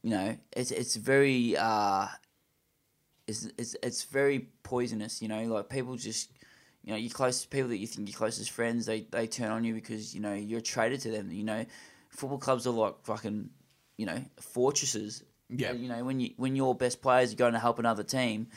you 0.01 0.11
know, 0.11 0.37
it's 0.55 0.71
it's 0.71 0.95
very 0.95 1.55
uh, 1.57 2.07
it's 3.27 3.47
it's 3.57 3.75
it's 3.83 4.03
very 4.05 4.49
poisonous. 4.63 5.21
You 5.21 5.27
know, 5.27 5.43
like 5.43 5.69
people 5.69 5.95
just 5.95 6.31
you 6.83 6.91
know, 6.91 6.97
your 6.97 7.11
close 7.11 7.45
people 7.45 7.69
that 7.69 7.77
you 7.77 7.87
think 7.87 8.07
your 8.07 8.17
closest 8.17 8.51
friends, 8.51 8.85
they, 8.85 9.01
they 9.11 9.27
turn 9.27 9.51
on 9.51 9.63
you 9.63 9.73
because, 9.73 10.15
you 10.15 10.21
know, 10.21 10.33
you're 10.33 10.61
traded 10.61 11.01
to 11.01 11.11
them. 11.11 11.31
You 11.31 11.43
know, 11.43 11.65
football 12.09 12.37
clubs 12.37 12.65
are 12.65 12.71
like 12.71 12.95
fucking, 13.03 13.49
you 13.97 14.05
know, 14.05 14.23
fortresses. 14.39 15.23
Yeah. 15.49 15.73
You 15.73 15.89
know, 15.89 16.03
when 16.03 16.19
you 16.19 16.31
when 16.37 16.55
your 16.55 16.75
best 16.75 17.01
players 17.01 17.33
are 17.33 17.35
going 17.35 17.53
to 17.53 17.59
help 17.59 17.79
another 17.79 18.03
team, 18.03 18.47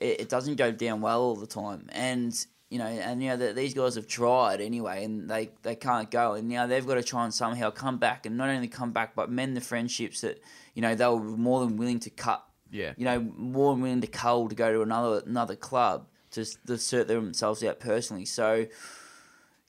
it, 0.00 0.22
it 0.22 0.28
doesn't 0.28 0.56
go 0.56 0.72
down 0.72 1.00
well 1.00 1.20
all 1.20 1.36
the 1.36 1.46
time. 1.46 1.88
And 1.90 2.34
you 2.68 2.78
know, 2.78 2.86
and 2.86 3.22
you 3.22 3.28
know 3.28 3.36
that 3.36 3.54
these 3.54 3.74
guys 3.74 3.96
have 3.96 4.06
tried 4.06 4.62
anyway, 4.62 5.04
and 5.04 5.28
they, 5.28 5.50
they 5.62 5.76
can't 5.76 6.10
go, 6.10 6.32
and 6.32 6.48
now 6.48 6.66
they've 6.66 6.86
got 6.86 6.94
to 6.94 7.02
try 7.02 7.24
and 7.24 7.34
somehow 7.34 7.70
come 7.70 7.98
back, 7.98 8.24
and 8.24 8.38
not 8.38 8.48
only 8.48 8.66
come 8.66 8.92
back, 8.92 9.14
but 9.14 9.30
mend 9.30 9.54
the 9.54 9.60
friendships 9.60 10.22
that 10.22 10.42
you 10.74 10.80
know 10.80 10.94
they 10.94 11.06
were 11.06 11.20
more 11.20 11.60
than 11.60 11.76
willing 11.76 12.00
to 12.00 12.10
cut. 12.10 12.42
Yeah. 12.70 12.94
You 12.96 13.04
know, 13.04 13.20
more 13.20 13.74
than 13.74 13.82
willing 13.82 14.00
to 14.00 14.06
cull 14.06 14.48
to 14.48 14.54
go 14.54 14.72
to 14.72 14.80
another 14.80 15.22
another 15.26 15.54
club 15.54 16.06
to, 16.32 16.44
to 16.66 16.78
sort 16.78 17.08
themselves 17.08 17.62
out 17.64 17.80
personally. 17.80 18.24
So 18.24 18.66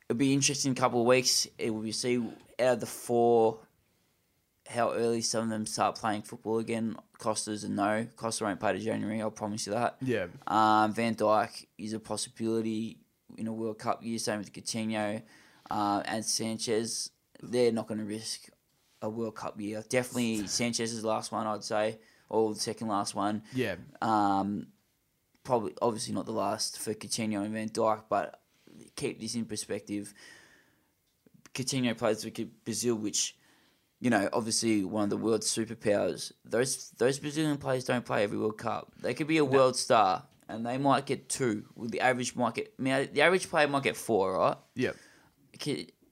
it'll 0.09 0.17
be 0.17 0.33
interesting 0.33 0.75
couple 0.75 1.01
of 1.01 1.07
weeks. 1.07 1.47
It 1.57 1.73
will 1.73 1.81
be 1.81 1.91
see 1.91 2.17
out 2.59 2.73
of 2.73 2.79
the 2.79 2.85
four 2.85 3.59
how 4.67 4.93
early 4.93 5.21
some 5.21 5.43
of 5.43 5.49
them 5.49 5.65
start 5.65 5.95
playing 5.95 6.21
football 6.21 6.59
again. 6.59 6.95
Costa's 7.17 7.63
a 7.63 7.69
no. 7.69 8.07
Costa 8.15 8.45
won't 8.45 8.59
play 8.59 8.73
to 8.73 8.79
January. 8.79 9.21
I'll 9.21 9.31
promise 9.31 9.67
you 9.67 9.73
that. 9.73 9.97
Yeah. 10.01 10.27
Um, 10.47 10.93
Van 10.93 11.15
Dijk 11.15 11.65
is 11.77 11.93
a 11.93 11.99
possibility 11.99 12.97
in 13.37 13.47
a 13.47 13.53
World 13.53 13.79
Cup 13.79 14.03
year. 14.03 14.17
Same 14.19 14.39
with 14.39 14.53
Coutinho 14.53 15.21
uh, 15.69 16.03
and 16.05 16.23
Sanchez. 16.23 17.09
They're 17.41 17.71
not 17.71 17.87
going 17.87 17.99
to 17.99 18.05
risk 18.05 18.49
a 19.01 19.09
World 19.09 19.35
Cup 19.35 19.59
year. 19.59 19.83
Definitely 19.89 20.47
Sanchez's 20.47 21.03
last 21.03 21.31
one, 21.31 21.45
I'd 21.45 21.63
say, 21.63 21.99
or 22.29 22.53
the 22.53 22.59
second 22.59 22.87
last 22.87 23.15
one. 23.15 23.43
Yeah. 23.53 23.75
Um, 24.01 24.67
probably 25.43 25.73
obviously 25.81 26.13
not 26.13 26.25
the 26.25 26.31
last 26.31 26.79
for 26.79 26.93
Coutinho 26.93 27.43
and 27.43 27.53
Van 27.53 27.69
Dijk, 27.69 28.03
but 28.09 28.39
keep 28.95 29.19
this 29.19 29.35
in 29.35 29.45
perspective. 29.45 30.13
Coutinho 31.53 31.97
plays 31.97 32.23
for 32.23 32.31
Brazil, 32.65 32.95
which 32.95 33.35
you 34.03 34.09
know, 34.09 34.27
obviously 34.33 34.83
one 34.83 35.05
of 35.05 35.09
the 35.09 35.17
world's 35.17 35.47
superpowers. 35.47 36.33
Those 36.43 36.89
those 36.97 37.19
Brazilian 37.19 37.57
players 37.57 37.85
don't 37.85 38.03
play 38.03 38.23
every 38.23 38.37
World 38.37 38.57
Cup. 38.57 38.91
They 39.01 39.13
could 39.13 39.27
be 39.27 39.37
a 39.37 39.43
no. 39.43 39.49
world 39.49 39.77
star, 39.77 40.23
and 40.49 40.65
they 40.65 40.77
might 40.77 41.05
get 41.05 41.29
two. 41.29 41.63
Well, 41.75 41.87
the 41.87 42.01
average 42.01 42.35
might 42.35 42.55
get. 42.55 42.73
I 42.77 42.81
mean, 42.81 43.09
the 43.13 43.21
average 43.21 43.49
player 43.49 43.65
might 43.67 43.83
get 43.83 43.95
four, 43.95 44.37
right? 44.37 44.57
Yep. 44.75 44.97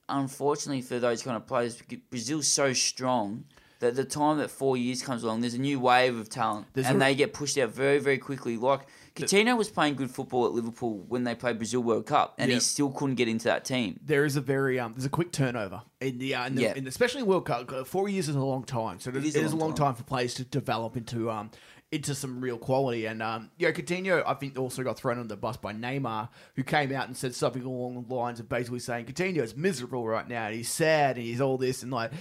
Unfortunately 0.08 0.82
for 0.82 1.00
those 1.00 1.22
kind 1.22 1.36
of 1.36 1.46
players, 1.46 1.82
Brazil's 2.10 2.48
so 2.48 2.72
strong 2.72 3.44
that 3.82 3.96
the 3.96 4.06
time 4.06 4.38
that 4.38 4.50
four 4.50 4.78
years 4.78 5.02
comes 5.02 5.24
along, 5.24 5.42
there's 5.42 5.56
a 5.56 5.60
new 5.60 5.80
wave 5.80 6.18
of 6.18 6.30
talent, 6.30 6.68
there's 6.74 6.88
and 6.88 6.98
a... 6.98 7.00
they 7.00 7.16
get 7.16 7.34
pushed 7.34 7.58
out 7.58 7.72
very, 7.72 8.00
very 8.00 8.20
quickly. 8.20 8.56
Like 8.56 8.82
Coutinho 9.16 9.58
was 9.58 9.70
playing 9.70 9.96
good 9.96 10.12
football 10.12 10.46
at 10.46 10.52
Liverpool 10.54 11.04
when 11.08 11.24
they 11.24 11.36
played 11.36 11.58
Brazil 11.58 11.82
World 11.82 12.06
Cup, 12.06 12.36
and 12.38 12.50
yep. 12.50 12.58
he 12.58 12.60
still 12.62 12.92
couldn't 12.92 13.16
get 13.16 13.28
into 13.28 13.46
that 13.46 13.66
team. 13.66 14.00
There 14.04 14.24
is 14.24 14.36
a 14.36 14.42
very 14.42 14.80
um, 14.80 14.94
there's 14.94 15.06
a 15.06 15.10
quick 15.10 15.32
turnover 15.32 15.82
in 16.00 16.20
the, 16.20 16.36
uh, 16.36 16.48
in 16.48 16.56
the 16.56 16.78
in 16.78 16.88
especially 16.88 17.22
in 17.22 17.28
World 17.28 17.46
Cup. 17.46 17.88
Four 17.88 18.08
years 18.08 18.30
is 18.30 18.36
a 18.36 18.40
long 18.40 18.64
time, 18.64 19.00
so 19.00 19.10
it, 19.10 19.18
is, 19.18 19.36
it 19.36 19.44
is 19.44 19.52
a 19.52 19.56
long, 19.56 19.74
time. 19.74 19.88
time. 19.88 19.96
for 19.96 20.04
players 20.04 20.36
to 20.36 20.46
develop 20.46 20.96
into 20.96 21.30
um 21.30 21.50
into 21.92 22.16
some 22.16 22.40
real 22.40 22.58
quality. 22.58 23.06
And 23.06 23.22
um, 23.22 23.52
yeah, 23.58 23.72
Coutinho, 23.72 24.24
I 24.26 24.34
think 24.36 24.58
also 24.58 24.84
got 24.84 24.98
thrown 24.98 25.20
on 25.20 25.28
the 25.28 25.36
bus 25.36 25.58
by 25.58 25.74
Neymar, 25.74 26.30
who 26.56 26.64
came 26.64 26.94
out 26.94 27.08
and 27.08 27.18
said 27.18 27.36
something 27.36 27.64
along 27.64 28.06
the 28.08 28.16
lines 28.16 28.40
of 28.40 28.48
basically 28.48 28.80
saying 28.80 29.08
Coutinho 29.08 29.40
is 29.40 29.58
miserable 29.58 30.08
right 30.08 30.28
now, 30.28 30.46
and 30.46 30.56
he's 30.56 30.70
sad, 30.70 31.18
and 31.18 31.26
he's 31.26 31.42
all 31.42 31.58
this, 31.58 31.84
and 31.84 31.92
like 31.92 32.12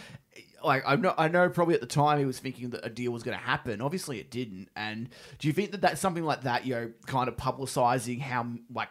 like 0.64 0.82
I 0.86 0.96
know, 0.96 1.14
I 1.16 1.28
know 1.28 1.48
probably 1.48 1.74
at 1.74 1.80
the 1.80 1.86
time 1.86 2.18
he 2.18 2.24
was 2.24 2.38
thinking 2.38 2.70
that 2.70 2.84
a 2.84 2.90
deal 2.90 3.12
was 3.12 3.22
going 3.22 3.36
to 3.36 3.44
happen. 3.44 3.80
Obviously, 3.80 4.18
it 4.18 4.30
didn't. 4.30 4.68
And 4.76 5.08
do 5.38 5.48
you 5.48 5.52
think 5.54 5.72
that 5.72 5.80
that's 5.80 6.00
something 6.00 6.24
like 6.24 6.42
that, 6.42 6.66
you 6.66 6.74
know, 6.74 6.92
kind 7.06 7.28
of 7.28 7.36
publicizing 7.36 8.20
how 8.20 8.46
like 8.72 8.88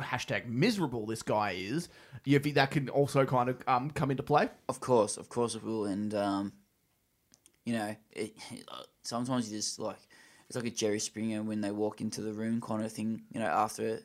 hashtag 0.00 0.46
miserable 0.46 1.06
this 1.06 1.22
guy 1.22 1.52
is? 1.52 1.88
Do 2.24 2.30
you 2.30 2.38
think 2.38 2.54
that 2.56 2.70
can 2.70 2.88
also 2.88 3.24
kind 3.24 3.48
of 3.48 3.62
um, 3.66 3.90
come 3.90 4.10
into 4.10 4.22
play? 4.22 4.48
Of 4.68 4.80
course, 4.80 5.16
of 5.16 5.28
course 5.28 5.54
it 5.54 5.62
will. 5.62 5.86
And 5.86 6.14
um, 6.14 6.52
you 7.64 7.74
know, 7.74 7.96
it, 8.10 8.36
sometimes 9.02 9.50
you 9.50 9.58
just 9.58 9.78
like 9.78 9.98
it's 10.48 10.56
like 10.56 10.66
a 10.66 10.70
Jerry 10.70 10.98
Springer 10.98 11.42
when 11.42 11.60
they 11.60 11.70
walk 11.70 12.00
into 12.00 12.22
the 12.22 12.32
room 12.32 12.60
kind 12.60 12.84
of 12.84 12.92
thing. 12.92 13.22
You 13.32 13.40
know, 13.40 13.46
after 13.46 14.00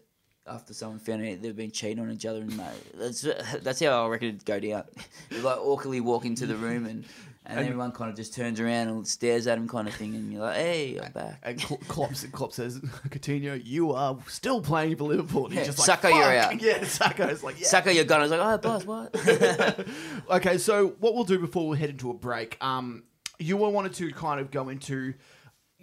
after 0.48 0.74
someone 0.74 1.00
found 1.00 1.26
out 1.26 1.42
they've 1.42 1.56
been 1.56 1.72
cheating 1.72 2.00
on 2.00 2.12
each 2.12 2.26
other, 2.26 2.42
and 2.42 2.62
that's 2.94 3.26
that's 3.62 3.80
how 3.80 4.06
I 4.06 4.08
reckon 4.08 4.30
it'd 4.30 4.46
go 4.46 4.60
down. 4.60 4.84
you 5.32 5.40
like 5.40 5.58
awkwardly 5.58 6.02
walk 6.02 6.26
into 6.26 6.46
the 6.46 6.56
room 6.56 6.86
and. 6.86 7.06
And, 7.48 7.60
and, 7.60 7.68
everyone 7.68 7.92
kind 7.92 8.10
of 8.10 8.16
just 8.16 8.34
turns 8.34 8.60
around 8.60 8.88
and 8.88 9.08
stares 9.08 9.46
at 9.46 9.60
him, 9.60 9.68
kind 9.68 9.88
of 9.88 9.94
thing, 9.94 10.16
and 10.16 10.34
you're 10.34 10.42
like, 10.42 10.56
"Hey, 10.56 11.00
I'm 11.00 11.12
back." 11.12 11.40
And 11.44 11.62
Klopp, 11.88 12.12
Klopp 12.32 12.54
says, 12.54 12.80
"Coutinho, 13.10 13.64
you 13.64 13.92
are 13.92 14.18
still 14.28 14.62
playing 14.62 14.96
for 14.96 15.04
Liverpool." 15.04 15.46
And 15.46 15.54
yeah, 15.54 15.64
just 15.66 15.88
like, 15.88 16.02
Sakho, 16.02 16.10
you're 16.10 16.36
out. 16.40 16.60
Yeah, 16.60 16.80
Sakho's 16.80 17.44
like, 17.44 17.62
yeah. 17.62 17.68
Sakho, 17.68 17.94
you're 17.94 18.04
gone. 18.04 18.22
I 18.22 18.24
was 18.24 18.32
like, 18.32 18.40
"Oh, 18.42 18.58
boss, 18.58 18.86
what?" 18.86 19.88
okay, 20.38 20.58
so 20.58 20.96
what 21.00 21.14
we'll 21.14 21.24
do 21.24 21.38
before 21.38 21.68
we 21.68 21.78
head 21.78 21.92
into 21.92 22.10
a 22.10 22.16
break, 22.16 22.58
um, 22.64 23.04
you 23.38 23.58
wanted 23.58 23.94
to 23.94 24.12
kind 24.14 24.40
of 24.40 24.50
go 24.50 24.70
into 24.70 25.14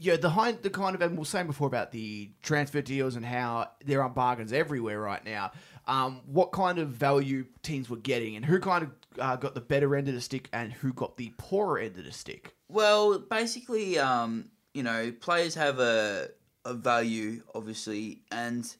yeah, 0.02 0.16
the 0.16 0.30
high, 0.30 0.50
the 0.50 0.68
kind 0.68 0.96
of, 0.96 1.00
and 1.00 1.12
we 1.12 1.18
were 1.18 1.24
saying 1.24 1.46
before 1.46 1.68
about 1.68 1.92
the 1.92 2.28
transfer 2.42 2.82
deals 2.82 3.14
and 3.14 3.24
how 3.24 3.70
there 3.84 4.02
are 4.02 4.08
bargains 4.08 4.52
everywhere 4.52 5.00
right 5.00 5.24
now. 5.24 5.52
Um, 5.86 6.22
what 6.26 6.50
kind 6.50 6.80
of 6.80 6.88
value 6.88 7.46
teams 7.62 7.88
were 7.88 7.96
getting, 7.96 8.34
and 8.34 8.44
who 8.44 8.58
kind 8.58 8.84
of 8.84 8.90
uh, 9.20 9.36
got 9.36 9.54
the 9.54 9.60
better 9.60 9.94
end 9.94 10.08
of 10.08 10.14
the 10.14 10.20
stick, 10.20 10.48
and 10.52 10.72
who 10.72 10.92
got 10.92 11.16
the 11.16 11.32
poorer 11.38 11.78
end 11.78 11.96
of 11.98 12.04
the 12.04 12.10
stick? 12.10 12.56
Well, 12.68 13.20
basically, 13.20 13.96
um, 13.96 14.50
you 14.74 14.82
know, 14.82 15.12
players 15.20 15.54
have 15.54 15.78
a 15.78 16.30
a 16.64 16.74
value, 16.74 17.42
obviously, 17.54 18.22
and 18.32 18.74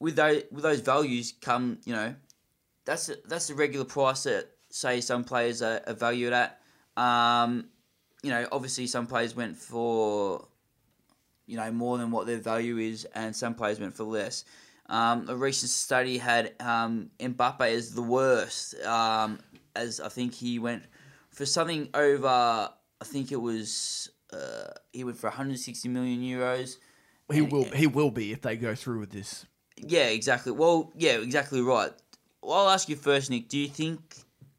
with 0.00 0.16
those 0.16 0.42
with 0.50 0.64
those 0.64 0.80
values 0.80 1.34
come, 1.40 1.78
you 1.84 1.94
know, 1.94 2.16
that's 2.84 3.08
a, 3.10 3.16
that's 3.26 3.46
the 3.46 3.54
regular 3.54 3.84
price 3.84 4.24
that 4.24 4.50
say 4.70 5.00
some 5.00 5.22
players 5.22 5.62
are, 5.62 5.82
are 5.86 5.94
valued 5.94 6.32
at. 6.32 6.60
Um, 6.96 7.68
you 8.26 8.32
know, 8.32 8.48
obviously 8.50 8.88
some 8.88 9.06
players 9.06 9.36
went 9.36 9.56
for, 9.56 10.48
you 11.46 11.56
know, 11.56 11.70
more 11.70 11.96
than 11.96 12.10
what 12.10 12.26
their 12.26 12.38
value 12.38 12.78
is, 12.78 13.06
and 13.14 13.34
some 13.34 13.54
players 13.54 13.78
went 13.78 13.94
for 13.94 14.02
less. 14.02 14.44
Um, 14.88 15.28
a 15.28 15.36
recent 15.36 15.70
study 15.70 16.18
had 16.18 16.54
um, 16.58 17.10
Mbappe 17.20 17.60
as 17.60 17.94
the 17.94 18.02
worst, 18.02 18.74
um, 18.84 19.38
as 19.76 20.00
I 20.00 20.08
think 20.08 20.34
he 20.34 20.58
went 20.58 20.82
for 21.30 21.46
something 21.46 21.88
over. 21.94 22.28
I 22.28 23.04
think 23.04 23.30
it 23.30 23.40
was 23.40 24.10
uh, 24.32 24.72
he 24.92 25.04
went 25.04 25.18
for 25.18 25.28
160 25.28 25.88
million 25.88 26.20
euros. 26.20 26.78
He 27.30 27.38
and, 27.38 27.52
will. 27.52 27.64
He 27.66 27.86
will 27.86 28.10
be 28.10 28.32
if 28.32 28.42
they 28.42 28.56
go 28.56 28.74
through 28.74 28.98
with 28.98 29.10
this. 29.10 29.46
Yeah, 29.76 30.06
exactly. 30.06 30.50
Well, 30.50 30.90
yeah, 30.96 31.18
exactly 31.18 31.60
right. 31.60 31.92
Well, 32.42 32.58
I'll 32.58 32.70
ask 32.70 32.88
you 32.88 32.96
first, 32.96 33.30
Nick. 33.30 33.48
Do 33.48 33.56
you 33.56 33.68
think 33.68 34.16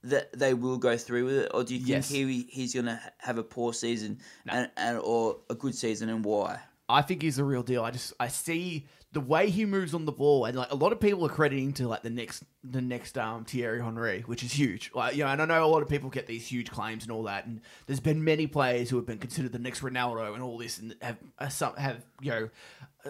that 0.09 0.37
they 0.37 0.53
will 0.53 0.77
go 0.77 0.97
through 0.97 1.25
with 1.25 1.35
it, 1.35 1.51
or 1.53 1.63
do 1.63 1.73
you 1.75 1.79
think 1.79 1.89
yes. 1.89 2.09
he 2.09 2.47
he's 2.49 2.73
going 2.73 2.85
to 2.85 2.99
have 3.19 3.37
a 3.37 3.43
poor 3.43 3.73
season 3.73 4.19
no. 4.45 4.53
and, 4.53 4.71
and 4.77 4.99
or 4.99 5.37
a 5.49 5.55
good 5.55 5.75
season, 5.75 6.09
and 6.09 6.23
why? 6.23 6.59
I 6.89 7.01
think 7.01 7.21
he's 7.21 7.35
the 7.35 7.43
real 7.43 7.63
deal. 7.63 7.83
I 7.83 7.91
just 7.91 8.13
I 8.19 8.27
see 8.27 8.87
the 9.13 9.21
way 9.21 9.49
he 9.49 9.65
moves 9.65 9.93
on 9.93 10.05
the 10.05 10.11
ball, 10.11 10.45
and 10.45 10.55
like 10.55 10.71
a 10.71 10.75
lot 10.75 10.91
of 10.91 10.99
people 10.99 11.25
are 11.25 11.29
crediting 11.29 11.73
to 11.73 11.87
like 11.87 12.01
the 12.01 12.09
next 12.09 12.43
the 12.63 12.81
next 12.81 13.17
um 13.17 13.45
Thierry 13.45 13.81
Henry, 13.81 14.21
which 14.21 14.43
is 14.43 14.51
huge. 14.51 14.91
Like 14.93 15.15
you 15.15 15.23
know, 15.23 15.29
and 15.29 15.41
I 15.41 15.45
know 15.45 15.65
a 15.65 15.67
lot 15.67 15.81
of 15.81 15.89
people 15.89 16.09
get 16.09 16.27
these 16.27 16.47
huge 16.47 16.69
claims 16.69 17.03
and 17.03 17.11
all 17.11 17.23
that, 17.23 17.45
and 17.45 17.61
there's 17.85 17.99
been 17.99 18.23
many 18.23 18.47
players 18.47 18.89
who 18.89 18.95
have 18.97 19.05
been 19.05 19.17
considered 19.17 19.51
the 19.51 19.59
next 19.59 19.81
Ronaldo 19.81 20.33
and 20.33 20.43
all 20.43 20.57
this, 20.57 20.77
and 20.77 20.95
have 21.01 21.17
some 21.49 21.75
have 21.75 22.05
you 22.21 22.31
know 22.31 22.49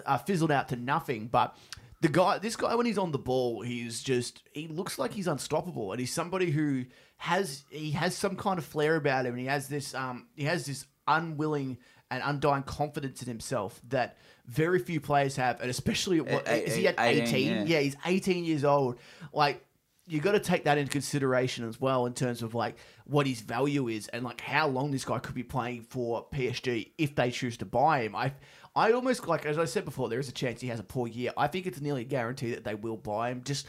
uh, 0.06 0.18
fizzled 0.18 0.50
out 0.50 0.68
to 0.68 0.76
nothing. 0.76 1.26
But 1.26 1.56
the 2.00 2.08
guy, 2.08 2.38
this 2.38 2.56
guy, 2.56 2.74
when 2.74 2.86
he's 2.86 2.98
on 2.98 3.10
the 3.10 3.18
ball, 3.18 3.62
he's 3.62 4.02
just 4.02 4.42
he 4.52 4.68
looks 4.68 4.98
like 4.98 5.12
he's 5.12 5.26
unstoppable, 5.26 5.92
and 5.92 6.00
he's 6.00 6.12
somebody 6.12 6.50
who 6.50 6.84
has 7.16 7.64
he 7.70 7.90
has 7.92 8.16
some 8.16 8.36
kind 8.36 8.58
of 8.58 8.64
flair 8.64 8.96
about 8.96 9.26
him, 9.26 9.32
and 9.32 9.40
he 9.40 9.46
has 9.46 9.68
this 9.68 9.94
um 9.94 10.28
he 10.36 10.44
has 10.44 10.66
this 10.66 10.86
unwilling 11.06 11.78
and 12.10 12.22
undying 12.24 12.62
confidence 12.62 13.22
in 13.22 13.28
himself 13.28 13.80
that 13.88 14.16
very 14.46 14.78
few 14.78 15.00
players 15.00 15.36
have, 15.36 15.60
and 15.60 15.70
especially 15.70 16.20
what 16.20 16.46
is 16.48 16.74
he 16.74 16.86
at 16.86 16.94
18? 16.98 17.22
18 17.22 17.46
yeah. 17.46 17.64
yeah, 17.64 17.80
he's 17.80 17.96
18 18.04 18.44
years 18.44 18.64
old. 18.64 18.98
Like 19.32 19.64
you 20.06 20.20
got 20.20 20.32
to 20.32 20.40
take 20.40 20.64
that 20.64 20.78
into 20.78 20.90
consideration 20.90 21.68
as 21.68 21.80
well 21.80 22.06
in 22.06 22.14
terms 22.14 22.42
of 22.42 22.54
like 22.54 22.76
what 23.04 23.26
his 23.26 23.40
value 23.40 23.88
is 23.88 24.08
and 24.08 24.24
like 24.24 24.40
how 24.40 24.66
long 24.66 24.90
this 24.90 25.04
guy 25.04 25.18
could 25.18 25.34
be 25.34 25.42
playing 25.42 25.82
for 25.82 26.26
PSG 26.32 26.92
if 26.96 27.14
they 27.14 27.30
choose 27.30 27.58
to 27.58 27.66
buy 27.66 28.02
him. 28.02 28.16
I 28.16 28.32
I 28.78 28.92
almost 28.92 29.26
like 29.26 29.44
as 29.44 29.58
I 29.58 29.64
said 29.64 29.84
before, 29.84 30.08
there 30.08 30.20
is 30.20 30.28
a 30.28 30.32
chance 30.32 30.60
he 30.60 30.68
has 30.68 30.78
a 30.78 30.84
poor 30.84 31.08
year. 31.08 31.32
I 31.36 31.48
think 31.48 31.66
it's 31.66 31.80
nearly 31.80 32.02
a 32.02 32.04
guarantee 32.04 32.52
that 32.52 32.62
they 32.62 32.76
will 32.76 32.96
buy 32.96 33.30
him. 33.30 33.42
Just 33.42 33.66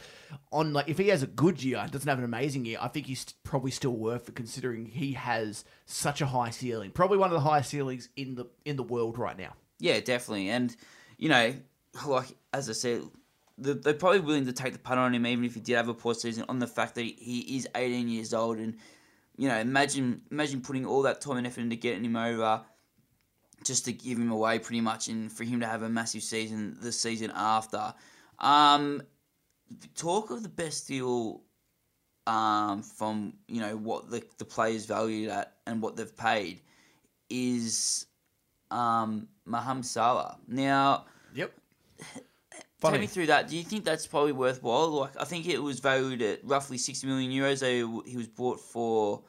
on 0.51 0.72
like 0.72 0.88
if 0.88 0.99
he 0.99 1.07
has 1.07 1.24
a 1.24 1.28
good 1.28 1.64
year, 1.64 1.84
doesn't 1.89 2.07
have 2.07 2.20
an 2.20 2.24
amazing 2.24 2.64
year, 2.66 2.78
I 2.80 2.89
think 2.89 3.07
he's 3.07 3.26
probably 3.43 3.72
still 3.72 3.95
worth 3.95 4.30
it 4.30 4.36
considering 4.36 4.86
he 4.86 5.14
has 5.14 5.66
such 5.88 6.22
a 6.22 6.28
high 6.28 6.51
ceiling. 6.51 6.91
Probably 6.91 7.18
one 7.18 7.30
of 7.30 7.34
the 7.34 7.39
highest 7.39 7.72
ceilings 7.72 8.10
in 8.16 8.36
the 8.36 8.45
in 8.66 8.76
the 8.76 8.84
world 8.84 9.18
right 9.18 9.36
now. 9.36 9.53
Yeah, 9.80 9.99
definitely. 9.99 10.49
And 10.49 10.76
you 11.18 11.30
know, 11.30 11.55
like 12.05 12.28
as 12.53 12.70
I 12.70 12.74
said, 12.74 13.01
they're 13.57 13.95
probably 13.95 14.20
willing 14.20 14.45
to 14.45 14.53
take 14.53 14.74
the 14.74 14.80
punt 14.80 14.99
on 14.99 15.16
him, 15.16 15.26
even 15.26 15.43
if 15.43 15.55
he 15.55 15.60
did 15.60 15.76
have 15.76 15.89
a 15.89 15.93
poor 15.95 16.14
season, 16.14 16.45
on 16.47 16.60
the 16.60 16.68
fact 16.68 16.93
that 16.95 17.01
he 17.01 17.57
is 17.57 17.68
18 17.74 18.07
years 18.10 18.32
old. 18.32 18.60
And, 18.60 18.78
you 19.38 19.47
know, 19.47 19.57
imagine 19.57 20.22
imagine 20.30 20.62
putting 20.62 20.86
all 20.86 21.01
that 21.01 21.20
time 21.20 21.38
and 21.38 21.47
effort 21.47 21.62
into 21.62 21.78
getting 21.78 22.05
him 22.05 22.16
over 22.16 22.62
just 23.64 23.86
to 23.86 23.93
give 23.93 24.18
him 24.18 24.32
away 24.32 24.60
pretty 24.60 24.82
much 24.82 25.07
and 25.07 25.32
for 25.32 25.43
him 25.43 25.60
to 25.60 25.68
have 25.68 25.84
a 25.84 25.89
massive 25.89 26.24
season 26.24 26.78
the 26.82 26.91
season 26.91 27.32
after. 27.36 27.93
Um, 28.39 29.01
talk 29.95 30.32
of 30.32 30.43
the 30.43 30.49
best 30.49 30.88
deal 30.88 31.41
um, 32.28 32.84
from, 32.84 33.34
you 33.47 33.62
know, 33.62 33.76
what 33.76 34.10
the, 34.10 34.24
the 34.38 34.45
players 34.45 34.86
valued 34.86 35.30
at 35.30 35.57
and 35.68 35.82
what 35.82 35.95
they've 35.95 36.16
paid 36.18 36.62
is 37.30 38.05
um, 38.72 39.28
Mohamed 39.45 39.86
Salah. 39.86 40.38
Now, 40.47 41.05
yep 41.34 41.51
Funny. 42.80 42.93
Take 42.93 43.01
me 43.01 43.07
through 43.07 43.26
that. 43.26 43.49
Do 43.49 43.57
you 43.57 43.64
think 43.64 43.84
that's 43.84 44.07
probably 44.07 44.32
worthwhile? 44.32 44.89
Like, 44.91 45.20
I 45.20 45.26
think 45.26 45.49
it 45.49 45.62
was 45.62 45.82
valued 45.82 46.22
at 46.22 46.39
roughly 46.45 46.78
sixty 46.78 47.07
million 47.07 47.30
euros. 47.30 47.60
So 47.60 48.03
he 48.05 48.16
was 48.16 48.28
bought 48.28 48.62
for 48.62 49.22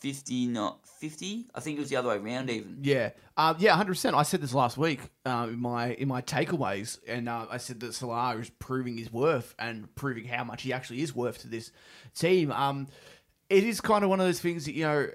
fifty, 0.00 0.46
not 0.46 0.80
fifty. 0.98 1.46
I 1.54 1.60
think 1.60 1.76
it 1.76 1.80
was 1.80 1.90
the 1.90 1.96
other 1.96 2.08
way 2.08 2.16
around, 2.16 2.50
even. 2.50 2.78
Yeah, 2.82 3.10
um, 3.36 3.56
yeah, 3.58 3.74
hundred 3.74 3.92
percent. 3.92 4.16
I 4.16 4.22
said 4.22 4.40
this 4.40 4.54
last 4.54 4.76
week 4.76 5.00
uh, 5.24 5.46
in 5.48 5.60
my 5.60 5.92
in 5.92 6.08
my 6.08 6.22
takeaways, 6.22 6.98
and 7.06 7.28
uh, 7.28 7.46
I 7.50 7.58
said 7.58 7.80
that 7.80 7.94
Salah 7.94 8.36
is 8.36 8.50
proving 8.50 8.96
his 8.96 9.12
worth 9.12 9.54
and 9.58 9.94
proving 9.94 10.24
how 10.24 10.44
much 10.44 10.62
he 10.62 10.72
actually 10.72 11.02
is 11.02 11.14
worth 11.14 11.38
to 11.42 11.48
this 11.48 11.70
team. 12.14 12.52
Um, 12.52 12.88
it 13.48 13.64
is 13.64 13.80
kind 13.80 14.04
of 14.04 14.10
one 14.10 14.20
of 14.20 14.26
those 14.26 14.40
things 14.40 14.64
that 14.66 14.74
you 14.74 14.84
know. 14.84 15.08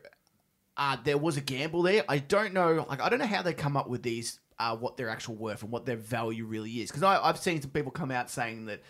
Uh, 0.75 0.97
there 1.03 1.19
was 1.19 1.37
a 1.37 1.41
gamble 1.41 1.83
there. 1.83 2.03
I 2.09 2.17
don't 2.17 2.51
know, 2.51 2.83
like 2.89 2.99
I 2.99 3.07
don't 3.07 3.19
know 3.19 3.27
how 3.27 3.43
they 3.43 3.53
come 3.53 3.77
up 3.77 3.87
with 3.87 4.01
these 4.01 4.39
uh, 4.59 4.75
what 4.75 4.97
their 4.97 5.09
actual 5.09 5.35
worth 5.35 5.61
and 5.61 5.71
what 5.71 5.85
their 5.85 5.97
value 5.97 6.45
really 6.45 6.71
is. 6.81 6.89
Because 6.89 7.03
I've 7.03 7.37
seen 7.37 7.61
some 7.61 7.71
people 7.71 7.91
come 7.91 8.11
out 8.11 8.29
saying 8.29 8.65
that 8.65 8.81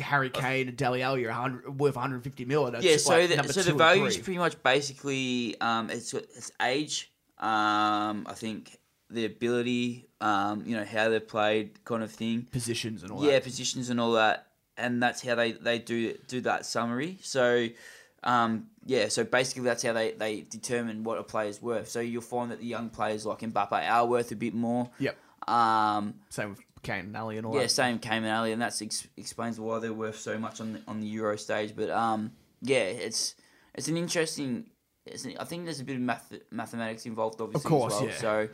Harry 0.00 0.30
Kane 0.30 0.68
and 0.68 0.76
Dele 0.76 1.02
Alli 1.02 1.26
are 1.26 1.62
worth 1.68 1.96
150 1.96 2.44
mil. 2.44 2.74
yeah, 2.80 2.96
so 2.96 3.18
like 3.18 3.46
the, 3.46 3.52
so 3.52 3.62
the 3.62 3.74
value 3.74 4.04
is 4.04 4.16
pretty 4.16 4.38
much 4.38 4.62
basically 4.62 5.56
um, 5.60 5.90
it's 5.90 6.14
it's 6.14 6.52
age. 6.62 7.12
Um, 7.38 8.26
I 8.28 8.34
think 8.34 8.78
the 9.10 9.24
ability, 9.24 10.08
um, 10.20 10.64
you 10.66 10.76
know, 10.76 10.84
how 10.84 11.08
they're 11.08 11.20
played, 11.20 11.84
kind 11.84 12.02
of 12.02 12.10
thing. 12.10 12.46
Positions 12.50 13.02
and 13.02 13.12
all. 13.12 13.24
Yeah, 13.24 13.32
that. 13.32 13.44
positions 13.44 13.90
and 13.90 14.00
all 14.00 14.12
that, 14.12 14.48
and 14.76 15.02
that's 15.02 15.22
how 15.22 15.34
they, 15.34 15.52
they 15.52 15.78
do 15.78 16.14
do 16.26 16.40
that 16.42 16.66
summary. 16.66 17.18
So 17.22 17.68
um, 18.24 18.66
yeah, 18.84 19.08
so 19.08 19.24
basically 19.24 19.64
that's 19.64 19.82
how 19.82 19.92
they, 19.92 20.12
they 20.12 20.42
determine 20.42 21.04
what 21.04 21.18
a 21.18 21.22
player's 21.22 21.62
worth. 21.62 21.88
So 21.88 22.00
you'll 22.00 22.22
find 22.22 22.50
that 22.50 22.58
the 22.58 22.66
young 22.66 22.90
players 22.90 23.24
like 23.24 23.40
Mbappe 23.40 23.90
are 23.90 24.06
worth 24.06 24.32
a 24.32 24.36
bit 24.36 24.54
more. 24.54 24.90
Yep. 24.98 25.16
Um, 25.48 26.14
same 26.28 26.50
with 26.50 26.60
Kane 26.82 27.06
and 27.06 27.16
Alli 27.16 27.36
and 27.36 27.46
all 27.46 27.54
yeah, 27.54 27.62
that. 27.62 27.70
same 27.70 27.98
Kane 27.98 28.24
and 28.24 28.26
Alli, 28.26 28.52
and 28.52 28.62
that 28.62 28.80
ex- 28.80 29.08
explains 29.16 29.58
why 29.58 29.78
they're 29.78 29.92
worth 29.92 30.18
so 30.18 30.38
much 30.38 30.60
on 30.60 30.74
the, 30.74 30.82
on 30.86 31.00
the 31.00 31.06
Euro 31.06 31.36
stage. 31.36 31.74
But 31.76 31.90
um, 31.90 32.32
yeah, 32.60 32.78
it's 32.78 33.34
it's 33.74 33.88
an 33.88 33.96
interesting. 33.96 34.66
It's 35.06 35.24
an, 35.24 35.34
I 35.40 35.44
think 35.44 35.64
there's 35.64 35.80
a 35.80 35.84
bit 35.84 35.96
of 35.96 36.02
math, 36.02 36.32
mathematics 36.50 37.06
involved, 37.06 37.40
obviously. 37.40 37.66
Of 37.66 37.70
course, 37.70 37.94
well. 37.94 38.06
yeah. 38.06 38.14
So 38.16 38.48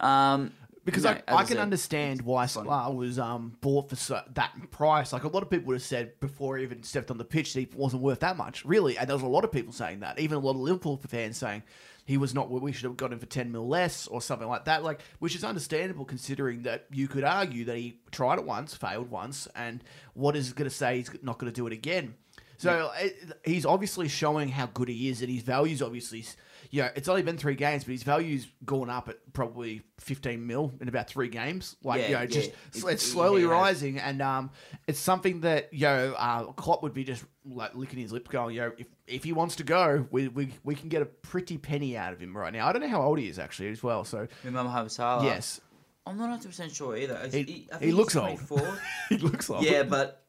um, 0.00 0.52
because 0.84 1.04
I, 1.04 1.22
I, 1.28 1.44
can 1.44 1.58
understand 1.58 2.22
why 2.22 2.46
Salah 2.46 2.90
was 2.90 3.18
um, 3.18 3.56
bought 3.60 3.90
for 3.90 3.96
so, 3.96 4.20
that 4.34 4.52
price. 4.70 5.12
Like 5.12 5.24
a 5.24 5.28
lot 5.28 5.42
of 5.42 5.50
people 5.50 5.66
would 5.68 5.74
have 5.74 5.82
said 5.82 6.18
before 6.20 6.56
he 6.56 6.64
even 6.64 6.82
stepped 6.82 7.10
on 7.10 7.18
the 7.18 7.24
pitch, 7.24 7.52
he 7.52 7.68
wasn't 7.74 8.02
worth 8.02 8.20
that 8.20 8.36
much, 8.36 8.64
really. 8.64 8.96
And 8.96 9.08
there 9.08 9.14
was 9.14 9.22
a 9.22 9.28
lot 9.28 9.44
of 9.44 9.52
people 9.52 9.72
saying 9.72 10.00
that. 10.00 10.18
Even 10.18 10.38
a 10.38 10.40
lot 10.40 10.52
of 10.52 10.56
Liverpool 10.56 10.98
fans 11.06 11.36
saying 11.36 11.62
he 12.10 12.18
was 12.18 12.34
not. 12.34 12.50
What 12.50 12.60
we 12.60 12.72
should 12.72 12.86
have 12.86 12.96
got 12.96 13.12
him 13.12 13.20
for 13.20 13.26
ten 13.26 13.52
mil 13.52 13.68
less 13.68 14.08
or 14.08 14.20
something 14.20 14.48
like 14.48 14.64
that. 14.64 14.82
Like, 14.82 15.00
which 15.20 15.36
is 15.36 15.44
understandable 15.44 16.04
considering 16.04 16.62
that 16.64 16.86
you 16.90 17.06
could 17.06 17.22
argue 17.22 17.66
that 17.66 17.76
he 17.76 18.00
tried 18.10 18.40
it 18.40 18.44
once, 18.44 18.74
failed 18.74 19.12
once, 19.12 19.46
and 19.54 19.84
what 20.14 20.34
is 20.34 20.52
going 20.52 20.68
to 20.68 20.74
say 20.74 20.96
he's 20.96 21.10
not 21.22 21.38
going 21.38 21.52
to 21.52 21.54
do 21.54 21.68
it 21.68 21.72
again. 21.72 22.14
So 22.56 22.90
yeah. 23.00 23.10
he's 23.44 23.64
obviously 23.64 24.08
showing 24.08 24.48
how 24.48 24.66
good 24.66 24.88
he 24.88 25.08
is, 25.08 25.22
and 25.22 25.30
his 25.30 25.44
values 25.44 25.80
obviously 25.80 26.24
know, 26.82 26.88
it's 26.94 27.08
only 27.08 27.22
been 27.22 27.36
three 27.36 27.56
games, 27.56 27.84
but 27.84 27.92
his 27.92 28.04
value's 28.04 28.46
gone 28.64 28.88
up 28.88 29.08
at 29.08 29.16
probably 29.32 29.82
15 29.98 30.46
mil 30.46 30.72
in 30.80 30.88
about 30.88 31.08
three 31.08 31.28
games. 31.28 31.76
Like, 31.82 32.00
yeah, 32.00 32.08
you 32.08 32.14
know, 32.14 32.26
just 32.26 32.52
it's, 32.68 32.84
it's 32.84 33.06
slowly 33.06 33.44
rising, 33.44 33.98
and 33.98 34.22
um, 34.22 34.50
it's 34.86 35.00
something 35.00 35.40
that 35.40 35.72
you 35.72 35.80
know, 35.80 36.14
uh, 36.16 36.44
Klopp 36.52 36.82
would 36.82 36.94
be 36.94 37.04
just 37.04 37.24
like 37.44 37.74
licking 37.74 37.98
his 37.98 38.12
lip 38.12 38.28
going, 38.28 38.54
you 38.54 38.60
know, 38.60 38.72
if 38.78 38.86
if 39.06 39.24
he 39.24 39.32
wants 39.32 39.56
to 39.56 39.64
go, 39.64 40.06
we, 40.10 40.28
we 40.28 40.52
we 40.62 40.74
can 40.76 40.88
get 40.88 41.02
a 41.02 41.06
pretty 41.06 41.58
penny 41.58 41.96
out 41.96 42.12
of 42.12 42.20
him 42.20 42.36
right 42.36 42.52
now. 42.52 42.68
I 42.68 42.72
don't 42.72 42.82
know 42.82 42.88
how 42.88 43.02
old 43.02 43.18
he 43.18 43.28
is 43.28 43.38
actually 43.38 43.70
as 43.70 43.82
well. 43.82 44.04
So 44.04 44.28
remember 44.44 44.88
Salah? 44.88 45.24
Yes. 45.24 45.60
I'm 46.06 46.16
not 46.16 46.30
100 46.30 46.46
percent 46.48 46.74
sure 46.74 46.96
either. 46.96 47.28
He, 47.30 47.42
he, 47.42 47.68
he 47.80 47.92
looks 47.92 48.16
old. 48.16 48.40
he 49.08 49.18
looks 49.18 49.50
old. 49.50 49.64
Yeah, 49.64 49.82
but 49.82 50.22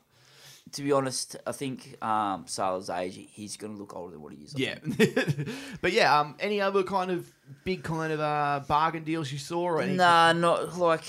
to 0.73 0.81
be 0.81 0.91
honest, 0.91 1.35
I 1.45 1.51
think 1.51 2.01
um, 2.03 2.45
Salah's 2.47 2.89
age, 2.89 3.19
he's 3.31 3.57
going 3.57 3.73
to 3.73 3.79
look 3.79 3.95
older 3.95 4.13
than 4.13 4.21
what 4.21 4.33
he 4.33 4.43
is. 4.43 4.55
I 4.55 4.59
yeah, 4.59 5.53
but 5.81 5.91
yeah. 5.91 6.19
Um, 6.19 6.35
any 6.39 6.61
other 6.61 6.83
kind 6.83 7.11
of 7.11 7.31
big 7.63 7.83
kind 7.83 8.13
of 8.13 8.19
uh, 8.19 8.61
bargain 8.67 9.03
deals 9.03 9.31
you 9.31 9.37
saw? 9.37 9.61
Or 9.61 9.81
anything? 9.81 9.97
Nah, 9.97 10.33
not 10.33 10.77
like. 10.77 11.03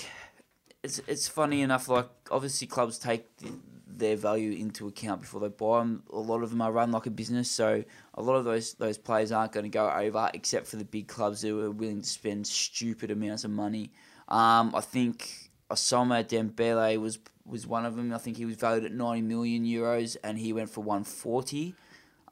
It's 0.83 0.99
it's 1.07 1.27
funny 1.27 1.61
enough. 1.61 1.87
Like 1.87 2.09
obviously, 2.29 2.67
clubs 2.67 2.99
take 2.99 3.37
the, 3.37 3.51
their 3.87 4.17
value 4.17 4.51
into 4.51 4.87
account 4.87 5.21
before 5.21 5.39
they 5.39 5.47
buy 5.47 5.79
them. 5.79 6.03
A 6.11 6.19
lot 6.19 6.43
of 6.43 6.49
them 6.49 6.61
are 6.61 6.71
run 6.71 6.91
like 6.91 7.05
a 7.05 7.11
business, 7.11 7.49
so 7.49 7.83
a 8.15 8.21
lot 8.21 8.35
of 8.35 8.43
those 8.43 8.73
those 8.73 8.97
players 8.97 9.31
aren't 9.31 9.53
going 9.53 9.63
to 9.63 9.69
go 9.69 9.89
over, 9.89 10.29
except 10.33 10.67
for 10.67 10.75
the 10.75 10.85
big 10.85 11.07
clubs 11.07 11.41
who 11.41 11.61
are 11.61 11.71
willing 11.71 12.01
to 12.01 12.09
spend 12.09 12.45
stupid 12.45 13.11
amounts 13.11 13.45
of 13.45 13.51
money. 13.51 13.91
Um, 14.27 14.73
I 14.75 14.81
think 14.81 15.42
Ousmane 15.69 16.27
Dembele 16.27 16.99
was 16.99 17.19
was 17.45 17.67
one 17.67 17.85
of 17.85 17.95
them. 17.95 18.13
I 18.13 18.17
think 18.17 18.37
he 18.37 18.45
was 18.45 18.55
valued 18.55 18.85
at 18.85 18.91
90 18.91 19.21
million 19.21 19.65
euros 19.65 20.15
and 20.23 20.37
he 20.37 20.53
went 20.53 20.69
for 20.69 20.81
140. 20.81 21.75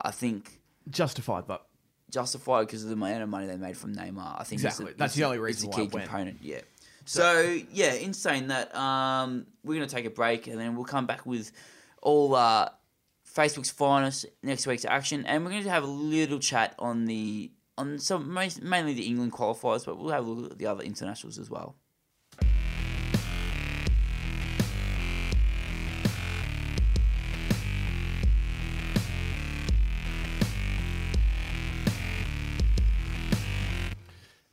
I 0.01 0.11
think 0.11 0.59
justified, 0.89 1.47
but 1.47 1.65
justified 2.09 2.67
because 2.67 2.83
of 2.83 2.89
the 2.89 2.93
amount 2.93 3.23
of 3.23 3.29
money 3.29 3.47
they 3.47 3.57
made 3.57 3.77
from 3.77 3.95
Neymar. 3.95 4.39
I 4.39 4.43
think 4.43 4.61
exactly 4.61 4.93
that's 4.95 5.15
the 5.15 5.23
only 5.23 5.39
reason 5.39 5.69
it's 5.69 5.77
a 5.77 5.81
key 5.81 5.87
component. 5.87 6.39
Yeah. 6.41 6.61
So, 7.05 7.21
so 7.21 7.59
yeah, 7.71 7.93
in 7.93 8.13
saying 8.13 8.47
that, 8.47 8.75
um, 8.75 9.47
we're 9.63 9.75
gonna 9.75 9.87
take 9.87 10.05
a 10.05 10.11
break 10.11 10.47
and 10.47 10.59
then 10.59 10.75
we'll 10.75 10.85
come 10.85 11.07
back 11.07 11.25
with 11.25 11.51
all 12.01 12.35
uh, 12.35 12.69
Facebook's 13.33 13.71
finest 13.71 14.25
next 14.43 14.67
week's 14.67 14.85
action, 14.85 15.25
and 15.25 15.43
we're 15.43 15.51
going 15.51 15.63
to 15.63 15.69
have 15.69 15.83
a 15.83 15.87
little 15.87 16.39
chat 16.39 16.75
on 16.79 17.05
the 17.05 17.51
on 17.77 17.97
some 17.99 18.33
mainly 18.33 18.93
the 18.93 19.07
England 19.07 19.31
qualifiers, 19.31 19.85
but 19.85 19.97
we'll 19.97 20.11
have 20.11 20.25
a 20.25 20.29
look 20.29 20.51
at 20.51 20.57
the 20.57 20.65
other 20.65 20.83
internationals 20.83 21.39
as 21.39 21.49
well. 21.49 21.75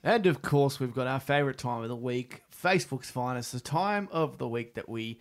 And 0.08 0.24
of 0.24 0.40
course, 0.40 0.80
we've 0.80 0.94
got 0.94 1.06
our 1.06 1.20
favourite 1.20 1.58
time 1.58 1.82
of 1.82 1.90
the 1.90 1.94
week, 1.94 2.42
Facebook's 2.64 3.10
finest, 3.10 3.52
the 3.52 3.60
time 3.60 4.08
of 4.10 4.38
the 4.38 4.48
week 4.48 4.72
that 4.72 4.88
we 4.88 5.20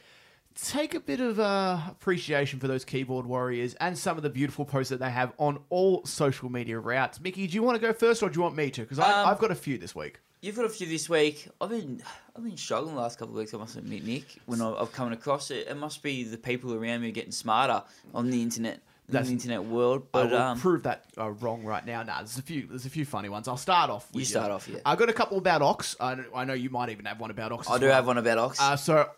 take 0.56 0.94
a 0.94 1.02
bit 1.02 1.20
of 1.20 1.42
uh, 1.42 1.82
appreciation 1.90 2.58
for 2.58 2.70
those 2.70 2.86
keyboard 2.86 3.26
warriors 3.26 3.74
and 3.82 3.98
some 3.98 4.16
of 4.16 4.24
the 4.24 4.30
beautiful 4.30 4.64
posts 4.64 4.90
that 4.92 5.02
they 5.02 5.10
have 5.10 5.34
on 5.40 5.60
all 5.70 6.06
social 6.06 6.50
media 6.50 6.80
routes. 6.80 7.20
Mickey, 7.20 7.48
do 7.48 7.56
you 7.56 7.64
want 7.64 7.76
to 7.76 7.86
go 7.86 7.92
first, 7.92 8.24
or 8.24 8.30
do 8.30 8.38
you 8.38 8.42
want 8.42 8.56
me 8.56 8.72
to? 8.72 8.80
Because 8.80 9.00
um, 9.00 9.08
I've 9.08 9.40
got 9.40 9.52
a 9.52 9.56
few 9.56 9.78
this 9.78 9.94
week. 9.94 10.22
You've 10.40 10.56
got 10.56 10.64
a 10.64 10.70
few 10.70 10.88
this 10.88 11.10
week. 11.10 11.50
I've 11.60 11.70
been 11.70 12.02
I've 12.34 12.46
been 12.46 12.56
struggling 12.56 12.96
the 12.96 13.02
last 13.02 13.20
couple 13.20 13.34
of 13.34 13.40
weeks. 13.40 13.54
I 13.54 13.58
must 13.58 13.76
admit, 13.76 14.06
Nick, 14.06 14.38
when 14.46 14.62
I've 14.62 14.94
come 14.94 15.12
across 15.12 15.52
it, 15.52 15.68
it 15.68 15.76
must 15.76 16.02
be 16.02 16.24
the 16.24 16.38
people 16.38 16.74
around 16.74 17.02
me 17.02 17.12
getting 17.12 17.34
smarter 17.34 17.84
on 18.14 18.30
the 18.30 18.42
internet. 18.42 18.80
In 19.10 19.24
the 19.24 19.32
internet 19.32 19.64
world. 19.64 20.12
But 20.12 20.28
I 20.28 20.30
will 20.32 20.38
um, 20.38 20.60
prove 20.60 20.84
that 20.84 21.06
uh, 21.18 21.30
wrong 21.30 21.64
right 21.64 21.86
now. 21.86 22.04
Nah, 22.04 22.18
there's 22.18 22.38
a 22.38 22.42
few. 22.42 22.68
There's 22.68 22.86
a 22.86 22.90
few 22.90 23.06
funny 23.06 23.30
ones. 23.30 23.48
I'll 23.48 23.56
start 23.56 23.90
off. 23.90 24.12
With 24.12 24.20
You 24.20 24.26
start 24.26 24.52
off, 24.52 24.68
yeah. 24.68 24.80
I've 24.86 24.98
got 24.98 25.08
a 25.08 25.14
couple 25.14 25.38
about 25.38 25.62
Ox. 25.62 25.96
I, 26.00 26.16
know- 26.16 26.26
I 26.36 26.44
know 26.44 26.54
you 26.54 26.70
might 26.70 26.90
even 26.90 27.06
have 27.06 27.20
one 27.20 27.32
about 27.32 27.54
Ox. 27.54 27.70
I 27.70 27.78
do 27.78 27.86
well. 27.86 27.96
have 27.96 28.06
one 28.08 28.18
about 28.18 28.38
Ox. 28.38 28.60
Uh, 28.60 28.76
so, 28.76 29.10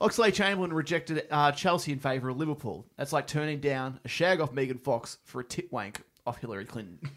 Oxlade 0.00 0.34
Chamberlain 0.34 0.72
rejected 0.72 1.26
uh, 1.30 1.52
Chelsea 1.52 1.92
in 1.92 1.98
favour 1.98 2.28
of 2.28 2.36
Liverpool. 2.36 2.86
That's 2.98 3.12
like 3.12 3.26
turning 3.26 3.60
down 3.60 4.00
a 4.04 4.08
shag 4.08 4.40
off 4.40 4.52
Megan 4.52 4.78
Fox 4.78 5.16
for 5.24 5.40
a 5.40 5.44
tit 5.44 5.72
wank 5.72 6.02
off 6.26 6.38
Hillary 6.38 6.66
Clinton. 6.66 6.98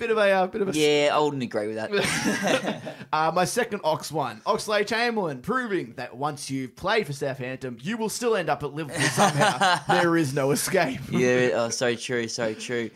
bit 0.00 0.10
of 0.10 0.18
a 0.18 0.30
uh, 0.30 0.46
bit 0.48 0.62
of 0.62 0.68
a. 0.68 0.72
yeah, 0.72 1.10
I 1.12 1.18
wouldn't 1.20 1.42
agree 1.42 1.68
with 1.68 1.76
that. 1.76 2.82
Uh, 3.12 3.32
my 3.34 3.44
second 3.44 3.80
Ox 3.82 4.12
one, 4.12 4.40
Oxlade 4.46 4.86
Chamberlain, 4.86 5.40
proving 5.40 5.94
that 5.96 6.16
once 6.16 6.48
you've 6.48 6.76
played 6.76 7.08
for 7.08 7.12
Southampton, 7.12 7.76
you 7.82 7.96
will 7.96 8.08
still 8.08 8.36
end 8.36 8.48
up 8.48 8.62
at 8.62 8.72
Liverpool 8.72 9.02
somehow. 9.08 9.80
there 9.88 10.16
is 10.16 10.32
no 10.32 10.52
escape. 10.52 11.00
yeah, 11.10 11.50
oh, 11.54 11.70
so 11.70 11.96
true, 11.96 12.28
so 12.28 12.54
true. 12.54 12.88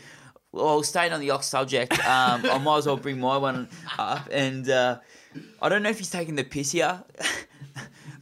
Well, 0.53 0.85
staying 0.85 1.13
on 1.13 1.19
the 1.19 1.31
Ox 1.31 1.49
subject, 1.49 1.95
um, 2.07 2.47
I 2.47 2.59
might 2.59 2.79
as 2.79 2.87
well 2.87 2.97
bring 2.97 3.19
my 3.19 3.37
one 3.39 3.69
up. 3.99 4.29
And 4.31 4.71
uh, 4.71 5.01
I 5.61 5.69
don't 5.69 5.83
know 5.83 5.91
if 5.91 5.99
he's 5.99 6.11
taking 6.11 6.37
the 6.37 6.45
piss 6.45 6.71
here, 6.71 7.03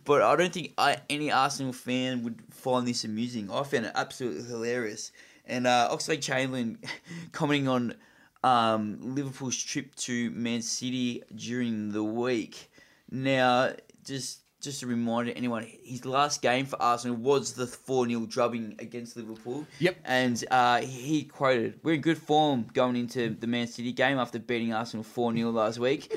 but 0.05 0.23
I 0.23 0.35
don't 0.35 0.51
think 0.51 0.73
I, 0.79 0.97
any 1.11 1.31
Arsenal 1.31 1.75
fan 1.75 2.23
would 2.23 2.41
find 2.51 2.89
this 2.89 3.05
amusing. 3.05 3.51
I 3.51 3.65
found 3.65 3.85
it 3.85 3.93
absolutely 3.95 4.45
hilarious. 4.45 5.13
And 5.45 5.67
uh, 5.67 5.91
Oxlade 5.93 6.23
Chamberlain 6.23 6.79
commenting 7.33 7.69
on 7.69 7.97
um, 8.45 8.99
Liverpool's 9.01 9.57
trip 9.57 9.95
to 9.97 10.31
Man 10.31 10.63
City 10.63 11.23
during 11.35 11.93
the 11.93 12.03
week. 12.03 12.71
Now, 13.11 13.73
just 14.05 14.41
just 14.63 14.83
a 14.85 14.87
reminder 14.87 15.33
anyone, 15.35 15.67
his 15.83 16.05
last 16.07 16.41
game 16.41 16.65
for 16.67 16.81
Arsenal 16.81 17.17
was 17.17 17.53
the 17.53 17.67
4 17.67 18.09
0 18.09 18.27
drubbing 18.27 18.77
against 18.79 19.17
Liverpool. 19.17 19.67
Yep. 19.81 19.97
And 20.05 20.45
uh, 20.51 20.81
he 20.83 21.25
quoted, 21.25 21.81
We're 21.83 21.95
in 21.95 22.01
good 22.01 22.19
form 22.19 22.67
going 22.73 22.97
into 22.97 23.31
the 23.31 23.49
Man 23.49 23.67
City 23.67 23.93
game 23.93 24.19
after 24.19 24.39
beating 24.39 24.73
Arsenal 24.73 25.03
4 25.03 25.35
0 25.35 25.51
last 25.51 25.79
week. 25.79 26.15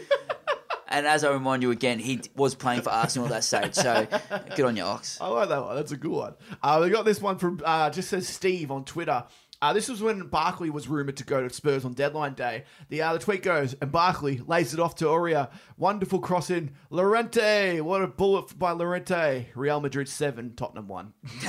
and 0.88 1.08
as 1.08 1.24
I 1.24 1.32
remind 1.32 1.64
you 1.64 1.72
again, 1.72 1.98
he 1.98 2.22
was 2.36 2.54
playing 2.54 2.82
for 2.82 2.92
Arsenal 2.92 3.28
at 3.28 3.32
that 3.32 3.44
stage. 3.44 3.74
So 3.74 4.08
good 4.56 4.66
on 4.66 4.78
you, 4.78 4.84
Ox. 4.84 5.20
I 5.20 5.28
like 5.28 5.50
that 5.50 5.64
one. 5.64 5.76
That's 5.76 5.92
a 5.92 5.98
good 5.98 6.12
one. 6.12 6.36
Uh, 6.62 6.80
we 6.84 6.90
got 6.90 7.04
this 7.04 7.20
one 7.20 7.38
from 7.38 7.60
uh, 7.66 7.90
just 7.90 8.10
says 8.10 8.28
Steve 8.28 8.72
on 8.72 8.86
Twitter. 8.86 9.26
Uh, 9.66 9.74
this 9.74 9.90
was 9.90 10.00
when 10.00 10.28
Barkley 10.28 10.70
was 10.70 10.88
rumored 10.88 11.18
to 11.18 11.24
go 11.24 11.42
to 11.42 11.52
Spurs 11.52 11.86
on 11.86 11.94
deadline 11.94 12.36
day. 12.36 12.66
The 12.90 13.02
uh, 13.02 13.14
the 13.14 13.20
tweet 13.20 13.42
goes, 13.42 13.74
and 13.82 13.92
Barkley 13.92 14.40
lays 14.46 14.76
it 14.76 14.80
off 14.80 14.94
to 14.98 15.06
Aurier. 15.06 15.50
Wonderful 15.76 16.20
cross 16.20 16.52
in. 16.52 16.76
Llorente, 16.92 17.82
what 17.82 18.04
a 18.04 18.08
bullet 18.08 18.60
by 18.60 18.74
Llorente. 18.74 19.48
Real 19.56 19.80
Madrid 19.82 20.08
seven, 20.08 20.54
Tottenham 20.56 20.88
one. 20.88 21.14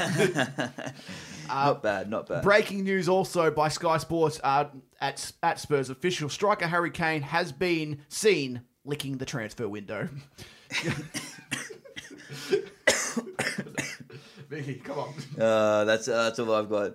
not 1.47 1.83
bad, 1.83 2.09
not 2.09 2.27
bad. 2.27 2.43
Breaking 2.43 2.85
news 2.85 3.07
also 3.07 3.51
by 3.51 3.69
Sky 3.69 3.99
Sports 3.99 4.41
uh, 4.43 4.69
at 4.99 5.33
at 5.43 5.61
Spurs 5.61 5.91
official 5.91 6.31
striker 6.31 6.67
Harry 6.67 6.91
Kane 6.91 7.21
has 7.21 7.53
been 7.53 8.01
seen 8.09 8.63
licking 8.87 9.19
the 9.19 9.27
transfer 9.27 9.69
window. 9.69 10.09
Vicky, 14.49 14.75
come 14.77 14.99
on. 14.99 15.15
Uh, 15.41 15.85
that's, 15.85 16.09
uh, 16.09 16.25
that's 16.25 16.39
all 16.39 16.53
I've 16.55 16.69
got. 16.71 16.93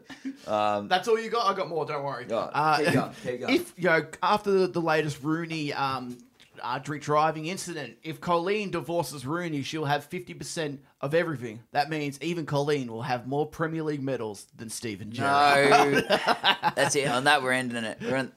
Um, 0.47 0.87
That's 0.87 1.07
all 1.07 1.19
you 1.19 1.29
got. 1.29 1.45
I 1.51 1.55
got 1.55 1.67
more. 1.69 1.85
Don't 1.85 2.03
worry. 2.03 2.25
Yeah, 2.29 2.35
Uh, 2.37 2.77
keep 2.77 2.93
going, 2.93 3.11
keep 3.23 3.39
going. 3.41 3.53
If 3.55 3.73
you 3.77 3.83
know 3.89 4.05
after 4.23 4.51
the, 4.51 4.67
the 4.67 4.81
latest 4.81 5.21
Rooney 5.23 5.71
um, 5.73 6.17
uh, 6.61 6.79
drink 6.79 7.03
driving 7.03 7.45
incident, 7.47 7.97
if 8.03 8.19
Colleen 8.19 8.71
divorces 8.71 9.25
Rooney, 9.25 9.61
she'll 9.61 9.85
have 9.85 10.05
fifty 10.05 10.33
percent 10.33 10.81
of 11.01 11.13
everything. 11.13 11.59
That 11.71 11.89
means 11.89 12.17
even 12.21 12.45
Colleen 12.45 12.91
will 12.91 13.03
have 13.03 13.27
more 13.27 13.45
Premier 13.45 13.83
League 13.83 14.01
medals 14.03 14.47
than 14.55 14.69
Steven 14.69 15.11
Gerrard. 15.11 15.69
no. 15.69 16.01
that's 16.75 16.95
it. 16.95 17.07
On 17.07 17.23
that, 17.25 17.43
we're 17.43 17.51
ending 17.53 17.83
it. 17.83 17.99
We're 18.01 18.17
in, 18.17 18.31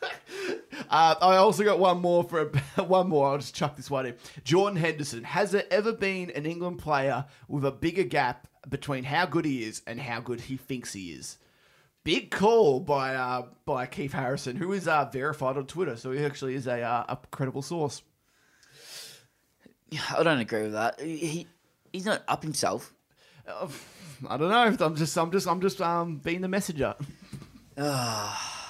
Uh, 0.88 1.14
I 1.20 1.36
also 1.36 1.64
got 1.64 1.78
one 1.78 2.00
more 2.00 2.24
for 2.24 2.46
one 2.84 3.08
more. 3.08 3.28
I'll 3.28 3.38
just 3.38 3.54
chuck 3.54 3.76
this 3.76 3.90
one 3.90 4.06
in. 4.06 4.14
Jordan 4.44 4.78
Henderson. 4.78 5.24
Has 5.24 5.50
there 5.50 5.64
ever 5.70 5.92
been 5.92 6.30
an 6.30 6.46
England 6.46 6.78
player 6.78 7.26
with 7.48 7.64
a 7.64 7.70
bigger 7.72 8.04
gap 8.04 8.48
between 8.68 9.04
how 9.04 9.26
good 9.26 9.44
he 9.44 9.64
is 9.64 9.82
and 9.86 10.00
how 10.00 10.20
good 10.20 10.42
he 10.42 10.56
thinks 10.56 10.92
he 10.92 11.12
is? 11.12 11.38
Big 12.04 12.30
call 12.30 12.80
by 12.80 13.14
uh, 13.14 13.46
by 13.64 13.86
Keith 13.86 14.12
Harrison, 14.12 14.56
who 14.56 14.72
is 14.72 14.86
uh, 14.86 15.08
verified 15.10 15.56
on 15.56 15.66
Twitter, 15.66 15.96
so 15.96 16.12
he 16.12 16.24
actually 16.24 16.54
is 16.54 16.66
a 16.66 16.82
uh, 16.82 17.04
a 17.08 17.18
credible 17.30 17.62
source. 17.62 18.02
I 20.16 20.22
don't 20.22 20.40
agree 20.40 20.62
with 20.62 20.72
that. 20.72 21.00
He, 21.00 21.46
he's 21.92 22.04
not 22.04 22.22
up 22.28 22.42
himself. 22.42 22.92
Uh, 23.46 23.68
I 24.28 24.36
don't 24.36 24.50
know. 24.50 24.86
I'm 24.86 24.96
just 24.96 25.16
I'm 25.16 25.30
just 25.30 25.46
I'm 25.48 25.60
just 25.60 25.80
um 25.80 26.18
being 26.18 26.40
the 26.40 26.48
messenger. 26.48 26.94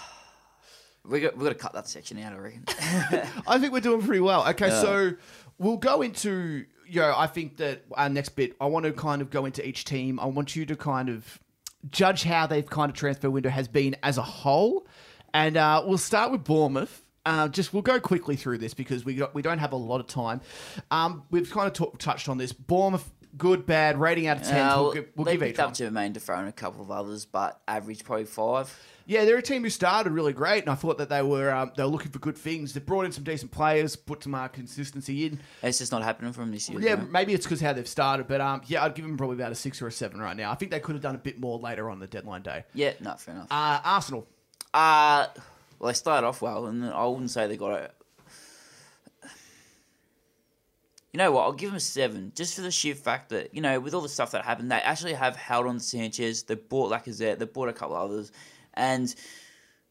We 1.07 1.21
got, 1.21 1.39
to 1.39 1.55
cut 1.55 1.75
that 1.75 1.87
section 1.87 2.19
out, 2.19 2.33
I 2.33 2.37
reckon. 2.37 2.65
I 3.47 3.59
think 3.59 3.73
we're 3.73 3.81
doing 3.81 4.03
pretty 4.03 4.21
well. 4.21 4.47
Okay, 4.49 4.71
so 4.71 5.13
we'll 5.59 5.77
go 5.77 6.03
into 6.03 6.65
you 6.87 7.01
know, 7.01 7.15
I 7.17 7.27
think 7.27 7.57
that 7.59 7.83
our 7.93 8.09
next 8.09 8.31
bit, 8.31 8.55
I 8.61 8.67
want 8.67 8.87
to 8.87 8.93
kind 8.93 9.23
of 9.23 9.31
go 9.31 9.45
into 9.45 9.67
each 9.67 9.85
team. 9.85 10.21
I 10.21 10.27
want 10.27 10.55
you 10.57 10.67
to 10.67 10.77
kind 10.77 11.09
of 11.09 11.39
judge 11.91 12.23
how 12.25 12.47
they've 12.47 12.69
kind 12.69 12.91
of 12.91 12.97
transfer 12.97 13.31
window 13.31 13.51
has 13.51 13.69
been 13.69 13.97
as 14.03 14.19
a 14.19 14.23
whole, 14.23 14.87
and 15.33 15.57
uh, 15.57 15.83
we'll 15.87 15.99
start 15.99 16.33
with 16.33 16.45
Bournemouth. 16.45 17.03
Uh, 17.27 17.49
just 17.49 17.73
we'll 17.73 17.83
go 17.83 17.99
quickly 17.99 18.37
through 18.37 18.59
this 18.59 18.75
because 18.75 19.05
we 19.05 19.15
got, 19.15 19.35
we 19.35 19.41
don't 19.41 19.59
have 19.59 19.73
a 19.73 19.77
lot 19.77 19.99
of 19.99 20.07
time. 20.07 20.43
Um, 20.91 21.23
we've 21.31 21.51
kind 21.51 21.67
of 21.67 21.73
t- 21.73 21.97
touched 21.99 22.29
on 22.29 22.37
this. 22.37 22.53
Bournemouth, 22.53 23.11
good, 23.39 23.65
bad, 23.65 23.99
rating 23.99 24.27
out 24.27 24.39
of 24.39 24.43
ten. 24.43 24.69
Uh, 24.69 24.83
we'll, 24.83 24.93
gi- 24.93 25.05
we'll 25.17 25.25
they 25.25 25.33
give 25.33 25.41
picked 25.41 25.55
each 25.55 25.61
up 25.61 25.67
one. 25.69 25.75
Jermaine 25.75 26.13
Defoe 26.13 26.35
and 26.35 26.49
a 26.49 26.53
couple 26.53 26.83
of 26.83 26.91
others, 26.91 27.25
but 27.25 27.61
average 27.67 28.05
probably 28.05 28.27
five. 28.27 28.79
Yeah, 29.07 29.27
they're 29.27 29.37
a 29.37 29.43
team 29.43 29.63
who 29.63 29.71
started 29.71 30.13
really 30.13 30.33
great, 30.33 30.63
and 30.63 30.71
I 30.71 30.75
thought 30.75 30.97
that 30.99 31.11
they 31.11 31.21
were 31.23 31.53
um, 31.53 31.73
they 31.77 31.83
were 31.83 31.91
looking 31.91 32.11
for 32.11 32.19
good 32.19 32.39
things. 32.39 32.73
They 32.73 32.81
brought 32.81 33.05
in 33.05 33.13
some 33.13 33.23
decent 33.25 33.51
players, 33.51 33.97
put 33.97 34.23
some 34.23 34.35
uh, 34.35 34.49
consistency 34.49 35.27
in. 35.27 35.41
It's 35.63 35.79
just 35.79 35.93
not 35.93 36.03
happening 36.03 36.33
for 36.33 36.41
them 36.41 36.51
this 36.51 36.71
year. 36.71 36.81
Yeah, 36.81 36.97
though. 36.97 37.03
maybe 37.05 37.35
it's 37.35 37.45
because 37.45 37.61
how 37.61 37.75
they've 37.75 37.87
started, 37.87 38.27
but 38.29 38.41
um, 38.41 38.63
yeah, 38.67 38.83
I'd 38.83 38.95
give 38.95 39.05
them 39.05 39.19
probably 39.19 39.37
about 39.37 39.53
a 39.53 39.55
six 39.57 39.83
or 39.83 39.89
a 39.89 39.93
seven 39.93 40.21
right 40.21 40.37
now. 40.37 40.51
I 40.51 40.55
think 40.55 40.71
they 40.71 40.81
could 40.81 40.95
have 40.95 41.03
done 41.03 41.15
a 41.15 41.19
bit 41.19 41.39
more 41.39 41.59
later 41.59 41.91
on 41.91 41.99
the 41.99 42.07
deadline 42.07 42.43
day. 42.43 42.65
yeah, 42.73 42.93
no, 43.01 43.15
fair 43.15 43.35
enough. 43.35 43.49
Uh, 43.51 43.81
Arsenal, 43.85 44.27
Uh, 44.73 45.27
well, 45.79 45.89
they 45.89 45.95
started 45.95 46.27
off 46.27 46.41
well, 46.41 46.67
and 46.67 46.85
I 46.85 47.05
wouldn't 47.05 47.31
say 47.31 47.47
they 47.47 47.57
got 47.59 47.83
it. 47.83 47.95
You 51.13 51.19
know 51.19 51.31
what? 51.31 51.43
I'll 51.43 51.53
give 51.53 51.71
them 51.71 51.77
a 51.77 51.81
seven, 51.81 52.33
just 52.35 52.57
for 52.57 52.63
the 52.63 52.73
sheer 52.73 52.97
fact 52.97 53.29
that 53.29 53.55
you 53.55 53.61
know, 53.61 53.79
with 53.79 53.95
all 53.95 54.01
the 54.01 54.09
stuff 54.09 54.33
that 54.33 54.45
happened, 54.45 54.73
they 54.73 54.77
actually 54.77 55.13
have 55.13 55.37
held 55.37 55.67
on 55.67 55.75
to 55.75 55.81
Sanchez. 55.81 56.43
They 56.43 56.57
bought 56.57 56.91
Lacazette. 56.91 57.39
They 57.39 57.45
bought 57.45 57.69
a 57.69 57.73
couple 57.73 57.95
others, 57.95 58.33
and 58.75 59.15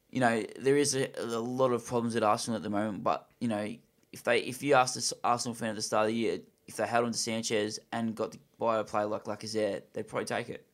you 0.09 0.19
know 0.19 0.43
there 0.59 0.77
is 0.77 0.95
a, 0.95 1.09
a 1.17 1.39
lot 1.39 1.71
of 1.71 1.85
problems 1.85 2.15
at 2.15 2.23
Arsenal 2.23 2.57
at 2.57 2.63
the 2.63 2.69
moment. 2.69 3.03
But 3.03 3.27
you 3.39 3.47
know, 3.47 3.75
if 4.11 4.23
they 4.23 4.39
if 4.39 4.61
you 4.63 4.75
asked 4.75 4.95
this 4.95 5.13
Arsenal 5.23 5.55
fan 5.55 5.69
at 5.69 5.75
the 5.75 5.81
start 5.81 6.05
of 6.05 6.07
the 6.09 6.15
year 6.15 6.39
if 6.67 6.77
they 6.77 6.85
held 6.85 7.05
on 7.05 7.11
to 7.11 7.17
Sanchez 7.17 7.79
and 7.91 8.15
got 8.15 8.31
to 8.31 8.39
buy 8.57 8.77
a 8.77 8.83
player 8.83 9.05
like 9.05 9.25
Lacazette, 9.25 9.83
they'd 9.93 10.07
probably 10.07 10.25
take 10.25 10.49
it. 10.49 10.65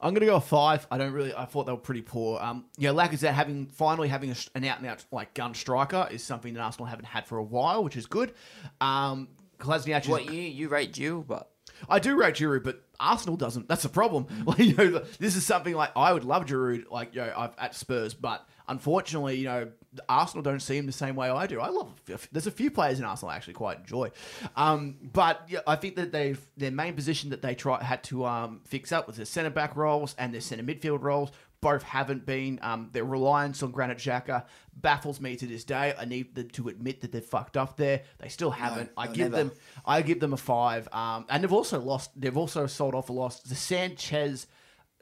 I'm 0.00 0.12
going 0.12 0.20
to 0.20 0.26
go 0.26 0.36
a 0.36 0.40
five. 0.40 0.86
I 0.90 0.98
don't 0.98 1.12
really. 1.12 1.34
I 1.34 1.46
thought 1.46 1.64
they 1.64 1.72
were 1.72 1.78
pretty 1.78 2.02
poor. 2.02 2.38
Um, 2.40 2.66
yeah, 2.76 2.90
Lacazette 2.90 3.32
having 3.32 3.66
finally 3.66 4.08
having 4.08 4.30
a, 4.30 4.36
an 4.54 4.64
out 4.64 4.78
and 4.78 4.86
out 4.86 5.04
like 5.10 5.32
gun 5.32 5.54
striker 5.54 6.06
is 6.10 6.22
something 6.22 6.52
that 6.54 6.60
Arsenal 6.60 6.86
haven't 6.86 7.06
had 7.06 7.26
for 7.26 7.38
a 7.38 7.42
while, 7.42 7.82
which 7.82 7.96
is 7.96 8.06
good. 8.06 8.34
Um, 8.80 9.28
Kolasinac 9.58 10.06
What 10.06 10.26
you 10.26 10.42
you 10.42 10.68
rate 10.68 10.92
Jill, 10.92 11.22
but 11.22 11.50
I 11.88 11.98
do 11.98 12.14
rate 12.14 12.34
Giroud, 12.34 12.62
but 12.62 12.82
Arsenal 13.00 13.36
doesn't. 13.36 13.68
That's 13.68 13.82
the 13.82 13.88
problem. 13.88 14.26
Like, 14.46 14.58
you 14.60 14.74
know, 14.74 15.02
this 15.18 15.34
is 15.34 15.44
something 15.44 15.74
like 15.74 15.90
I 15.96 16.12
would 16.12 16.24
love 16.24 16.46
Giroud, 16.46 16.84
like 16.88 17.14
you 17.14 17.20
know, 17.22 17.32
I've, 17.36 17.50
at 17.58 17.74
Spurs, 17.74 18.14
but 18.14 18.46
unfortunately, 18.68 19.36
you 19.36 19.46
know, 19.46 19.68
Arsenal 20.08 20.42
don't 20.42 20.60
see 20.60 20.76
him 20.76 20.86
the 20.86 20.92
same 20.92 21.16
way 21.16 21.28
I 21.28 21.46
do. 21.46 21.60
I 21.60 21.68
love. 21.68 21.92
There's 22.30 22.46
a 22.46 22.50
few 22.50 22.70
players 22.70 22.98
in 22.98 23.04
Arsenal 23.04 23.30
I 23.32 23.36
actually 23.36 23.54
quite 23.54 23.78
enjoy, 23.78 24.10
um, 24.54 24.96
but 25.12 25.42
yeah, 25.48 25.60
I 25.66 25.76
think 25.76 25.96
that 25.96 26.12
they 26.12 26.36
their 26.56 26.70
main 26.70 26.94
position 26.94 27.30
that 27.30 27.42
they 27.42 27.54
try 27.54 27.82
had 27.82 28.04
to 28.04 28.24
um, 28.24 28.60
fix 28.64 28.92
up 28.92 29.06
was 29.06 29.16
their 29.16 29.26
centre 29.26 29.50
back 29.50 29.74
roles 29.74 30.14
and 30.18 30.32
their 30.32 30.40
centre 30.40 30.64
midfield 30.64 31.02
roles. 31.02 31.30
Both 31.66 31.82
haven't 31.82 32.24
been. 32.24 32.60
Um, 32.62 32.90
their 32.92 33.04
reliance 33.04 33.60
on 33.64 33.72
Granit 33.72 33.98
Xhaka 33.98 34.44
baffles 34.76 35.20
me 35.20 35.34
to 35.34 35.46
this 35.48 35.64
day. 35.64 35.92
I 35.98 36.04
need 36.04 36.32
them 36.36 36.48
to 36.50 36.68
admit 36.68 37.00
that 37.00 37.10
they've 37.10 37.24
fucked 37.24 37.56
up 37.56 37.76
there. 37.76 38.02
They 38.18 38.28
still 38.28 38.52
haven't. 38.52 38.92
I 38.96 39.06
no, 39.06 39.12
give 39.12 39.32
never. 39.32 39.36
them. 39.36 39.52
I 39.84 40.02
give 40.02 40.20
them 40.20 40.32
a 40.32 40.36
five. 40.36 40.88
Um, 40.92 41.26
and 41.28 41.42
they've 41.42 41.52
also 41.52 41.80
lost. 41.80 42.12
They've 42.14 42.36
also 42.36 42.68
sold 42.68 42.94
off 42.94 43.08
a 43.08 43.12
loss. 43.12 43.40
The 43.40 43.56
Sanchez 43.56 44.46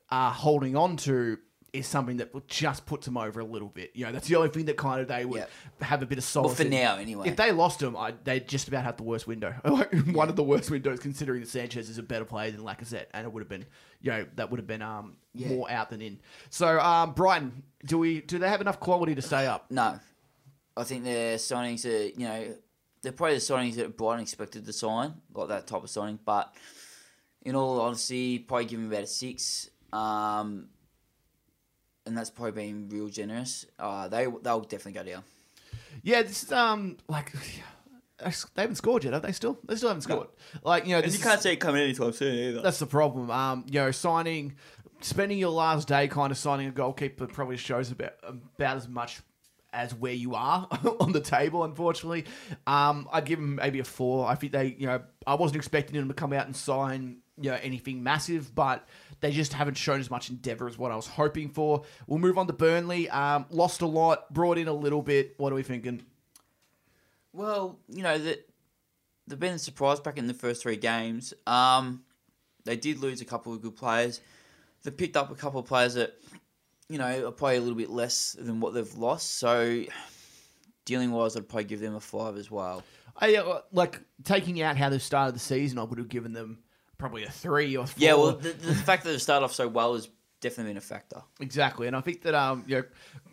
uh, 0.09 0.31
holding 0.31 0.75
on 0.75 0.97
to 0.97 1.37
is 1.75 1.87
something 1.87 2.19
that 2.19 2.33
will 2.33 2.45
just 2.47 2.87
puts 2.87 3.05
them 3.07 3.17
over 3.17 3.41
a 3.41 3.45
little 3.45 3.69
bit. 3.69 3.91
You 3.95 4.07
know, 4.07 4.13
that's 4.13 4.29
the 4.29 4.37
only 4.37 4.49
thing 4.51 4.65
that 4.67 4.77
kind 4.77 5.01
of 5.01 5.09
they 5.09 5.25
would 5.25 5.39
Yep. 5.41 5.51
have 5.83 6.03
a 6.03 6.07
bit 6.07 6.19
of 6.19 6.25
solace. 6.25 6.49
well, 6.51 6.55
for 6.57 6.63
in. 6.63 6.71
now 6.71 6.97
anyway. 6.97 7.29
If 7.29 7.37
they 7.37 7.53
lost 7.53 7.83
him, 7.83 7.97
I, 7.97 8.15
they'd 8.25 8.47
just 8.49 8.69
about 8.69 8.85
have 8.85 8.97
the 8.97 9.03
worst 9.03 9.27
window. 9.27 9.53
One 10.13 10.29
of 10.29 10.37
the 10.37 10.43
worst 10.45 10.71
windows, 10.71 11.01
considering 11.01 11.41
that 11.41 11.49
Sanchez 11.49 11.91
is 11.91 11.99
a 11.99 12.03
better 12.03 12.25
player 12.25 12.51
than 12.51 12.61
Lacazette, 12.63 13.07
and 13.13 13.27
it 13.27 13.33
would 13.33 13.41
have 13.43 13.49
been, 13.49 13.67
you 14.01 14.11
know, 14.13 14.27
that 14.37 14.51
would 14.51 14.59
have 14.61 14.67
been 14.67 14.83
um, 14.83 15.17
Yeah. 15.35 15.49
more 15.49 15.71
out 15.71 15.91
than 15.91 16.01
in. 16.01 16.21
So, 16.51 16.79
um, 16.81 17.13
Brighton, 17.15 17.63
do 17.85 17.99
we 17.99 18.21
do 18.21 18.39
they 18.39 18.49
have 18.49 18.61
enough 18.61 18.79
quality 18.81 19.15
to 19.17 19.23
stay 19.23 19.47
up? 19.47 19.71
No, 19.71 19.99
I 20.77 20.85
think 20.85 21.05
their 21.05 21.37
signings 21.37 21.85
are 21.85 22.07
you 22.19 22.27
know 22.29 22.55
they're 23.03 23.13
probably 23.13 23.35
the 23.35 23.41
signings 23.41 23.75
that 23.75 23.97
Brighton 23.97 24.23
expected 24.23 24.65
to 24.65 24.73
sign, 24.73 25.15
like 25.35 25.49
that 25.49 25.67
type 25.67 25.83
of 25.83 25.91
signing. 25.91 26.19
But 26.25 26.55
in 27.43 27.55
all 27.55 27.81
honesty, 27.81 28.39
probably 28.39 28.65
give 28.67 28.81
them 28.81 28.89
about 28.91 29.03
a 29.03 29.07
six. 29.07 29.69
um, 29.93 30.69
and 32.07 32.17
that's 32.17 32.31
probably 32.31 32.53
being 32.53 32.89
real 32.89 33.09
generous. 33.09 33.67
Uh, 33.79 34.09
they 34.09 34.27
they'll 34.43 34.61
definitely 34.61 34.93
go 34.93 35.03
down. 35.05 35.25
Yeah, 36.03 36.23
this 36.23 36.45
is 36.45 36.53
um 36.53 36.97
like 37.09 37.33
they 38.55 38.63
haven't 38.63 38.77
scored 38.77 39.05
yet, 39.05 39.13
have 39.13 39.23
they? 39.23 39.33
Still, 39.33 39.59
they 39.67 39.77
still 39.77 39.89
haven't 39.89 40.03
scored. 40.03 40.29
Like 40.63 40.87
you 40.87 40.93
know, 40.93 41.01
And 41.01 41.13
you 41.13 41.19
can't 41.19 41.41
see 41.41 41.53
it 41.53 41.57
coming 41.57 41.83
anytime 41.83 42.13
soon 42.13 42.35
either. 42.35 42.61
That's 42.63 42.79
the 42.79 42.87
problem. 42.87 43.31
Um, 43.31 43.65
you 43.67 43.81
know, 43.81 43.91
signing, 43.91 44.55
spending 45.01 45.39
your 45.39 45.51
last 45.51 45.89
day 45.89 46.09
kind 46.09 46.31
of 46.31 46.39
signing 46.39 46.69
a 46.69 46.73
goalkeeper 46.73 47.27
probably 47.27 47.57
shows 47.57 47.91
about 47.91 48.15
about 48.23 48.77
as 48.77 48.89
much 48.89 49.21
as 49.73 49.93
where 49.93 50.13
you 50.13 50.35
are 50.35 50.69
on 51.01 51.13
the 51.13 51.21
table. 51.21 51.65
Unfortunately, 51.65 52.25
um, 52.67 53.09
I'd 53.13 53.25
give 53.25 53.41
them 53.41 53.57
maybe 53.57 53.81
a 53.81 53.85
four. 53.85 54.27
I 54.27 54.37
think 54.37 54.53
they, 54.53 54.77
you 54.79 54.87
know, 54.87 55.03
I 55.27 55.35
wasn't 55.35 55.57
expecting 55.57 55.97
them 55.97 56.09
to 56.09 56.15
come 56.15 56.33
out 56.33 56.47
and 56.47 56.55
sign 56.55 57.19
you 57.41 57.51
know 57.51 57.59
anything 57.63 58.03
massive, 58.03 58.55
but 58.55 58.87
they 59.25 59.31
just 59.31 59.55
haven't 59.55 59.79
shown 59.79 60.01
as 60.01 60.11
much 60.11 60.29
endeavour 60.29 60.69
as 60.69 60.77
what 60.77 60.93
I 60.93 60.97
was 60.97 61.07
hoping 61.07 61.49
for. 61.49 61.83
We'll 62.07 62.19
move 62.19 62.37
on 62.37 62.47
to 62.47 62.53
Burnley. 62.53 63.09
Um, 63.09 63.47
lost 63.49 63.81
a 63.81 63.87
lot, 63.87 64.31
brought 64.31 64.59
in 64.59 64.69
a 64.69 64.73
little 64.75 65.01
bit. 65.01 65.33
What 65.39 65.51
are 65.51 65.57
we 65.57 65.63
thinking? 65.63 66.03
Well, 67.33 67.79
you 67.89 68.03
know 68.03 68.19
that 68.19 68.47
they've 69.27 69.41
been 69.41 69.55
a 69.55 69.59
surprise 69.59 69.99
back 69.99 70.19
in 70.19 70.27
the 70.27 70.35
first 70.35 70.63
three 70.63 70.77
games. 70.77 71.33
Um, 71.47 72.03
they 72.67 72.77
did 72.77 72.99
lose 72.99 73.23
a 73.23 73.25
couple 73.25 73.55
of 73.55 73.63
good 73.63 73.77
players. 73.77 74.21
They 74.83 74.91
picked 74.91 75.17
up 75.17 75.31
a 75.31 75.35
couple 75.35 75.59
of 75.59 75.65
players 75.65 75.95
that 75.95 76.21
you 76.91 76.99
know 76.99 77.27
are 77.27 77.33
probably 77.33 77.57
a 77.57 77.61
little 77.61 77.79
bit 77.79 77.89
less 77.89 78.37
than 78.39 78.61
what 78.61 78.75
they've 78.75 78.95
lost. 78.95 79.39
So 79.39 79.85
dealing 80.85 81.13
wise, 81.13 81.35
I'd 81.35 81.49
probably 81.49 81.65
give 81.65 81.81
them 81.81 81.95
a 81.95 82.01
five 82.01 82.37
as 82.37 82.51
well. 82.51 82.83
I 83.17 83.37
uh, 83.37 83.63
like 83.73 84.03
taking 84.23 84.61
out 84.61 84.77
how 84.77 84.91
they've 84.91 85.03
started 85.03 85.35
the 85.35 85.39
season. 85.39 85.79
I 85.79 85.85
would 85.85 85.99
have 85.99 86.11
given 86.11 86.35
them 86.35 86.59
probably 86.99 87.25
a 87.25 87.31
three 87.31 87.77
or 87.77 87.87
four. 87.87 87.95
Yeah, 88.03 88.15
well, 88.15 88.33
the, 88.33 88.51
the 88.51 88.75
fact 88.87 89.05
that 89.05 89.11
they 89.11 89.19
started 89.19 89.45
off 89.45 89.53
so 89.55 89.69
well 89.69 89.95
has 89.95 90.09
definitely 90.41 90.71
been 90.73 90.79
a 90.79 90.83
factor. 90.83 91.23
Exactly, 91.41 91.87
and 91.87 91.97
I 91.97 92.01
think 92.01 92.23
that 92.23 92.35
um, 92.35 92.65
you 92.67 92.77
know, 92.77 92.85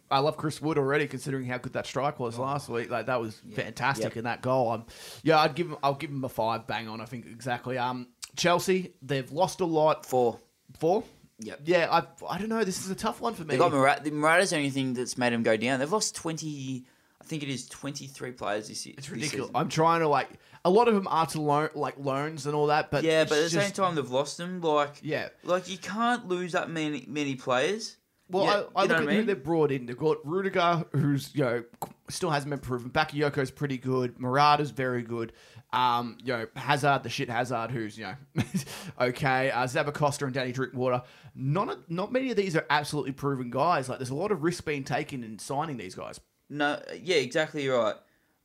I 0.09 0.19
love 0.19 0.37
Chris 0.37 0.61
Wood 0.61 0.77
already, 0.77 1.07
considering 1.07 1.45
how 1.45 1.57
good 1.57 1.73
that 1.73 1.85
strike 1.87 2.19
was 2.19 2.37
last 2.37 2.69
week. 2.69 2.89
Like 2.89 3.05
that 3.07 3.21
was 3.21 3.39
fantastic 3.55 4.03
Yep. 4.05 4.17
in 4.17 4.23
that 4.25 4.41
goal. 4.41 4.71
Um, 4.71 4.85
yeah, 5.23 5.39
I'd 5.39 5.55
give 5.55 5.67
him, 5.67 5.77
I'll 5.83 5.95
give 5.95 6.09
him 6.09 6.23
a 6.23 6.29
five, 6.29 6.67
bang 6.67 6.87
on. 6.87 6.99
I 7.01 7.05
think 7.05 7.25
exactly. 7.27 7.77
Um, 7.77 8.07
Chelsea, 8.35 8.93
they've 9.01 9.31
lost 9.31 9.59
a 9.61 9.65
lot. 9.65 10.05
Four. 10.05 10.39
Four. 10.79 11.03
Yep. 11.39 11.61
Yeah, 11.65 11.87
I, 11.91 12.03
I 12.29 12.37
don't 12.37 12.49
know. 12.49 12.63
This 12.63 12.83
is 12.85 12.89
a 12.91 12.95
tough 12.95 13.19
one 13.19 13.33
for 13.33 13.41
me. 13.43 13.47
They 13.49 13.57
got 13.57 13.71
Murat. 13.71 14.03
The 14.03 14.11
Morata's 14.11 14.51
the 14.51 14.57
only 14.57 14.69
thing 14.69 14.93
that's 14.93 15.17
made 15.17 15.33
them 15.33 15.43
go 15.43 15.57
down. 15.57 15.79
They've 15.79 15.91
lost 15.91 16.15
twenty. 16.15 16.85
I 17.21 17.23
think 17.23 17.43
it 17.43 17.49
is 17.49 17.67
twenty 17.67 18.07
three 18.07 18.31
players 18.31 18.67
this 18.67 18.85
year. 18.85 18.95
it's 18.97 19.09
ridiculous. 19.09 19.51
I'm 19.53 19.69
trying 19.69 19.99
to 20.01 20.07
like 20.07 20.29
a 20.65 20.69
lot 20.69 20.87
of 20.87 20.95
them 20.95 21.07
are 21.07 21.25
to 21.27 21.41
loan 21.41 21.69
like 21.75 21.95
loans 21.97 22.47
and 22.47 22.55
all 22.55 22.67
that, 22.67 22.91
but 22.91 23.03
yeah, 23.03 23.23
but 23.23 23.37
at 23.37 23.43
the 23.43 23.49
same 23.49 23.71
time, 23.71 23.95
they've 23.95 24.09
lost 24.09 24.37
them. 24.37 24.61
Like, 24.61 24.99
yeah. 25.01 25.29
like 25.43 25.69
you 25.69 25.77
can't 25.77 26.27
lose 26.27 26.53
that 26.53 26.69
many 26.69 27.05
many 27.07 27.35
players. 27.35 27.97
Well, 28.29 28.45
Yeah, 28.45 28.63
I, 28.75 28.83
I 28.83 28.85
look 28.85 29.01
at 29.01 29.09
I 29.09 29.13
who 29.13 29.23
they've 29.23 29.43
brought 29.43 29.71
in. 29.71 29.85
They've 29.85 29.97
got 29.97 30.25
Rudiger, 30.25 30.85
who's 30.93 31.35
you 31.35 31.43
know 31.43 31.63
still 32.09 32.29
hasn't 32.29 32.49
been 32.49 32.59
proven. 32.59 32.89
Bakayoko's 32.89 33.51
pretty 33.51 33.77
good. 33.77 34.19
Morata's 34.19 34.71
very 34.71 35.03
good. 35.03 35.33
Um, 35.73 36.17
you 36.23 36.33
know 36.33 36.47
Hazard, 36.55 37.03
the 37.03 37.09
shit 37.09 37.29
Hazard, 37.29 37.71
who's 37.71 37.97
you 37.97 38.05
know 38.05 38.43
okay. 39.01 39.51
Uh, 39.51 39.63
Zappacosta 39.65 40.23
and 40.23 40.33
Danny 40.33 40.53
Drinkwater. 40.53 41.03
Not 41.35 41.89
not 41.89 42.11
many 42.11 42.31
of 42.31 42.37
these 42.37 42.55
are 42.55 42.65
absolutely 42.69 43.11
proven 43.11 43.49
guys. 43.49 43.89
Like 43.89 43.99
there's 43.99 44.09
a 44.09 44.15
lot 44.15 44.31
of 44.31 44.43
risk 44.43 44.65
being 44.65 44.83
taken 44.83 45.23
in 45.23 45.37
signing 45.37 45.77
these 45.77 45.95
guys. 45.95 46.19
No, 46.51 46.77
yeah, 47.01 47.15
exactly 47.15 47.65
right. 47.69 47.95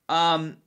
Um, 0.08 0.58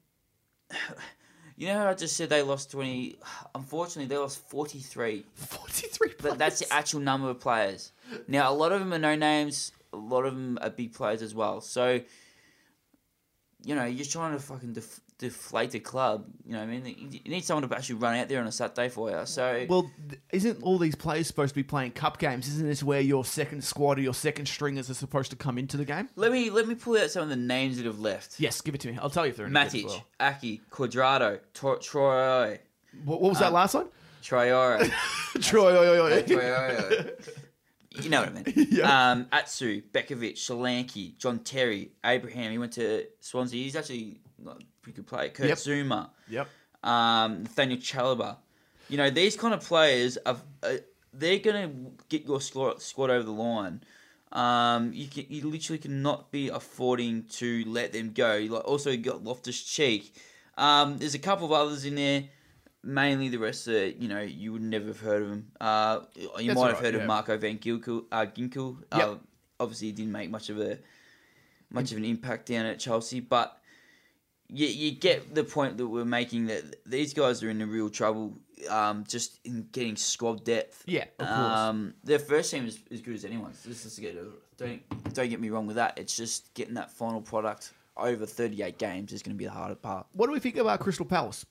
you 1.56 1.68
know 1.68 1.76
how 1.76 1.88
I 1.88 1.94
just 1.94 2.18
said 2.18 2.30
they 2.30 2.42
lost 2.42 2.72
twenty. 2.72 3.18
Unfortunately, 3.56 4.08
they 4.08 4.18
lost 4.18 4.40
forty 4.50 4.80
three. 4.80 5.26
Forty 5.36 5.88
three. 5.88 6.14
But 6.22 6.38
that's 6.38 6.60
the 6.60 6.72
actual 6.72 7.00
number 7.00 7.30
of 7.30 7.40
players. 7.40 7.94
Now, 8.28 8.52
a 8.52 8.54
lot 8.54 8.74
of 8.74 8.80
them 8.82 8.94
are 8.94 9.00
no 9.00 9.16
names. 9.16 9.72
A 9.94 9.98
lot 9.98 10.26
of 10.26 10.34
them 10.36 10.60
are 10.62 10.70
big 10.70 10.94
players 10.94 11.22
as 11.22 11.34
well. 11.34 11.62
So, 11.62 12.02
you 13.64 13.74
know, 13.74 13.86
you're 13.86 14.06
trying 14.06 14.34
to 14.34 14.40
fucking 14.40 14.74
def- 14.74 15.00
deflate 15.20 15.70
the 15.72 15.80
club. 15.80 16.26
You 16.46 16.54
know 16.54 16.60
what 16.60 16.70
I 16.70 16.80
mean? 16.80 17.22
You 17.24 17.32
need 17.32 17.44
someone 17.46 17.70
to 17.70 17.76
actually 17.76 17.96
run 17.96 18.16
out 18.16 18.28
there 18.30 18.40
on 18.42 18.48
a 18.48 18.52
Saturday 18.52 18.90
for 18.90 19.12
you. 19.12 19.22
So, 19.26 19.66
Well, 19.70 19.92
isn't 20.32 20.64
all 20.64 20.78
these 20.80 20.96
players 20.96 21.28
supposed 21.28 21.50
to 21.50 21.56
be 21.56 21.62
playing 21.64 21.92
cup 21.92 22.18
games? 22.18 22.48
Isn't 22.48 22.66
this 22.68 22.82
where 22.82 23.02
your 23.02 23.24
second 23.26 23.64
squad 23.64 24.00
or 24.00 24.02
your 24.02 24.14
second 24.16 24.48
stringers 24.48 24.90
are 24.90 24.94
supposed 24.96 25.30
to 25.30 25.36
come 25.38 25.58
into 25.60 25.78
the 25.78 25.86
game? 25.86 26.10
let 26.16 26.32
me 26.32 26.50
let 26.50 26.68
me 26.68 26.74
pull 26.74 26.98
out 26.98 27.12
some 27.12 27.22
of 27.24 27.30
the 27.30 27.36
names 27.36 27.78
that 27.78 27.86
have 27.86 28.00
left. 28.00 28.40
Yes, 28.40 28.62
give 28.62 28.74
it 28.74 28.82
to 28.82 28.88
me. 28.92 28.98
I'll 29.00 29.10
tell 29.12 29.26
you 29.26 29.32
if 29.32 29.38
they're 29.38 29.46
as 29.46 29.52
Matic, 29.52 29.86
well. 29.86 30.06
Aki, 30.20 30.62
Cuadrado, 30.72 31.40
Tor- 31.54 31.78
Troy, 31.78 32.60
What, 33.06 33.22
what 33.22 33.30
was 33.30 33.40
that 33.40 33.48
Um, 33.50 33.54
last 33.54 33.76
one? 33.76 33.88
Troyora. 34.24 34.90
Troy. 35.42 35.78
oi, 35.78 35.88
oi, 36.00 36.02
oi. 36.14 36.24
Troyora. 36.24 37.34
You 38.02 38.10
know 38.10 38.22
what 38.22 38.30
I 38.30 38.34
mean. 38.34 38.68
Yeah. 38.72 39.12
Um, 39.12 39.28
Atsu, 39.32 39.82
Begovic, 39.92 40.36
Solanke, 40.36 41.18
John 41.18 41.40
Terry, 41.40 41.92
Abraham. 42.06 42.52
He 42.52 42.58
went 42.58 42.74
to 42.74 43.06
Swansea. 43.20 43.64
He's 43.64 43.76
actually 43.76 44.22
pretty 44.90 45.02
good 45.02 45.08
player. 45.08 45.30
Kurt 45.30 45.48
Yep. 45.48 45.58
Zouma, 45.58 46.10
Yep. 46.30 46.48
um, 46.84 47.44
Nathaniel 47.44 47.80
Chalobah. 47.80 48.38
You 48.90 48.98
know 48.98 49.10
these 49.10 49.36
kind 49.36 49.54
of 49.54 49.62
players 49.62 50.18
are 50.26 50.38
uh, 50.64 50.78
they're 51.14 51.40
gonna 51.40 51.72
get 52.10 52.26
your 52.26 52.42
squad, 52.42 52.82
squad 52.82 53.10
over 53.10 53.24
the 53.24 53.32
line. 53.32 53.82
Um, 54.32 54.94
you 54.94 55.08
can, 55.08 55.26
you 55.30 55.48
literally 55.50 55.80
cannot 55.80 56.32
be 56.32 56.50
affording 56.50 57.26
to 57.40 57.64
let 57.68 57.94
them 57.94 58.12
go. 58.14 58.36
You 58.36 58.50
like 58.50 58.66
also 58.66 58.96
got 58.98 59.24
Loftus 59.24 59.62
Cheek. 59.64 60.16
Um, 60.58 60.98
there's 60.98 61.16
a 61.16 61.20
couple 61.20 61.46
of 61.46 61.52
others 61.52 61.86
in 61.86 61.96
there. 61.96 62.26
Mainly 62.82 63.28
the 63.28 63.38
rest 63.38 63.68
of 63.68 63.74
it, 63.74 63.98
you 63.98 64.08
know, 64.08 64.22
you 64.22 64.54
would 64.54 64.62
never 64.62 64.88
have 64.88 65.02
heard 65.02 65.22
of 65.24 65.30
them. 65.30 65.52
Uh, 65.60 66.00
you 66.16 66.48
That's 66.48 66.60
might 66.60 66.70
have 66.70 66.80
heard 66.80 66.94
yeah. 66.94 67.02
of 67.02 67.08
Marco 67.08 67.38
Van 67.38 67.58
Ginkel. 67.58 68.06
Uh, 68.10 68.26
Ginkel. 68.26 68.78
Yep. 68.96 69.08
Uh, 69.10 69.16
obviously, 69.60 69.88
he 69.88 69.94
didn't 69.94 70.14
make 70.14 70.30
much 70.30 70.50
of 70.50 70.60
a 70.62 70.80
much 71.72 71.92
of 71.92 71.98
an 71.98 72.06
impact 72.06 72.46
down 72.48 72.66
at 72.66 72.80
Chelsea, 72.80 73.20
but 73.20 73.60
you, 74.50 74.68
you 74.68 74.92
get 74.92 75.34
the 75.34 75.44
point 75.44 75.78
that 75.78 75.88
we're 75.88 76.06
making 76.06 76.48
that 76.48 76.84
these 76.86 77.14
guys 77.14 77.44
are 77.44 77.50
in 77.50 77.68
real 77.70 77.90
trouble 77.90 78.38
um, 78.70 79.04
just 79.08 79.40
in 79.46 79.68
getting 79.72 79.96
squad 79.96 80.44
depth. 80.44 80.84
Yeah, 80.86 81.06
of 81.20 81.28
course. 81.28 81.30
Um, 81.30 81.94
their 82.04 82.20
first 82.20 82.52
team 82.52 82.66
is 82.66 82.80
as 82.92 83.02
good 83.02 83.16
as 83.16 83.26
anyone's. 83.26 83.64
This 83.64 83.86
is 83.86 83.98
good. 84.00 84.18
Don't 84.58 85.14
don't 85.14 85.30
get 85.30 85.40
me 85.40 85.50
wrong 85.50 85.68
with 85.68 85.78
that. 85.78 85.98
It's 85.98 86.16
just 86.16 86.54
getting 86.54 86.74
that 86.74 86.92
final 86.92 87.22
product 87.22 87.74
over 87.96 88.26
38 88.26 88.78
games 88.78 89.14
is 89.14 89.22
going 89.22 89.36
to 89.36 89.38
be 89.38 89.46
the 89.46 89.52
harder 89.52 89.76
part. 89.76 90.08
What 90.14 90.28
do 90.28 90.34
we 90.34 90.40
think 90.40 90.58
about 90.58 90.80
Crystal 90.80 91.06
Palace? 91.06 91.46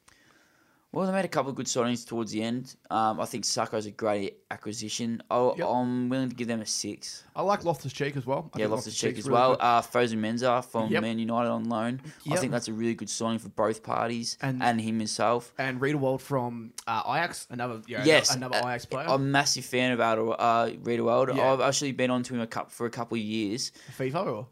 Well, 0.91 1.07
they 1.07 1.13
made 1.13 1.27
a 1.27 1.29
couple 1.29 1.51
of 1.51 1.55
good 1.57 1.67
signings 1.67 2.07
towards 2.07 2.33
the 2.33 2.43
end. 2.43 2.75
Um, 2.91 3.21
I 3.21 3.27
think 3.27 3.45
Sakho's 3.45 3.85
a 3.85 3.91
great 3.91 4.39
acquisition. 4.51 5.23
i 5.31 5.53
Yep. 5.59 5.67
I'm 5.69 6.09
willing 6.09 6.31
to 6.31 6.35
give 6.35 6.49
them 6.49 6.63
a 6.63 6.67
six. 6.67 7.25
I 7.37 7.43
like 7.43 7.63
Loftus 7.63 7.93
Cheek 7.93 8.17
as 8.17 8.25
well. 8.25 8.51
I 8.55 8.61
Yeah, 8.61 8.67
Loftus 8.69 8.97
Cheek 8.97 9.19
as 9.19 9.25
really 9.27 9.35
well. 9.35 9.51
good. 9.57 9.61
Uh, 9.61 9.83
Fosu-Mensah 9.83 10.65
from 10.65 10.91
Yep. 10.91 11.03
Man 11.03 11.19
United 11.19 11.51
on 11.51 11.69
loan. 11.69 12.01
I 12.31 12.37
think 12.37 12.53
that's 12.53 12.69
a 12.69 12.73
really 12.73 12.95
good 12.95 13.11
signing 13.11 13.39
for 13.39 13.51
both 13.51 13.83
parties 13.83 14.39
And- 14.41 14.63
and, 14.63 14.81
him 14.81 14.99
himself. 14.99 15.53
and 15.59 15.79
Riedewald 15.79 16.23
from 16.23 16.73
uh, 16.87 17.03
Ajax, 17.07 17.47
another 17.51 17.83
you 17.87 17.99
know, 17.99 18.05
yes, 18.05 18.35
another 18.35 18.57
uh, 18.57 18.61
Ajax 18.61 18.87
player. 18.87 19.07
I'm 19.09 19.21
a 19.21 19.25
massive 19.25 19.67
fan 19.67 19.93
of 19.93 20.01
uh, 20.01 20.71
Riedewald. 20.83 21.37
Yeah. 21.37 21.53
I've 21.53 21.61
actually 21.61 21.93
been 21.93 22.11
onto 22.11 22.35
him 22.35 22.41
a 22.41 22.47
cup 22.47 22.71
for 22.71 22.87
a 22.87 22.91
couple 22.91 23.17
of 23.19 23.23
years. 23.23 23.73
FIFA 23.99 24.27
or 24.27 24.47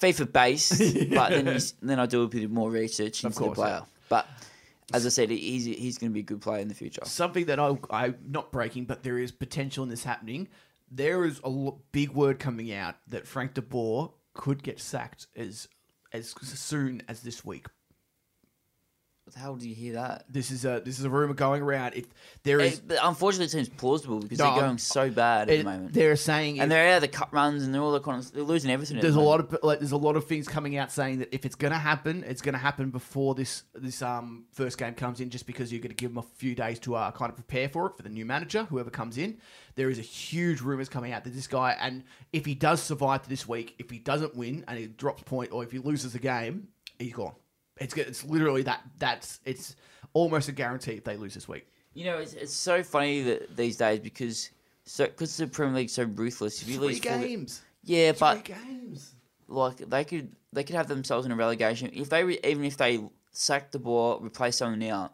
FIFA 0.00 0.32
based, 0.32 1.10
but 1.14 1.30
then 1.30 1.60
then 1.82 2.00
I 2.00 2.06
do 2.06 2.22
a 2.24 2.28
bit 2.28 2.50
more 2.50 2.68
research 2.68 3.22
into 3.22 3.38
the 3.44 3.50
player. 3.52 3.80
yeah. 3.82 3.86
But 4.08 4.26
as 4.92 5.06
I 5.06 5.08
said, 5.08 5.30
he's 5.30 5.64
he's 5.64 5.98
going 5.98 6.10
to 6.10 6.14
be 6.14 6.20
a 6.20 6.24
good 6.24 6.40
player 6.40 6.60
in 6.60 6.68
the 6.68 6.74
future. 6.74 7.02
something 7.04 7.46
that 7.46 7.58
I 7.58 7.78
I 7.90 8.14
not 8.26 8.52
breaking, 8.52 8.86
but 8.86 9.02
there 9.02 9.18
is 9.18 9.32
potential 9.32 9.84
in 9.84 9.90
this 9.90 10.04
happening. 10.04 10.48
There 10.90 11.24
is 11.24 11.40
a 11.44 11.70
big 11.92 12.10
word 12.10 12.38
coming 12.38 12.72
out 12.72 12.96
that 13.08 13.26
Frank 13.26 13.54
de 13.54 13.62
Boer 13.62 14.12
could 14.34 14.62
get 14.62 14.80
sacked 14.80 15.26
as 15.36 15.68
as 16.12 16.30
soon 16.30 17.02
as 17.08 17.22
this 17.22 17.44
week. 17.44 17.66
The 19.32 19.38
hell 19.38 19.56
do 19.56 19.66
you 19.66 19.74
hear 19.74 19.94
that? 19.94 20.24
This 20.28 20.50
is 20.50 20.66
a 20.66 20.82
this 20.84 20.98
is 20.98 21.06
a 21.06 21.10
rumor 21.10 21.32
going 21.32 21.62
around. 21.62 21.94
If 21.94 22.04
there 22.42 22.60
is, 22.60 22.80
It, 22.86 22.98
unfortunately, 23.02 23.46
it 23.46 23.50
seems 23.50 23.68
plausible 23.70 24.20
because 24.20 24.38
No, 24.38 24.52
they're 24.52 24.62
going 24.62 24.76
so 24.76 25.10
bad 25.10 25.48
at 25.48 25.54
it- 25.54 25.58
the 25.58 25.64
moment, 25.64 25.94
they're 25.94 26.16
saying 26.16 26.60
and 26.60 26.70
they're 26.70 26.92
out 26.92 26.96
of 26.96 27.00
the 27.00 27.08
cut 27.08 27.32
runs 27.32 27.62
and 27.62 27.74
they're 27.74 27.80
all 27.80 27.92
the 27.92 28.00
kind 28.00 28.18
of, 28.22 28.30
they're 28.32 28.42
losing 28.42 28.70
everything. 28.70 29.00
there's 29.00 29.14
the 29.14 29.20
a 29.20 29.22
lot 29.22 29.40
of 29.40 29.58
like 29.62 29.78
there's 29.78 29.92
a 29.92 29.96
lot 29.96 30.16
of 30.16 30.26
things 30.26 30.46
coming 30.48 30.76
out 30.76 30.92
saying 30.92 31.20
that 31.20 31.34
if 31.34 31.46
it's 31.46 31.54
going 31.54 31.72
to 31.72 31.78
happen, 31.78 32.24
it's 32.26 32.42
going 32.42 32.52
to 32.52 32.58
happen 32.58 32.90
before 32.90 33.34
this 33.34 33.62
this 33.74 34.02
um 34.02 34.44
first 34.52 34.76
game 34.76 34.92
comes 34.92 35.18
in, 35.18 35.30
just 35.30 35.46
because 35.46 35.72
you're 35.72 35.80
going 35.80 35.88
to 35.88 35.96
give 35.96 36.10
them 36.10 36.18
a 36.18 36.36
few 36.36 36.54
days 36.54 36.78
to 36.80 36.94
uh, 36.94 37.10
kind 37.12 37.30
of 37.30 37.36
prepare 37.36 37.70
for 37.70 37.86
it 37.86 37.96
for 37.96 38.02
the 38.02 38.10
new 38.10 38.26
manager, 38.26 38.64
whoever 38.64 38.90
comes 38.90 39.16
in. 39.16 39.38
There 39.76 39.88
is 39.88 39.98
a 39.98 40.02
huge 40.02 40.60
rumors 40.60 40.90
coming 40.90 41.12
out 41.14 41.24
that 41.24 41.32
this 41.32 41.46
guy, 41.46 41.74
and 41.80 42.04
if 42.34 42.44
he 42.44 42.54
does 42.54 42.82
survive 42.82 43.22
to 43.22 43.30
this 43.30 43.48
week, 43.48 43.76
if 43.78 43.88
he 43.88 43.98
doesn't 43.98 44.36
win 44.36 44.62
and 44.68 44.78
he 44.78 44.88
drops 44.88 45.22
point, 45.22 45.52
or 45.52 45.64
if 45.64 45.72
he 45.72 45.78
loses 45.78 46.12
the 46.12 46.18
game, 46.18 46.68
he's 46.98 47.14
gone. 47.14 47.32
It's 47.78 47.94
it's 47.96 48.24
literally 48.24 48.62
that 48.62 48.82
that's 48.98 49.40
it's 49.44 49.76
almost 50.12 50.48
a 50.48 50.52
guarantee 50.52 50.92
if 50.92 51.04
they 51.04 51.16
lose 51.16 51.34
this 51.34 51.48
week. 51.48 51.66
You 51.94 52.04
know, 52.06 52.18
it's, 52.18 52.32
it's 52.34 52.54
so 52.54 52.82
funny 52.82 53.22
that 53.22 53.56
these 53.56 53.76
days 53.76 53.98
because 53.98 54.50
so 54.84 55.06
because 55.06 55.36
the 55.36 55.46
Premier 55.46 55.76
League's 55.76 55.92
so 55.92 56.04
ruthless. 56.04 56.62
If 56.62 56.68
you 56.68 56.78
Three 56.78 56.88
lose 56.88 57.00
games, 57.00 57.62
yeah, 57.84 58.12
but 58.12 58.44
games. 58.44 59.14
like 59.48 59.76
they 59.78 60.04
could 60.04 60.34
they 60.52 60.64
could 60.64 60.76
have 60.76 60.88
themselves 60.88 61.26
in 61.26 61.32
a 61.32 61.36
relegation 61.36 61.90
if 61.92 62.08
they 62.08 62.24
re, 62.24 62.38
even 62.44 62.64
if 62.64 62.76
they 62.76 63.00
sack 63.32 63.70
de 63.70 63.78
Boer, 63.78 64.20
replace 64.22 64.56
someone 64.56 64.82
out. 64.84 65.12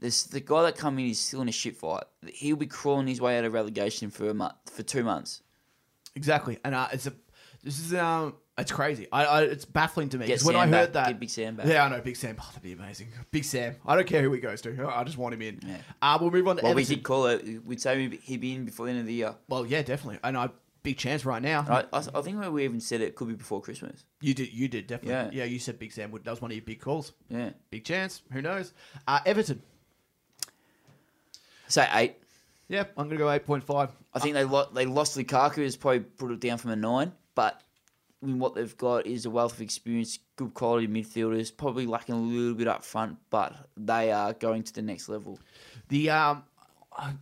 This 0.00 0.24
the 0.24 0.40
guy 0.40 0.62
that 0.62 0.76
come 0.76 0.98
in 0.98 1.06
is 1.06 1.18
still 1.18 1.42
in 1.42 1.48
a 1.48 1.52
shit 1.52 1.76
fight. 1.76 2.04
He'll 2.26 2.56
be 2.56 2.66
crawling 2.66 3.08
his 3.08 3.20
way 3.20 3.36
out 3.36 3.44
of 3.44 3.52
relegation 3.52 4.10
for 4.10 4.28
a 4.28 4.34
month, 4.34 4.54
for 4.70 4.84
two 4.84 5.02
months. 5.02 5.42
Exactly, 6.14 6.58
and 6.64 6.74
uh, 6.74 6.88
it's 6.92 7.06
a 7.06 7.12
this 7.62 7.80
is 7.80 7.94
um 7.94 8.34
it's 8.58 8.72
crazy. 8.72 9.06
I, 9.12 9.24
I 9.24 9.42
it's 9.42 9.64
baffling 9.64 10.08
to 10.10 10.18
me 10.18 10.26
Get 10.26 10.34
because 10.34 10.44
when 10.44 10.54
Sam 10.54 10.60
I 10.62 10.76
heard 10.76 10.92
back, 10.92 11.04
that, 11.04 11.10
get 11.12 11.20
Big 11.20 11.30
Sam 11.30 11.56
back. 11.56 11.66
yeah, 11.66 11.84
I 11.84 11.88
know 11.88 12.00
Big 12.00 12.16
Sam. 12.16 12.36
Oh, 12.40 12.46
that'd 12.48 12.62
be 12.62 12.72
amazing. 12.72 13.08
Big 13.30 13.44
Sam. 13.44 13.76
I 13.86 13.96
don't 13.96 14.06
care 14.06 14.22
who 14.22 14.32
he 14.32 14.40
goes 14.40 14.60
to. 14.62 14.90
I 14.94 15.04
just 15.04 15.16
want 15.18 15.34
him 15.34 15.42
in. 15.42 15.60
Yeah. 15.66 15.76
Uh, 16.02 16.18
we'll 16.20 16.30
move 16.30 16.46
on 16.48 16.56
to 16.56 16.64
Well, 16.64 16.74
we 16.74 16.84
did 16.84 17.02
call 17.02 17.26
it. 17.26 17.64
We'd 17.64 17.80
say 17.80 18.08
he'd 18.22 18.40
be 18.40 18.54
in 18.54 18.64
before 18.64 18.86
the 18.86 18.90
end 18.92 19.00
of 19.00 19.06
the 19.06 19.14
year. 19.14 19.34
Well, 19.48 19.64
yeah, 19.64 19.82
definitely. 19.82 20.18
And 20.24 20.36
I 20.36 20.50
big 20.82 20.96
chance 20.96 21.24
right 21.24 21.42
now. 21.42 21.66
I, 21.68 21.96
I, 21.96 22.04
I 22.14 22.22
think 22.22 22.40
we 22.52 22.64
even 22.64 22.80
said 22.80 23.00
it 23.00 23.14
could 23.14 23.28
be 23.28 23.34
before 23.34 23.60
Christmas. 23.60 24.04
You 24.20 24.34
did. 24.34 24.52
You 24.52 24.68
did 24.68 24.86
definitely. 24.86 25.36
Yeah. 25.36 25.44
Yeah. 25.44 25.50
You 25.50 25.58
said 25.58 25.78
Big 25.78 25.92
Sam 25.92 26.10
would. 26.10 26.24
That 26.24 26.30
was 26.30 26.40
one 26.42 26.50
of 26.50 26.56
your 26.56 26.64
big 26.64 26.80
calls. 26.80 27.12
Yeah. 27.28 27.50
Big 27.70 27.84
chance. 27.84 28.22
Who 28.32 28.42
knows? 28.42 28.72
Uh, 29.06 29.20
Everton. 29.26 29.62
Say 31.68 31.86
eight. 31.92 32.16
Yep, 32.68 32.92
I'm 32.96 33.08
gonna 33.08 33.18
go 33.18 33.30
eight 33.30 33.46
point 33.46 33.64
five. 33.64 33.90
I 34.12 34.18
think 34.18 34.34
they 34.34 34.44
lo- 34.44 34.68
they 34.74 34.84
lost 34.84 35.16
Lukaku, 35.16 35.62
has 35.62 35.76
probably 35.76 36.00
put 36.00 36.30
it 36.30 36.40
down 36.40 36.58
from 36.58 36.70
a 36.70 36.76
nine, 36.76 37.12
but 37.34 37.62
I 38.22 38.26
mean, 38.26 38.38
what 38.38 38.54
they've 38.54 38.76
got 38.76 39.06
is 39.06 39.26
a 39.26 39.30
wealth 39.30 39.54
of 39.54 39.60
experience, 39.60 40.18
good 40.36 40.52
quality 40.54 40.88
midfielders, 40.88 41.56
probably 41.56 41.86
lacking 41.86 42.14
a 42.16 42.20
little 42.20 42.54
bit 42.54 42.66
up 42.66 42.84
front, 42.84 43.16
but 43.30 43.54
they 43.76 44.10
are 44.10 44.32
going 44.32 44.64
to 44.64 44.74
the 44.74 44.82
next 44.82 45.08
level. 45.08 45.38
The 45.88 46.10
um, 46.10 46.42
uh, 46.96 47.12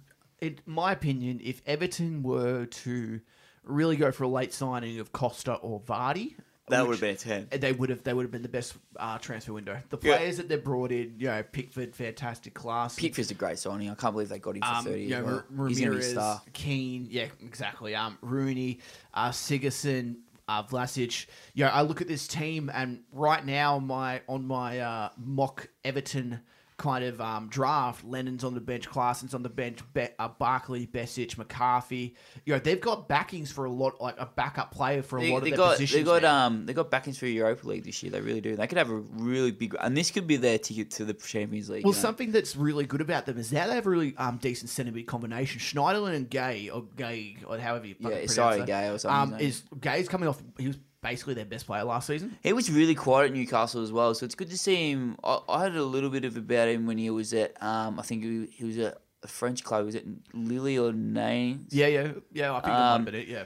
in 0.40 0.58
my 0.64 0.92
opinion, 0.92 1.40
if 1.42 1.60
Everton 1.66 2.22
were 2.22 2.66
to 2.66 3.20
really 3.62 3.96
go 3.96 4.10
for 4.10 4.24
a 4.24 4.28
late 4.28 4.54
signing 4.54 4.98
of 5.00 5.12
Costa 5.12 5.54
or 5.54 5.80
Vardy, 5.80 6.34
which- 6.68 7.00
been 7.00 7.10
a 7.10 7.14
ten. 7.14 7.46
they 7.50 7.72
would 7.72 7.90
have 7.90 8.02
they 8.02 8.12
would 8.12 8.24
have 8.24 8.32
been 8.32 8.42
the 8.42 8.48
best 8.48 8.74
uh, 8.96 9.18
transfer 9.18 9.52
window. 9.52 9.80
The 9.90 9.98
Yeah. 10.02 10.16
players 10.16 10.38
that 10.38 10.48
they 10.48 10.56
brought 10.56 10.90
in, 10.90 11.14
you 11.18 11.26
know, 11.28 11.42
Pickford, 11.44 11.94
fantastic 11.94 12.54
class. 12.54 12.96
Pickford's 12.96 13.30
a 13.30 13.34
great 13.34 13.58
signing. 13.60 13.88
I 13.88 13.94
can't 13.94 14.12
believe 14.14 14.30
they 14.30 14.38
got 14.40 14.56
him 14.56 14.62
for 14.62 14.68
um, 14.68 14.84
thirty. 14.84 15.02
you 15.04 15.10
know, 15.10 15.16
as 15.18 15.24
well. 15.24 15.68
He's 15.68 15.78
gonna 15.78 15.90
be 15.90 15.96
a 15.96 15.98
Ramirez, 15.98 16.10
star. 16.10 16.42
Keane, 16.52 17.06
yeah, 17.08 17.26
exactly. 17.40 17.94
Um, 17.94 18.18
Rooney, 18.20 18.80
uh, 19.14 19.30
Sigurdsson, 19.30 20.16
uh, 20.48 20.62
Vlasic. 20.62 21.26
You 21.54 21.64
know, 21.64 21.70
I 21.70 21.82
look 21.82 22.00
at 22.00 22.08
this 22.08 22.26
team, 22.26 22.70
and 22.72 23.02
right 23.12 23.44
now, 23.44 23.78
my 23.78 24.22
on 24.28 24.46
my 24.46 24.80
uh, 24.80 25.08
mock 25.16 25.68
Everton 25.84 26.40
kind 26.78 27.04
of 27.04 27.20
um, 27.20 27.48
draft, 27.48 28.04
Lennon's 28.04 28.44
on 28.44 28.52
the 28.54 28.60
bench, 28.60 28.88
Clarkson's 28.88 29.32
on 29.34 29.42
the 29.42 29.48
bench, 29.48 29.78
Be- 29.94 30.08
uh, 30.18 30.28
Barkley, 30.28 30.86
Besic, 30.86 31.38
McCarthy. 31.38 32.14
You 32.44 32.52
know, 32.52 32.58
they've 32.58 32.80
got 32.80 33.08
backings 33.08 33.50
for 33.50 33.64
a 33.64 33.70
lot, 33.70 34.00
like 34.00 34.16
a 34.18 34.26
backup 34.26 34.72
player 34.72 35.02
for 35.02 35.18
a 35.18 35.22
They, 35.22 35.30
lot 35.30 35.38
of 35.38 35.44
they 35.44 35.50
their 35.50 35.56
got 35.56 35.72
positions. 35.72 36.04
they 36.04 36.04
got 36.04 36.22
now. 36.22 36.46
um 36.46 36.66
they 36.66 36.74
got 36.74 36.90
backings 36.90 37.18
for 37.18 37.26
Europa 37.26 37.66
League 37.66 37.84
this 37.84 38.02
year. 38.02 38.12
They 38.12 38.20
really 38.20 38.42
do. 38.42 38.56
They 38.56 38.66
could 38.66 38.76
have 38.78 38.90
a 38.90 38.96
really 38.96 39.52
big 39.52 39.74
and 39.80 39.96
this 39.96 40.10
could 40.10 40.26
be 40.26 40.36
their 40.36 40.58
ticket 40.58 40.90
to 40.92 41.04
the 41.06 41.14
Champions 41.14 41.70
League. 41.70 41.84
Well, 41.84 41.92
you 41.94 41.96
know? 41.96 42.02
something 42.02 42.30
that's 42.30 42.56
really 42.56 42.84
good 42.84 43.00
about 43.00 43.24
them 43.26 43.38
is 43.38 43.50
that 43.50 43.68
they 43.68 43.74
have 43.74 43.86
a 43.86 43.90
really 43.90 44.14
um, 44.18 44.36
decent 44.36 44.68
centre 44.70 44.92
mid 44.92 45.06
combination. 45.06 45.60
Schneiderlin 45.60 46.14
and 46.14 46.30
Gueye, 46.30 46.74
or 46.74 46.82
Gueye, 46.82 47.38
or 47.46 47.58
however 47.58 47.86
you 47.86 47.94
Yeah, 48.00 48.26
sorry, 48.26 48.60
Gueye 48.60 48.94
or 48.94 48.98
something, 48.98 49.34
Um, 49.36 49.40
is 49.40 49.62
Gueye's 49.80 50.08
coming 50.08 50.28
off? 50.28 50.42
He 50.58 50.66
was 50.68 50.78
basically 51.08 51.34
their 51.34 51.44
best 51.44 51.66
player 51.66 51.84
last 51.84 52.08
season. 52.08 52.36
He 52.42 52.52
was 52.52 52.70
really 52.70 52.94
quiet 52.94 53.26
at 53.30 53.32
Newcastle 53.36 53.82
as 53.82 53.92
well, 53.92 54.12
so 54.14 54.26
it's 54.26 54.34
good 54.34 54.50
to 54.50 54.58
see 54.58 54.90
him. 54.90 55.16
I, 55.22 55.38
I 55.48 55.60
heard 55.60 55.76
a 55.76 55.82
little 55.84 56.10
bit 56.10 56.24
of 56.24 56.36
about 56.36 56.68
him 56.68 56.86
when 56.86 56.98
he 56.98 57.10
was 57.10 57.32
at, 57.32 57.60
um, 57.62 58.00
I 58.00 58.02
think 58.02 58.24
he, 58.24 58.46
he 58.52 58.64
was 58.64 58.78
at 58.78 58.98
a 59.22 59.28
French 59.28 59.62
club. 59.62 59.84
Was 59.86 59.94
it 59.94 60.04
Lille 60.34 60.88
or 60.88 60.92
Nain? 60.92 61.66
Yeah, 61.70 61.86
yeah, 61.86 62.12
yeah. 62.32 62.54
I 62.54 62.60
think 62.60 62.74
um, 62.74 62.82
Um, 62.82 63.04
might 63.04 63.14
it. 63.14 63.28
Yeah, 63.28 63.44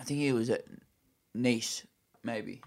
I 0.00 0.04
think 0.04 0.20
he 0.20 0.32
was 0.32 0.50
at 0.50 0.64
Nice, 1.34 1.84
maybe. 2.22 2.60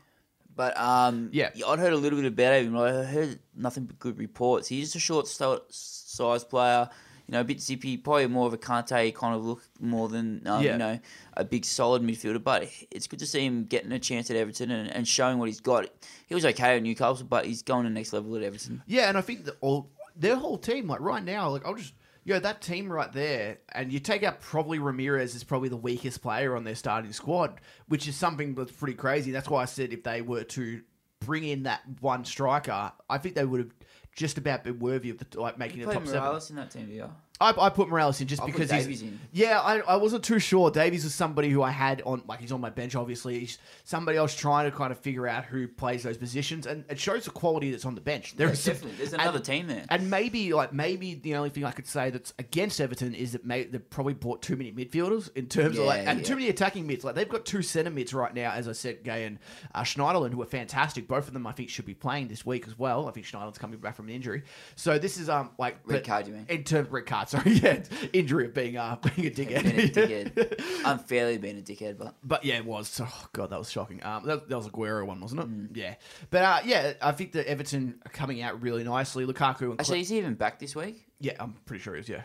But 0.55 0.77
um, 0.77 1.29
Yeah. 1.31 1.49
I'd 1.67 1.79
heard 1.79 1.93
a 1.93 1.97
little 1.97 2.19
bit 2.19 2.27
about 2.27 2.61
him. 2.61 2.77
I 2.77 2.91
heard 3.03 3.39
nothing 3.55 3.85
but 3.85 3.97
good 3.97 4.19
reports. 4.19 4.67
He's 4.67 4.91
just 4.91 4.95
a 4.95 4.99
short 4.99 5.27
size 5.27 6.43
player, 6.43 6.89
you 7.27 7.31
know, 7.33 7.41
a 7.41 7.43
bit 7.43 7.61
zippy, 7.61 7.97
probably 7.97 8.27
more 8.27 8.47
of 8.47 8.53
a 8.53 8.57
Kante 8.57 9.13
kind 9.15 9.35
of 9.35 9.43
look 9.45 9.61
more 9.79 10.09
than 10.09 10.45
um, 10.47 10.61
Yeah. 10.63 10.73
you 10.73 10.77
know 10.77 10.99
a 11.37 11.43
big 11.43 11.65
solid 11.65 12.01
midfielder. 12.01 12.43
But 12.43 12.69
it's 12.91 13.07
good 13.07 13.19
to 13.19 13.25
see 13.25 13.45
him 13.45 13.65
getting 13.65 13.91
a 13.91 13.99
chance 13.99 14.29
at 14.29 14.35
Everton 14.37 14.71
and, 14.71 14.89
and 14.91 15.07
showing 15.07 15.37
what 15.39 15.47
he's 15.47 15.61
got. 15.61 15.89
He 16.27 16.35
was 16.35 16.45
okay 16.45 16.75
at 16.77 16.83
Newcastle, 16.83 17.25
but 17.29 17.45
he's 17.45 17.61
going 17.61 17.83
to 17.83 17.89
the 17.89 17.93
next 17.95 18.13
level 18.13 18.35
at 18.35 18.43
Everton. 18.43 18.83
yeah, 18.87 19.09
and 19.09 19.17
I 19.17 19.21
think 19.21 19.45
that 19.45 19.55
all 19.61 19.89
their 20.15 20.35
whole 20.35 20.57
team, 20.57 20.87
like 20.87 20.99
right 21.01 21.23
now, 21.23 21.49
like 21.49 21.65
I'll 21.65 21.75
just. 21.75 21.93
You 22.25 22.35
know, 22.35 22.39
that 22.39 22.61
team 22.61 22.89
right 22.89 23.11
there, 23.11 23.57
and 23.73 23.91
you 23.91 23.99
take 23.99 24.23
out 24.23 24.39
probably 24.39 24.79
Ramirez 24.79 25.35
is 25.35 25.43
probably 25.43 25.67
the 25.67 25.75
weakest 25.75 26.21
player 26.21 26.55
on 26.55 26.63
their 26.63 26.73
starting 26.73 27.11
squad, 27.11 27.59
which 27.89 28.07
is 28.07 28.15
something 28.15 28.55
that's 28.55 28.71
pretty 28.71 28.93
crazy. 28.93 29.31
That's 29.31 29.49
why 29.49 29.61
I 29.63 29.65
said 29.65 29.91
if 29.91 30.03
they 30.03 30.21
were 30.21 30.45
to 30.45 30.81
bring 31.19 31.43
in 31.43 31.63
that 31.63 31.81
one 31.99 32.23
striker, 32.23 32.93
I 33.09 33.17
think 33.17 33.35
they 33.35 33.43
would 33.43 33.59
have 33.59 33.73
just 34.15 34.37
about 34.37 34.63
been 34.63 34.79
worthy 34.79 35.09
of 35.09 35.17
the, 35.17 35.39
like 35.39 35.57
making 35.57 35.79
the 35.79 35.85
Play 35.85 35.95
top 35.95 36.07
seven. 36.07 36.21
Mirallas 36.21 36.49
in 36.49 36.55
that 36.57 36.71
team, 36.71 36.89
yeah. 36.91 37.07
I, 37.43 37.65
I 37.65 37.69
put 37.69 37.87
Mirallas 37.89 38.21
in 38.21 38.27
just 38.27 38.41
I'll 38.41 38.47
put 38.47 38.53
because 38.53 38.69
Davies 38.69 39.01
he's 39.01 39.09
in. 39.09 39.19
yeah. 39.31 39.59
I, 39.59 39.79
I 39.79 39.95
wasn't 39.97 40.23
too 40.23 40.39
sure. 40.39 40.71
Davies 40.71 41.05
is 41.05 41.13
somebody 41.13 41.49
who 41.49 41.61
I 41.61 41.71
had 41.71 42.01
on 42.05 42.23
like 42.27 42.39
he's 42.39 42.51
on 42.51 42.61
my 42.61 42.69
bench. 42.69 42.95
Obviously, 42.95 43.39
he's 43.39 43.57
somebody 43.83 44.17
I 44.17 44.21
was 44.21 44.35
trying 44.35 44.69
to 44.69 44.75
kind 44.75 44.91
of 44.91 44.99
figure 44.99 45.27
out 45.27 45.45
who 45.45 45.67
plays 45.67 46.03
those 46.03 46.17
positions, 46.17 46.65
and 46.65 46.85
it 46.89 46.99
shows 46.99 47.25
the 47.25 47.31
quality 47.31 47.71
that's 47.71 47.85
on 47.85 47.95
the 47.95 48.01
bench. 48.01 48.35
There 48.35 48.47
Yeah, 48.47 48.53
is 48.53 48.63
definitely. 48.65 48.97
There's 48.97 49.13
and- 49.13 49.21
another 49.21 49.39
team 49.39 49.67
there. 49.67 49.85
and 49.89 50.09
maybe 50.09 50.53
like 50.53 50.73
maybe 50.73 51.15
the 51.15 51.35
only 51.35 51.49
thing 51.49 51.65
I 51.65 51.71
could 51.71 51.87
say 51.87 52.09
that's 52.09 52.33
against 52.39 52.79
Everton 52.79 53.13
is 53.13 53.33
that 53.33 53.45
may, 53.45 53.63
they've 53.65 53.89
probably 53.89 54.13
bought 54.13 54.41
too 54.41 54.55
many 54.55 54.71
midfielders 54.71 55.29
in 55.35 55.47
terms 55.47 55.77
of 55.77 55.85
like 55.85 56.07
and 56.07 56.19
yeah. 56.19 56.25
too 56.25 56.35
many 56.35 56.49
attacking 56.49 56.87
mids. 56.87 57.03
Like 57.03 57.15
they've 57.15 57.27
got 57.29 57.45
two 57.45 57.61
centre 57.61 57.91
mids 57.91 58.13
right 58.13 58.33
now, 58.33 58.51
as 58.51 58.67
I 58.67 58.71
said, 58.73 59.03
Gueye 59.03 59.27
and 59.27 59.39
uh, 59.75 59.81
Schneiderlin, 59.83 60.31
who 60.31 60.41
are 60.41 60.45
fantastic. 60.45 61.07
Both 61.07 61.27
of 61.27 61.33
them 61.33 61.45
I 61.47 61.51
think 61.51 61.69
should 61.69 61.85
be 61.85 61.93
playing 61.93 62.27
this 62.27 62.45
week 62.45 62.67
as 62.67 62.77
well. 62.79 63.07
I 63.07 63.11
think 63.11 63.25
Schneiderlin's 63.25 63.57
coming 63.57 63.79
back 63.79 63.95
from 63.95 64.07
an 64.07 64.13
injury, 64.15 64.43
so 64.75 64.97
this 64.97 65.17
is 65.17 65.29
um 65.29 65.51
like 65.57 65.77
Red 65.85 66.05
card, 66.05 66.27
you 66.27 66.33
mean? 66.33 66.45
In 66.49 66.63
terms 66.63 66.89
red 66.89 67.05
card, 67.05 67.29
sorry, 67.37 67.51
yeah, 67.63 67.83
injury 68.13 68.45
of 68.45 68.53
being 68.53 68.77
uh 68.77 68.95
being 69.15 69.27
a 69.27 69.31
dickhead. 69.31 69.63
Being 69.63 69.79
a 69.79 70.27
dickhead. 70.29 70.81
Unfairly 70.85 71.37
being 71.37 71.57
a 71.57 71.61
dickhead, 71.61 71.97
but 71.97 72.15
But 72.23 72.45
yeah, 72.45 72.55
it 72.57 72.65
was. 72.65 72.99
Oh 73.03 73.25
god, 73.33 73.49
that 73.49 73.59
was 73.59 73.69
shocking. 73.71 74.03
Um, 74.03 74.25
that, 74.25 74.47
that 74.49 74.55
was 74.55 74.67
a 74.67 74.69
Guerrero 74.69 75.05
one, 75.05 75.19
wasn't 75.21 75.41
it? 75.41 75.47
Mm. 75.49 75.75
Yeah, 75.77 75.95
but 76.29 76.43
uh, 76.43 76.59
yeah, 76.65 76.93
I 77.01 77.11
think 77.11 77.31
that 77.33 77.47
Everton 77.47 77.99
are 78.05 78.11
coming 78.11 78.41
out 78.41 78.61
really 78.61 78.83
nicely. 78.83 79.25
Lukaku 79.25 79.71
and 79.71 79.79
actually, 79.79 80.01
is 80.01 80.09
he 80.09 80.17
even 80.17 80.35
back 80.35 80.59
this 80.59 80.75
week? 80.75 81.05
yeah, 81.19 81.33
I'm 81.39 81.53
pretty 81.65 81.81
sure 81.83 81.93
he 81.95 82.01
is. 82.01 82.09
Yeah, 82.09 82.23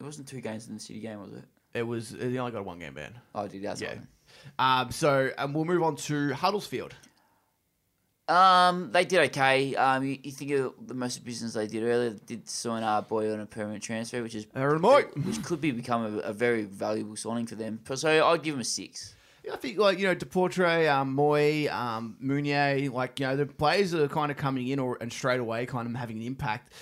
It 0.00 0.04
wasn't 0.04 0.28
two 0.28 0.40
games 0.40 0.68
in 0.68 0.74
the 0.74 0.80
City 0.80 1.00
game, 1.00 1.20
was 1.20 1.32
it? 1.32 1.44
it 1.74 1.82
was. 1.82 2.10
He 2.10 2.38
only 2.38 2.52
got 2.52 2.60
a 2.60 2.62
one 2.62 2.78
game 2.78 2.94
ban. 2.94 3.18
Oh, 3.34 3.46
did 3.48 3.62
that's 3.62 3.80
Yeah. 3.80 3.94
Um, 4.58 4.90
so 4.90 5.30
um, 5.38 5.52
we'll 5.52 5.64
move 5.64 5.82
on 5.82 5.96
to 5.96 6.32
Huddersfield. 6.34 6.94
Um, 8.28 8.90
they 8.90 9.04
did 9.04 9.20
okay. 9.30 9.76
Um, 9.76 10.04
you, 10.04 10.18
you 10.22 10.32
think 10.32 10.50
of 10.52 10.74
the 10.84 10.94
most 10.94 11.18
of 11.18 11.24
the 11.24 11.30
business 11.30 11.54
they 11.54 11.66
did 11.68 11.84
earlier? 11.84 12.10
Did 12.26 12.48
sign 12.48 12.82
our 12.82 13.02
boy 13.02 13.32
on 13.32 13.40
a 13.40 13.46
permanent 13.46 13.82
transfer, 13.84 14.22
which 14.22 14.34
is 14.34 14.46
Aaron 14.56 14.82
Mooy. 14.82 15.04
which 15.24 15.42
could 15.44 15.60
be 15.60 15.70
become 15.70 16.16
a, 16.16 16.18
a 16.18 16.32
very 16.32 16.64
valuable 16.64 17.14
signing 17.16 17.46
for 17.46 17.54
them. 17.54 17.80
So 17.94 18.26
I'd 18.26 18.42
give 18.42 18.54
them 18.54 18.60
a 18.60 18.64
six. 18.64 19.14
Yeah, 19.44 19.52
I 19.52 19.56
think 19.56 19.78
like 19.78 20.00
you 20.00 20.08
know 20.08 20.14
Depoitre, 20.16 20.92
um, 20.92 21.16
Mooy, 21.16 21.70
um, 21.72 22.16
Mounié, 22.20 22.92
like 22.92 23.20
you 23.20 23.26
know 23.26 23.36
the 23.36 23.46
players 23.46 23.92
that 23.92 24.02
are 24.02 24.08
kind 24.08 24.32
of 24.32 24.36
coming 24.36 24.66
in 24.66 24.80
or 24.80 24.98
and 25.00 25.12
straight 25.12 25.38
away 25.38 25.64
kind 25.66 25.86
of 25.86 25.94
having 25.94 26.16
an 26.16 26.24
impact. 26.24 26.72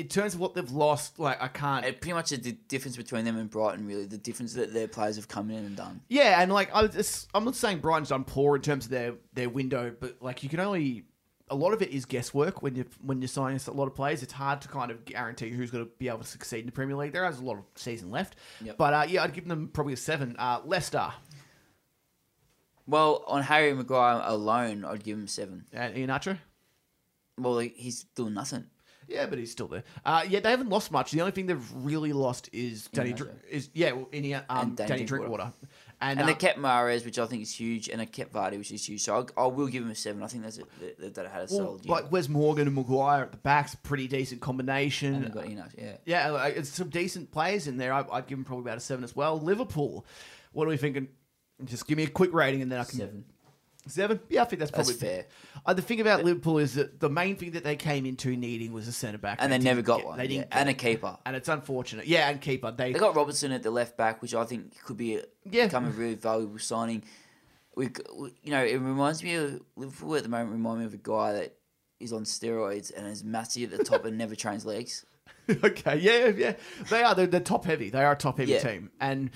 In 0.00 0.08
terms 0.08 0.34
of 0.34 0.40
what 0.40 0.54
they've 0.54 0.70
lost, 0.70 1.18
like 1.18 1.40
I 1.42 1.48
can't. 1.48 1.84
And 1.84 2.00
pretty 2.00 2.14
much 2.14 2.32
is 2.32 2.40
the 2.40 2.52
difference 2.52 2.96
between 2.96 3.24
them 3.24 3.36
and 3.38 3.50
Brighton, 3.50 3.86
really, 3.86 4.06
the 4.06 4.18
difference 4.18 4.54
that 4.54 4.72
their 4.72 4.88
players 4.88 5.16
have 5.16 5.28
come 5.28 5.50
in 5.50 5.64
and 5.64 5.76
done. 5.76 6.00
Yeah, 6.08 6.40
and 6.40 6.52
like 6.52 6.72
I 6.74 6.82
was, 6.82 7.28
I'm 7.34 7.44
not 7.44 7.54
saying 7.56 7.78
Brighton's 7.78 8.08
done 8.08 8.24
poor 8.24 8.56
in 8.56 8.62
terms 8.62 8.86
of 8.86 8.90
their 8.90 9.14
their 9.34 9.48
window, 9.48 9.94
but 9.98 10.16
like 10.20 10.42
you 10.42 10.48
can 10.48 10.60
only 10.60 11.04
a 11.52 11.54
lot 11.56 11.72
of 11.72 11.82
it 11.82 11.90
is 11.90 12.04
guesswork 12.04 12.62
when 12.62 12.76
you 12.76 12.84
when 13.02 13.20
you're 13.20 13.26
signing 13.28 13.60
a 13.66 13.70
lot 13.72 13.86
of 13.88 13.94
players. 13.94 14.22
It's 14.22 14.32
hard 14.32 14.60
to 14.62 14.68
kind 14.68 14.90
of 14.90 15.04
guarantee 15.04 15.50
who's 15.50 15.70
going 15.70 15.84
to 15.84 15.90
be 15.98 16.08
able 16.08 16.18
to 16.20 16.26
succeed 16.26 16.60
in 16.60 16.66
the 16.66 16.72
Premier 16.72 16.94
League. 16.96 17.12
There 17.12 17.28
is 17.28 17.38
a 17.38 17.44
lot 17.44 17.58
of 17.58 17.64
season 17.74 18.10
left, 18.10 18.36
Yep. 18.62 18.76
but 18.78 18.94
uh, 18.94 19.06
yeah, 19.08 19.24
I'd 19.24 19.34
give 19.34 19.48
them 19.48 19.68
probably 19.72 19.94
a 19.94 19.96
seven. 19.96 20.36
Uh, 20.38 20.60
Leicester 20.64 21.12
Well, 22.86 23.24
on 23.26 23.42
Harry 23.42 23.72
Maguire 23.74 24.22
alone, 24.24 24.84
I'd 24.84 25.04
give 25.04 25.18
him 25.18 25.26
seven. 25.26 25.64
and 25.72 25.94
Iheanacho. 25.94 26.38
Well, 27.38 27.58
he's 27.58 28.04
doing 28.14 28.34
nothing. 28.34 28.66
Yeah, 29.10 29.26
but 29.26 29.38
he's 29.38 29.50
still 29.50 29.66
there. 29.66 29.82
Uh, 30.04 30.24
yeah, 30.28 30.38
they 30.38 30.50
haven't 30.50 30.68
lost 30.68 30.92
much. 30.92 31.10
The 31.10 31.20
only 31.20 31.32
thing 31.32 31.46
they've 31.46 31.72
really 31.74 32.12
lost 32.12 32.48
is 32.52 32.86
Danny. 32.92 33.12
Dr- 33.12 33.34
is 33.50 33.68
yeah, 33.74 33.90
well, 33.90 34.08
in, 34.12 34.32
um, 34.34 34.42
And 34.48 34.76
Danny, 34.76 34.88
Danny 34.88 35.04
Drinkwater, 35.04 35.42
Drinkwater. 35.42 35.52
and, 36.00 36.20
And 36.20 36.20
uh, 36.20 36.32
they 36.32 36.34
kept 36.38 36.60
Mahrez, 36.60 37.04
which 37.04 37.18
I 37.18 37.26
think 37.26 37.42
is 37.42 37.52
huge, 37.52 37.88
and 37.88 38.00
they 38.00 38.06
kept 38.06 38.32
Vardy, 38.32 38.56
which 38.56 38.70
is 38.70 38.88
huge. 38.88 39.02
So 39.02 39.26
I, 39.36 39.42
I 39.42 39.46
will 39.48 39.66
give 39.66 39.82
him 39.82 39.90
a 39.90 39.96
seven. 39.96 40.22
I 40.22 40.28
think 40.28 40.44
that's 40.44 40.58
a, 40.58 40.62
that, 41.00 41.14
that 41.14 41.26
had 41.26 41.50
a 41.50 41.54
well, 41.54 41.66
solid 41.66 41.84
year. 41.84 41.92
like 41.92 42.12
Wes 42.12 42.28
Morgan 42.28 42.68
and 42.68 42.76
Maguire 42.76 43.24
at 43.24 43.32
the 43.32 43.38
back's 43.38 43.74
a 43.74 43.78
pretty 43.78 44.06
decent 44.06 44.40
combination. 44.40 45.14
and 45.14 45.24
they 45.24 45.28
got 45.30 45.48
Ian 45.48 45.64
yeah. 45.76 45.96
Yeah, 46.04 46.30
like, 46.30 46.56
it's 46.56 46.70
some 46.70 46.88
decent 46.88 47.32
players 47.32 47.66
in 47.66 47.78
there. 47.78 47.92
I, 47.92 48.04
I'd 48.12 48.28
give 48.28 48.38
them 48.38 48.44
probably 48.44 48.62
about 48.62 48.78
a 48.78 48.80
seven 48.80 49.02
as 49.02 49.16
well. 49.16 49.40
Liverpool, 49.40 50.06
what 50.52 50.66
are 50.66 50.68
we 50.70 50.76
thinking? 50.76 51.08
Just 51.64 51.86
give 51.88 51.96
me 51.98 52.04
a 52.04 52.08
quick 52.08 52.32
rating 52.32 52.62
and 52.62 52.70
then 52.70 52.78
I 52.78 52.84
can 52.84 52.98
Seven. 52.98 53.24
Seven. 53.86 54.20
Yeah, 54.28 54.42
I 54.42 54.44
think 54.44 54.60
that's 54.60 54.70
That's 54.70 54.90
probably 54.90 55.08
fair. 55.08 55.26
Uh, 55.64 55.74
the 55.74 55.82
thing 55.82 56.00
about 56.00 56.24
Liverpool 56.24 56.58
is 56.58 56.74
that 56.74 57.00
the 57.00 57.08
main 57.10 57.36
thing 57.36 57.52
that 57.52 57.64
they 57.64 57.76
came 57.76 58.06
into 58.06 58.36
needing 58.36 58.72
was 58.72 58.86
a 58.88 58.92
centre 58.92 59.18
back, 59.18 59.38
And 59.40 59.50
they 59.52 59.56
didn't 59.58 59.64
never 59.64 59.82
got 59.82 59.98
get- 59.98 60.06
one. 60.06 60.18
They 60.18 60.28
didn't, 60.28 60.48
And 60.52 60.68
a 60.68 60.74
keeper. 60.74 61.16
and 61.26 61.34
it's 61.36 61.48
unfortunate. 61.48 62.06
Yeah, 62.06 62.28
and 62.28 62.40
keeper. 62.40 62.70
They, 62.70 62.92
They 62.92 62.98
got 62.98 63.16
Robertson 63.16 63.52
at 63.52 63.62
the 63.62 63.70
left 63.70 63.96
back, 63.96 64.22
which 64.22 64.34
I 64.34 64.44
think 64.44 64.80
could 64.84 64.96
be 64.96 65.16
a, 65.16 65.24
Yeah. 65.50 65.66
become 65.66 65.86
a 65.86 65.90
really 65.90 66.14
valuable 66.14 66.58
signing. 66.58 67.02
We, 67.76 67.88
we, 68.16 68.34
you 68.42 68.50
know, 68.50 68.62
it 68.64 68.74
reminds 68.80 69.22
me 69.22 69.34
of 69.36 69.60
Liverpool 69.76 70.16
at 70.16 70.22
the 70.24 70.28
moment. 70.28 70.52
Remind 70.52 70.80
me 70.80 70.84
of 70.86 70.94
a 70.94 70.98
guy 70.98 71.32
that 71.34 71.56
is 72.00 72.12
on 72.12 72.24
steroids 72.24 72.92
and 72.96 73.06
is 73.06 73.22
massive 73.22 73.72
at 73.72 73.78
the 73.78 73.84
top 73.84 74.04
and 74.04 74.18
never 74.18 74.34
trains 74.34 74.64
legs. 74.66 75.04
okay, 75.64 75.96
yeah, 75.98 76.28
yeah, 76.28 76.52
they 76.90 77.02
are. 77.02 77.14
They're, 77.14 77.26
they're 77.26 77.40
top 77.40 77.64
heavy. 77.64 77.90
They 77.90 78.02
are 78.04 78.12
a 78.12 78.16
top 78.16 78.38
heavy 78.38 78.52
Yeah. 78.52 78.58
team, 78.60 78.90
and 79.00 79.30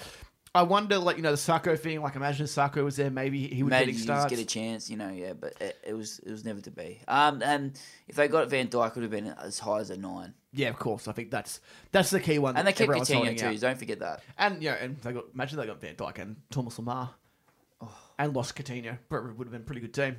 I 0.57 0.63
wonder, 0.63 0.99
like 0.99 1.17
you 1.17 1.23
know, 1.23 1.33
the 1.33 1.37
Sacco 1.37 1.75
thing. 1.77 2.01
Like, 2.01 2.15
imagine 2.15 2.45
if 2.45 2.51
Sacco 2.51 2.85
was 2.85 2.95
there, 2.97 3.11
maybe 3.11 3.49
he 3.49 3.63
would 3.65 3.71
Maybe 3.71 3.91
get 3.93 4.01
starts. 4.03 4.31
get 4.31 4.39
a 4.39 4.45
chance, 4.45 4.89
you 4.89 4.97
know, 4.97 5.09
yeah, 5.09 5.33
but 5.33 5.55
it, 5.61 5.77
it 5.85 5.95
was 5.95 6.21
it 6.21 6.31
was 6.31 6.45
never 6.45 6.61
to 6.61 6.71
be. 6.71 7.01
Um, 7.09 7.43
and 7.43 7.77
if 8.07 8.15
they 8.15 8.29
got 8.29 8.49
Van 8.51 8.69
Dijk, 8.69 8.95
would 8.95 9.03
have 9.03 9.11
been 9.11 9.27
as 9.27 9.59
high 9.59 9.81
as 9.81 9.91
a 9.91 9.97
nine. 9.97 10.33
Yeah, 10.53 10.69
of 10.69 10.77
course. 10.79 11.09
I 11.09 11.13
think 11.13 11.33
that's 11.33 11.61
that's 11.91 12.11
the 12.11 12.21
key 12.21 12.39
one. 12.39 12.57
And 12.57 12.67
they 12.69 12.73
kept 12.73 12.89
Coutinho 12.93 13.37
too. 13.37 13.47
out. 13.47 13.61
Don't 13.61 13.79
forget 13.79 13.99
that. 13.99 14.23
And 14.39 14.63
you 14.63 14.71
know, 14.71 14.77
and 14.81 14.97
they 14.99 15.13
got 15.13 15.25
imagine 15.35 15.59
they 15.59 15.67
got 15.67 15.81
Van 15.81 15.97
Dijk 15.97 16.19
and 16.21 16.37
Thomas 16.51 16.79
Lemar, 16.79 17.11
Oh. 17.81 17.93
and 18.19 18.33
lost 18.37 18.55
Coutinho. 18.55 18.97
But 19.09 19.17
it 19.25 19.37
would 19.37 19.47
have 19.49 19.53
been 19.53 19.63
a 19.63 19.65
pretty 19.65 19.81
good 19.81 19.93
team 19.95 20.17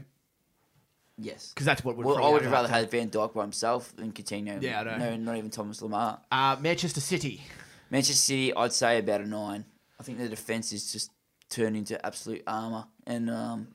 Yes. 1.18 1.52
because 1.54 1.66
that's 1.66 1.86
what 1.86 1.96
would. 1.96 2.06
Well, 2.06 2.22
I 2.22 2.30
would 2.30 2.42
have 2.42 2.52
rather 2.52 2.68
had 2.68 2.92
Van 2.92 3.10
Dijk 3.10 3.34
by 3.34 3.42
himself 3.44 3.96
than 3.96 4.12
Coutinho. 4.12 4.62
Yeah, 4.62 4.82
I 4.82 4.84
know. 4.84 4.98
No, 4.98 5.16
not 5.16 5.38
even 5.38 5.50
Thomas 5.50 5.80
Lemar. 5.80 6.20
Uh, 6.30 6.58
Manchester 6.60 7.00
City. 7.00 7.42
Manchester 7.90 8.16
City, 8.16 8.54
I'd 8.54 8.74
say 8.74 9.00
about 9.00 9.22
a 9.22 9.26
nine. 9.26 9.64
I 10.00 10.04
think 10.04 10.18
the 10.18 10.30
defense 10.30 10.74
is 10.74 10.92
just 10.92 11.12
turned 11.50 11.78
into 11.78 12.04
absolute 12.06 12.44
armor, 12.48 12.86
and 13.06 13.30
um, 13.30 13.68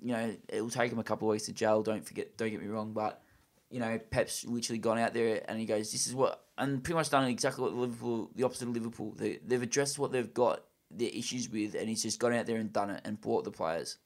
you 0.00 0.12
know 0.12 0.36
it 0.48 0.60
will 0.60 0.70
take 0.70 0.92
him 0.92 0.98
a 0.98 1.04
couple 1.04 1.28
of 1.28 1.32
weeks 1.32 1.46
to 1.46 1.52
gel. 1.52 1.82
Don't 1.82 2.06
forget, 2.06 2.36
don't 2.36 2.50
get 2.50 2.62
me 2.62 2.68
wrong, 2.68 2.92
but 2.92 3.22
you 3.70 3.80
know 3.80 3.98
Pep's 4.10 4.44
literally 4.44 4.78
gone 4.78 4.98
out 4.98 5.14
there 5.14 5.42
and 5.48 5.58
he 5.58 5.66
goes, 5.66 5.90
"This 5.92 6.06
is 6.06 6.14
what," 6.14 6.44
and 6.58 6.82
pretty 6.82 6.96
much 6.96 7.10
done 7.10 7.26
exactly 7.28 7.64
what 7.64 7.74
Liverpool, 7.74 8.30
the 8.34 8.44
opposite 8.44 8.68
of 8.68 8.74
Liverpool. 8.74 9.14
They, 9.16 9.38
they've 9.44 9.62
addressed 9.62 9.98
what 9.98 10.12
they've 10.12 10.32
got 10.32 10.62
their 10.90 11.10
issues 11.12 11.48
with, 11.48 11.74
and 11.74 11.88
he's 11.88 12.02
just 12.02 12.18
gone 12.18 12.34
out 12.34 12.46
there 12.46 12.58
and 12.58 12.72
done 12.72 12.90
it 12.90 13.00
and 13.04 13.20
brought 13.20 13.44
the 13.44 13.50
players. 13.50 13.98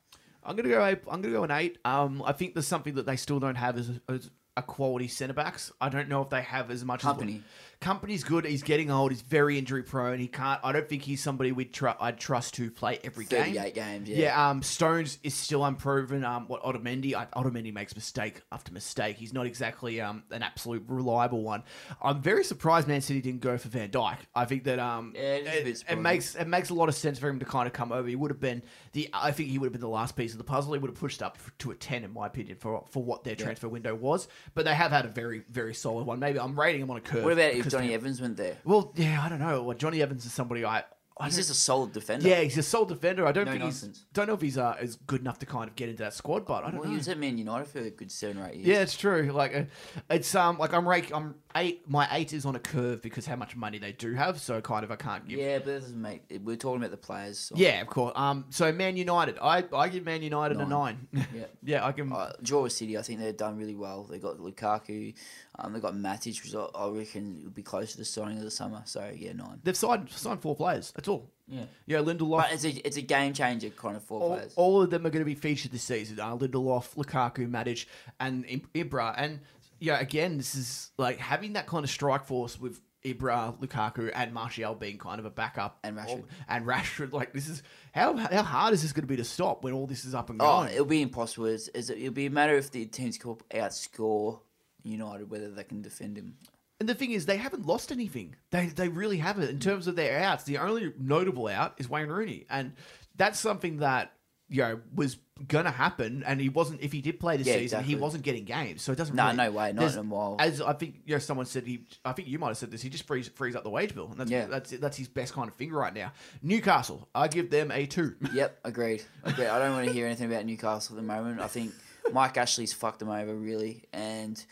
I'm 0.43 0.57
gonna 0.57 0.69
go. 0.69 0.83
I'm 0.83 1.21
gonna 1.21 1.31
go 1.31 1.45
an 1.45 1.51
eight. 1.51 1.79
Um, 1.85 2.23
I 2.25 2.33
think 2.33 2.55
there's 2.55 2.67
something 2.67 2.95
that 2.95 3.07
they 3.07 3.17
still 3.17 3.41
don't 3.41 3.57
have 3.57 3.77
as, 3.77 3.91
as 4.09 4.31
a 4.57 4.63
quality 4.63 5.09
centre 5.09 5.35
backs. 5.35 5.71
I 5.81 5.89
don't 5.89 6.09
know 6.09 6.23
if 6.23 6.31
they 6.31 6.43
have 6.43 6.71
as 6.71 6.85
much. 6.85 7.03
Kompany. 7.03 7.39
As, 7.39 7.43
Kompany's 7.81 8.25
good. 8.25 8.45
He's 8.45 8.65
getting 8.65 8.91
old. 8.91 9.13
He's 9.13 9.23
very 9.23 9.57
injury 9.57 9.85
prone. 9.85 10.19
He 10.19 10.27
can't. 10.27 10.61
I 10.65 10.73
don't 10.73 10.89
think 10.89 11.03
he's 11.03 11.23
somebody 11.23 11.53
we'd 11.53 11.73
tr- 11.73 11.91
I'd 12.01 12.19
trust 12.19 12.55
to 12.55 12.73
play 12.73 12.99
every 13.05 13.25
game. 13.25 13.45
Thirty-eight 13.45 13.75
games, 13.75 14.09
yeah. 14.09 14.17
Yeah, 14.17 14.51
um, 14.51 14.65
Stones 14.65 15.19
is 15.23 15.33
still 15.35 15.65
unproven. 15.65 16.25
Um, 16.25 16.49
what 16.49 16.63
Otamendi, 16.65 17.15
I, 17.15 17.27
Otamendi 17.27 17.73
makes 17.73 17.95
mistake 17.95 18.41
after 18.51 18.73
mistake. 18.73 19.17
He's 19.17 19.33
not 19.33 19.47
exactly 19.47 20.01
um 20.01 20.25
an 20.33 20.43
absolute 20.43 20.83
reliable 20.89 21.43
one. 21.45 21.63
I'm 22.03 22.21
very 22.21 22.43
surprised 22.43 22.89
Man 22.89 23.01
City 23.01 23.21
didn't 23.21 23.43
go 23.43 23.57
for 23.57 23.69
Van 23.69 23.91
Dijk. 23.91 24.19
I 24.35 24.45
think 24.45 24.65
that 24.65 24.81
um, 24.81 25.13
Yeah, 25.15 25.21
it 25.21 25.47
is 25.47 25.83
a 25.83 25.85
bit 25.85 25.93
it, 25.93 25.99
it 25.99 26.01
makes 26.01 26.35
it 26.35 26.49
makes 26.49 26.71
a 26.71 26.75
lot 26.75 26.89
of 26.89 26.97
sense 26.97 27.21
for 27.21 27.29
him 27.29 27.39
to 27.39 27.45
kind 27.45 27.69
of 27.69 27.73
come 27.73 27.93
over. 27.93 28.09
He 28.09 28.17
would 28.17 28.33
have 28.33 28.41
been 28.41 28.65
the. 28.93 29.09
I 29.13 29.31
think 29.31 29.51
he 29.51 29.59
would 29.59 29.67
have 29.67 29.73
been 29.73 29.81
the 29.81 29.89
last 29.89 30.17
piece 30.17 30.33
of 30.33 30.39
the 30.39 30.45
puzzle. 30.45 30.73
He 30.73 30.81
would 30.81 30.91
have 30.91 30.99
pushed 30.99 31.23
up 31.23 31.39
to 31.59 31.71
a 31.71 31.77
ten, 31.77 32.03
in 32.03 32.13
my 32.13 32.27
opinion, 32.27 32.57
for 32.57 32.85
for 32.91 33.05
what 33.05 33.23
their 33.23 33.37
transfer 33.37 33.69
window 33.69 33.95
was. 33.95 34.27
But 34.57 34.65
they 34.65 34.75
have 34.75 34.91
had 34.91 35.05
a 35.05 35.09
very 35.09 35.45
very 35.49 35.75
solid 35.75 36.07
one. 36.07 36.19
Maybe 36.19 36.41
I'm 36.41 36.59
rating 36.59 36.81
him 36.81 36.91
on 36.91 36.97
a 36.97 37.01
curve. 37.01 37.23
What 37.23 37.35
about 37.35 37.53
if 37.53 37.68
because 37.71 37.81
Jonny 37.81 37.95
Evans 37.95 38.21
went 38.21 38.37
there? 38.37 38.57
Well, 38.65 38.93
yeah, 38.97 39.23
I 39.23 39.29
don't 39.29 39.41
know. 39.41 39.63
Well, 39.63 39.77
Jonny 39.77 40.03
Evans 40.03 40.25
is 40.27 40.33
somebody 40.33 40.65
I. 40.65 40.85
I 41.21 41.25
He's 41.25 41.35
just 41.35 41.51
a 41.51 41.55
solid 41.55 41.93
defender. 41.93 42.29
yeah, 42.29 42.43
he's 42.43 42.57
a 42.59 42.63
solid 42.63 42.91
defender. 42.91 43.27
I 43.27 43.33
don't 43.33 43.47
No 43.47 43.51
think 43.51 43.65
nonsense. 43.65 43.97
he's 43.99 44.07
don't 44.13 44.29
know 44.29 44.35
if 44.35 44.41
he's 44.41 44.57
uh, 44.57 44.77
is 44.81 44.95
good 44.95 45.21
enough 45.21 45.41
to 45.41 45.47
kind 45.47 45.69
of 45.69 45.75
get 45.75 45.89
into 45.89 46.05
that 46.05 46.15
squad, 46.15 46.47
but 46.47 46.63
I 46.63 46.71
don't 46.71 46.75
Well, 46.75 46.85
know. 46.85 46.91
he 46.93 46.97
was 46.97 47.09
at 47.09 47.19
Man 47.19 47.37
United 47.37 47.67
for 47.67 47.81
a 47.81 47.91
good 47.91 48.13
seven 48.13 48.41
or 48.41 48.47
eight 48.47 48.55
years. 48.55 48.69
Yeah, 48.69 48.83
it's 48.83 48.97
true. 48.97 49.33
Like 49.33 49.53
uh, 49.53 49.63
it's 50.11 50.33
um 50.37 50.59
like 50.59 50.73
I'm 50.73 50.89
rake 50.89 51.11
I'm 51.13 51.35
eight. 51.57 51.91
My 51.91 52.07
eight 52.13 52.33
is 52.33 52.47
on 52.47 52.55
a 52.55 52.61
curve 52.61 53.03
because 53.03 53.27
how 53.27 53.35
much 53.35 53.57
money 53.57 53.79
they 53.81 53.91
do 53.91 54.15
have. 54.15 54.39
So 54.41 54.61
kind 54.61 54.85
of 54.85 54.93
I 54.93 54.95
can't 54.97 55.27
give. 55.27 55.41
Yeah, 55.41 55.59
but 55.59 55.65
that 55.67 55.81
doesn't 55.81 56.01
make. 56.01 56.23
We're 56.45 56.55
talking 56.55 56.77
about 56.81 56.93
the 56.93 56.97
players. 56.97 57.41
So. 57.41 57.57
Yeah, 57.59 57.81
of 57.81 57.89
course. 57.89 58.13
Um, 58.15 58.45
so 58.51 58.71
Man 58.71 58.97
United, 58.97 59.39
I 59.43 59.65
I 59.73 59.89
give 59.89 60.05
Man 60.05 60.23
United 60.23 60.59
a 60.59 60.67
Nine. 60.67 61.09
nine. 61.13 61.27
Yeah. 61.35 61.45
yeah, 61.65 61.85
I 61.85 61.91
can. 61.91 62.13
Uh, 62.13 62.33
draw 62.45 62.63
with 62.63 62.73
City, 62.75 62.97
I 62.97 63.03
think 63.03 63.19
they've 63.19 63.37
done 63.37 63.57
really 63.59 63.75
well. 63.75 64.05
They 64.05 64.21
got 64.21 64.39
Lukaku, 64.39 65.15
um, 65.59 65.73
they 65.73 65.81
got 65.81 65.95
Matic, 65.95 66.43
which 66.45 66.55
I, 66.55 66.67
I 66.79 66.89
reckon 66.91 67.41
will 67.45 67.51
be 67.51 67.63
close 67.63 67.93
to 67.93 67.99
the 67.99 68.05
signing 68.05 68.39
of 68.39 68.45
the 68.45 68.51
summer. 68.51 68.83
So 68.85 69.11
yeah, 69.15 69.33
nine. 69.33 69.61
They've 69.65 69.77
signed 69.77 70.11
signed 70.11 70.41
four 70.41 70.55
players. 70.55 70.93
That's 70.95 71.09
all. 71.09 71.31
Yeah, 71.49 71.63
Yeah, 71.87 71.99
Lindelof. 71.99 72.37
but 72.43 72.53
it's 72.53 72.65
a 72.65 72.87
it's 72.87 72.97
a 72.99 73.03
game 73.03 73.33
changer 73.33 73.71
kind 73.71 73.97
of 73.97 74.03
four 74.05 74.21
all, 74.21 74.29
players. 74.37 74.53
all 74.57 74.83
of 74.83 74.91
them 74.91 75.07
are 75.07 75.11
going 75.11 75.25
to 75.25 75.27
be 75.27 75.35
featured 75.35 75.73
this 75.73 75.83
season. 75.83 76.21
Uh, 76.21 76.37
Lindelof, 76.37 76.95
Lukaku, 76.95 77.49
Matic, 77.51 77.87
and 78.21 78.45
Ibra. 78.75 79.15
And 79.17 79.41
yeah, 79.81 79.99
again, 79.99 80.37
this 80.37 80.55
is 80.55 80.91
like 80.99 81.19
having 81.19 81.55
that 81.55 81.67
kind 81.67 81.85
of 81.85 81.91
strike 81.91 82.25
force 82.27 82.61
with 82.61 82.81
Ibra, 83.05 83.59
Lukaku, 83.61 84.11
and 84.15 84.35
Martial 84.35 84.75
being 84.75 84.99
kind 84.99 85.21
of 85.21 85.25
a 85.25 85.31
backup, 85.31 85.79
And 85.85 85.97
Rashford. 85.97 86.25
and 86.49 86.67
Rashford. 86.67 87.13
Like 87.13 87.33
this 87.33 87.49
is 87.49 87.63
how 87.95 88.17
how 88.17 88.43
hard 88.43 88.75
is 88.75 88.83
this 88.83 88.93
going 88.93 89.05
to 89.05 89.09
be 89.09 89.17
to 89.17 89.25
stop 89.25 89.65
when 89.65 89.73
all 89.73 89.87
this 89.87 90.05
is 90.05 90.15
up 90.15 90.31
and 90.31 90.43
oh, 90.43 90.63
going? 90.63 90.73
it'll 90.75 90.85
be 90.85 91.01
impossible. 91.01 91.47
It's, 91.47 91.69
it's, 91.75 91.91
it'll 91.91 92.13
be 92.13 92.27
a 92.27 92.31
matter 92.31 92.57
if 92.57 92.71
the 92.71 92.85
teams 92.87 93.17
can 93.17 93.37
outscore 93.55 94.41
United 94.89 95.31
whether 95.31 95.51
they 95.51 95.65
can 95.65 95.83
defend 95.83 96.17
him. 96.17 96.37
And 96.81 96.89
the 96.89 96.95
thing 96.95 97.11
is, 97.11 97.27
they 97.27 97.37
haven't 97.39 97.67
lost 97.67 97.91
anything. 97.91 98.37
They 98.51 98.67
they 98.67 98.89
really 98.89 99.19
haven't 99.19 99.49
in 99.51 99.59
terms 99.59 99.87
of 99.89 99.97
their 99.97 100.21
outs. 100.21 100.45
The 100.45 100.59
only 100.59 100.93
notable 100.99 101.49
out 101.49 101.75
is 101.79 101.89
Wayne 101.89 102.09
Rooney, 102.09 102.47
and 102.49 102.73
that's 103.17 103.41
something 103.41 103.79
that 103.79 104.13
you 104.49 104.63
know 104.63 104.81
was 104.95 105.17
gonna 105.49 105.73
happen. 105.73 106.23
And 106.25 106.41
he 106.41 106.49
wasn't. 106.49 106.81
If 106.81 106.93
he 106.93 107.01
did 107.01 107.19
play 107.19 107.37
this 107.37 107.49
Yeah, 107.49 107.55
season, 107.55 107.83
he 107.83 107.97
wasn't 107.97 108.23
getting 108.23 108.45
games, 108.45 108.81
so 108.83 108.93
it 108.93 108.95
doesn't. 108.97 109.17
No, 109.17 109.25
really, 109.25 109.37
no 109.37 109.51
way, 109.51 109.73
not 109.73 109.93
in 109.93 109.99
a 109.99 110.03
while. 110.05 110.37
As 110.39 110.61
I 110.61 110.73
think, 110.73 111.01
you 111.05 111.17
know, 111.17 111.19
someone 111.19 111.47
said 111.47 111.67
he. 111.67 111.85
I 112.05 112.13
think 112.13 112.29
you 112.29 112.39
might 112.39 112.49
have 112.49 112.59
said 112.59 112.71
this. 112.71 112.81
He 112.81 112.91
just 112.91 113.09
frees 113.09 113.27
frees 113.27 113.57
up 113.57 113.65
the 113.65 113.71
wage 113.71 113.93
bill, 113.93 114.07
and 114.13 114.21
that's 114.21 114.31
Yeah. 114.31 114.47
that's 114.47 114.71
that's 114.71 114.97
his 114.97 115.09
best 115.09 115.33
kind 115.33 115.49
of 115.49 115.57
thing 115.57 115.73
right 115.73 115.93
now. 115.93 116.13
Newcastle, 116.43 117.09
I 117.13 117.27
give 117.27 117.51
them 117.51 117.73
a 117.73 117.87
two. 117.87 118.15
Yep, 118.33 118.57
agreed. 118.65 119.03
agreed. 119.25 119.49
I 119.49 119.59
don't 119.59 119.73
want 119.75 119.89
to 119.89 119.93
hear 119.93 120.07
anything 120.07 120.31
about 120.33 120.47
Newcastle 120.47 120.97
at 120.97 121.03
the 121.03 121.07
moment. 121.09 121.41
I 121.41 121.49
think 121.49 121.73
Mike 122.13 122.37
Ashley's 122.37 122.73
fucked 122.73 123.01
them 123.01 123.11
over 123.11 123.35
really, 123.35 123.85
and 123.93 124.43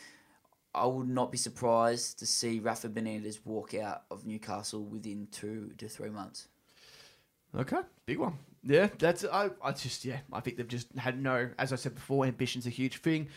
I 0.76 0.86
would 0.86 1.08
not 1.08 1.32
be 1.32 1.38
surprised 1.38 2.18
to 2.18 2.26
see 2.26 2.60
Rafa 2.60 2.88
Benitez 2.88 3.38
walk 3.44 3.74
out 3.74 4.02
of 4.10 4.26
Newcastle 4.26 4.84
within 4.84 5.28
two 5.32 5.72
to 5.78 5.88
three 5.88 6.10
months. 6.10 6.48
Okay, 7.56 7.80
big 8.04 8.18
one. 8.18 8.34
Yeah, 8.62 8.88
that's 8.98 9.24
I. 9.24 9.50
I 9.62 9.72
just 9.72 10.04
yeah, 10.04 10.18
I 10.32 10.40
think 10.40 10.56
they've 10.56 10.68
just 10.68 10.88
had 10.96 11.20
no. 11.20 11.48
As 11.58 11.72
I 11.72 11.76
said 11.76 11.94
before, 11.94 12.26
ambition's 12.26 12.66
a 12.66 12.70
huge 12.70 12.98
thing. 12.98 13.28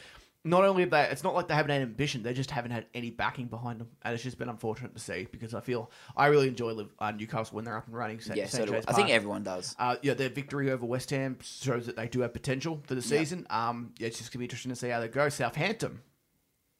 Not 0.45 0.63
only 0.63 0.83
have 0.83 0.89
they, 0.89 1.03
it's 1.03 1.23
not 1.23 1.35
like 1.35 1.47
they 1.47 1.53
haven't 1.53 1.71
had 1.71 1.81
ambition; 1.81 2.23
they 2.23 2.33
just 2.33 2.49
haven't 2.49 2.71
had 2.71 2.85
any 2.93 3.11
backing 3.11 3.47
behind 3.47 3.79
them, 3.79 3.89
and 4.03 4.13
it's 4.13 4.23
just 4.23 4.39
been 4.39 4.49
unfortunate 4.49 4.93
to 4.95 4.99
see 4.99 5.27
because 5.31 5.53
I 5.53 5.61
feel 5.61 5.91
I 6.17 6.27
really 6.27 6.47
enjoy 6.47 6.75
uh, 6.99 7.11
Newcastle 7.11 7.55
when 7.55 7.65
they're 7.65 7.77
up 7.77 7.87
and 7.87 7.95
running. 7.95 8.19
St. 8.19 8.37
Yeah, 8.37 8.47
so 8.47 8.65
St. 8.65 8.85
I. 8.87 8.93
Think 8.93 9.09
everyone 9.09 9.43
does. 9.43 9.75
Uh, 9.77 9.97
yeah, 10.01 10.13
their 10.13 10.29
victory 10.29 10.71
over 10.71 10.85
West 10.85 11.09
Ham 11.11 11.37
shows 11.41 11.85
that 11.85 11.95
they 11.95 12.07
do 12.07 12.21
have 12.21 12.33
potential 12.33 12.81
for 12.85 12.95
the 12.95 13.01
season. 13.01 13.45
Um, 13.49 13.93
yeah, 13.99 14.07
it's 14.07 14.17
just 14.17 14.31
gonna 14.31 14.39
be 14.39 14.45
interesting 14.45 14.71
to 14.71 14.75
see 14.75 14.89
how 14.89 14.99
they 14.99 15.07
go. 15.09 15.29
Southampton. 15.29 15.99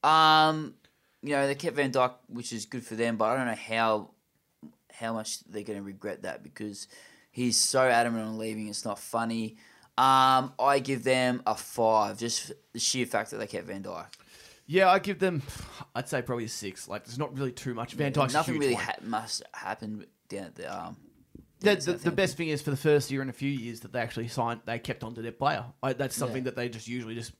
Um, 0.03 0.75
you 1.21 1.31
know 1.31 1.47
they 1.47 1.55
kept 1.55 1.75
Van 1.75 1.91
Dijk, 1.91 2.13
which 2.27 2.53
is 2.53 2.65
good 2.65 2.85
for 2.85 2.95
them, 2.95 3.17
but 3.17 3.25
I 3.25 3.37
don't 3.37 3.47
know 3.47 3.53
how 3.77 4.11
how 4.93 5.13
much 5.13 5.43
they're 5.45 5.63
going 5.63 5.79
to 5.79 5.83
regret 5.83 6.23
that 6.23 6.43
because 6.43 6.87
he's 7.31 7.57
so 7.57 7.81
adamant 7.81 8.25
on 8.25 8.37
leaving. 8.37 8.67
It's 8.67 8.85
not 8.85 8.99
funny. 8.99 9.57
Um, 9.97 10.53
I 10.59 10.79
give 10.81 11.03
them 11.03 11.41
a 11.45 11.55
five, 11.55 12.17
just 12.17 12.53
the 12.73 12.79
sheer 12.79 13.05
fact 13.05 13.31
that 13.31 13.37
they 13.37 13.47
kept 13.47 13.67
Van 13.67 13.83
Dijk. 13.83 14.05
Yeah, 14.65 14.89
I 14.89 14.99
give 14.99 15.19
them. 15.19 15.41
I'd 15.95 16.07
say 16.07 16.21
probably 16.21 16.45
a 16.45 16.49
six. 16.49 16.87
Like, 16.87 17.03
there's 17.05 17.17
not 17.17 17.35
really 17.35 17.51
too 17.51 17.73
much. 17.73 17.93
Van 17.95 18.13
a 18.13 18.27
Nothing 18.27 18.53
huge 18.55 18.61
really 18.61 18.73
one. 18.75 18.83
ha- 18.83 18.95
must 19.01 19.43
happen 19.53 20.05
down 20.29 20.43
at 20.45 20.55
the 20.55 20.73
um. 20.85 20.95
The, 21.61 21.75
the, 21.75 21.93
the 21.93 22.11
best 22.11 22.37
thing 22.37 22.47
is 22.47 22.61
for 22.61 22.69
the 22.71 22.77
first 22.77 23.11
year 23.11 23.21
in 23.21 23.27
a 23.27 23.33
few 23.33 23.49
years 23.49 23.81
that 23.81 23.91
they 23.91 23.99
actually 23.99 24.29
signed, 24.29 24.61
they 24.65 24.79
kept 24.79 25.03
on 25.03 25.13
to 25.15 25.21
their 25.21 25.33
player. 25.33 25.65
I, 25.83 25.91
that's 25.91 26.15
something 26.15 26.37
Yeah. 26.43 26.51
that 26.51 26.55
they 26.55 26.69
just 26.69 26.87
usually 26.87 27.15
just 27.15 27.33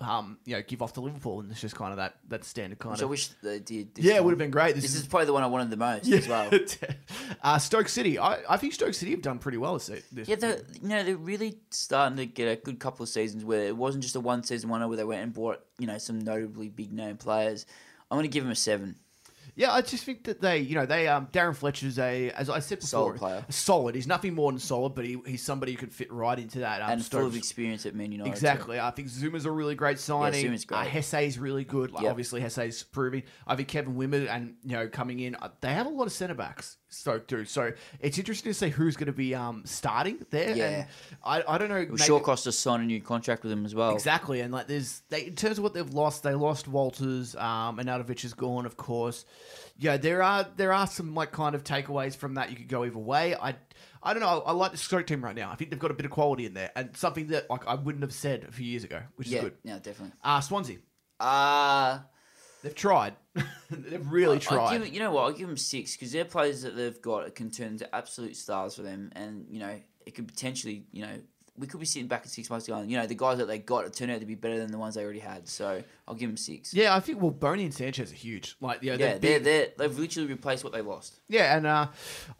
um 0.00 0.38
you 0.44 0.54
know 0.56 0.62
give 0.62 0.82
off 0.82 0.92
to 0.94 1.00
Liverpool, 1.00 1.40
and 1.40 1.50
it's 1.50 1.60
just 1.60 1.74
kind 1.74 1.90
of 1.90 1.98
that 1.98 2.16
that 2.28 2.44
standard 2.44 2.78
kind 2.78 2.92
Which 2.92 3.02
I 3.02 3.06
wish 3.06 3.28
they 3.42 3.58
did. 3.58 3.94
This 3.94 4.04
Yeah, 4.04 4.14
it 4.14 4.24
would 4.24 4.30
have 4.30 4.38
been 4.38 4.50
great. 4.50 4.74
This, 4.74 4.84
This 4.84 4.94
is, 4.94 5.02
is 5.02 5.06
probably 5.06 5.26
the 5.26 5.32
one 5.32 5.42
I 5.42 5.46
wanted 5.46 5.70
the 5.70 5.76
most 5.76 6.06
yeah. 6.06 6.18
as 6.18 6.28
well. 6.28 6.50
uh, 7.42 7.58
Stoke 7.58 7.88
City. 7.88 8.18
I, 8.18 8.38
I 8.48 8.56
think 8.56 8.72
Stoke 8.72 8.94
City 8.94 9.10
have 9.12 9.22
done 9.22 9.38
pretty 9.38 9.58
well 9.58 9.74
this, 9.74 9.90
this 10.12 10.28
Yeah, 10.28 10.36
they're 10.36 10.60
you 10.82 10.88
know 10.88 11.02
they're 11.02 11.16
really 11.16 11.58
starting 11.70 12.16
to 12.18 12.26
get 12.26 12.46
a 12.46 12.56
good 12.56 12.78
couple 12.78 13.02
of 13.02 13.08
seasons 13.08 13.44
where 13.44 13.66
it 13.66 13.76
wasn't 13.76 14.02
just 14.02 14.16
a 14.16 14.20
one 14.20 14.42
season 14.42 14.70
wonder 14.70 14.88
where 14.88 14.96
they 14.96 15.04
went 15.04 15.22
and 15.22 15.32
bought 15.32 15.60
you 15.78 15.86
know 15.86 15.98
some 15.98 16.20
notably 16.20 16.68
big 16.68 16.92
name 16.92 17.16
players. 17.16 17.66
I'm 18.10 18.16
going 18.16 18.28
to 18.28 18.32
give 18.32 18.44
them 18.44 18.52
a 18.52 18.56
seven. 18.56 18.96
Yeah, 19.58 19.72
I 19.72 19.80
just 19.80 20.04
think 20.04 20.24
that 20.24 20.42
they, 20.42 20.58
you 20.58 20.74
know, 20.74 20.84
they 20.84 21.08
um 21.08 21.28
Darren 21.32 21.56
Fletcher's 21.56 21.98
a 21.98 22.30
as 22.32 22.50
I 22.50 22.58
said 22.58 22.80
before, 22.80 22.88
Solid 22.88 23.16
player. 23.16 23.44
solid. 23.48 23.94
He's 23.94 24.06
nothing 24.06 24.34
more 24.34 24.52
than 24.52 24.58
solid, 24.58 24.94
but 24.94 25.06
he, 25.06 25.16
he's 25.26 25.42
somebody 25.42 25.72
who 25.72 25.78
could 25.78 25.92
fit 25.92 26.12
right 26.12 26.38
into 26.38 26.58
that. 26.58 26.82
Um, 26.82 26.90
and 26.90 27.04
full 27.04 27.24
of 27.26 27.34
experience 27.34 27.86
at 27.86 27.94
Man 27.94 28.12
United. 28.12 28.28
too. 28.28 28.32
Exactly. 28.32 28.78
I 28.78 28.90
think 28.90 29.08
Zouma's 29.08 29.46
a 29.46 29.50
really 29.50 29.74
great 29.74 29.98
signing. 29.98 30.44
Zouma's 30.44 30.66
great. 30.66 30.78
Uh, 30.80 30.84
Jesé's 30.90 31.38
really 31.38 31.64
good. 31.64 31.90
Like, 31.90 32.02
Yep. 32.02 32.10
Obviously, 32.10 32.40
Jesé's 32.42 32.82
proving. 32.82 33.22
I 33.46 33.56
think 33.56 33.68
Kevin 33.68 33.94
Wimmer 33.96 34.28
and 34.28 34.56
you 34.62 34.76
know 34.76 34.88
coming 34.88 35.20
in, 35.20 35.34
uh, 35.36 35.48
they 35.62 35.72
have 35.72 35.86
a 35.86 35.90
lot 35.90 36.06
of 36.06 36.12
centre 36.12 36.34
backs. 36.34 36.76
Stoke 36.88 37.26
do. 37.26 37.44
So 37.44 37.72
it's 38.00 38.16
interesting 38.18 38.50
to 38.50 38.54
see 38.54 38.68
who's 38.68 38.96
going 38.96 39.06
to 39.06 39.12
be 39.12 39.34
um 39.34 39.62
starting 39.64 40.24
there. 40.30 40.54
Yeah. 40.54 40.66
And 40.68 40.86
I, 41.24 41.42
I 41.48 41.58
don't 41.58 41.68
know. 41.70 41.76
It 41.76 41.88
will 41.90 41.96
maybe- 41.96 42.04
sure 42.06 42.20
cost 42.20 42.46
us 42.46 42.58
sign 42.58 42.80
a 42.82 42.84
new 42.84 43.00
contract 43.00 43.42
with 43.42 43.50
them 43.50 43.64
as 43.64 43.74
well. 43.74 43.94
Exactly, 43.94 44.40
and 44.42 44.52
like 44.52 44.66
there's 44.66 45.02
they 45.08 45.26
in 45.26 45.34
terms 45.34 45.56
of 45.56 45.64
what 45.64 45.72
they've 45.72 45.88
lost, 45.94 46.22
they 46.22 46.34
lost 46.34 46.68
Walters, 46.68 47.34
um, 47.36 47.78
Arnautovic 47.78 48.22
is 48.24 48.34
gone, 48.34 48.66
of 48.66 48.76
course. 48.76 49.24
Yeah, 49.78 49.96
there 49.96 50.22
are 50.22 50.46
there 50.56 50.72
are 50.72 50.86
some 50.86 51.14
like 51.14 51.32
kind 51.32 51.54
of 51.54 51.64
takeaways 51.64 52.16
from 52.16 52.34
that. 52.34 52.50
You 52.50 52.56
could 52.56 52.68
go 52.68 52.84
either 52.84 52.98
way. 52.98 53.34
I 53.34 53.56
I 54.02 54.12
don't 54.14 54.20
know. 54.20 54.28
I, 54.46 54.50
I 54.50 54.52
like 54.52 54.72
the 54.72 54.78
Stoke 54.78 55.06
team 55.06 55.22
right 55.24 55.34
now. 55.36 55.50
I 55.50 55.54
think 55.56 55.70
they've 55.70 55.78
got 55.78 55.90
a 55.90 55.94
bit 55.94 56.06
of 56.06 56.12
quality 56.12 56.46
in 56.46 56.54
there, 56.54 56.70
and 56.76 56.96
something 56.96 57.26
that 57.28 57.50
like 57.50 57.66
I 57.66 57.74
wouldn't 57.74 58.02
have 58.02 58.12
said 58.12 58.44
a 58.48 58.52
few 58.52 58.66
years 58.66 58.84
ago, 58.84 59.02
which 59.16 59.28
Yeah, 59.28 59.38
is 59.38 59.44
good. 59.44 59.54
yeah, 59.64 59.78
definitely. 59.78 60.12
Uh, 60.24 60.40
Swansea. 60.40 60.78
Uh 61.20 61.98
They've 62.62 62.74
tried. 62.74 63.14
They've 63.70 64.10
really 64.10 64.36
I- 64.36 64.40
tried. 64.40 64.66
I 64.74 64.78
give, 64.78 64.88
you 64.94 64.98
know 64.98 65.12
what? 65.12 65.22
I'll 65.24 65.32
give 65.32 65.46
them 65.46 65.56
six 65.56 65.94
because 65.94 66.10
they're 66.10 66.24
players 66.24 66.62
that 66.62 66.74
they've 66.74 67.00
got 67.00 67.32
can 67.34 67.50
turn 67.50 67.68
into 67.68 67.94
absolute 67.94 68.36
stars 68.36 68.74
for 68.74 68.82
them, 68.82 69.12
and 69.14 69.46
you 69.50 69.60
know 69.60 69.78
it 70.04 70.14
could 70.14 70.26
potentially, 70.26 70.84
you 70.92 71.02
know, 71.02 71.18
we 71.58 71.66
could 71.66 71.80
be 71.80 71.86
sitting 71.86 72.08
back 72.08 72.24
in 72.24 72.28
six 72.28 72.50
months 72.50 72.66
going, 72.66 72.90
you 72.90 72.96
know, 72.96 73.06
the 73.06 73.14
guys 73.14 73.38
that 73.38 73.46
they 73.46 73.58
got 73.58 73.92
turned 73.92 74.10
out 74.10 74.20
to 74.20 74.26
be 74.26 74.34
better 74.34 74.58
than 74.58 74.70
the 74.70 74.78
ones 74.78 74.94
they 74.94 75.04
already 75.04 75.20
had. 75.20 75.48
So 75.48 75.82
I'll 76.06 76.14
give 76.14 76.28
them 76.28 76.36
six. 76.36 76.74
yeah, 76.74 76.94
I 76.94 77.00
think 77.00 77.20
well, 77.20 77.30
Bony 77.30 77.64
and 77.64 77.72
Sanches 77.72 78.12
are 78.12 78.14
huge. 78.14 78.56
Like, 78.60 78.82
yeah, 78.82 78.96
they're 78.96 79.08
yeah, 79.12 79.18
they're, 79.18 79.38
they're, 79.40 79.68
they've 79.78 79.98
literally 79.98 80.28
replaced 80.28 80.64
what 80.64 80.72
they 80.72 80.82
lost. 80.82 81.20
Yeah, 81.28 81.56
and 81.56 81.66
uh, 81.66 81.88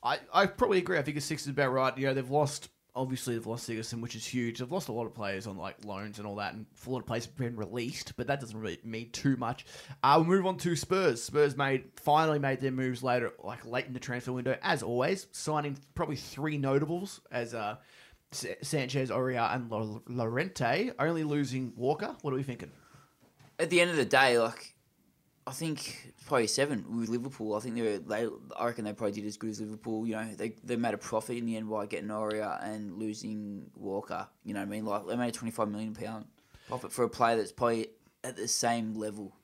I 0.03 0.19
I 0.33 0.47
probably 0.47 0.79
agree. 0.79 0.99
I 0.99 1.03
think 1.03 1.17
a 1.17 1.21
six 1.21 1.43
is 1.43 1.49
about 1.49 1.73
right. 1.73 1.97
You 1.97 2.07
know, 2.07 2.15
they've 2.15 2.31
lost. 2.31 2.69
Obviously, 2.95 3.35
they've 3.35 3.47
lost 3.47 3.69
Sigurdsson, 3.69 4.01
which 4.01 4.17
is 4.17 4.25
huge. 4.25 4.59
They've 4.59 4.73
lost 4.73 4.89
a 4.89 4.93
lot 4.93 5.05
of 5.05 5.15
players 5.15 5.47
on 5.47 5.59
like 5.59 5.85
loans 5.85 6.19
and 6.19 6.27
all 6.27 6.37
that, 6.37 6.55
and 6.55 6.65
a 6.87 6.91
lot 6.91 7.01
of 7.01 7.07
players 7.07 7.27
have 7.27 7.37
been 7.37 7.55
released. 7.55 8.15
But 8.17 8.27
that 8.29 8.41
doesn't 8.41 8.59
really 8.59 8.79
mean 8.85 9.11
too 9.11 9.37
much. 9.37 9.67
Uh, 10.03 10.15
we'll 10.17 10.25
move 10.39 10.47
on 10.47 10.57
to 10.57 10.75
Spurs. 10.75 11.23
Spurs 11.23 11.59
made 11.59 11.85
finally 11.97 12.39
made 12.39 12.61
their 12.63 12.71
moves 12.71 13.03
later, 13.03 13.33
like 13.45 13.67
late 13.67 13.85
in 13.85 13.93
the 13.93 14.01
transfer 14.01 14.33
window, 14.33 14.57
as 14.63 14.83
always, 14.83 15.27
signing 15.33 15.77
probably 15.95 16.17
three 16.17 16.57
notables 16.57 17.21
as 17.31 17.53
uh, 17.53 17.77
Sanchez, 18.33 19.11
Aurier, 19.11 19.55
and 19.55 19.71
Lo- 19.71 20.03
Llorente. 20.09 20.91
Only 20.99 21.25
losing 21.25 21.73
Walker. 21.77 22.15
What 22.23 22.33
are 22.33 22.37
we 22.37 22.43
thinking? 22.43 22.71
At 23.59 23.71
the 23.71 23.81
end 23.81 23.91
of 23.91 23.97
the 23.97 24.05
day, 24.05 24.39
like 24.39 24.75
I 25.47 25.53
think 25.53 26.13
probably 26.27 26.49
seven 26.49 26.99
with 26.99 27.09
Liverpool. 27.09 27.55
I 27.55 27.61
think 27.61 27.77
they 27.77 27.83
were 27.83 27.99
they. 27.99 28.29
I 28.59 28.67
reckon 28.67 28.85
they 28.85 28.93
probably 28.93 29.13
did 29.13 29.27
as 29.27 29.37
good 29.37 29.51
as 29.51 29.61
Liverpool. 29.61 30.07
You 30.07 30.17
know, 30.17 30.35
they 30.35 30.55
they 30.65 30.77
made 30.77 30.93
a 30.95 30.99
profit 30.99 31.37
in 31.37 31.47
the 31.47 31.57
end 31.57 31.71
by 31.71 31.87
getting 31.87 32.09
Aurier 32.09 32.63
and 32.63 32.99
losing 32.99 33.71
Walker. 33.77 34.27
You 34.45 34.55
know 34.55 34.61
what 34.61 34.67
I 34.67 34.71
mean? 34.71 34.85
Like 34.85 35.07
they 35.07 35.17
made 35.17 35.29
a 35.29 35.33
twenty 35.33 35.53
five 35.53 35.69
million 35.69 35.95
pound 35.95 36.27
profit 36.69 36.93
for 36.93 37.05
a 37.05 37.09
player 37.09 37.37
that's 37.37 37.53
probably 37.53 37.89
at 38.25 38.37
the 38.37 38.49
same 38.49 38.95
level, 38.95 39.37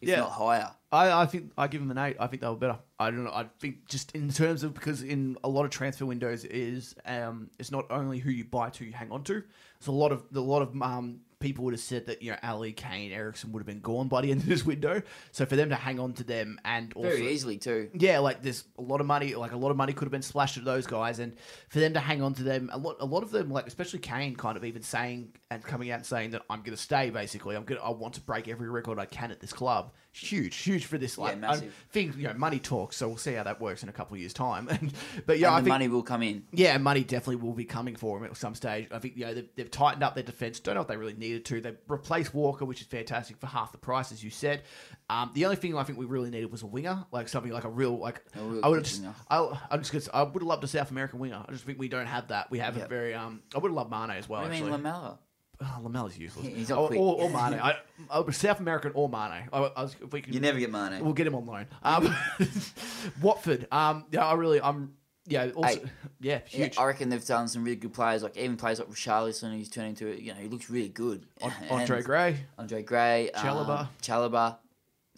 if 0.00 0.08
Yeah. 0.08 0.20
not 0.20 0.30
higher. 0.32 0.70
I, 0.90 1.22
I 1.22 1.26
think 1.26 1.52
I 1.58 1.68
give 1.68 1.80
them 1.80 1.90
an 1.90 1.98
eight. 1.98 2.16
I 2.18 2.26
think 2.28 2.40
they 2.42 2.48
were 2.48 2.56
better. 2.56 2.78
I 2.98 3.10
don't 3.10 3.24
know. 3.24 3.30
I 3.32 3.44
think 3.60 3.86
just 3.86 4.12
in 4.12 4.30
terms 4.30 4.62
of 4.62 4.72
because 4.74 5.02
in 5.02 5.36
a 5.44 5.48
lot 5.48 5.64
of 5.64 5.70
transfer 5.70 6.06
windows 6.06 6.44
is 6.44 6.94
um 7.04 7.50
it's 7.58 7.70
not 7.70 7.90
only 7.90 8.18
who 8.18 8.30
you 8.30 8.44
buy 8.44 8.70
to 8.70 8.84
you 8.84 8.92
hang 8.92 9.12
on 9.12 9.22
to. 9.24 9.42
It's 9.78 9.86
a 9.86 9.92
lot 9.92 10.12
of 10.12 10.24
a 10.34 10.40
lot 10.40 10.62
of 10.62 10.80
um 10.82 11.20
people 11.40 11.64
would 11.64 11.74
have 11.74 11.80
said 11.80 12.06
that 12.06 12.22
you 12.22 12.30
know 12.30 12.38
Alli, 12.42 12.72
Kane, 12.72 13.12
Eriksen 13.12 13.52
would 13.52 13.60
have 13.60 13.66
been 13.66 13.80
gone 13.80 14.08
by 14.08 14.20
the 14.20 14.30
end 14.30 14.40
of 14.40 14.46
this 14.46 14.64
window. 14.64 15.02
So 15.32 15.46
for 15.46 15.56
them 15.56 15.68
to 15.70 15.74
hang 15.76 16.00
on 16.00 16.12
to 16.14 16.24
them 16.24 16.58
and 16.64 16.92
also 16.94 17.08
Very 17.10 17.28
easily 17.32 17.58
too. 17.58 17.90
yeah, 17.94 18.18
like 18.18 18.42
there's 18.42 18.64
a 18.78 18.82
lot 18.82 19.00
of 19.00 19.06
money, 19.06 19.34
like 19.34 19.52
a 19.52 19.56
lot 19.56 19.70
of 19.70 19.76
money 19.76 19.92
could 19.92 20.06
have 20.06 20.12
been 20.12 20.22
splashed 20.22 20.56
at 20.56 20.64
those 20.64 20.86
guys, 20.86 21.18
and 21.18 21.36
for 21.68 21.80
them 21.80 21.94
to 21.94 22.00
hang 22.00 22.22
on 22.22 22.34
to 22.34 22.42
them, 22.42 22.70
a 22.72 22.78
lot, 22.78 22.96
a 23.00 23.06
lot 23.06 23.22
of 23.22 23.30
them, 23.30 23.50
like 23.50 23.66
especially 23.66 23.98
Kane, 24.00 24.36
kind 24.36 24.56
of 24.56 24.64
even 24.64 24.82
saying 24.82 25.32
and 25.50 25.62
coming 25.62 25.90
out 25.90 25.98
and 25.98 26.06
saying 26.06 26.30
that 26.30 26.42
I'm 26.50 26.60
going 26.60 26.76
to 26.76 26.82
stay. 26.82 27.10
Basically, 27.10 27.56
I'm 27.56 27.64
going, 27.64 27.80
to 27.80 27.86
I 27.86 27.90
want 27.90 28.14
to 28.14 28.20
break 28.20 28.48
every 28.48 28.68
record 28.68 28.98
I 28.98 29.06
can 29.06 29.30
at 29.30 29.40
this 29.40 29.52
club. 29.52 29.92
Huge, 30.20 30.56
huge 30.56 30.86
for 30.86 30.98
this. 30.98 31.16
Like, 31.16 31.38
massive. 31.38 31.72
I 31.88 31.92
think 31.92 32.16
you 32.16 32.24
know, 32.24 32.34
money 32.34 32.58
talks, 32.58 32.96
so 32.96 33.06
we'll 33.06 33.16
see 33.18 33.34
how 33.34 33.44
that 33.44 33.60
works 33.60 33.84
in 33.84 33.88
a 33.88 33.92
couple 33.92 34.14
of 34.14 34.20
years' 34.20 34.32
time. 34.32 34.68
but 35.26 35.38
yeah, 35.38 35.48
and 35.48 35.56
I 35.56 35.58
think 35.58 35.68
money 35.68 35.88
will 35.88 36.02
come 36.02 36.22
in. 36.22 36.44
yeah, 36.52 36.76
money 36.78 37.04
definitely 37.04 37.36
will 37.36 37.52
be 37.52 37.64
coming 37.64 37.94
for 37.94 38.18
him 38.18 38.24
at 38.24 38.36
some 38.36 38.56
stage. 38.56 38.88
I 38.90 38.98
think 38.98 39.16
you 39.16 39.26
know 39.26 39.34
they've, 39.34 39.48
they've 39.54 39.70
tightened 39.70 40.02
up 40.02 40.14
their 40.14 40.24
defense. 40.24 40.58
Don't 40.58 40.74
know 40.74 40.80
if 40.80 40.88
they 40.88 40.96
really 40.96 41.14
needed 41.14 41.44
to. 41.46 41.60
They 41.60 41.74
replaced 41.86 42.34
Walker, 42.34 42.64
which 42.64 42.80
is 42.80 42.88
fantastic 42.88 43.36
for 43.38 43.46
half 43.46 43.70
the 43.70 43.78
price, 43.78 44.10
as 44.10 44.24
you 44.24 44.30
said. 44.30 44.62
Um, 45.08 45.30
the 45.34 45.44
only 45.44 45.56
thing 45.56 45.76
I 45.76 45.84
think 45.84 45.98
we 45.98 46.06
really 46.06 46.30
needed 46.30 46.50
was 46.50 46.62
a 46.62 46.66
winger, 46.66 47.04
like 47.12 47.28
something 47.28 47.52
like 47.52 47.64
a 47.64 47.70
real 47.70 47.96
like. 47.96 48.20
A 48.34 48.42
real 48.42 48.60
I 48.64 48.68
would 48.68 48.78
have 48.78 48.86
just. 48.86 49.02
I, 49.30 49.60
I'm 49.70 49.80
just. 49.80 49.92
Gonna, 49.92 50.04
I 50.12 50.22
would 50.24 50.42
have 50.42 50.48
loved 50.48 50.64
a 50.64 50.68
South 50.68 50.90
American 50.90 51.20
winger. 51.20 51.44
I 51.46 51.52
just 51.52 51.64
think 51.64 51.78
we 51.78 51.88
don't 51.88 52.06
have 52.06 52.28
that. 52.28 52.50
We 52.50 52.58
have 52.58 52.76
a 52.76 52.88
very. 52.88 53.14
Um, 53.14 53.42
I 53.54 53.58
would 53.58 53.68
have 53.68 53.76
loved 53.76 53.90
Mane 53.90 54.10
as 54.18 54.28
well. 54.28 54.42
What 54.42 54.50
do 54.50 54.56
you 54.56 54.64
mean 54.64 54.72
Lamela? 54.72 55.18
Oh, 55.60 55.80
Lamela's 55.82 56.16
useless. 56.16 56.46
He's 56.46 56.68
not 56.68 56.78
or, 56.78 56.86
quick. 56.88 57.00
or, 57.00 57.22
or 57.22 57.28
Mane. 57.50 57.58
I, 57.60 57.76
I, 58.10 58.30
South 58.30 58.60
American 58.60 58.92
or 58.94 59.08
Mane. 59.08 59.48
I, 59.52 59.58
I 59.58 59.82
was, 59.82 59.96
if 60.00 60.12
we 60.12 60.20
can, 60.20 60.32
You 60.32 60.38
never 60.40 60.58
get 60.58 60.70
Mane. 60.70 61.04
We'll 61.04 61.14
get 61.14 61.26
him 61.26 61.34
on 61.34 61.46
loan. 61.46 61.66
Um, 61.82 62.14
Watford. 63.22 63.66
Um, 63.72 64.04
yeah, 64.10 64.24
I 64.26 64.34
really. 64.34 64.60
I'm. 64.60 64.92
Yeah. 65.26 65.50
Also. 65.54 65.80
Hey. 65.80 65.82
Yeah. 66.20 66.40
Yeah, 66.50 66.64
Huge. 66.64 66.78
I 66.78 66.84
reckon 66.84 67.08
they've 67.10 67.24
done 67.24 67.48
some 67.48 67.64
really 67.64 67.76
good 67.76 67.92
players, 67.92 68.22
like 68.22 68.36
even 68.36 68.56
players 68.56 68.78
like 68.78 68.88
Richarlison, 68.88 69.56
who's 69.56 69.68
turning 69.68 69.90
into, 69.90 70.08
you 70.20 70.32
know, 70.32 70.40
he 70.40 70.48
looks 70.48 70.70
really 70.70 70.88
good. 70.88 71.26
An- 71.42 71.52
And- 71.62 71.70
Andre 71.70 72.02
Gray. 72.02 72.36
Andre 72.58 72.82
Gray, 72.82 73.30
Chalobah. 73.34 73.80
um, 73.80 73.88
Chalobah. 74.00 74.56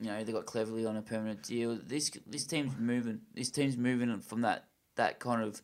You 0.00 0.06
know, 0.06 0.24
they 0.24 0.32
got 0.32 0.46
Cleverley 0.46 0.88
on 0.88 0.96
a 0.96 1.02
permanent 1.02 1.42
deal. 1.42 1.78
This 1.86 2.10
this 2.26 2.44
team's 2.46 2.72
moving. 2.78 3.20
This 3.34 3.50
team's 3.50 3.76
moving 3.76 4.18
from 4.20 4.40
that 4.40 4.64
that 4.96 5.18
kind 5.20 5.42
of 5.42 5.60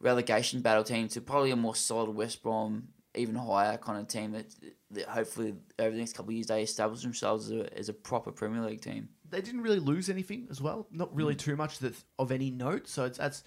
relegation 0.00 0.60
battle 0.60 0.84
team 0.84 1.08
to 1.08 1.20
probably 1.20 1.50
a 1.50 1.56
more 1.56 1.74
solid 1.74 2.10
West 2.10 2.42
Brom, 2.42 2.88
even 3.14 3.34
higher 3.34 3.76
kind 3.76 3.98
of 4.00 4.06
team 4.08 4.32
that, 4.32 4.46
that 4.92 5.06
hopefully 5.08 5.54
over 5.78 5.90
the 5.90 5.98
next 5.98 6.12
couple 6.14 6.30
of 6.30 6.34
years 6.34 6.46
they 6.46 6.62
establish 6.62 7.02
themselves 7.02 7.50
as 7.50 7.60
a, 7.60 7.78
as 7.78 7.88
a 7.88 7.92
proper 7.92 8.30
Premier 8.30 8.62
League 8.62 8.80
team. 8.80 9.08
They 9.28 9.40
didn't 9.40 9.62
really 9.62 9.80
lose 9.80 10.08
anything 10.10 10.46
as 10.50 10.60
well. 10.60 10.86
Not 10.90 11.14
really 11.14 11.34
too 11.34 11.56
much 11.56 11.78
that's 11.78 12.04
of 12.18 12.32
any 12.32 12.50
note. 12.50 12.88
So 12.88 13.04
it's 13.04 13.18
that's. 13.18 13.44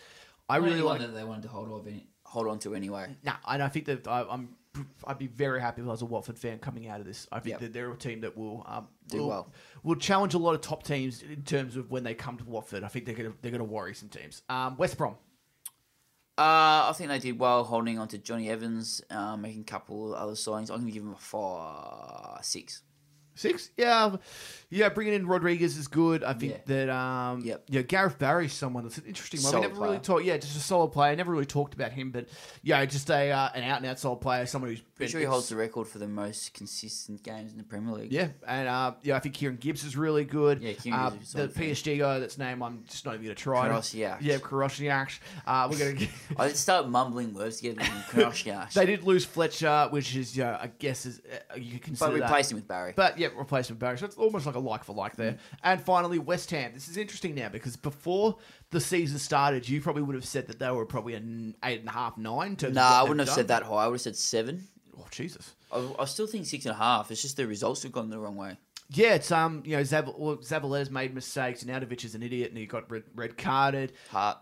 I 0.50 0.58
really 0.58 0.82
like. 0.82 1.00
that 1.00 1.14
they 1.14 1.24
wanted 1.24 1.44
to 1.44 1.48
hold 1.50 1.70
on, 1.70 2.02
hold 2.26 2.48
on 2.48 2.60
to 2.60 2.76
anyway. 2.76 3.16
Nah, 3.24 3.36
and 3.48 3.62
I 3.64 3.68
think 3.70 3.86
that 3.86 4.08
I, 4.08 4.26
I'm. 4.30 4.56
I'd 5.06 5.20
be 5.20 5.28
very 5.28 5.62
happy 5.62 5.82
if 5.84 5.88
I 5.88 5.92
was 5.92 6.02
a 6.02 6.06
Watford 6.06 6.40
fan 6.40 6.58
coming 6.58 6.88
out 6.88 7.00
of 7.00 7.06
this. 7.06 7.28
I 7.32 7.40
think 7.40 7.52
Yep. 7.52 7.60
that 7.62 7.74
they're 7.74 7.92
a 7.92 7.96
team 7.96 8.22
that 8.22 8.36
will 8.36 8.66
um, 8.68 8.88
Do 9.08 9.20
will, 9.20 9.28
well. 9.28 9.52
Will 9.84 9.96
challenge 9.96 10.34
a 10.34 10.40
lot 10.40 10.56
of 10.56 10.62
top 10.62 10.82
teams 10.84 11.22
in 11.22 11.44
terms 11.44 11.76
of 11.78 11.92
when 11.92 12.04
they 12.04 12.16
come 12.16 12.38
to 12.38 12.44
Watford. 12.46 12.84
I 12.84 12.88
think 12.88 13.06
they're 13.06 13.14
gonna 13.16 13.34
they're 13.42 13.52
gonna 13.52 13.64
worry 13.64 13.94
some 13.94 14.10
teams. 14.10 14.42
Um, 14.50 14.76
West 14.78 14.98
Brom. 14.98 15.16
Uh, 16.36 16.90
I 16.90 16.94
think 16.96 17.10
they 17.10 17.20
did 17.20 17.38
well 17.38 17.64
holding 17.64 18.00
on 18.00 18.08
to 18.08 18.18
Jonny 18.18 18.50
Evans, 18.50 19.04
uh, 19.12 19.38
making 19.38 19.62
a 19.62 19.66
couple 19.66 20.16
other 20.16 20.34
signings. 20.34 20.72
I'm 20.72 20.78
going 20.78 20.88
to 20.88 20.92
give 20.92 21.04
them 21.04 21.14
a 21.14 21.18
four, 21.18 22.40
six. 22.42 22.82
Six, 23.36 23.72
yeah, 23.78 24.16
yeah. 24.70 24.90
Bringing 24.90 25.14
in 25.16 25.26
Rodriguez 25.28 25.76
is 25.78 25.88
good. 25.88 26.24
I 26.24 26.34
think 26.34 26.54
Yeah. 26.54 26.86
that 26.88 26.90
um, 26.90 27.42
Yep. 27.44 27.64
yeah, 27.70 27.82
Gareth 27.82 28.20
Barry's 28.20 28.54
someone 28.54 28.84
that's 28.84 28.98
an 29.00 29.06
interesting 29.08 29.40
one. 29.42 29.46
We 29.46 29.52
Solid 29.52 29.62
never 29.70 29.74
really 29.82 29.88
player. 29.98 30.00
talked, 30.02 30.26
yeah, 30.26 30.38
just 30.38 30.56
a 30.56 30.60
solid 30.60 30.90
player. 30.90 31.12
I 31.12 31.16
never 31.16 31.32
really 31.32 31.46
talked 31.46 31.74
about 31.74 31.92
him, 31.92 32.12
but 32.12 32.28
yeah, 32.62 32.84
just 32.86 33.10
a 33.10 33.32
uh, 33.32 33.50
an 33.56 33.64
out 33.64 33.78
and 33.78 33.86
out 33.88 33.98
solid 34.00 34.18
player, 34.22 34.46
someone 34.46 34.70
who's 34.72 34.80
been 34.82 34.90
Pretty 34.98 35.12
sure 35.12 35.20
he 35.20 35.26
holds 35.26 35.50
the 35.50 35.56
record 35.56 35.88
for 35.88 35.98
the 36.00 36.08
most 36.08 36.54
consistent 36.54 37.24
games 37.24 37.52
in 37.52 37.58
the 37.58 37.64
Premier 37.64 37.94
League. 37.96 38.12
Yeah, 38.14 38.30
and 38.48 38.68
uh, 38.68 38.94
yeah, 39.02 39.16
I 39.16 39.20
think 39.20 39.36
Kieran 39.36 39.58
Gibbs 39.58 39.84
is 39.84 39.98
really 39.98 40.24
good. 40.26 40.62
Yeah, 40.62 40.74
Kieran 40.74 41.00
uh, 41.00 41.10
Gibbs 41.10 41.28
is 41.28 41.34
the 41.34 41.40
solid. 41.50 41.54
PSG 41.56 41.98
guy, 42.00 42.20
that's 42.20 42.38
name 42.38 42.62
I'm 42.62 42.84
just 42.88 43.06
not 43.06 43.16
even 43.16 43.26
gonna 43.26 43.36
try. 43.36 43.68
Karosniak. 43.70 44.18
Yeah, 44.22 44.38
Karosniak. 44.38 45.20
Uh, 45.46 45.68
we're 45.72 45.94
gonna. 45.94 46.08
I 46.38 46.48
did 46.48 46.58
start 46.58 46.88
mumbling 46.88 47.34
words 47.34 47.58
together 47.62 47.82
in 47.82 48.64
they 48.76 48.86
did 48.86 49.04
lose 49.04 49.26
Fletcher, 49.26 49.88
which 49.90 50.16
is 50.16 50.38
yeah, 50.38 50.58
I 50.62 50.68
guess 50.68 51.06
is 51.06 51.22
uh, 51.52 51.56
you 51.56 51.74
could 51.74 51.82
consider 51.84 52.12
but 52.12 52.20
that. 52.20 52.26
replaced 52.26 52.52
him 52.52 52.58
with 52.58 52.68
Barry. 52.68 52.94
But 52.96 53.18
yeah, 53.24 53.30
replacement 53.38 53.80
Barry. 53.80 53.98
So 53.98 54.06
it's 54.06 54.16
almost 54.18 54.46
like 54.46 54.56
a 54.56 54.60
like 54.60 54.84
for 54.84 54.94
like 54.94 55.16
there. 55.16 55.38
And 55.64 55.82
finally, 55.82 56.20
West 56.20 56.52
Ham. 56.52 56.72
This 56.74 56.88
is 56.88 56.98
interesting 56.98 57.36
now 57.36 57.50
because 57.50 57.76
before 57.76 58.38
the 58.72 58.80
season 58.80 59.20
started, 59.20 59.68
you 59.68 59.82
probably 59.82 60.04
would 60.04 60.16
have 60.16 60.26
said 60.26 60.48
that 60.48 60.60
they 60.60 60.70
were 60.72 60.86
probably 60.86 61.16
an 61.16 61.56
eight 61.64 61.80
and 61.80 61.90
a 61.90 61.94
half, 61.94 62.18
nine. 62.18 62.52
in 62.52 62.56
terms 62.56 62.76
nah, 62.76 63.00
I 63.00 63.02
wouldn't 63.04 63.20
have 63.20 63.28
done. 63.28 63.36
said 63.36 63.48
that 63.50 63.64
high. 63.64 63.84
I 63.84 63.88
would 63.88 63.96
have 63.96 64.02
said 64.02 64.16
seven. 64.16 64.68
Oh 64.98 65.08
Jesus. 65.12 65.54
I, 65.72 65.90
I 66.00 66.06
still 66.06 66.28
think 66.28 66.46
six 66.46 66.66
and 66.66 66.74
a 66.76 66.78
half. 66.78 67.10
It's 67.12 67.22
just 67.22 67.38
the 67.38 67.48
results 67.48 67.84
have 67.84 67.92
gone 67.92 68.10
the 68.10 68.20
wrong 68.20 68.36
way. 68.36 68.58
Yeah, 68.90 69.16
it's 69.16 69.32
um, 69.32 69.64
you 69.66 69.76
know, 69.78 69.82
Zav- 69.84 70.18
well, 70.18 70.86
made 70.92 71.16
mistakes, 71.16 71.64
and 71.64 71.72
Nautovic 71.72 72.06
is 72.06 72.16
an 72.16 72.22
idiot, 72.22 72.50
and 72.50 72.58
he 72.58 72.66
got 72.66 72.92
red, 72.92 73.04
red 73.16 73.38
carded. 73.38 73.94
Hart. 74.10 74.38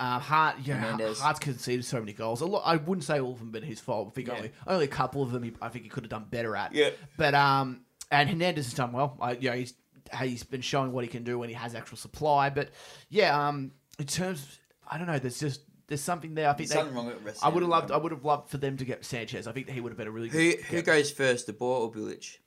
Uh, 0.00 0.18
Hart, 0.18 0.56
yeah, 0.64 0.74
Hernandez. 0.78 1.20
Hart's 1.20 1.38
conceded 1.38 1.84
so 1.84 2.00
many 2.00 2.12
goals. 2.12 2.40
A 2.40 2.46
lot, 2.46 2.62
I 2.66 2.74
wouldn't 2.74 3.04
say 3.04 3.20
all 3.20 3.32
of 3.32 3.38
them 3.38 3.52
been 3.52 3.62
his 3.62 3.78
fault. 3.78 4.08
I 4.08 4.10
think 4.10 4.26
Yeah. 4.28 4.34
only 4.34 4.50
only 4.66 4.84
a 4.86 4.88
couple 4.88 5.22
of 5.22 5.30
them. 5.30 5.44
He, 5.44 5.52
I 5.62 5.68
think 5.68 5.84
he 5.84 5.90
could 5.90 6.02
have 6.02 6.10
done 6.10 6.26
better 6.28 6.56
at. 6.56 6.74
Yeah. 6.74 6.90
But 7.16 7.34
um, 7.36 7.82
and 8.12 8.28
Hernandez 8.28 8.66
has 8.66 8.74
done 8.74 8.92
well. 8.92 9.16
I, 9.20 9.32
you 9.32 9.50
know, 9.50 9.56
he's 9.56 9.74
he's 10.20 10.44
been 10.44 10.60
showing 10.60 10.92
what 10.92 11.02
he 11.02 11.08
can 11.08 11.24
do 11.24 11.38
when 11.38 11.48
he 11.48 11.54
has 11.54 11.74
actual 11.74 11.96
supply. 11.96 12.50
But 12.50 12.70
yeah, 13.08 13.48
um, 13.48 13.72
in 13.98 14.06
terms, 14.06 14.58
I 14.88 14.98
don't 14.98 15.06
know. 15.06 15.18
There's 15.18 15.40
just 15.40 15.62
there's 15.88 16.02
something 16.02 16.34
there. 16.34 16.48
I 16.48 16.52
think 16.52 16.68
There's 16.68 16.70
they, 16.70 16.90
something 16.90 16.94
wrong 16.94 17.24
with 17.24 17.38
I 17.42 17.48
would 17.48 17.62
have 17.62 17.70
loved. 17.70 17.90
I 17.90 17.96
would 17.96 18.12
have 18.12 18.24
loved 18.24 18.50
for 18.50 18.58
them 18.58 18.76
to 18.76 18.84
get 18.84 19.04
Sanchez. 19.04 19.46
I 19.46 19.52
think 19.52 19.68
he 19.68 19.80
would 19.80 19.90
have 19.90 19.98
been 19.98 20.08
a 20.08 20.10
really 20.12 20.28
Who 20.28 20.52
good. 20.52 20.60
who 20.64 20.82
goes 20.82 21.10
first, 21.10 21.46
De 21.46 21.52
Boer 21.52 21.80
or 21.80 21.92
Bilic? 21.92 22.38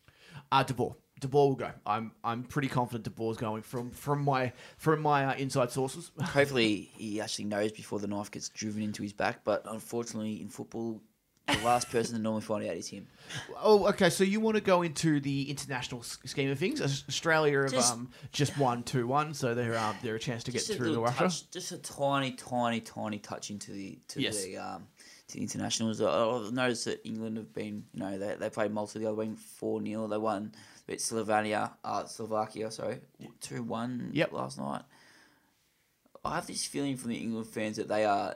Uh, 0.51 0.63
De 0.63 0.73
Boer. 0.73 0.95
De 1.19 1.27
Boer 1.27 1.49
will 1.49 1.55
go. 1.55 1.71
I'm 1.85 2.11
I'm 2.23 2.43
pretty 2.43 2.67
confident 2.67 3.03
De 3.03 3.09
Boer's 3.09 3.37
going 3.37 3.61
from 3.61 3.91
from 3.91 4.23
my 4.23 4.51
from 4.77 5.01
my 5.01 5.25
uh, 5.25 5.35
inside 5.35 5.71
sources. 5.71 6.11
Hopefully, 6.21 6.91
he 6.95 7.21
actually 7.21 7.45
knows 7.45 7.71
before 7.71 7.99
the 7.99 8.07
knife 8.07 8.31
gets 8.31 8.49
driven 8.49 8.83
into 8.83 9.01
his 9.01 9.13
back. 9.13 9.43
But 9.43 9.63
unfortunately, 9.65 10.41
in 10.41 10.49
football, 10.49 11.01
the 11.47 11.57
last 11.63 11.89
person 11.91 12.15
to 12.15 12.21
normally 12.21 12.41
find 12.41 12.65
out 12.67 12.75
is 12.75 12.87
him. 12.87 13.07
Oh, 13.61 13.87
okay. 13.89 14.09
So 14.09 14.23
you 14.23 14.39
want 14.39 14.55
to 14.55 14.61
go 14.61 14.81
into 14.81 15.19
the 15.19 15.49
international 15.49 16.01
s- 16.01 16.17
scheme 16.25 16.49
of 16.49 16.57
things? 16.57 16.81
Aus- 16.81 17.03
Australia 17.07 17.61
have 17.61 17.71
Just- 17.71 17.93
um, 17.93 18.09
just 18.31 18.57
won 18.57 18.83
two 18.83 19.05
one, 19.07 19.33
so 19.33 19.53
they're 19.53 19.77
um, 19.77 19.95
they're 20.01 20.15
a 20.15 20.19
chance 20.19 20.43
to 20.45 20.51
get 20.51 20.59
Just 20.59 20.71
a 20.71 20.73
through 20.75 20.85
to 20.87 20.89
little 20.91 21.05
Russia. 21.05 21.19
touch, 21.23 21.49
just 21.51 21.71
a 21.71 21.77
tiny, 21.77 22.31
tiny, 22.31 22.79
tiny 22.81 23.19
touch 23.19 23.49
into 23.51 23.71
the 23.71 23.99
to 24.09 24.21
Yes. 24.21 24.43
the 24.43 24.57
um 24.57 24.87
to 25.27 25.35
the 25.37 25.41
internationals. 25.41 26.01
I- 26.01 26.07
I've 26.29 26.51
noticed 26.51 26.85
that 26.85 27.05
England 27.07 27.37
have 27.37 27.53
been, 27.53 27.85
you 27.93 27.99
know, 27.99 28.17
they, 28.17 28.35
they 28.35 28.49
played 28.49 28.71
Malta 28.71 28.97
the 28.99 29.05
other 29.07 29.15
way, 29.15 29.29
four 29.59 29.81
0 29.83 30.07
They 30.07 30.17
won 30.17 30.51
beat 30.87 30.99
Slovenia, 30.99 31.71
uh, 31.83 32.05
Slovakia, 32.05 32.71
sorry, 32.71 32.99
two 33.41 33.61
one 33.63 34.09
Yep. 34.13 34.31
last 34.33 34.57
night. 34.57 34.81
I 36.23 36.35
have 36.35 36.47
this 36.47 36.65
feeling 36.65 36.97
from 36.97 37.11
the 37.11 37.17
England 37.17 37.45
fans 37.47 37.77
that 37.77 37.87
they 37.87 38.03
are 38.03 38.35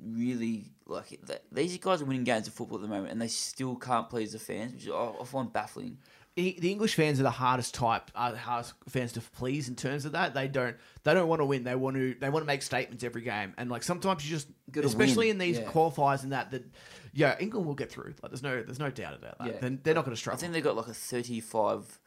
really 0.00 0.70
like. 0.90 1.18
These 1.52 1.78
guys 1.78 2.02
are 2.02 2.04
winning 2.04 2.24
games 2.24 2.46
of 2.46 2.54
football 2.54 2.78
at 2.78 2.82
the 2.82 2.88
moment, 2.88 3.12
and 3.12 3.20
they 3.20 3.28
still 3.28 3.76
can't 3.76 4.08
please 4.08 4.32
the 4.32 4.38
fans, 4.38 4.74
which 4.74 4.88
I, 4.88 5.12
I 5.20 5.24
find 5.24 5.52
baffling. 5.52 5.98
the 6.36 6.70
English 6.70 6.94
fans 6.94 7.20
are 7.20 7.24
the 7.24 7.30
hardest 7.30 7.74
type, 7.74 8.10
are 8.14 8.32
the 8.32 8.38
hardest 8.38 8.74
fans 8.88 9.12
to 9.12 9.20
please 9.20 9.68
in 9.68 9.76
terms 9.76 10.04
of 10.04 10.12
that. 10.12 10.34
They 10.34 10.48
don't 10.48 10.76
they 11.04 11.14
don't 11.14 11.28
want 11.28 11.40
to 11.40 11.44
win. 11.46 11.64
They 11.64 11.74
want 11.74 11.96
to 11.96 12.14
they 12.20 12.28
want 12.28 12.42
to 12.42 12.46
make 12.46 12.62
statements 12.62 13.04
every 13.04 13.22
game. 13.22 13.54
And 13.58 13.70
like 13.70 13.82
sometimes 13.82 14.24
you 14.24 14.36
just 14.36 14.48
Gotta 14.70 14.86
especially 14.86 15.26
win, 15.28 15.36
in 15.36 15.38
these 15.38 15.58
yeah. 15.58 15.64
qualifiers 15.66 16.22
and 16.22 16.32
that 16.32 16.50
that 16.52 16.64
yeah, 17.12 17.36
England 17.40 17.66
will 17.66 17.74
get 17.74 17.90
through. 17.90 18.14
Like 18.22 18.30
there's 18.30 18.42
no 18.42 18.62
there's 18.62 18.78
no 18.78 18.90
doubt 18.90 19.14
about 19.14 19.38
that. 19.38 19.46
Yeah. 19.46 19.58
They're, 19.60 19.78
they're 19.82 19.94
not 19.94 20.04
going 20.04 20.14
to 20.14 20.20
struggle. 20.20 20.38
I 20.38 20.40
think 20.40 20.52
they 20.52 20.60
got 20.60 20.76
like 20.76 20.86
a 20.88 20.94
35 20.94 21.98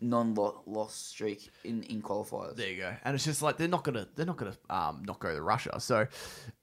non-loss 0.00 0.94
streak 0.94 1.50
in, 1.64 1.84
in 1.84 2.02
qualifiers. 2.02 2.56
There 2.56 2.68
you 2.68 2.78
go. 2.78 2.92
And 3.04 3.14
it's 3.14 3.24
just 3.24 3.40
like 3.42 3.56
they're 3.56 3.68
not 3.68 3.84
gonna 3.84 4.08
they're 4.16 4.26
not 4.26 4.36
gonna 4.36 4.56
um 4.68 5.02
not 5.06 5.20
go 5.20 5.34
to 5.34 5.40
Russia. 5.40 5.78
So 5.80 6.06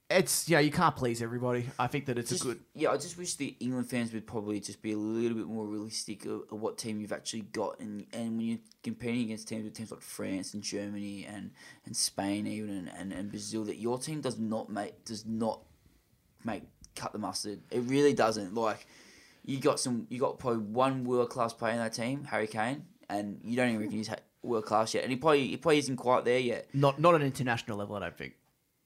it's 0.09 0.49
yeah, 0.49 0.59
you 0.59 0.71
can't 0.71 0.95
please 0.95 1.21
everybody. 1.21 1.69
I 1.77 1.87
think 1.87 2.05
that 2.07 2.17
it's 2.17 2.29
Just- 2.31 2.43
a 2.43 2.47
good 2.47 2.59
Yeah, 2.73 2.91
I 2.91 2.97
just 2.97 3.17
wish 3.17 3.35
the 3.35 3.55
England 3.59 3.89
fans 3.89 4.11
would 4.13 4.25
probably 4.25 4.59
just 4.59 4.81
be 4.81 4.93
a 4.93 4.97
little 4.97 5.37
bit 5.37 5.45
more 5.47 5.65
realistic 5.67 6.25
of, 6.25 6.43
of 6.51 6.59
what 6.59 6.77
team 6.77 6.99
you've 6.99 7.11
actually 7.11 7.41
got, 7.41 7.79
and 7.79 8.05
and 8.13 8.37
when 8.37 8.47
you're 8.47 8.57
competing 8.83 9.25
against 9.25 9.47
teams 9.47 9.63
with 9.65 9.73
teams 9.73 9.91
like 9.91 10.01
France 10.01 10.53
and 10.53 10.63
Germany 10.63 11.25
and, 11.25 11.51
and 11.85 11.95
Spain 11.95 12.47
even 12.47 12.69
and, 12.69 12.91
and, 12.97 13.13
and 13.13 13.29
Brazil, 13.29 13.63
that 13.65 13.77
your 13.77 13.99
team 13.99 14.21
does 14.21 14.39
not 14.39 14.69
make 14.69 15.05
does 15.05 15.25
not 15.25 15.61
make 16.43 16.63
cut 16.95 17.11
the 17.13 17.19
mustard. 17.19 17.59
It 17.69 17.81
really 17.81 18.13
doesn't. 18.13 18.55
Like 18.55 18.87
you 19.45 19.59
got 19.59 19.79
some, 19.79 20.07
you 20.09 20.19
got 20.19 20.39
probably 20.39 20.59
one 20.59 21.03
world 21.05 21.29
class 21.29 21.53
player 21.53 21.73
in 21.73 21.79
that 21.79 21.93
team, 21.93 22.23
Harry 22.25 22.47
Kane, 22.47 22.83
and 23.09 23.39
you 23.43 23.55
don't 23.55 23.69
even 23.69 23.81
reckon 23.81 23.97
he's 23.97 24.09
world 24.41 24.65
class 24.65 24.93
yet, 24.93 25.03
and 25.03 25.11
he 25.11 25.17
probably 25.17 25.47
he 25.49 25.57
probably 25.57 25.77
isn't 25.79 25.97
quite 25.97 26.25
there 26.25 26.39
yet. 26.39 26.67
not 26.73 26.99
not 26.99 27.13
an 27.13 27.21
international 27.21 27.77
level, 27.77 27.95
I 27.95 27.99
don't 27.99 28.17
think. 28.17 28.33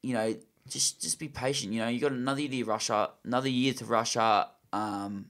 you 0.02 0.14
know, 0.14 0.36
just 0.70 1.02
just 1.02 1.20
be 1.20 1.28
patient. 1.28 1.74
You 1.74 1.82
know, 1.82 1.88
you 1.88 2.00
got 2.00 2.12
another 2.12 2.42
year 2.42 2.64
to 2.64 2.70
Russia, 2.70 3.12
another 3.24 3.50
year 3.50 3.74
to 3.74 3.86
Russia. 3.86 4.50
Um, 4.72 5.26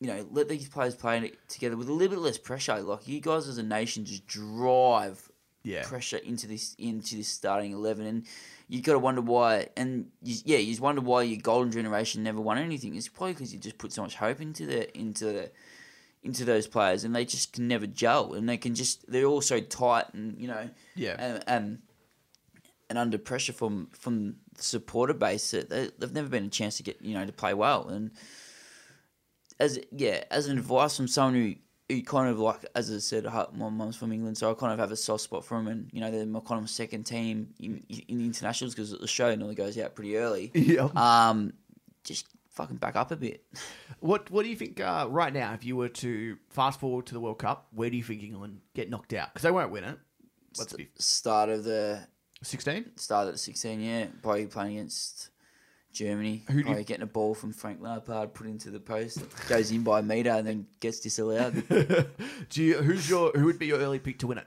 you 0.00 0.08
know, 0.08 0.26
let 0.30 0.48
these 0.48 0.68
players 0.68 0.94
play 0.94 1.32
together 1.48 1.76
with 1.76 1.88
a 1.88 1.92
little 1.92 2.16
bit 2.16 2.22
less 2.22 2.38
pressure. 2.38 2.80
Like 2.82 3.08
you 3.08 3.20
guys 3.20 3.48
as 3.48 3.58
a 3.58 3.62
nation 3.62 4.04
just 4.04 4.26
drive 4.26 5.30
Yeah. 5.62 5.82
pressure 5.84 6.18
into 6.18 6.46
this 6.46 6.74
into 6.78 7.16
this 7.16 7.28
starting 7.28 7.72
eleven, 7.72 8.06
and 8.06 8.26
you 8.68 8.82
got 8.82 8.92
to 8.92 8.98
wonder 8.98 9.22
why. 9.22 9.68
And 9.76 10.10
you, 10.22 10.36
yeah, 10.44 10.58
you 10.58 10.72
just 10.72 10.80
wonder 10.82 11.00
why 11.00 11.22
your 11.22 11.40
golden 11.40 11.72
generation 11.72 12.22
never 12.22 12.40
won 12.40 12.58
anything. 12.58 12.94
It's 12.94 13.08
probably 13.08 13.32
because 13.32 13.52
you 13.54 13.58
just 13.58 13.78
put 13.78 13.92
so 13.92 14.02
much 14.02 14.16
hope 14.16 14.40
into 14.40 14.66
the 14.66 14.96
into 14.96 15.24
the 15.24 15.50
into 16.22 16.44
those 16.44 16.66
players, 16.66 17.04
and 17.04 17.14
they 17.16 17.24
just 17.24 17.52
can 17.54 17.66
never 17.68 17.86
gel, 17.86 18.34
and 18.34 18.48
they 18.48 18.56
can 18.58 18.74
just 18.74 19.10
they're 19.10 19.24
all 19.24 19.40
so 19.40 19.60
tight, 19.60 20.12
and 20.12 20.38
you 20.38 20.46
know, 20.48 20.68
Yeah. 20.94 21.16
and 21.18 21.42
and, 21.48 21.82
and 22.88 22.98
under 22.98 23.18
pressure 23.18 23.52
from 23.52 23.88
from 23.92 24.36
the 24.54 24.62
supporter 24.62 25.14
base, 25.14 25.50
that 25.50 25.70
they, 25.70 25.90
they've 25.98 26.12
never 26.12 26.28
been 26.28 26.44
a 26.44 26.48
chance 26.48 26.76
to 26.78 26.82
get 26.82 27.00
you 27.02 27.14
know 27.14 27.24
to 27.24 27.32
play 27.32 27.54
well, 27.54 27.88
and 27.88 28.10
as 29.58 29.78
yeah, 29.90 30.24
as 30.30 30.46
an 30.46 30.58
advice 30.58 30.96
from 30.96 31.08
someone 31.08 31.34
who. 31.34 31.54
Who 31.88 32.02
kind 32.02 32.28
of 32.28 32.40
like, 32.40 32.66
as 32.74 32.92
I 32.92 32.98
said, 32.98 33.26
my 33.54 33.68
mum's 33.68 33.94
from 33.94 34.10
England, 34.10 34.36
so 34.36 34.50
I 34.50 34.54
kind 34.54 34.72
of 34.72 34.80
have 34.80 34.90
a 34.90 34.96
soft 34.96 35.22
spot 35.22 35.44
for 35.44 35.56
them, 35.56 35.68
and 35.68 35.88
you 35.92 36.00
know 36.00 36.10
they're 36.10 36.26
my 36.26 36.40
kind 36.40 36.60
of 36.60 36.68
second 36.68 37.04
team 37.04 37.54
in, 37.60 37.80
in 38.08 38.18
the 38.18 38.24
internationals 38.24 38.74
because 38.74 38.92
Australia 38.92 39.36
normally 39.36 39.54
goes 39.54 39.78
out 39.78 39.94
pretty 39.94 40.16
early. 40.16 40.50
Yeah. 40.54 40.88
Um, 40.96 41.52
just 42.02 42.26
fucking 42.56 42.78
back 42.78 42.96
up 42.96 43.12
a 43.12 43.16
bit. 43.16 43.44
What 44.00 44.30
What 44.32 44.42
do 44.42 44.48
you 44.48 44.56
think 44.56 44.80
uh, 44.80 45.06
right 45.08 45.32
now? 45.32 45.52
If 45.52 45.64
you 45.64 45.76
were 45.76 45.88
to 45.88 46.36
fast 46.50 46.80
forward 46.80 47.06
to 47.06 47.14
the 47.14 47.20
World 47.20 47.38
Cup, 47.38 47.68
where 47.72 47.88
do 47.88 47.96
you 47.96 48.02
think 48.02 48.22
England 48.22 48.62
get 48.74 48.90
knocked 48.90 49.12
out? 49.12 49.32
Because 49.32 49.42
they 49.44 49.52
won't 49.52 49.70
win 49.70 49.84
it. 49.84 49.98
Let's 50.58 50.72
be 50.72 50.88
Start 50.98 51.50
of 51.50 51.62
the 51.62 52.00
sixteen. 52.42 52.96
start 52.96 53.28
at 53.28 53.38
sixteen, 53.38 53.80
yeah, 53.80 54.06
probably 54.22 54.46
playing 54.46 54.76
against 54.78 55.30
Germany. 55.92 56.44
Who 56.50 56.62
do 56.62 56.70
you- 56.70 56.82
getting 56.84 57.02
a 57.02 57.06
ball 57.06 57.34
from 57.34 57.52
Frank 57.52 57.80
Lampard 57.80 58.34
put 58.34 58.46
into 58.46 58.70
the 58.70 58.80
post, 58.80 59.20
goes 59.48 59.70
in 59.70 59.82
by 59.82 60.00
a 60.00 60.02
meter, 60.02 60.30
and 60.30 60.46
then 60.46 60.66
gets 60.80 61.00
disallowed. 61.00 61.64
do 62.50 62.62
you? 62.62 62.78
Who's 62.82 63.08
your? 63.08 63.32
Who 63.32 63.46
would 63.46 63.58
be 63.58 63.66
your 63.66 63.78
early 63.78 63.98
pick 63.98 64.18
to 64.20 64.26
win 64.26 64.38
it? 64.38 64.46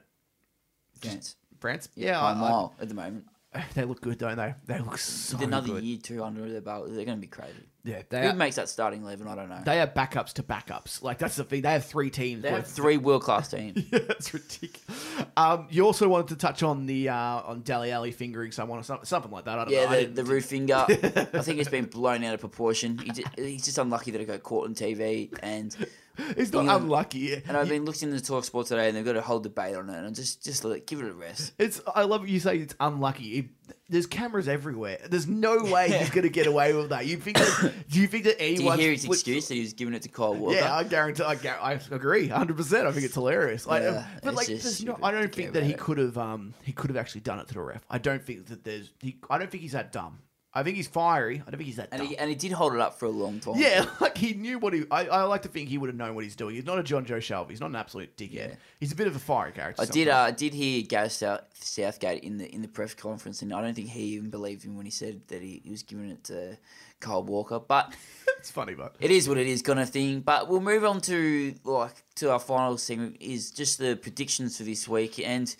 France. 1.01 1.35
France. 1.59 1.89
Yeah, 1.95 2.07
Yeah, 2.11 2.21
by 2.21 2.31
I- 2.31 2.33
mile 2.35 2.75
at 2.79 2.89
the 2.89 2.95
moment. 2.95 3.25
They 3.73 3.83
look 3.83 4.01
good, 4.01 4.17
don't 4.17 4.37
they? 4.37 4.53
They 4.65 4.79
look 4.79 4.97
so 4.97 5.37
another 5.39 5.67
good. 5.73 5.83
year, 5.83 5.97
two 6.01 6.23
under 6.23 6.47
their 6.49 6.61
belt, 6.61 6.87
they're 6.89 7.05
going 7.05 7.17
to 7.17 7.21
be 7.21 7.27
crazy. 7.27 7.53
Yeah, 7.83 8.01
they 8.09 8.23
Who 8.23 8.29
are, 8.29 8.33
makes 8.33 8.57
that 8.57 8.67
starting 8.69 9.01
eleven? 9.03 9.27
I 9.27 9.35
don't 9.35 9.47
know. 9.49 9.61
they 9.65 9.77
have 9.77 9.93
backups 9.93 10.33
to 10.33 10.43
backups. 10.43 11.01
Like 11.01 11.17
that's 11.17 11.37
the 11.37 11.45
thing. 11.45 11.61
They 11.61 11.71
have 11.71 11.85
three 11.85 12.09
teams. 12.09 12.43
They 12.43 12.49
where- 12.51 12.59
have 12.59 12.67
three 12.67 12.97
world 12.97 13.23
class 13.23 13.49
teams. 13.49 13.81
yeah, 13.91 13.99
that's 14.07 14.33
ridiculous. 14.33 15.05
Um, 15.37 15.67
you 15.71 15.85
also 15.85 16.07
wanted 16.09 16.27
to 16.27 16.35
touch 16.35 16.61
on 16.61 16.85
the 16.87 17.07
uh, 17.09 17.15
on 17.15 17.61
Dele 17.61 17.89
Alli 17.91 18.11
fingering 18.11 18.51
someone 18.51 18.79
or 18.79 18.83
something, 18.83 19.05
something 19.05 19.31
like 19.31 19.45
that. 19.45 19.57
I 19.57 19.63
don't 19.63 19.73
Yeah, 19.73 19.85
know. 19.85 19.91
I 19.91 19.95
the, 19.95 20.01
didn't- 20.01 20.15
the 20.15 20.23
roof 20.25 20.45
finger. 20.45 20.75
I 20.89 21.41
think 21.41 21.59
it's 21.59 21.69
been 21.69 21.85
blown 21.85 22.23
out 22.25 22.33
of 22.33 22.41
proportion. 22.41 22.97
He 22.97 23.23
he's 23.41 23.63
just 23.65 23.77
unlucky 23.77 24.11
that 24.11 24.19
it 24.21 24.25
got 24.25 24.43
caught 24.43 24.65
on 24.67 24.75
TV. 24.75 25.33
And 25.41 25.75
It's 26.37 26.51
not 26.53 26.61
England- 26.61 26.83
unlucky. 26.83 27.33
and 27.35 27.55
I've 27.57 27.69
been 27.69 27.85
looking 27.85 28.09
into 28.09 28.21
the 28.21 28.25
Talk 28.27 28.43
Sport 28.45 28.67
today, 28.67 28.87
and 28.87 28.97
they've 28.97 29.05
got 29.05 29.15
a 29.15 29.21
whole 29.21 29.39
debate 29.39 29.75
on 29.75 29.89
it. 29.89 30.03
And 30.03 30.15
just 30.15 30.43
just 30.43 30.63
let 30.65 30.77
it, 30.77 30.87
give 30.87 30.99
it 30.99 31.05
a 31.09 31.13
rest. 31.13 31.53
It's. 31.57 31.81
I 31.95 32.03
love 32.03 32.27
you 32.27 32.39
say. 32.39 32.57
It's 32.57 32.75
unlucky. 32.79 33.25
It- 33.39 33.45
there's 33.87 34.07
cameras 34.07 34.47
everywhere. 34.47 34.99
There's 35.09 35.27
no 35.27 35.63
way 35.71 35.89
he's 35.91 36.09
going 36.11 36.23
to 36.23 36.29
get 36.29 36.45
away 36.47 36.73
with 36.73 36.89
that. 36.89 37.05
You 37.07 37.17
think? 37.17 37.37
That, 37.37 37.73
do 37.89 37.99
you 37.99 38.07
think 38.07 38.23
that 38.25 38.37
Do 38.39 38.45
you 38.45 38.55
anyone? 38.57 38.79
hear 38.79 38.91
his 38.91 39.05
excuse 39.05 39.47
that 39.47 39.53
he 39.55 39.61
was 39.61 39.73
giving 39.73 39.93
it 39.93 40.01
to 40.03 40.09
Kyle 40.09 40.33
Walker? 40.35 40.55
Yeah, 40.55 40.75
I 40.75 40.83
guarantee. 40.83 41.23
I, 41.23 41.33
I 41.61 41.79
agree, 41.91 42.27
hundred 42.27 42.57
percent. 42.57 42.87
I 42.87 42.91
think 42.91 43.05
it's 43.05 43.13
hilarious. 43.15 43.65
Like, 43.67 43.83
Yeah, 43.83 44.05
but 44.23 44.29
it's 44.29 44.37
like, 44.37 44.47
just 44.47 44.87
I 45.03 45.11
don't 45.11 45.33
think 45.33 45.53
that 45.53 45.63
he 45.63 45.73
could 45.73 45.97
have. 45.99 46.17
Um, 46.17 46.53
he 46.63 46.71
could 46.71 46.89
have 46.89 46.97
actually 46.97 47.21
done 47.21 47.39
it 47.39 47.47
to 47.49 47.53
the 47.55 47.61
ref. 47.61 47.83
I 47.89 47.97
don't 47.99 48.23
think 48.23 48.47
that 48.47 48.63
there's. 48.63 48.91
He, 49.01 49.17
I 49.29 49.37
don't 49.37 49.49
think 49.51 49.61
he's 49.63 49.71
that 49.73 49.91
dumb. 49.91 50.19
I 50.51 50.63
think 50.63 50.77
he's 50.77 50.87
fiery. 50.87 51.43
I 51.45 51.51
don't 51.51 51.57
think 51.57 51.67
he's 51.67 51.75
that 51.75 51.89
and 51.91 51.99
dumb. 51.99 52.07
he 52.09 52.17
and 52.17 52.27
he 52.27 52.35
did 52.35 52.51
hold 52.51 52.73
it 52.73 52.79
up 52.79 52.97
for 52.97 53.05
a 53.05 53.09
long 53.09 53.39
time. 53.39 53.53
yeah, 53.57 53.85
like 53.99 54.17
he 54.17 54.33
knew 54.33 54.57
what 54.57 54.73
he. 54.73 54.83
I, 54.89 55.05
I 55.05 55.23
like 55.23 55.43
to 55.43 55.47
think 55.47 55.69
he 55.69 55.77
would 55.77 55.89
have 55.89 55.95
known 55.95 56.15
what 56.15 56.23
he's 56.23 56.35
doing. 56.35 56.55
He's 56.55 56.65
not 56.65 56.79
a 56.79 56.83
Jonjo 56.83 57.17
Shelvey. 57.17 57.51
He's 57.51 57.59
not 57.59 57.69
an 57.69 57.75
absolute 57.75 58.17
dickhead. 58.17 58.33
Yeah. 58.33 58.55
He's 58.79 58.91
a 58.91 58.95
bit 58.95 59.05
of 59.05 59.15
a 59.15 59.19
fiery 59.19 59.51
character. 59.51 59.83
I 59.83 59.85
did. 59.85 60.07
sometimes. 60.07 60.09
Uh, 60.09 60.27
I 60.27 60.31
did 60.31 60.53
hear 60.55 60.81
Gareth 60.81 61.11
South, 61.11 61.41
Southgate 61.53 62.23
in 62.23 62.37
the 62.37 62.51
in 62.53 62.63
the 62.63 62.67
press 62.67 62.95
conference, 62.95 63.43
and 63.43 63.53
I 63.53 63.61
don't 63.61 63.75
think 63.75 63.89
he 63.89 64.01
even 64.15 64.31
believed 64.31 64.63
him 64.63 64.75
when 64.75 64.85
he 64.85 64.91
said 64.91 65.21
that 65.27 65.43
he, 65.43 65.61
he 65.63 65.69
was 65.69 65.83
giving 65.83 66.09
it 66.09 66.23
to 66.25 66.57
Kyle 66.99 67.23
Walker. 67.23 67.59
But 67.59 67.93
it's 68.39 68.49
funny, 68.49 68.73
but 68.73 68.95
it 68.99 69.11
is 69.11 69.29
what 69.29 69.37
it 69.37 69.45
is, 69.45 69.61
kind 69.61 69.79
of 69.79 69.89
thing. 69.89 70.21
But 70.21 70.49
we'll 70.49 70.61
move 70.61 70.83
on 70.83 70.99
to 71.01 71.53
like 71.63 72.03
to 72.15 72.31
our 72.31 72.39
final 72.39 72.75
segment 72.79 73.17
is 73.19 73.51
just 73.51 73.77
the 73.77 73.95
predictions 73.95 74.57
for 74.57 74.63
this 74.63 74.87
week, 74.87 75.19
and 75.19 75.55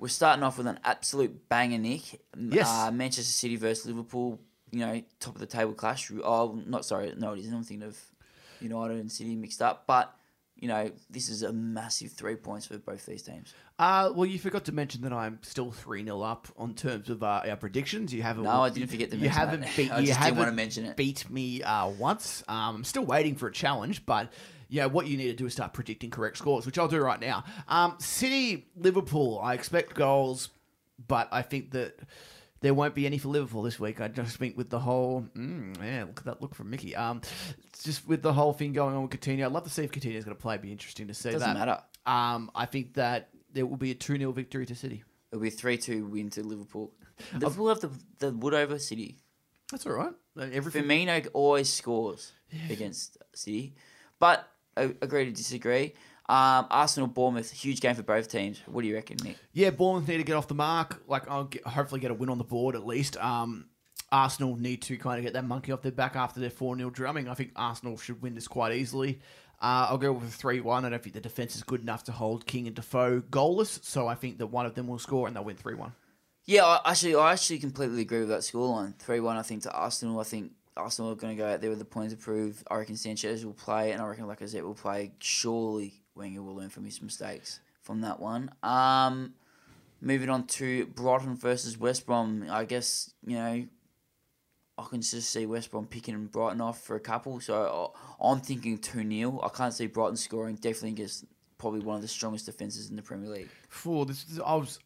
we're 0.00 0.08
starting 0.08 0.42
off 0.42 0.58
with 0.58 0.66
an 0.66 0.80
absolute 0.84 1.48
banger, 1.48 1.78
Nick. 1.78 2.20
Yes. 2.36 2.68
Uh, 2.68 2.90
Manchester 2.90 3.30
City 3.30 3.56
versus 3.56 3.86
Liverpool. 3.86 4.40
You 4.72 4.80
know, 4.80 5.02
top 5.18 5.34
of 5.34 5.40
the 5.40 5.46
table 5.46 5.72
clash. 5.74 6.10
Oh, 6.24 6.60
not 6.66 6.84
sorry, 6.84 7.12
no, 7.16 7.32
it 7.32 7.40
isn't. 7.40 7.54
I'm 7.54 7.64
thinking 7.64 7.86
of 7.86 7.98
United 8.60 8.98
and 8.98 9.12
City 9.12 9.36
mixed 9.36 9.62
up, 9.62 9.84
but. 9.86 10.14
You 10.56 10.68
know, 10.68 10.90
this 11.08 11.30
is 11.30 11.42
a 11.42 11.54
massive 11.54 12.12
three 12.12 12.36
points 12.36 12.66
for 12.66 12.76
both 12.76 13.06
these 13.06 13.22
teams. 13.22 13.54
Uh, 13.78 14.12
well, 14.14 14.26
you 14.26 14.38
forgot 14.38 14.66
to 14.66 14.72
mention 14.72 15.00
that 15.00 15.12
I'm 15.12 15.38
still 15.40 15.70
three 15.70 16.04
0 16.04 16.20
up 16.20 16.48
on 16.58 16.74
terms 16.74 17.08
of 17.08 17.22
uh, 17.22 17.40
our 17.48 17.56
predictions. 17.56 18.12
You 18.12 18.20
haven't. 18.22 18.44
No, 18.44 18.64
I 18.64 18.68
didn't 18.68 18.90
forget 18.90 19.08
to 19.12 19.16
you 19.16 19.22
mention 19.22 19.38
haven't 19.40 19.60
that. 19.62 19.74
beat. 19.74 19.90
I 19.90 20.00
you 20.00 20.12
haven't 20.12 20.36
want 20.36 20.50
to 20.50 20.54
mention 20.54 20.84
it. 20.84 20.98
beat 20.98 21.30
me 21.30 21.62
uh, 21.62 21.88
once. 21.88 22.44
Um, 22.46 22.76
I'm 22.76 22.84
still 22.84 23.06
waiting 23.06 23.36
for 23.36 23.46
a 23.46 23.52
challenge, 23.52 24.04
but 24.04 24.30
yeah, 24.70 24.86
what 24.86 25.06
you 25.06 25.16
need 25.16 25.26
to 25.26 25.34
do 25.34 25.46
is 25.46 25.52
start 25.52 25.72
predicting 25.74 26.10
correct 26.10 26.38
scores, 26.38 26.64
which 26.64 26.78
I'll 26.78 26.88
do 26.88 27.00
right 27.00 27.20
now. 27.20 27.44
Um, 27.68 27.96
City, 27.98 28.68
Liverpool. 28.76 29.38
I 29.42 29.54
expect 29.54 29.94
goals, 29.94 30.48
but 31.06 31.28
I 31.32 31.42
think 31.42 31.72
that. 31.72 31.98
There 32.62 32.74
won't 32.74 32.94
be 32.94 33.06
any 33.06 33.16
for 33.16 33.28
Liverpool 33.28 33.62
this 33.62 33.80
week. 33.80 34.02
I 34.02 34.08
just 34.08 34.36
think 34.36 34.54
with 34.54 34.68
the 34.68 34.78
whole, 34.80 35.24
mm, 35.34 35.74
yeah, 35.82 36.04
look 36.04 36.18
at 36.18 36.24
that 36.26 36.42
look 36.42 36.54
from 36.54 36.68
Mickey. 36.68 36.94
Um, 36.94 37.22
just 37.82 38.06
with 38.06 38.20
the 38.20 38.34
whole 38.34 38.52
thing 38.52 38.74
going 38.74 38.94
on 38.94 39.00
with 39.00 39.12
Coutinho, 39.18 39.46
I'd 39.46 39.52
love 39.52 39.64
to 39.64 39.70
see 39.70 39.82
if 39.82 39.90
Coutinho's 39.90 40.26
going 40.26 40.36
to 40.36 40.42
play. 40.42 40.56
It'd 40.56 40.60
be 40.64 40.70
interesting 40.70 41.08
to 41.08 41.14
see 41.14 41.30
Doesn't 41.30 41.54
that. 41.54 41.58
matter. 41.58 41.80
Um, 42.04 42.50
I 42.54 42.66
think 42.66 42.92
that 42.96 43.30
there 43.50 43.64
will 43.64 43.78
be 43.78 43.92
a 43.92 43.94
2 43.94 44.18
0 44.18 44.32
victory 44.32 44.66
to 44.66 44.74
City. 44.74 45.02
It'll 45.32 45.40
be 45.40 45.48
a 45.48 45.50
three-two 45.50 46.04
win 46.04 46.28
to 46.30 46.42
Liverpool. 46.42 46.92
Liverpool 47.32 47.68
have 47.70 47.80
the 47.80 47.90
the 48.18 48.30
wood 48.32 48.52
over 48.52 48.78
City. 48.78 49.16
That's 49.70 49.86
all 49.86 49.94
right. 49.94 50.12
Everything. 50.38 50.84
Firmino 50.84 51.26
always 51.32 51.72
scores 51.72 52.32
against 52.68 53.16
City, 53.34 53.72
but 54.18 54.49
agree 54.76 55.26
to 55.26 55.32
disagree. 55.32 55.94
Um, 56.28 56.66
Arsenal, 56.70 57.08
Bournemouth, 57.08 57.50
huge 57.50 57.80
game 57.80 57.96
for 57.96 58.04
both 58.04 58.28
teams. 58.28 58.62
What 58.66 58.82
do 58.82 58.88
you 58.88 58.94
reckon, 58.94 59.16
Nick? 59.24 59.36
Yeah, 59.52 59.70
Bournemouth 59.70 60.08
need 60.08 60.18
to 60.18 60.22
get 60.22 60.36
off 60.36 60.46
the 60.46 60.54
mark. 60.54 61.02
Like, 61.08 61.28
I'll 61.28 61.44
get, 61.44 61.66
hopefully 61.66 62.00
get 62.00 62.12
a 62.12 62.14
win 62.14 62.28
on 62.28 62.38
the 62.38 62.44
board 62.44 62.76
at 62.76 62.86
least. 62.86 63.16
Um, 63.16 63.66
Arsenal 64.12 64.56
need 64.56 64.82
to 64.82 64.96
kind 64.96 65.18
of 65.18 65.24
get 65.24 65.32
that 65.32 65.44
monkey 65.44 65.72
off 65.72 65.82
their 65.82 65.92
back 65.92 66.14
after 66.14 66.38
their 66.38 66.50
4 66.50 66.76
0 66.76 66.90
drumming. 66.90 67.28
I 67.28 67.34
think 67.34 67.50
Arsenal 67.56 67.98
should 67.98 68.22
win 68.22 68.34
this 68.34 68.46
quite 68.46 68.72
easily. 68.72 69.20
Uh, 69.60 69.88
I'll 69.90 69.98
go 69.98 70.12
with 70.12 70.28
a 70.28 70.32
3 70.32 70.60
1. 70.60 70.84
I 70.84 70.88
don't 70.88 71.02
think 71.02 71.14
the 71.14 71.20
defence 71.20 71.56
is 71.56 71.62
good 71.64 71.80
enough 71.80 72.04
to 72.04 72.12
hold 72.12 72.46
King 72.46 72.66
and 72.66 72.76
Defoe 72.76 73.22
goalless, 73.22 73.84
so 73.84 74.06
I 74.06 74.14
think 74.14 74.38
that 74.38 74.46
one 74.46 74.66
of 74.66 74.74
them 74.74 74.86
will 74.86 74.98
score 74.98 75.26
and 75.26 75.34
they'll 75.34 75.44
win 75.44 75.56
3 75.56 75.74
1. 75.74 75.92
Yeah, 76.46 76.64
I 76.64 76.90
actually, 76.90 77.14
I 77.14 77.32
actually 77.32 77.58
completely 77.58 78.02
agree 78.02 78.20
with 78.20 78.30
that 78.30 78.40
scoreline. 78.40 78.96
Three-one, 78.98 79.36
I 79.36 79.42
think 79.42 79.62
to 79.62 79.72
Arsenal. 79.72 80.20
I 80.20 80.24
think 80.24 80.52
Arsenal 80.80 81.12
are 81.12 81.16
going 81.16 81.36
to 81.36 81.42
go 81.42 81.48
out 81.48 81.60
there 81.60 81.70
with 81.70 81.78
the 81.78 81.84
points 81.84 82.14
to 82.14 82.18
prove. 82.18 82.62
I 82.70 82.76
reckon 82.76 82.96
Sanchez 82.96 83.44
will 83.44 83.52
play, 83.52 83.92
and 83.92 84.02
I 84.02 84.06
reckon 84.06 84.26
Lacazette 84.26 84.62
will 84.62 84.74
play. 84.74 85.12
Surely 85.18 85.94
Wenger 86.14 86.42
will 86.42 86.56
learn 86.56 86.68
from 86.68 86.84
his 86.84 87.00
mistakes 87.00 87.60
from 87.80 88.00
that 88.02 88.20
one. 88.20 88.50
Um, 88.62 89.34
moving 90.00 90.30
on 90.30 90.46
to 90.48 90.86
Brighton 90.86 91.36
versus 91.36 91.78
West 91.78 92.06
Brom. 92.06 92.46
I 92.50 92.64
guess 92.64 93.12
you 93.26 93.36
know, 93.36 93.66
I 94.78 94.84
can 94.88 95.02
just 95.02 95.30
see 95.30 95.46
West 95.46 95.70
Brom 95.70 95.86
picking 95.86 96.26
Brighton 96.26 96.60
off 96.60 96.82
for 96.82 96.96
a 96.96 97.00
couple. 97.00 97.40
So 97.40 97.92
I'm 98.20 98.40
thinking 98.40 98.78
2 98.78 99.08
0. 99.08 99.40
I 99.42 99.48
can't 99.48 99.74
see 99.74 99.86
Brighton 99.86 100.16
scoring. 100.16 100.56
Definitely 100.56 100.90
against 100.90 101.24
probably 101.58 101.80
one 101.80 101.96
of 101.96 102.02
the 102.02 102.08
strongest 102.08 102.46
defences 102.46 102.90
in 102.90 102.96
the 102.96 103.02
Premier 103.02 103.28
League. 103.28 103.48
For 103.68 104.06
this, 104.06 104.24
I 104.44 104.54
was 104.54 104.78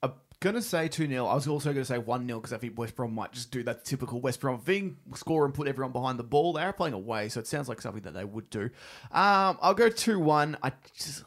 going 0.44 0.54
to 0.54 0.62
say 0.62 0.88
2 0.88 1.08
0. 1.08 1.26
I 1.26 1.34
was 1.34 1.48
also 1.48 1.72
going 1.72 1.80
to 1.80 1.86
say 1.86 1.98
1 1.98 2.26
0 2.26 2.38
because 2.38 2.52
I 2.52 2.58
think 2.58 2.78
West 2.78 2.94
Brom 2.94 3.14
might 3.14 3.32
just 3.32 3.50
do 3.50 3.62
that 3.64 3.84
typical 3.84 4.20
West 4.20 4.40
Brom 4.40 4.60
thing 4.60 4.98
score 5.14 5.46
and 5.46 5.54
put 5.54 5.66
everyone 5.66 5.92
behind 5.92 6.18
the 6.18 6.24
ball. 6.24 6.52
They 6.52 6.62
are 6.62 6.72
playing 6.72 6.92
away, 6.94 7.30
so 7.30 7.40
it 7.40 7.46
sounds 7.46 7.68
like 7.68 7.80
something 7.80 8.02
that 8.02 8.12
they 8.12 8.24
would 8.24 8.50
do. 8.50 8.64
Um, 9.10 9.58
I'll 9.60 9.74
go 9.74 9.88
2 9.88 10.20
1. 10.20 10.58
I 10.62 10.72
just. 10.96 11.24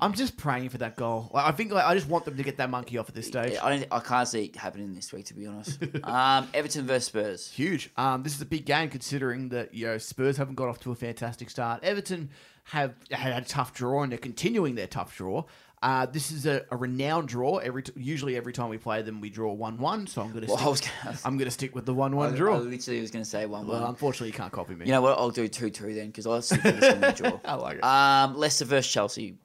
I'm 0.00 0.12
just 0.12 0.36
praying 0.36 0.68
for 0.68 0.78
that 0.78 0.94
goal. 0.94 1.28
Like, 1.34 1.44
I 1.44 1.50
think 1.50 1.72
like, 1.72 1.84
I 1.84 1.92
just 1.92 2.08
want 2.08 2.24
them 2.24 2.36
to 2.36 2.44
get 2.44 2.58
that 2.58 2.70
monkey 2.70 2.98
off 2.98 3.08
at 3.08 3.16
this 3.16 3.26
stage. 3.26 3.54
Yeah, 3.54 3.64
I, 3.64 3.84
I 3.90 3.98
can't 3.98 4.28
see 4.28 4.44
it 4.44 4.54
happening 4.54 4.94
this 4.94 5.12
week, 5.12 5.26
to 5.26 5.34
be 5.34 5.44
honest. 5.44 5.82
um, 6.04 6.46
Everton 6.54 6.86
versus 6.86 7.06
Spurs. 7.06 7.50
Huge. 7.50 7.90
Um, 7.96 8.22
this 8.22 8.32
is 8.32 8.40
a 8.40 8.46
big 8.46 8.64
game 8.64 8.90
considering 8.90 9.48
that 9.48 9.74
you 9.74 9.86
know 9.86 9.98
Spurs 9.98 10.36
haven't 10.36 10.54
got 10.54 10.68
off 10.68 10.78
to 10.80 10.92
a 10.92 10.94
fantastic 10.94 11.50
start. 11.50 11.82
Everton 11.82 12.30
have 12.64 12.94
had 13.10 13.42
a 13.42 13.44
tough 13.44 13.72
draw 13.74 14.02
and 14.02 14.12
they're 14.12 14.18
continuing 14.18 14.74
their 14.74 14.86
tough 14.86 15.16
draw. 15.16 15.44
Uh, 15.80 16.06
this 16.06 16.32
is 16.32 16.44
a, 16.46 16.64
a 16.70 16.76
renowned 16.76 17.28
draw. 17.28 17.58
Every 17.58 17.82
t- 17.84 17.92
usually 17.96 18.36
every 18.36 18.52
time 18.52 18.68
we 18.68 18.78
play 18.78 19.02
them, 19.02 19.20
we 19.20 19.30
draw 19.30 19.52
one 19.52 19.78
one. 19.78 20.06
So 20.08 20.22
I'm 20.22 20.32
gonna 20.32 20.46
Well, 20.48 20.74
stick, 20.74 20.90
gonna- 21.04 21.18
I'm 21.24 21.38
gonna 21.38 21.50
stick 21.52 21.74
with 21.74 21.86
the 21.86 21.94
one 22.04 22.16
one 22.16 22.34
draw. 22.34 22.56
I 22.56 22.58
literally 22.58 23.00
was 23.00 23.10
going 23.12 23.24
to 23.24 23.30
say 23.30 23.46
1 23.46 23.66
1. 23.66 23.80
well, 23.80 23.88
unfortunately, 23.88 24.28
you 24.28 24.32
can't 24.34 24.52
copy 24.52 24.74
me. 24.74 24.86
you 24.86 24.92
know 24.92 25.02
what? 25.02 25.16
I'll 25.18 25.30
do 25.30 25.46
2 25.46 25.70
2 25.70 25.94
then 25.94 26.06
because 26.08 26.26
I 26.26 26.40
think 26.56 26.76
it's 26.82 26.88
going 26.98 27.00
to 27.00 27.22
draw. 27.22 27.40
I 27.44 27.54
like 27.54 27.76
it. 27.78 27.84
Um, 27.84 28.36
Leicester 28.36 28.64
versus 28.64 28.92
Chelsea. 28.92 29.36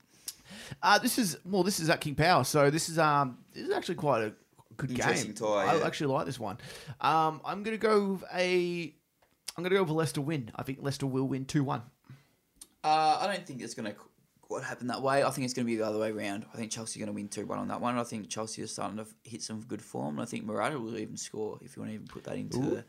Uh, 0.82 0.98
this 0.98 1.20
is 1.20 1.38
well, 1.46 1.62
this 1.64 1.80
is 1.80 1.90
at 1.90 2.02
King 2.02 2.16
Power, 2.16 2.44
so 2.44 2.70
this 2.72 2.90
is 2.90 2.98
um, 2.98 3.38
this 3.54 3.64
is 3.68 3.72
actually 3.72 3.96
quite 3.96 4.24
a 4.24 4.34
good 4.76 4.90
game. 4.96 5.34
tie, 5.34 5.46
I 5.46 5.76
yeah. 5.78 5.86
actually 5.86 6.14
like 6.14 6.26
this 6.26 6.40
one. 6.40 6.58
Um, 7.00 7.42
I'm 7.46 7.62
gonna 7.62 7.78
go 7.78 8.14
with 8.14 8.24
a, 8.34 8.92
I'm 9.56 9.64
gonna 9.64 9.76
go 9.76 9.84
with 9.84 9.92
a 9.92 9.94
Leicester 9.94 10.22
win. 10.22 10.50
I 10.56 10.64
think 10.64 10.80
Leicester 10.82 11.06
will 11.06 11.28
win 11.28 11.46
two 11.46 11.64
one. 11.64 11.84
Uh, 12.84 13.20
I 13.22 13.28
don't 13.32 13.46
think 13.46 13.62
it's 13.62 13.76
going 13.76 13.90
to 13.94 13.98
quite 14.48 14.64
happened 14.64 14.90
that 14.90 15.02
way. 15.02 15.24
I 15.24 15.30
think 15.32 15.46
it's 15.46 15.54
going 15.54 15.66
to 15.66 15.72
be 15.72 15.78
the 15.78 15.86
other 15.86 16.00
way 16.00 16.12
around. 16.12 16.46
I 16.54 16.58
think 16.58 16.72
Chelsea 16.72 17.00
are 17.00 17.06
going 17.06 17.14
to 17.16 17.20
win 17.20 17.28
2 17.28 17.46
1 17.46 17.58
on 17.60 17.68
that 17.70 17.82
one. 17.82 17.98
I 17.98 18.04
think 18.04 18.30
Chelsea 18.30 18.62
are 18.62 18.68
starting 18.68 18.98
to 18.98 19.06
hit 19.24 19.42
some 19.42 19.62
good 19.62 19.82
form. 19.82 20.16
And 20.18 20.22
I 20.22 20.26
think 20.26 20.46
Morata 20.46 20.80
will 20.80 20.98
even 20.98 21.18
score 21.18 21.58
if 21.62 21.76
you 21.76 21.82
want 21.82 21.90
to 21.92 21.96
even 21.96 22.08
put 22.08 22.24
that 22.26 22.36
into 22.38 22.60
the 22.60 22.86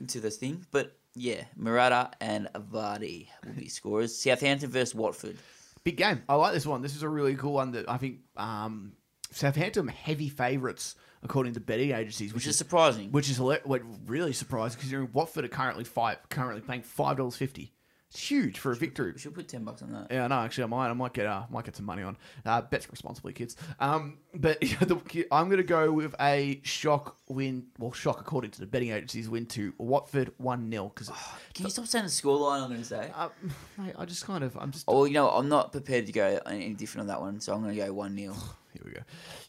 into 0.00 0.20
the 0.20 0.30
thing. 0.30 0.64
But 0.70 0.96
yeah, 1.14 1.44
Morata 1.56 2.10
and 2.20 2.48
Vardy 2.54 3.28
will 3.44 3.52
be 3.54 3.68
scorers. 3.78 4.16
Southampton 4.16 4.70
versus 4.70 4.94
Watford. 4.94 5.36
Big 5.84 5.96
game. 5.96 6.22
I 6.28 6.34
like 6.34 6.52
this 6.54 6.66
one. 6.66 6.82
This 6.82 6.94
is 6.96 7.02
a 7.02 7.08
really 7.08 7.34
cool 7.36 7.54
one 7.54 7.72
that 7.72 7.88
I 7.88 7.96
think 7.96 8.18
um, 8.36 8.92
Southampton 9.30 9.88
heavy 9.88 10.28
favourites 10.28 10.94
according 11.22 11.52
to 11.54 11.60
betting 11.60 11.90
agencies, 11.92 12.32
Which 12.32 12.42
which 12.42 12.46
is 12.46 12.54
is 12.54 12.58
surprising. 12.58 13.12
which 13.12 13.28
is 13.28 13.38
what 13.40 13.62
really 14.06 14.32
surprising 14.32 14.78
considering 14.78 15.10
Watford 15.12 15.44
are 15.44 15.48
currently 15.48 15.84
five 15.84 16.16
currently 16.30 16.62
paying 16.62 16.82
five 16.82 17.16
dollars 17.16 17.36
fifty. 17.36 17.72
It's 18.10 18.26
huge 18.26 18.58
for 18.58 18.72
a 18.72 18.74
victory. 18.74 19.12
We 19.12 19.20
should 19.20 19.34
put 19.34 19.46
10 19.46 19.62
bucks 19.62 19.82
on 19.82 19.92
that. 19.92 20.08
Yeah, 20.10 20.26
no, 20.26 20.40
actually, 20.40 20.64
I 20.64 20.66
might, 20.66 20.90
I 20.90 20.92
might 20.94 21.12
get, 21.12 21.26
uh, 21.26 21.44
might 21.48 21.64
get 21.64 21.76
some 21.76 21.86
money 21.86 22.02
on. 22.02 22.16
Uh, 22.44 22.60
bets 22.60 22.90
responsibly, 22.90 23.32
kids. 23.32 23.54
Um, 23.78 24.18
but 24.34 24.60
yeah, 24.62 24.78
the, 24.80 25.26
I'm 25.30 25.46
going 25.46 25.58
to 25.58 25.62
go 25.62 25.92
with 25.92 26.16
a 26.20 26.60
shock 26.64 27.18
win. 27.28 27.66
Well, 27.78 27.92
shock 27.92 28.20
according 28.20 28.50
to 28.52 28.60
the 28.60 28.66
betting 28.66 28.90
agencies, 28.90 29.28
win 29.28 29.46
to 29.46 29.72
Watford 29.78 30.32
one 30.38 30.68
0 30.68 30.90
because, 30.92 31.08
Can 31.54 31.66
you 31.66 31.70
stop 31.70 31.86
saying 31.86 32.06
the 32.06 32.10
scoreline, 32.10 32.62
I'm 32.62 32.68
going 32.70 32.80
to 32.80 32.84
say? 32.84 33.12
uh, 33.14 33.28
mate, 33.78 33.94
I 33.96 34.04
just 34.06 34.26
kind 34.26 34.42
of, 34.42 34.56
I'm 34.56 34.72
just. 34.72 34.86
Oh, 34.88 35.04
you 35.04 35.14
know, 35.14 35.30
I'm 35.30 35.48
not 35.48 35.70
prepared 35.70 36.06
to 36.06 36.12
go 36.12 36.40
any 36.46 36.74
different 36.74 37.02
on 37.02 37.06
that 37.08 37.20
one, 37.20 37.38
so 37.38 37.54
I'm 37.54 37.62
going 37.62 37.76
to 37.76 37.86
go 37.86 37.92
1 37.92 38.16
0. 38.16 38.34
Here 38.72 38.82
we 38.84 38.90
go. 38.92 39.00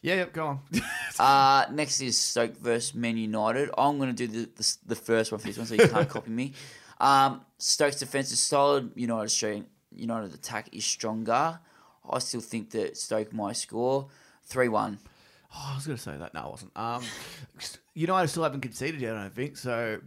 Yeah, 0.02 0.14
yep, 0.16 0.32
go 0.32 0.46
on. 0.46 0.60
Uh, 1.18 1.66
next 1.70 2.00
is 2.00 2.18
Stoke 2.18 2.56
versus 2.56 2.94
Man 2.94 3.18
United. 3.18 3.70
I'm 3.76 3.98
going 3.98 4.14
to 4.14 4.26
do 4.26 4.26
the, 4.26 4.50
the 4.56 4.76
the 4.86 4.96
first 4.96 5.30
one 5.30 5.38
for 5.40 5.46
this 5.46 5.58
one, 5.58 5.66
so 5.66 5.74
you 5.74 5.86
can't 5.86 6.08
copy 6.08 6.30
me. 6.30 6.54
Um, 7.02 7.42
Stoke's 7.58 7.96
defense 7.98 8.32
is 8.32 8.38
solid. 8.40 8.92
United 8.94 9.28
strong. 9.28 9.66
United 9.94 10.32
attack 10.32 10.68
is 10.72 10.84
stronger. 10.84 11.58
I 12.08 12.18
still 12.20 12.40
think 12.40 12.70
that 12.70 12.96
Stoke 12.96 13.32
might 13.32 13.56
score 13.56 14.08
three 14.44 14.68
one. 14.68 14.98
Oh, 15.54 15.70
I 15.72 15.74
was 15.74 15.86
going 15.86 15.96
to 15.98 16.02
say 16.02 16.16
that. 16.16 16.32
No, 16.32 16.40
I 16.40 16.48
wasn't. 16.48 16.72
Um, 16.74 17.02
United 17.94 18.28
still 18.28 18.42
haven't 18.42 18.62
conceded 18.62 19.00
yet, 19.02 19.14
I 19.14 19.22
don't 19.22 19.34
think. 19.34 19.58
So, 19.58 20.00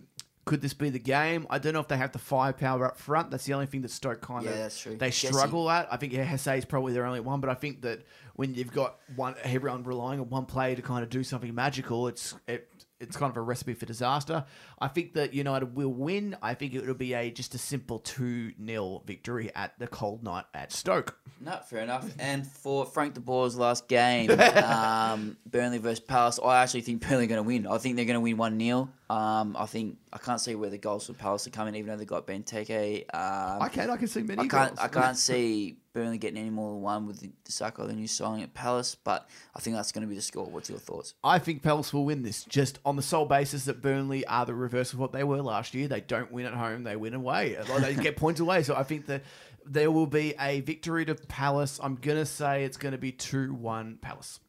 could 0.45 0.61
this 0.61 0.73
be 0.73 0.89
the 0.89 0.97
game? 0.99 1.45
I 1.51 1.59
don't 1.59 1.73
know 1.73 1.79
if 1.81 1.87
they 1.87 1.97
have 1.97 2.11
the 2.11 2.19
firepower 2.19 2.85
up 2.85 2.97
front. 2.97 3.29
That's 3.29 3.45
the 3.45 3.53
only 3.53 3.67
thing 3.67 3.81
that 3.83 3.91
Stoke 3.91 4.21
kind 4.21 4.45
of 4.45 4.51
Yeah, 4.51 4.57
that's 4.63 4.79
true. 4.79 4.95
they 4.95 5.11
struggle 5.11 5.69
at. 5.69 5.87
I 5.91 5.97
think 5.97 6.13
yeah, 6.13 6.25
Jesé 6.25 6.57
is 6.57 6.65
probably 6.65 6.93
their 6.93 7.05
only 7.05 7.19
one, 7.19 7.41
but 7.41 7.49
I 7.51 7.53
think 7.53 7.81
that 7.83 8.01
when 8.35 8.55
you've 8.55 8.71
got 8.71 8.97
one 9.15 9.35
everyone 9.43 9.83
relying 9.83 10.19
on 10.19 10.29
one 10.29 10.45
player 10.45 10.75
to 10.75 10.81
kind 10.81 11.03
of 11.03 11.09
do 11.09 11.23
something 11.23 11.53
magical, 11.53 12.07
it's 12.07 12.33
it, 12.47 12.67
it's 12.99 13.17
kind 13.17 13.29
of 13.29 13.37
a 13.37 13.41
recipe 13.41 13.73
for 13.73 13.85
disaster. 13.85 14.45
I 14.79 14.87
think 14.87 15.13
that 15.13 15.33
United 15.33 15.75
will 15.75 15.93
win. 15.93 16.37
I 16.41 16.53
think 16.53 16.73
it'll 16.73 16.93
be 16.93 17.13
a 17.13 17.29
just 17.31 17.53
a 17.55 17.57
simple 17.57 17.99
two 17.99 18.53
0 18.63 19.03
victory 19.05 19.51
at 19.55 19.77
the 19.79 19.87
cold 19.87 20.23
night 20.23 20.45
at 20.53 20.71
Stoke. 20.71 21.17
No, 21.41 21.59
fair 21.67 21.81
enough. 21.81 22.09
And 22.19 22.47
for 22.47 22.85
Frank 22.85 23.13
de 23.13 23.19
Boer's 23.19 23.57
last 23.57 23.87
game, 23.87 24.31
um, 24.39 25.37
Burnley 25.45 25.79
versus 25.79 25.99
Palace, 25.99 26.39
I 26.43 26.63
actually 26.63 26.81
think 26.81 27.07
Burnley 27.07 27.25
are 27.25 27.27
going 27.27 27.43
to 27.43 27.43
win. 27.43 27.67
I 27.67 27.77
think 27.77 27.95
they're 27.95 28.05
going 28.05 28.15
to 28.15 28.21
win 28.21 28.37
1 28.37 28.59
0. 28.59 28.89
Um, 29.09 29.55
I 29.57 29.67
think 29.67 29.97
I 30.11 30.17
can't 30.17 30.41
see 30.41 30.55
where 30.55 30.69
the 30.69 30.77
goals 30.77 31.05
for 31.05 31.13
Palace 31.13 31.45
are 31.45 31.51
coming, 31.51 31.75
even 31.75 31.91
though 31.91 31.97
they've 31.97 32.07
got 32.07 32.25
Benteke. 32.25 33.03
Um, 33.13 33.61
I 33.61 33.69
can 33.69 33.89
I 33.89 33.97
can 33.97 34.07
see 34.07 34.23
many. 34.23 34.41
I 34.41 34.47
can't 34.47 34.75
goals. 34.75 34.79
I 34.79 34.87
can't 34.87 35.17
see 35.17 35.77
Burnley 35.93 36.17
getting 36.17 36.39
any 36.39 36.49
more 36.49 36.71
than 36.71 36.81
one 36.81 37.05
with 37.05 37.19
the, 37.19 37.31
the 37.45 37.51
Sakho, 37.51 37.87
the 37.87 37.93
new 37.93 38.07
signing 38.07 38.43
at 38.43 38.53
Palace, 38.53 38.95
but 38.95 39.29
I 39.55 39.59
think 39.59 39.75
that's 39.75 39.91
going 39.91 40.01
to 40.01 40.07
be 40.07 40.15
the 40.15 40.21
score. 40.21 40.45
What's 40.45 40.69
your 40.69 40.79
thoughts? 40.79 41.13
I 41.23 41.39
think 41.39 41.61
Palace 41.61 41.93
will 41.93 42.05
win 42.05 42.23
this 42.23 42.43
just 42.45 42.79
on 42.83 42.95
the 42.95 43.01
sole 43.01 43.25
basis 43.25 43.65
that 43.65 43.81
Burnley 43.81 44.25
are 44.25 44.45
the 44.45 44.53
reverse 44.53 44.91
of 44.91 44.99
what 44.99 45.13
they 45.13 45.23
were 45.23 45.41
last 45.41 45.73
year. 45.73 45.87
They 45.87 46.01
don't 46.01 46.31
win 46.31 46.45
at 46.47 46.53
home, 46.53 46.83
they 46.83 46.95
win 46.95 47.13
away. 47.13 47.57
Like, 47.69 47.81
they 47.81 47.95
get 48.03 48.17
points 48.17 48.39
away. 48.39 48.63
So 48.63 48.75
I 48.75 48.83
think 48.83 49.05
that 49.05 49.23
there 49.65 49.89
will 49.89 50.07
be 50.07 50.33
a 50.39 50.61
victory 50.61 51.05
to 51.05 51.15
Palace. 51.15 51.79
I'm 51.81 51.95
going 51.95 52.17
to 52.17 52.25
say 52.25 52.65
it's 52.65 52.77
going 52.77 52.91
to 52.91 52.97
be 52.97 53.11
2 53.11 53.53
1 53.53 53.99
Palace. 54.01 54.39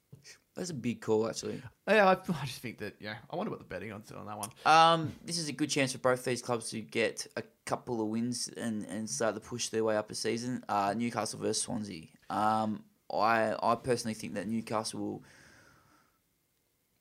That's 0.56 0.70
a 0.70 0.74
big 0.74 1.02
call, 1.02 1.28
actually. 1.28 1.62
Yeah, 1.86 2.06
I, 2.08 2.12
I 2.42 2.46
just 2.46 2.60
think 2.60 2.78
that, 2.78 2.94
yeah, 2.98 3.16
I 3.30 3.36
wonder 3.36 3.50
what 3.50 3.58
the 3.58 3.66
betting 3.66 3.92
on, 3.92 4.02
on 4.16 4.24
that 4.26 4.38
one. 4.38 4.50
Um, 4.64 5.12
this 5.24 5.38
is 5.38 5.48
a 5.48 5.52
good 5.52 5.68
chance 5.68 5.92
for 5.92 5.98
both 5.98 6.24
these 6.24 6.40
clubs 6.40 6.70
to 6.70 6.80
get 6.80 7.26
a 7.36 7.42
couple 7.66 8.00
of 8.00 8.08
wins 8.08 8.48
and, 8.56 8.84
and 8.86 9.08
start 9.08 9.34
to 9.34 9.40
push 9.40 9.68
their 9.68 9.84
way 9.84 9.96
up 9.96 10.10
a 10.10 10.14
season. 10.14 10.64
Uh, 10.68 10.94
Newcastle 10.96 11.38
versus 11.38 11.62
Swansea. 11.62 12.04
Um, 12.30 12.82
I 13.12 13.54
I 13.62 13.74
personally 13.76 14.14
think 14.14 14.34
that 14.34 14.48
Newcastle 14.48 15.22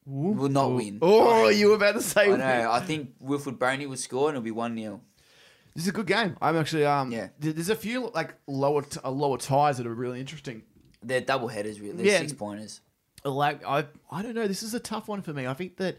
will 0.05 0.33
will 0.33 0.49
not 0.49 0.71
win. 0.71 0.99
Oh, 1.01 1.49
you 1.49 1.69
were 1.69 1.75
about 1.75 1.93
to 1.95 2.01
say 2.01 2.31
I 2.31 2.35
know. 2.37 2.71
I 2.71 2.79
think 2.79 3.17
Wilfried 3.23 3.57
Bony 3.57 3.87
will 3.87 3.97
score 3.97 4.29
and 4.29 4.35
it'll 4.37 4.43
be 4.43 4.51
one 4.51 4.77
0 4.77 5.01
This 5.73 5.83
is 5.85 5.89
a 5.89 5.93
good 5.93 6.05
game. 6.05 6.37
I'm 6.41 6.55
actually, 6.57 6.85
um, 6.85 7.11
Yeah. 7.11 7.29
there's 7.39 7.69
a 7.69 7.75
few 7.75 8.11
like 8.13 8.35
lower, 8.47 8.83
t- 8.83 8.99
uh, 9.03 9.09
lower 9.09 9.37
ties 9.37 9.77
that 9.77 9.87
are 9.87 9.93
really 9.93 10.19
interesting. 10.19 10.61
They're 11.01 11.21
double 11.21 11.47
headers, 11.47 11.79
really. 11.79 11.97
They're 11.97 12.05
Yeah. 12.05 12.19
six 12.19 12.33
pointers. 12.33 12.81
Like 13.25 13.65
I 13.65 13.85
I 14.11 14.21
don't 14.21 14.35
know. 14.35 14.47
This 14.47 14.63
is 14.63 14.73
a 14.73 14.79
tough 14.79 15.07
one 15.07 15.21
for 15.21 15.33
me. 15.33 15.47
I 15.47 15.53
think 15.53 15.77
that 15.77 15.97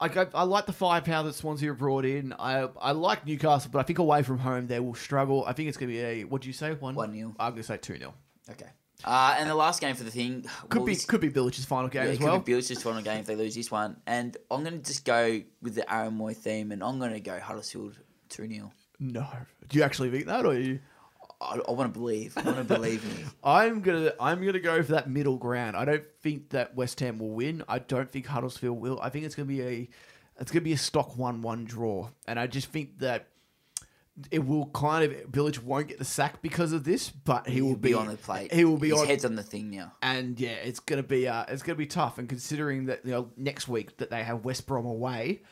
I, 0.00 0.26
I 0.32 0.44
like 0.44 0.66
the 0.66 0.72
firepower 0.72 1.24
that 1.24 1.34
Swansea 1.34 1.70
have 1.70 1.78
brought 1.78 2.04
in. 2.04 2.32
I 2.38 2.68
I 2.80 2.92
like 2.92 3.26
Newcastle, 3.26 3.70
but 3.72 3.80
I 3.80 3.82
think 3.82 3.98
away 3.98 4.22
from 4.22 4.38
home 4.38 4.68
they 4.68 4.78
will 4.78 4.94
struggle. 4.94 5.44
I 5.46 5.52
think 5.52 5.68
it's 5.68 5.76
going 5.76 5.90
to 5.90 5.94
be 5.94 6.00
a 6.00 6.24
what 6.24 6.42
do 6.42 6.48
you 6.48 6.54
say 6.54 6.72
one 6.74 6.94
1-0. 6.94 7.34
I'm 7.40 7.50
going 7.50 7.56
to 7.56 7.62
say 7.64 7.76
two 7.78 7.98
0 7.98 8.14
Okay. 8.50 8.68
Uh, 9.04 9.36
and 9.38 9.48
the 9.48 9.54
last 9.54 9.80
game 9.80 9.94
for 9.94 10.02
the 10.02 10.10
thing 10.10 10.44
Could 10.68 10.80
well, 10.80 10.86
be 10.86 10.94
this- 10.94 11.04
could 11.04 11.20
be 11.20 11.30
Bilić's 11.30 11.64
final 11.64 11.88
game 11.88 12.04
yeah, 12.04 12.10
as 12.10 12.16
it 12.16 12.22
could 12.22 12.44
be 12.44 12.52
Bilić's 12.52 12.82
final 12.82 13.02
game 13.02 13.20
if 13.20 13.26
they 13.26 13.36
lose 13.36 13.54
this 13.54 13.70
one. 13.70 13.96
And 14.06 14.36
I'm 14.50 14.64
going 14.64 14.80
to 14.80 14.84
just 14.84 15.04
go 15.04 15.40
with 15.62 15.76
the 15.76 15.92
Aaron 15.92 16.18
Mooy 16.18 16.36
theme, 16.36 16.72
and 16.72 16.82
I'm 16.82 16.98
going 16.98 17.12
to 17.12 17.20
go 17.20 17.38
Huddersfield 17.38 17.96
2 18.30 18.48
0. 18.48 18.72
No, 19.00 19.26
do 19.68 19.78
you 19.78 19.84
actually 19.84 20.10
think 20.10 20.26
that, 20.26 20.44
or 20.44 20.48
are 20.48 20.58
you? 20.58 20.80
I, 21.40 21.58
I 21.68 21.70
want 21.72 21.92
to 21.92 21.98
believe. 21.98 22.36
I 22.36 22.42
want 22.42 22.56
to 22.58 22.64
believe 22.64 23.04
me. 23.04 23.24
I'm 23.44 23.80
gonna 23.80 24.12
I'm 24.20 24.44
gonna 24.44 24.58
go 24.60 24.82
for 24.82 24.92
that 24.92 25.08
middle 25.08 25.36
ground. 25.36 25.76
I 25.76 25.84
don't 25.84 26.04
think 26.22 26.50
that 26.50 26.74
West 26.74 26.98
Ham 27.00 27.18
will 27.18 27.30
win. 27.30 27.62
I 27.68 27.78
don't 27.78 28.10
think 28.10 28.26
Huddersfield 28.26 28.80
will. 28.80 28.98
I 29.00 29.08
think 29.10 29.24
it's 29.24 29.34
gonna 29.34 29.46
be 29.46 29.62
a 29.62 29.88
it's 30.40 30.50
gonna 30.50 30.62
be 30.62 30.72
a 30.72 30.78
stock 30.78 31.16
one 31.16 31.42
one 31.42 31.64
draw, 31.64 32.10
and 32.26 32.38
I 32.40 32.46
just 32.46 32.68
think 32.68 32.98
that 32.98 33.28
it 34.32 34.44
will 34.44 34.66
kind 34.70 35.04
of 35.12 35.16
Bilić 35.30 35.62
won't 35.62 35.86
get 35.86 35.98
the 36.00 36.04
sack 36.04 36.42
because 36.42 36.72
of 36.72 36.82
this, 36.82 37.08
but 37.08 37.48
he 37.48 37.60
will 37.62 37.68
He'll 37.68 37.76
be, 37.76 37.88
be 37.90 37.94
on 37.94 38.08
the 38.08 38.16
plate. 38.16 38.52
He 38.52 38.64
will 38.64 38.76
be 38.76 38.88
His 38.90 39.00
on. 39.00 39.06
head's 39.06 39.24
on 39.24 39.36
the 39.36 39.44
thing 39.44 39.70
now. 39.70 39.92
and 40.02 40.38
yeah, 40.40 40.50
it's 40.54 40.80
gonna 40.80 41.04
be 41.04 41.28
uh, 41.28 41.44
it's 41.48 41.62
gonna 41.62 41.76
be 41.76 41.86
tough. 41.86 42.18
And 42.18 42.28
considering 42.28 42.86
that 42.86 43.04
you 43.04 43.12
know 43.12 43.30
next 43.36 43.68
week 43.68 43.96
that 43.98 44.10
they 44.10 44.24
have 44.24 44.44
West 44.44 44.66
Brom 44.66 44.86
away, 44.86 45.42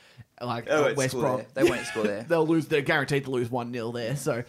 like 0.43 0.67
They 0.67 0.73
uh, 0.73 0.83
won't 0.83 0.97
West 0.97 1.15
Brom, 1.15 1.37
there. 1.39 1.47
They 1.55 1.65
won't 1.65 1.87
score 1.87 2.05
there. 2.05 2.23
they'll 2.29 2.47
lose. 2.47 2.67
They're 2.67 2.83
guaranteed 2.83 3.25
to 3.25 3.31
lose 3.31 3.51
one 3.51 3.73
0 3.73 3.93
there. 3.93 4.17
So 4.17 4.43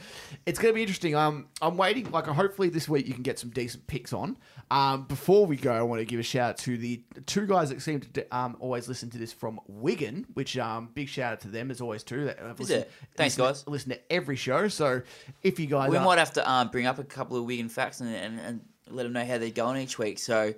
it's 0.45 0.59
gonna 0.59 0.73
be 0.73 0.81
interesting. 0.81 1.15
Um, 1.15 1.47
I'm 1.61 1.77
waiting. 1.77 2.11
Like, 2.11 2.25
hopefully 2.27 2.69
this 2.69 2.89
week 2.89 3.07
you 3.07 3.13
can 3.13 3.23
get 3.23 3.39
some 3.39 3.49
decent 3.51 3.87
picks 3.87 4.11
on. 4.13 4.37
Um, 4.69 5.03
before 5.03 5.45
we 5.45 5.55
go, 5.55 5.71
I 5.71 5.81
want 5.83 5.99
to 6.01 6.05
give 6.05 6.19
a 6.19 6.23
shout 6.23 6.49
out 6.49 6.57
to 6.59 6.77
the 6.77 7.01
two 7.25 7.47
guys 7.47 7.69
that 7.69 7.81
seem 7.81 8.01
to 8.01 8.35
um 8.35 8.57
always 8.59 8.87
listen 8.89 9.09
to 9.11 9.17
this 9.17 9.31
from 9.31 9.59
Wigan, 9.67 10.25
which 10.33 10.57
um 10.57 10.89
big 10.93 11.07
shout 11.07 11.33
out 11.33 11.39
to 11.41 11.47
them 11.47 11.71
as 11.71 11.79
always 11.79 12.03
too. 12.03 12.25
That 12.25 12.39
have 12.39 12.59
Is 12.59 12.69
listened- 12.69 12.81
it? 12.81 12.91
Thanks, 13.15 13.37
listen- 13.37 13.45
guys. 13.53 13.67
Listen 13.67 13.89
to 13.91 13.99
every 14.11 14.35
show. 14.35 14.67
So 14.67 15.01
if 15.43 15.59
you 15.59 15.67
guys 15.67 15.89
We 15.89 15.97
are, 15.97 16.03
might 16.03 16.17
have 16.19 16.33
to 16.33 16.49
um, 16.51 16.67
bring 16.69 16.85
up 16.85 16.99
a 16.99 17.03
couple 17.05 17.37
of 17.37 17.45
Wigan 17.45 17.69
facts 17.69 18.01
and, 18.01 18.13
and, 18.13 18.39
and 18.41 18.61
let 18.89 19.03
them 19.03 19.13
know 19.13 19.25
how 19.25 19.37
they're 19.37 19.51
going 19.51 19.81
each 19.81 19.97
week. 19.97 20.19
So 20.19 20.53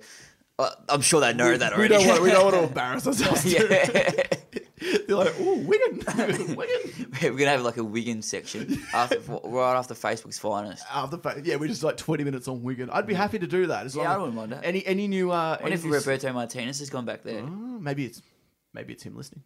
uh, 0.58 0.70
I'm 0.88 1.00
sure 1.02 1.20
they 1.20 1.32
know 1.32 1.56
that 1.56 1.72
we 1.72 1.78
already. 1.88 1.94
don't 1.94 2.06
want 2.08 2.22
we 2.22 2.30
don't 2.30 2.44
want 2.44 2.56
to 2.56 2.62
embarrass 2.68 3.06
ourselves. 3.06 3.44
yeah. 3.52 4.24
They're 5.06 5.16
like, 5.16 5.34
oh, 5.38 5.58
Wigan, 5.58 6.56
Wigan. 6.56 7.10
We're 7.22 7.30
gonna 7.32 7.50
have 7.50 7.62
like 7.62 7.76
a 7.76 7.84
Wigan 7.84 8.22
section 8.22 8.82
after, 8.94 9.18
right 9.20 9.76
after 9.76 9.94
Facebook's 9.94 10.38
finest. 10.38 10.84
After 10.92 11.18
fa- 11.18 11.40
yeah, 11.44 11.56
we're 11.56 11.68
just 11.68 11.82
like 11.82 11.96
twenty 11.98 12.24
minutes 12.24 12.48
on 12.48 12.62
Wigan. 12.62 12.88
I'd 12.90 13.06
be 13.06 13.14
happy 13.14 13.38
to 13.38 13.46
do 13.46 13.66
that. 13.66 13.84
As 13.86 13.94
Yeah, 13.94 14.04
long 14.04 14.12
I 14.12 14.16
wouldn't 14.18 14.36
mind 14.36 14.52
that. 14.52 14.64
Any 14.64 14.86
any 14.86 15.06
new? 15.06 15.30
Uh, 15.30 15.58
What 15.58 15.66
any 15.66 15.74
if 15.74 15.84
new 15.84 15.94
s- 15.94 16.06
Roberto 16.06 16.32
Martinez 16.32 16.78
has 16.78 16.88
gone 16.88 17.04
back 17.04 17.22
there? 17.24 17.40
Oh, 17.42 17.46
maybe 17.78 18.06
it's 18.06 18.22
maybe 18.72 18.92
it's 18.94 19.02
him 19.02 19.16
listening. 19.16 19.42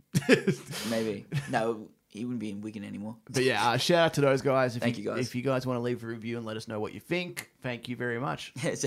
Maybe. 0.91 1.27
No, 1.51 1.89
he 2.09 2.25
wouldn't 2.25 2.41
be 2.41 2.51
in 2.51 2.61
Wigan 2.61 2.85
anymore. 2.85 3.17
But 3.29 3.43
yeah, 3.43 3.71
uh, 3.71 3.77
shout 3.77 3.99
out 4.07 4.15
to 4.15 4.21
those 4.21 4.41
guys. 4.43 4.77
If 4.77 4.83
Thank 4.83 4.99
you, 4.99 5.05
guys. 5.05 5.27
If 5.27 5.35
you 5.35 5.43
guys 5.43 5.67
want 5.67 5.79
to 5.79 5.83
leave 5.83 6.05
a 6.05 6.07
review 6.07 6.37
and 6.37 6.47
let 6.47 6.57
us 6.57 6.69
know 6.69 6.79
what 6.79 6.95
you 6.95 7.01
think, 7.01 7.51
thank 7.63 7.89
you 7.89 7.97
very 7.97 8.21
much. 8.21 8.53
it's, 8.63 8.85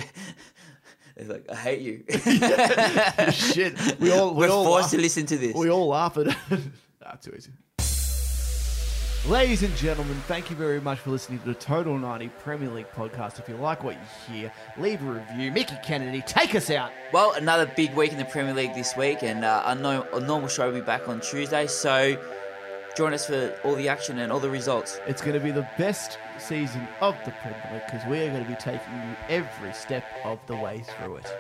it's 1.18 1.30
like 1.30 1.45
I 1.49 1.56
hate 1.56 1.81
you. 1.81 2.03
Shit, 3.31 3.99
we 3.99 4.11
all 4.11 4.34
we 4.34 4.45
We're 4.45 4.52
all 4.52 4.64
forced 4.64 4.84
laugh, 4.84 4.91
to 4.91 4.98
listen 4.98 5.26
to 5.27 5.38
this. 5.38 5.56
we 5.56 5.69
all 5.69 5.88
laugh 5.88 6.18
at 6.18 6.27
it. 6.27 6.35
ah, 7.06 7.15
too 7.22 7.34
easy. 7.35 7.52
Ladies 9.27 9.61
and 9.61 9.76
gentlemen, 9.76 10.15
thank 10.27 10.49
you 10.49 10.56
very 10.56 10.80
much 10.80 10.99
for 10.99 11.10
listening 11.10 11.39
to 11.39 11.45
the 11.48 11.53
Total 11.56 11.98
90 11.98 12.30
Premier 12.39 12.69
League 12.69 12.89
podcast. 12.95 13.39
If 13.39 13.49
you 13.49 13.56
like 13.56 13.84
what 13.84 13.95
you 13.95 14.34
hear, 14.34 14.53
leave 14.77 15.02
a 15.02 15.06
review. 15.11 15.52
Mickey 15.52 15.76
Kennedy, 15.84 16.22
take 16.22 16.56
us 16.56 16.69
out. 16.69 16.91
Well, 17.11 17.34
another 17.34 17.69
big 17.76 17.94
week 17.94 18.14
in 18.14 18.19
the 18.19 18.26
Premier 18.26 18.53
League 18.53 18.73
this 18.73 18.95
week, 18.95 19.23
and 19.23 19.44
uh, 19.44 19.64
a, 19.65 19.76
no, 19.76 20.07
a 20.14 20.22
normal 20.22 20.48
show 20.48 20.68
will 20.68 20.80
be 20.80 20.85
back 20.85 21.10
on 21.10 21.19
Tuesday. 21.19 21.68
So 21.68 22.15
join 22.98 23.14
us 23.14 23.28
for 23.28 23.56
all 23.64 23.76
the 23.76 23.88
action 23.88 24.18
and 24.18 24.32
all 24.32 24.40
the 24.40 24.49
results. 24.49 24.99
It's 25.06 25.22
going 25.22 25.36
to 25.36 25.40
be 25.40 25.52
the 25.52 25.68
best 25.78 26.18
season 26.40 26.88
of 26.99 27.15
the 27.26 27.32
Premier 27.32 27.61
League 27.72 27.84
because 27.86 28.03
we 28.07 28.22
are 28.22 28.32
going 28.32 28.44
to 28.44 28.49
be 28.49 28.56
taking 28.56 28.91
you 28.91 29.15
every 29.30 29.72
step 29.72 30.03
of 30.26 30.40
the 30.48 30.56
way 30.56 30.80
through 30.80 31.18
it. 31.18 31.38